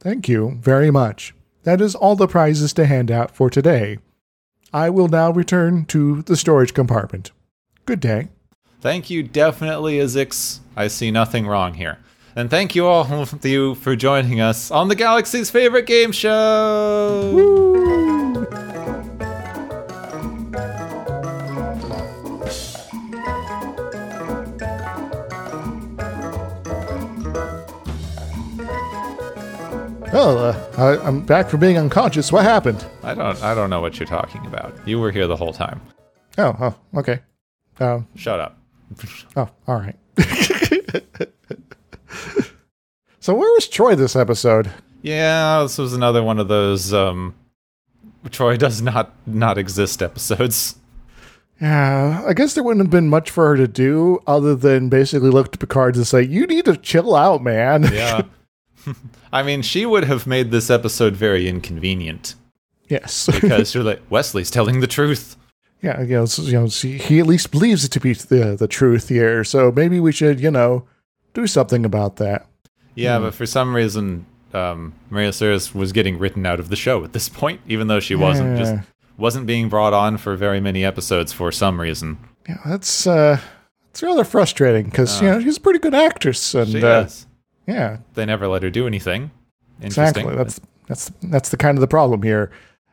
Thank 0.00 0.28
you 0.28 0.58
very 0.60 0.90
much. 0.90 1.34
That 1.62 1.80
is 1.80 1.94
all 1.94 2.16
the 2.16 2.26
prizes 2.28 2.72
to 2.74 2.86
hand 2.86 3.10
out 3.10 3.34
for 3.34 3.48
today. 3.48 3.98
I 4.74 4.90
will 4.90 5.06
now 5.06 5.30
return 5.30 5.84
to 5.86 6.22
the 6.22 6.36
storage 6.36 6.74
compartment. 6.74 7.30
Good 7.86 8.00
day. 8.00 8.28
Thank 8.80 9.08
you, 9.08 9.22
definitely, 9.22 9.98
Isix. 9.98 10.58
I 10.76 10.88
see 10.88 11.12
nothing 11.12 11.46
wrong 11.46 11.74
here. 11.74 11.98
And 12.34 12.50
thank 12.50 12.74
you 12.74 12.86
all 12.86 13.06
of 13.22 13.44
you 13.46 13.76
for 13.76 13.94
joining 13.94 14.40
us 14.40 14.72
on 14.72 14.88
the 14.88 14.96
Galaxy's 14.96 15.48
favorite 15.48 15.86
game 15.86 16.10
show. 16.10 17.30
Woo! 17.32 18.03
I'm 31.04 31.20
back 31.20 31.50
from 31.50 31.60
being 31.60 31.76
unconscious. 31.76 32.32
What 32.32 32.44
happened? 32.44 32.82
I 33.02 33.14
don't 33.14 33.42
I 33.42 33.54
don't 33.54 33.68
know 33.68 33.82
what 33.82 34.00
you're 34.00 34.06
talking 34.06 34.46
about. 34.46 34.74
You 34.86 34.98
were 34.98 35.10
here 35.10 35.26
the 35.26 35.36
whole 35.36 35.52
time. 35.52 35.82
Oh, 36.38 36.56
oh, 36.58 36.74
okay. 36.98 37.20
Um, 37.78 38.08
Shut 38.16 38.40
up. 38.40 38.58
oh, 39.36 39.50
all 39.68 39.80
right. 39.80 39.96
so 43.20 43.34
where 43.34 43.52
was 43.52 43.68
Troi 43.68 43.94
this 43.98 44.16
episode? 44.16 44.70
Yeah, 45.02 45.60
this 45.62 45.76
was 45.76 45.92
another 45.92 46.22
one 46.22 46.38
of 46.38 46.48
those 46.48 46.94
um 46.94 47.34
Troi 48.28 48.56
does 48.58 48.80
not 48.80 49.12
not 49.26 49.58
exist 49.58 50.02
episodes. 50.02 50.76
Yeah, 51.60 52.24
I 52.26 52.32
guess 52.32 52.54
there 52.54 52.64
wouldn't 52.64 52.86
have 52.86 52.90
been 52.90 53.08
much 53.08 53.30
for 53.30 53.48
her 53.48 53.56
to 53.56 53.68
do 53.68 54.20
other 54.26 54.54
than 54.54 54.88
basically 54.88 55.28
look 55.28 55.52
to 55.52 55.58
Picard 55.58 55.96
and 55.96 56.06
say, 56.06 56.22
"You 56.22 56.46
need 56.46 56.64
to 56.64 56.78
chill 56.78 57.14
out, 57.14 57.42
man." 57.42 57.90
Yeah. 57.92 58.22
I 59.32 59.42
mean, 59.42 59.62
she 59.62 59.86
would 59.86 60.04
have 60.04 60.26
made 60.26 60.50
this 60.50 60.70
episode 60.70 61.14
very 61.14 61.48
inconvenient 61.48 62.34
yes. 62.88 63.26
because 63.40 63.74
you're 63.74 63.84
like 63.84 64.02
Wesley's 64.10 64.50
telling 64.50 64.80
the 64.80 64.86
truth. 64.86 65.36
yeah, 65.82 66.00
you 66.02 66.16
know, 66.16 66.26
you 66.38 66.52
know, 66.52 66.68
see, 66.68 66.98
he 66.98 67.20
at 67.20 67.26
least 67.26 67.50
believes 67.50 67.84
it 67.84 67.90
to 67.92 68.00
be 68.00 68.12
the 68.12 68.56
the 68.58 68.68
truth 68.68 69.08
here. 69.08 69.44
So 69.44 69.70
maybe 69.70 70.00
we 70.00 70.12
should, 70.12 70.40
you 70.40 70.50
know, 70.50 70.86
do 71.32 71.46
something 71.46 71.84
about 71.84 72.16
that. 72.16 72.46
Yeah, 72.94 73.18
but 73.18 73.34
for 73.34 73.44
some 73.44 73.74
reason, 73.74 74.24
um, 74.52 74.94
Marina 75.10 75.32
Sirtis 75.32 75.74
was 75.74 75.92
getting 75.92 76.18
written 76.18 76.46
out 76.46 76.60
of 76.60 76.68
the 76.68 76.76
show 76.76 77.02
at 77.04 77.12
this 77.12 77.28
point, 77.28 77.60
even 77.66 77.88
though 77.88 78.00
she 78.00 78.14
wasn't 78.14 78.56
just 78.56 78.74
wasn't 79.16 79.46
being 79.46 79.68
brought 79.68 79.92
on 79.92 80.16
for 80.16 80.36
very 80.36 80.60
many 80.60 80.84
episodes 80.84 81.32
for 81.32 81.52
some 81.52 81.80
reason. 81.80 82.18
Yeah, 82.48 82.58
that's 82.64 83.06
uh, 83.06 83.40
it's 83.90 84.02
rather 84.02 84.24
frustrating 84.24 84.86
because 84.86 85.20
you 85.20 85.28
know 85.28 85.40
she's 85.40 85.56
a 85.56 85.60
pretty 85.60 85.80
good 85.80 85.94
actress, 85.94 86.54
and 86.54 86.68
She 86.68 86.82
uh, 86.82 87.04
is. 87.04 87.26
Yeah, 87.66 87.98
They 88.14 88.26
never 88.26 88.46
let 88.48 88.62
her 88.62 88.70
do 88.70 88.86
anything. 88.86 89.30
Interesting. 89.80 90.28
Exactly. 90.28 90.36
That's 90.36 90.60
that's 90.88 91.12
that's 91.22 91.48
the 91.48 91.56
kind 91.56 91.76
of 91.76 91.80
the 91.80 91.88
problem 91.88 92.22
here. 92.22 92.50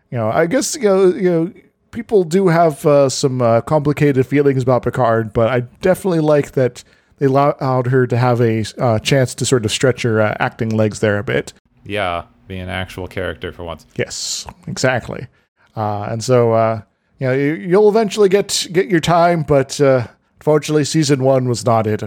You 0.09 0.17
know, 0.17 0.29
I 0.29 0.45
guess 0.45 0.75
you 0.75 0.83
know, 0.83 1.05
you 1.07 1.29
know 1.31 1.53
people 1.91 2.23
do 2.23 2.47
have 2.47 2.85
uh, 2.85 3.09
some 3.09 3.41
uh, 3.41 3.61
complicated 3.61 4.25
feelings 4.25 4.63
about 4.63 4.83
Picard, 4.83 5.33
but 5.33 5.49
I 5.49 5.61
definitely 5.81 6.21
like 6.21 6.51
that 6.53 6.83
they 7.17 7.27
allowed 7.27 7.87
her 7.87 8.07
to 8.07 8.17
have 8.17 8.41
a 8.41 8.63
uh, 8.79 8.99
chance 8.99 9.35
to 9.35 9.45
sort 9.45 9.63
of 9.65 9.71
stretch 9.71 10.01
her 10.01 10.21
uh, 10.21 10.35
acting 10.39 10.69
legs 10.69 10.99
there 11.01 11.17
a 11.19 11.23
bit. 11.23 11.53
yeah, 11.85 12.23
be 12.47 12.57
an 12.57 12.69
actual 12.69 13.07
character 13.07 13.51
for 13.51 13.63
once. 13.63 13.85
Yes, 13.95 14.47
exactly. 14.67 15.27
Uh, 15.75 16.03
and 16.03 16.23
so 16.23 16.53
uh, 16.53 16.81
you 17.19 17.27
know 17.27 17.33
you, 17.33 17.53
you'll 17.53 17.89
eventually 17.89 18.27
get 18.27 18.67
get 18.71 18.87
your 18.87 18.99
time, 18.99 19.43
but 19.43 19.79
uh, 19.79 20.07
unfortunately, 20.39 20.83
season 20.83 21.23
one 21.23 21.47
was 21.47 21.65
not 21.65 21.87
it. 21.87 22.03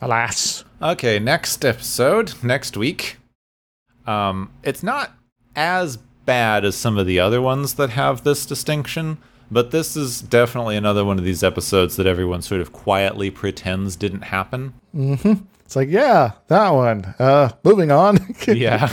Alas. 0.00 0.64
Okay, 0.80 1.18
next 1.18 1.64
episode, 1.64 2.34
next 2.42 2.76
week. 2.76 3.16
Um, 4.06 4.50
it's 4.62 4.82
not 4.82 5.12
as 5.56 5.96
bad 6.24 6.64
as 6.64 6.76
some 6.76 6.96
of 6.98 7.06
the 7.06 7.18
other 7.18 7.40
ones 7.42 7.74
that 7.74 7.90
have 7.90 8.22
this 8.24 8.46
distinction, 8.46 9.18
but 9.50 9.70
this 9.70 9.96
is 9.96 10.20
definitely 10.20 10.76
another 10.76 11.04
one 11.04 11.18
of 11.18 11.24
these 11.24 11.42
episodes 11.42 11.96
that 11.96 12.06
everyone 12.06 12.42
sort 12.42 12.60
of 12.60 12.72
quietly 12.72 13.30
pretends 13.30 13.96
didn't 13.96 14.22
happen. 14.22 14.74
It's 15.64 15.76
like, 15.76 15.88
yeah, 15.88 16.32
that 16.46 16.70
one. 16.70 17.14
Uh, 17.18 17.50
moving 17.64 17.90
on. 17.90 18.18
Yeah. 18.46 18.92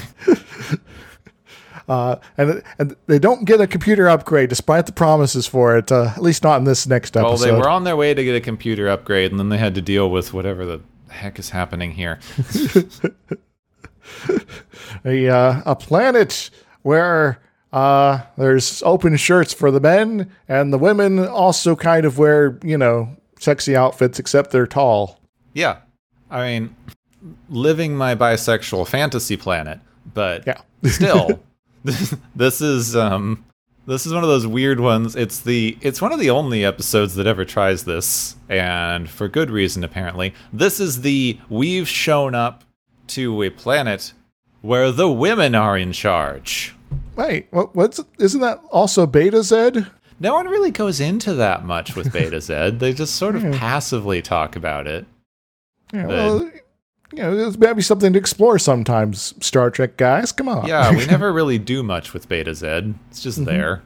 Uh, 1.87 2.15
and 2.35 2.63
and 2.79 2.95
they 3.05 3.19
don't 3.19 3.45
get 3.45 3.61
a 3.61 3.67
computer 3.67 4.09
upgrade 4.09 4.49
despite 4.49 4.87
the 4.87 4.91
promises 4.91 5.45
for 5.45 5.77
it. 5.77 5.91
Uh, 5.91 6.05
at 6.15 6.21
least 6.21 6.43
not 6.43 6.57
in 6.57 6.63
this 6.63 6.87
next 6.87 7.15
episode. 7.15 7.27
well, 7.29 7.37
they 7.37 7.51
were 7.51 7.69
on 7.69 7.83
their 7.83 7.95
way 7.95 8.11
to 8.11 8.23
get 8.23 8.35
a 8.35 8.41
computer 8.41 8.89
upgrade, 8.89 9.29
and 9.29 9.39
then 9.39 9.49
they 9.49 9.59
had 9.59 9.75
to 9.75 9.81
deal 9.83 10.09
with 10.09 10.33
whatever 10.33 10.65
the 10.65 10.81
heck 11.15 11.39
is 11.39 11.49
happening 11.49 11.91
here. 11.91 12.19
a 15.05 15.29
uh, 15.29 15.61
a 15.65 15.75
planet 15.75 16.49
where 16.83 17.41
uh, 17.73 18.21
there's 18.37 18.83
open 18.83 19.17
shirts 19.17 19.53
for 19.53 19.71
the 19.71 19.79
men, 19.79 20.31
and 20.47 20.71
the 20.71 20.77
women 20.77 21.19
also 21.19 21.75
kind 21.75 22.05
of 22.05 22.17
wear 22.17 22.59
you 22.63 22.77
know 22.77 23.09
sexy 23.39 23.75
outfits, 23.75 24.19
except 24.19 24.51
they're 24.51 24.67
tall. 24.67 25.19
Yeah. 25.53 25.77
I 26.29 26.47
mean, 26.47 26.75
living 27.49 27.95
my 27.95 28.15
bisexual 28.15 28.87
fantasy 28.87 29.37
planet, 29.37 29.79
but 30.13 30.45
Yeah. 30.45 30.61
still 30.85 31.41
this, 31.83 32.15
this 32.35 32.61
is 32.61 32.95
um 32.95 33.45
this 33.87 34.05
is 34.05 34.13
one 34.13 34.23
of 34.23 34.29
those 34.29 34.47
weird 34.47 34.79
ones. 34.79 35.15
It's 35.15 35.39
the 35.39 35.77
it's 35.81 36.01
one 36.01 36.11
of 36.11 36.19
the 36.19 36.29
only 36.29 36.65
episodes 36.65 37.15
that 37.15 37.27
ever 37.27 37.45
tries 37.45 37.85
this 37.85 38.35
and 38.49 39.09
for 39.09 39.27
good 39.27 39.49
reason 39.49 39.83
apparently. 39.83 40.33
This 40.51 40.79
is 40.79 41.01
the 41.01 41.39
we've 41.49 41.87
shown 41.87 42.35
up 42.35 42.63
to 43.07 43.43
a 43.43 43.49
planet 43.49 44.13
where 44.61 44.91
the 44.91 45.11
women 45.11 45.53
are 45.53 45.77
in 45.77 45.91
charge. 45.91 46.75
Wait, 47.15 47.47
what, 47.51 47.75
what's 47.75 47.99
isn't 48.19 48.41
that 48.41 48.61
also 48.71 49.05
Betazed? 49.05 49.91
No 50.19 50.33
one 50.33 50.47
really 50.47 50.71
goes 50.71 50.99
into 50.99 51.33
that 51.33 51.65
much 51.65 51.95
with 51.95 52.11
Betazed. 52.13 52.79
They 52.79 52.93
just 52.93 53.15
sort 53.15 53.35
of 53.35 53.43
passively 53.53 54.21
talk 54.21 54.55
about 54.55 54.87
it. 54.87 55.05
Yeah, 55.93 56.07
well, 56.07 56.51
you 57.13 57.19
know, 57.19 57.47
it's 57.47 57.57
maybe 57.57 57.81
something 57.81 58.13
to 58.13 58.19
explore 58.19 58.59
sometimes. 58.59 59.33
Star 59.45 59.69
Trek 59.69 59.97
guys, 59.97 60.31
come 60.31 60.47
on. 60.47 60.67
Yeah, 60.67 60.91
we 60.95 61.05
never 61.07 61.31
really 61.31 61.57
do 61.59 61.83
much 61.83 62.13
with 62.13 62.27
Betazed. 62.29 62.95
It's 63.09 63.21
just 63.21 63.45
there. 63.45 63.83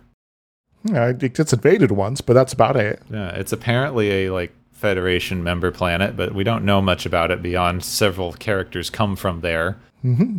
Yeah, 0.84 1.10
it 1.10 1.34
gets 1.34 1.52
invaded 1.52 1.92
once, 1.92 2.22
but 2.22 2.34
that's 2.34 2.54
about 2.54 2.78
it. 2.78 3.02
Yeah, 3.12 3.30
it's 3.32 3.52
apparently 3.52 4.26
a 4.26 4.32
like 4.32 4.54
Federation 4.72 5.44
member 5.44 5.72
planet, 5.72 6.16
but 6.16 6.34
we 6.34 6.46
don't 6.46 6.64
know 6.64 6.82
much 6.82 7.06
about 7.06 7.32
it 7.32 7.42
beyond 7.42 7.84
several 7.84 8.32
characters 8.32 8.90
come 8.90 9.18
from 9.18 9.42
there. 9.42 9.78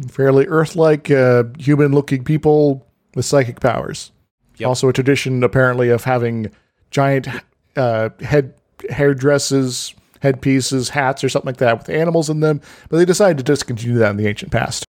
Fairly 0.09 0.47
Earth-like, 0.47 1.11
uh, 1.11 1.45
human-looking 1.59 2.25
people 2.25 2.87
with 3.15 3.27
psychic 3.27 3.61
powers. 3.61 4.11
Yep. 4.57 4.69
Also, 4.69 4.89
a 4.89 4.95
tradition 4.95 5.45
apparently 5.45 5.91
of 5.91 6.05
having 6.05 6.51
giant 6.91 7.29
uh, 7.77 8.09
head 8.21 8.55
hairdresses, 8.89 9.95
headpieces, 10.21 10.91
hats, 10.91 11.23
or 11.25 11.29
something 11.29 11.47
like 11.49 11.57
that 11.59 11.79
with 11.79 11.89
animals 11.91 12.31
in 12.31 12.41
them. 12.41 12.61
But 12.89 12.99
they 12.99 13.05
decided 13.05 13.39
to 13.39 13.43
discontinue 13.45 13.99
that 13.99 14.11
in 14.11 14.17
the 14.17 14.27
ancient 14.29 14.53
past. 14.53 14.85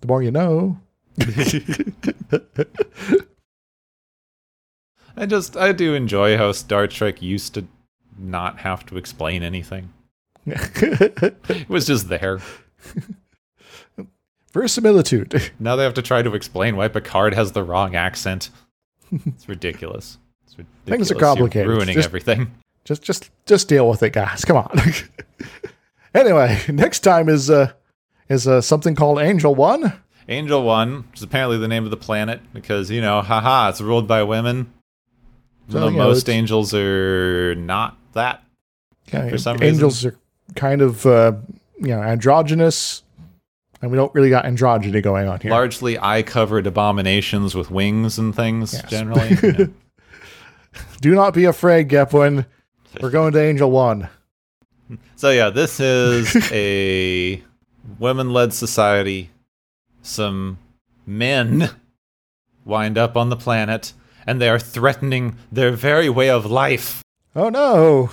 The 0.00 0.06
more 0.06 0.22
you 0.22 0.30
know. 0.30 0.78
I 5.16 5.26
just 5.26 5.56
I 5.56 5.72
do 5.72 5.94
enjoy 5.94 6.36
how 6.36 6.52
Star 6.52 6.86
Trek 6.86 7.22
used 7.22 7.54
to 7.54 7.66
not 8.18 8.58
have 8.60 8.84
to 8.86 8.96
explain 8.96 9.42
anything. 9.42 9.92
It 10.46 11.68
was 11.68 11.86
just 11.86 12.08
there. 12.08 12.40
Verisimilitude. 14.52 15.52
Now 15.60 15.76
they 15.76 15.84
have 15.84 15.94
to 15.94 16.02
try 16.02 16.22
to 16.22 16.34
explain 16.34 16.76
why 16.76 16.88
Picard 16.88 17.34
has 17.34 17.52
the 17.52 17.62
wrong 17.62 17.94
accent. 17.94 18.50
It's 19.12 19.48
ridiculous. 19.48 20.18
It's 20.46 20.58
ridiculous. 20.58 20.84
Things 20.86 21.10
are 21.10 21.14
You're 21.14 21.20
complicated. 21.20 21.68
ruining 21.68 21.94
Just- 21.94 22.06
everything. 22.08 22.52
Just 22.84 23.02
just 23.02 23.30
just 23.46 23.68
deal 23.68 23.88
with 23.88 24.02
it, 24.02 24.12
guys. 24.12 24.44
Come 24.44 24.58
on. 24.58 24.78
anyway, 26.14 26.60
next 26.68 27.00
time 27.00 27.28
is 27.28 27.50
uh 27.50 27.72
is 28.28 28.46
uh 28.46 28.60
something 28.60 28.94
called 28.94 29.18
Angel 29.20 29.54
One. 29.54 29.92
Angel 30.28 30.62
One, 30.62 31.04
which 31.10 31.18
is 31.20 31.22
apparently 31.22 31.58
the 31.58 31.68
name 31.68 31.84
of 31.84 31.90
the 31.90 31.96
planet, 31.96 32.40
because 32.52 32.90
you 32.90 33.00
know, 33.00 33.22
haha, 33.22 33.70
it's 33.70 33.80
ruled 33.80 34.06
by 34.06 34.22
women. 34.22 34.72
So, 35.70 35.80
though 35.80 35.88
know, 35.90 35.96
most 35.96 36.28
angels 36.28 36.74
are 36.74 37.54
not 37.54 37.96
that. 38.12 38.42
Yeah, 39.12 39.28
For 39.30 39.38
some 39.38 39.62
angels 39.62 40.04
are 40.04 40.16
kind 40.54 40.82
of 40.82 41.06
uh 41.06 41.32
you 41.78 41.88
know 41.88 42.02
androgynous, 42.02 43.02
and 43.80 43.90
we 43.90 43.96
don't 43.96 44.14
really 44.14 44.30
got 44.30 44.44
androgyny 44.44 45.02
going 45.02 45.26
on 45.26 45.40
here. 45.40 45.50
Largely 45.50 45.98
eye 45.98 46.22
covered 46.22 46.66
abominations 46.66 47.54
with 47.54 47.70
wings 47.70 48.18
and 48.18 48.34
things, 48.36 48.74
Yes. 48.74 48.90
generally. 48.90 49.38
Yeah. 49.42 49.66
Do 51.00 51.14
not 51.14 51.34
be 51.34 51.44
afraid, 51.44 51.88
Gepwin. 51.88 52.46
We're 53.00 53.10
going 53.10 53.32
to 53.32 53.42
Angel 53.42 53.70
One. 53.70 54.08
So 55.16 55.30
yeah, 55.30 55.48
this 55.48 55.80
is 55.80 56.36
a 56.52 57.42
women-led 57.98 58.52
society. 58.52 59.30
Some 60.02 60.58
men 61.06 61.70
wind 62.66 62.98
up 62.98 63.16
on 63.16 63.30
the 63.30 63.36
planet, 63.36 63.94
and 64.26 64.40
they 64.42 64.48
are 64.50 64.58
threatening 64.58 65.36
their 65.50 65.70
very 65.70 66.10
way 66.10 66.28
of 66.28 66.44
life. 66.44 67.02
Oh 67.34 67.48
no! 67.48 68.10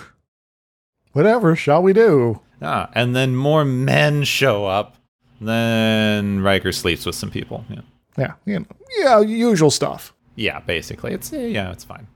Whatever 1.11 1.55
shall 1.57 1.83
we 1.83 1.91
do? 1.91 2.39
Ah, 2.61 2.89
and 2.93 3.13
then 3.13 3.35
more 3.35 3.65
men 3.65 4.23
show 4.23 4.65
up. 4.65 4.95
Then 5.41 6.39
Riker 6.41 6.71
sleeps 6.71 7.05
with 7.05 7.15
some 7.15 7.31
people. 7.31 7.65
Yeah, 7.69 7.81
Yeah, 8.17 8.33
you 8.45 8.59
know, 8.59 8.65
yeah, 8.99 9.19
usual 9.19 9.71
stuff. 9.71 10.13
yeah 10.35 10.59
basically, 10.61 11.11
it's 11.13 11.33
yeah, 11.33 11.71
it's 11.71 11.83
fine. 11.83 12.07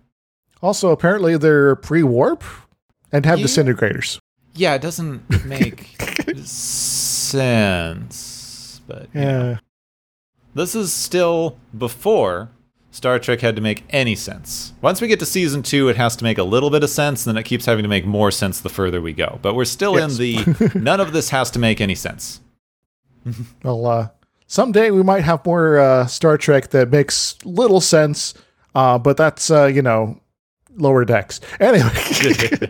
Also, 0.61 0.90
apparently 0.91 1.38
they're 1.38 1.76
pre-warp 1.76 2.44
and 3.11 3.26
have 3.26 3.40
Yeah. 3.40 3.45
disintegrators. 3.45 4.19
Yeah, 4.53 4.73
it 4.76 4.82
doesn't 4.82 5.45
make 5.45 5.95
sense, 7.45 8.82
but 8.88 9.07
Yeah, 9.14 9.57
This 10.53 10.73
is 10.76 10.94
still 10.94 11.57
before 11.77 12.49
Star 12.91 13.19
Trek 13.19 13.41
had 13.41 13.57
to 13.57 13.61
make 13.61 13.84
any 13.90 14.15
sense. 14.15 14.72
Once 14.82 15.02
we 15.02 15.10
get 15.10 15.19
to 15.19 15.26
season 15.26 15.61
two, 15.64 15.90
it 15.90 15.98
has 15.98 16.15
to 16.15 16.23
make 16.23 16.38
a 16.38 16.44
little 16.44 16.69
bit 16.69 16.82
of 16.82 16.90
sense, 16.90 17.26
and 17.27 17.36
then 17.36 17.41
it 17.41 17.45
keeps 17.45 17.65
having 17.65 17.84
to 17.84 17.90
make 17.90 18.06
more 18.06 18.32
sense 18.32 18.61
the 18.61 18.69
further 18.69 19.02
we 19.02 19.11
go. 19.11 19.38
But 19.41 19.53
we're 19.56 19.65
still 19.65 19.95
Yes. 19.98 20.18
in 20.18 20.18
the 20.18 20.72
none 20.80 21.02
of 21.02 21.11
this 21.11 21.30
has 21.32 21.52
to 21.52 21.60
make 21.60 21.82
any 21.82 21.95
sense. 21.95 22.40
well, 23.64 23.86
uh, 23.86 24.07
someday 24.48 24.91
we 24.91 25.03
might 25.03 25.26
have 25.26 25.45
more 25.45 25.77
uh, 25.77 26.06
Star 26.07 26.38
Trek 26.38 26.69
that 26.69 26.90
makes 26.90 27.36
little 27.44 27.82
sense, 27.82 28.34
uh, 28.76 28.98
but 28.98 29.18
that's 29.18 29.52
uh, 29.52 29.65
you 29.65 29.82
know 29.82 30.18
lower 30.76 31.06
decks. 31.06 31.39
Anyway, 31.60 31.89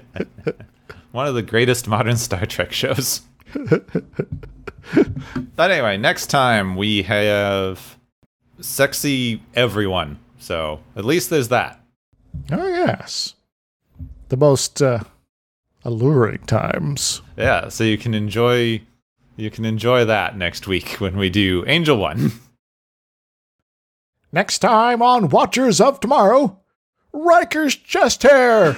One 1.11 1.27
of 1.27 1.35
the 1.35 1.41
greatest 1.41 1.87
modern 1.87 2.17
Star 2.17 2.45
Trek 2.45 2.71
shows. 2.73 3.21
but 5.55 5.71
anyway, 5.71 5.97
next 5.97 6.27
time 6.27 6.75
we 6.75 7.03
have 7.03 7.97
sexy 8.59 9.41
everyone. 9.53 10.19
So 10.39 10.81
at 10.95 11.05
least 11.05 11.29
there's 11.29 11.47
that. 11.49 11.79
oh 12.51 12.67
yes, 12.67 13.33
the 14.29 14.37
most 14.37 14.81
uh, 14.81 14.99
alluring 15.83 16.39
times. 16.45 17.21
Yeah, 17.37 17.69
so 17.69 17.83
you 17.83 17.97
can 17.97 18.13
enjoy 18.13 18.81
you 19.37 19.49
can 19.49 19.65
enjoy 19.65 20.05
that 20.05 20.37
next 20.37 20.67
week 20.67 20.89
when 20.99 21.17
we 21.17 21.29
do 21.29 21.63
Angel 21.67 21.97
One. 21.97 22.33
Next 24.31 24.59
time 24.59 25.01
on 25.01 25.29
Watchers 25.29 25.79
of 25.79 26.01
Tomorrow, 26.01 26.59
Riker's 27.15 27.77
chest 27.77 28.23
hair. 28.23 28.75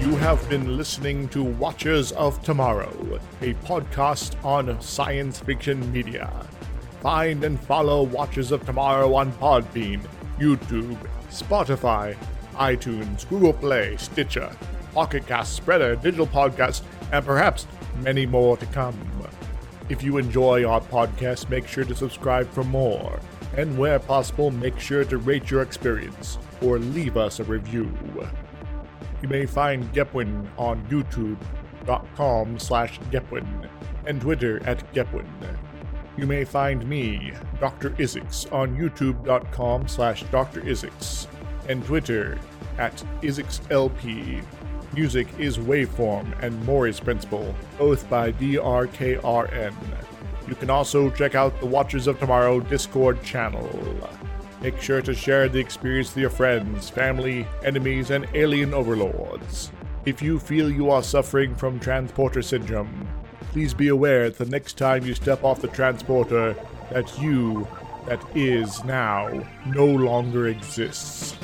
You 0.00 0.16
have 0.16 0.48
been 0.48 0.78
listening 0.78 1.28
to 1.28 1.42
Watchers 1.42 2.12
of 2.12 2.42
Tomorrow, 2.42 3.20
a 3.42 3.52
podcast 3.66 4.42
on 4.42 4.80
science 4.80 5.38
fiction 5.38 5.92
media. 5.92 6.32
Find 7.02 7.44
and 7.44 7.60
follow 7.60 8.04
Watchers 8.04 8.50
of 8.52 8.64
Tomorrow 8.64 9.12
on 9.16 9.32
Podbean, 9.32 10.00
YouTube, 10.38 10.96
Spotify, 11.28 12.16
iTunes, 12.54 13.28
Google 13.28 13.52
Play, 13.52 13.98
Stitcher, 13.98 14.50
Pocket 14.94 15.26
Cast, 15.26 15.62
Spreaker, 15.62 16.00
Digital 16.00 16.26
Podcast, 16.26 16.80
and 17.12 17.22
perhaps 17.22 17.66
many 18.00 18.24
more 18.24 18.56
to 18.56 18.64
come. 18.66 19.11
If 19.88 20.02
you 20.02 20.18
enjoy 20.18 20.64
our 20.64 20.80
podcast, 20.80 21.50
make 21.50 21.66
sure 21.66 21.84
to 21.84 21.94
subscribe 21.94 22.48
for 22.50 22.64
more. 22.64 23.20
And 23.56 23.76
where 23.76 23.98
possible, 23.98 24.50
make 24.50 24.78
sure 24.78 25.04
to 25.04 25.18
rate 25.18 25.50
your 25.50 25.62
experience 25.62 26.38
or 26.62 26.78
leave 26.78 27.16
us 27.16 27.40
a 27.40 27.44
review. 27.44 27.92
You 29.20 29.28
may 29.28 29.46
find 29.46 29.92
Gepwin 29.92 30.48
on 30.56 30.82
youtube.com 30.86 32.58
slash 32.58 32.98
Gepwin 33.10 33.68
and 34.06 34.20
Twitter 34.20 34.62
at 34.66 34.90
Gepwin. 34.94 35.26
You 36.16 36.26
may 36.26 36.44
find 36.44 36.86
me, 36.86 37.32
Dr. 37.60 37.90
Isix, 37.90 38.50
on 38.52 38.76
youtube.com 38.76 39.88
slash 39.88 40.22
Dr. 40.24 40.60
Isix 40.62 41.26
and 41.68 41.84
Twitter 41.84 42.38
at 42.78 42.96
IsixLP. 43.22 44.44
Music 44.94 45.26
is 45.38 45.56
Waveform 45.56 46.38
and 46.42 46.66
Maury's 46.66 47.00
Principle, 47.00 47.54
both 47.78 48.08
by 48.10 48.30
DRKRN. 48.32 49.74
You 50.46 50.54
can 50.54 50.68
also 50.68 51.08
check 51.08 51.34
out 51.34 51.58
the 51.60 51.66
Watchers 51.66 52.06
of 52.06 52.18
Tomorrow 52.18 52.60
Discord 52.60 53.22
channel. 53.22 53.70
Make 54.60 54.78
sure 54.82 55.00
to 55.00 55.14
share 55.14 55.48
the 55.48 55.58
experience 55.58 56.10
with 56.10 56.20
your 56.20 56.30
friends, 56.30 56.90
family, 56.90 57.46
enemies, 57.64 58.10
and 58.10 58.26
alien 58.34 58.74
overlords. 58.74 59.72
If 60.04 60.20
you 60.20 60.38
feel 60.38 60.70
you 60.70 60.90
are 60.90 61.02
suffering 61.02 61.54
from 61.54 61.80
transporter 61.80 62.42
syndrome, 62.42 63.08
please 63.50 63.72
be 63.72 63.88
aware 63.88 64.28
that 64.28 64.44
the 64.44 64.50
next 64.50 64.76
time 64.76 65.06
you 65.06 65.14
step 65.14 65.42
off 65.42 65.62
the 65.62 65.68
transporter, 65.68 66.54
that 66.90 67.18
you, 67.18 67.66
that 68.06 68.22
is 68.36 68.84
now, 68.84 69.42
no 69.64 69.86
longer 69.86 70.48
exists. 70.48 71.34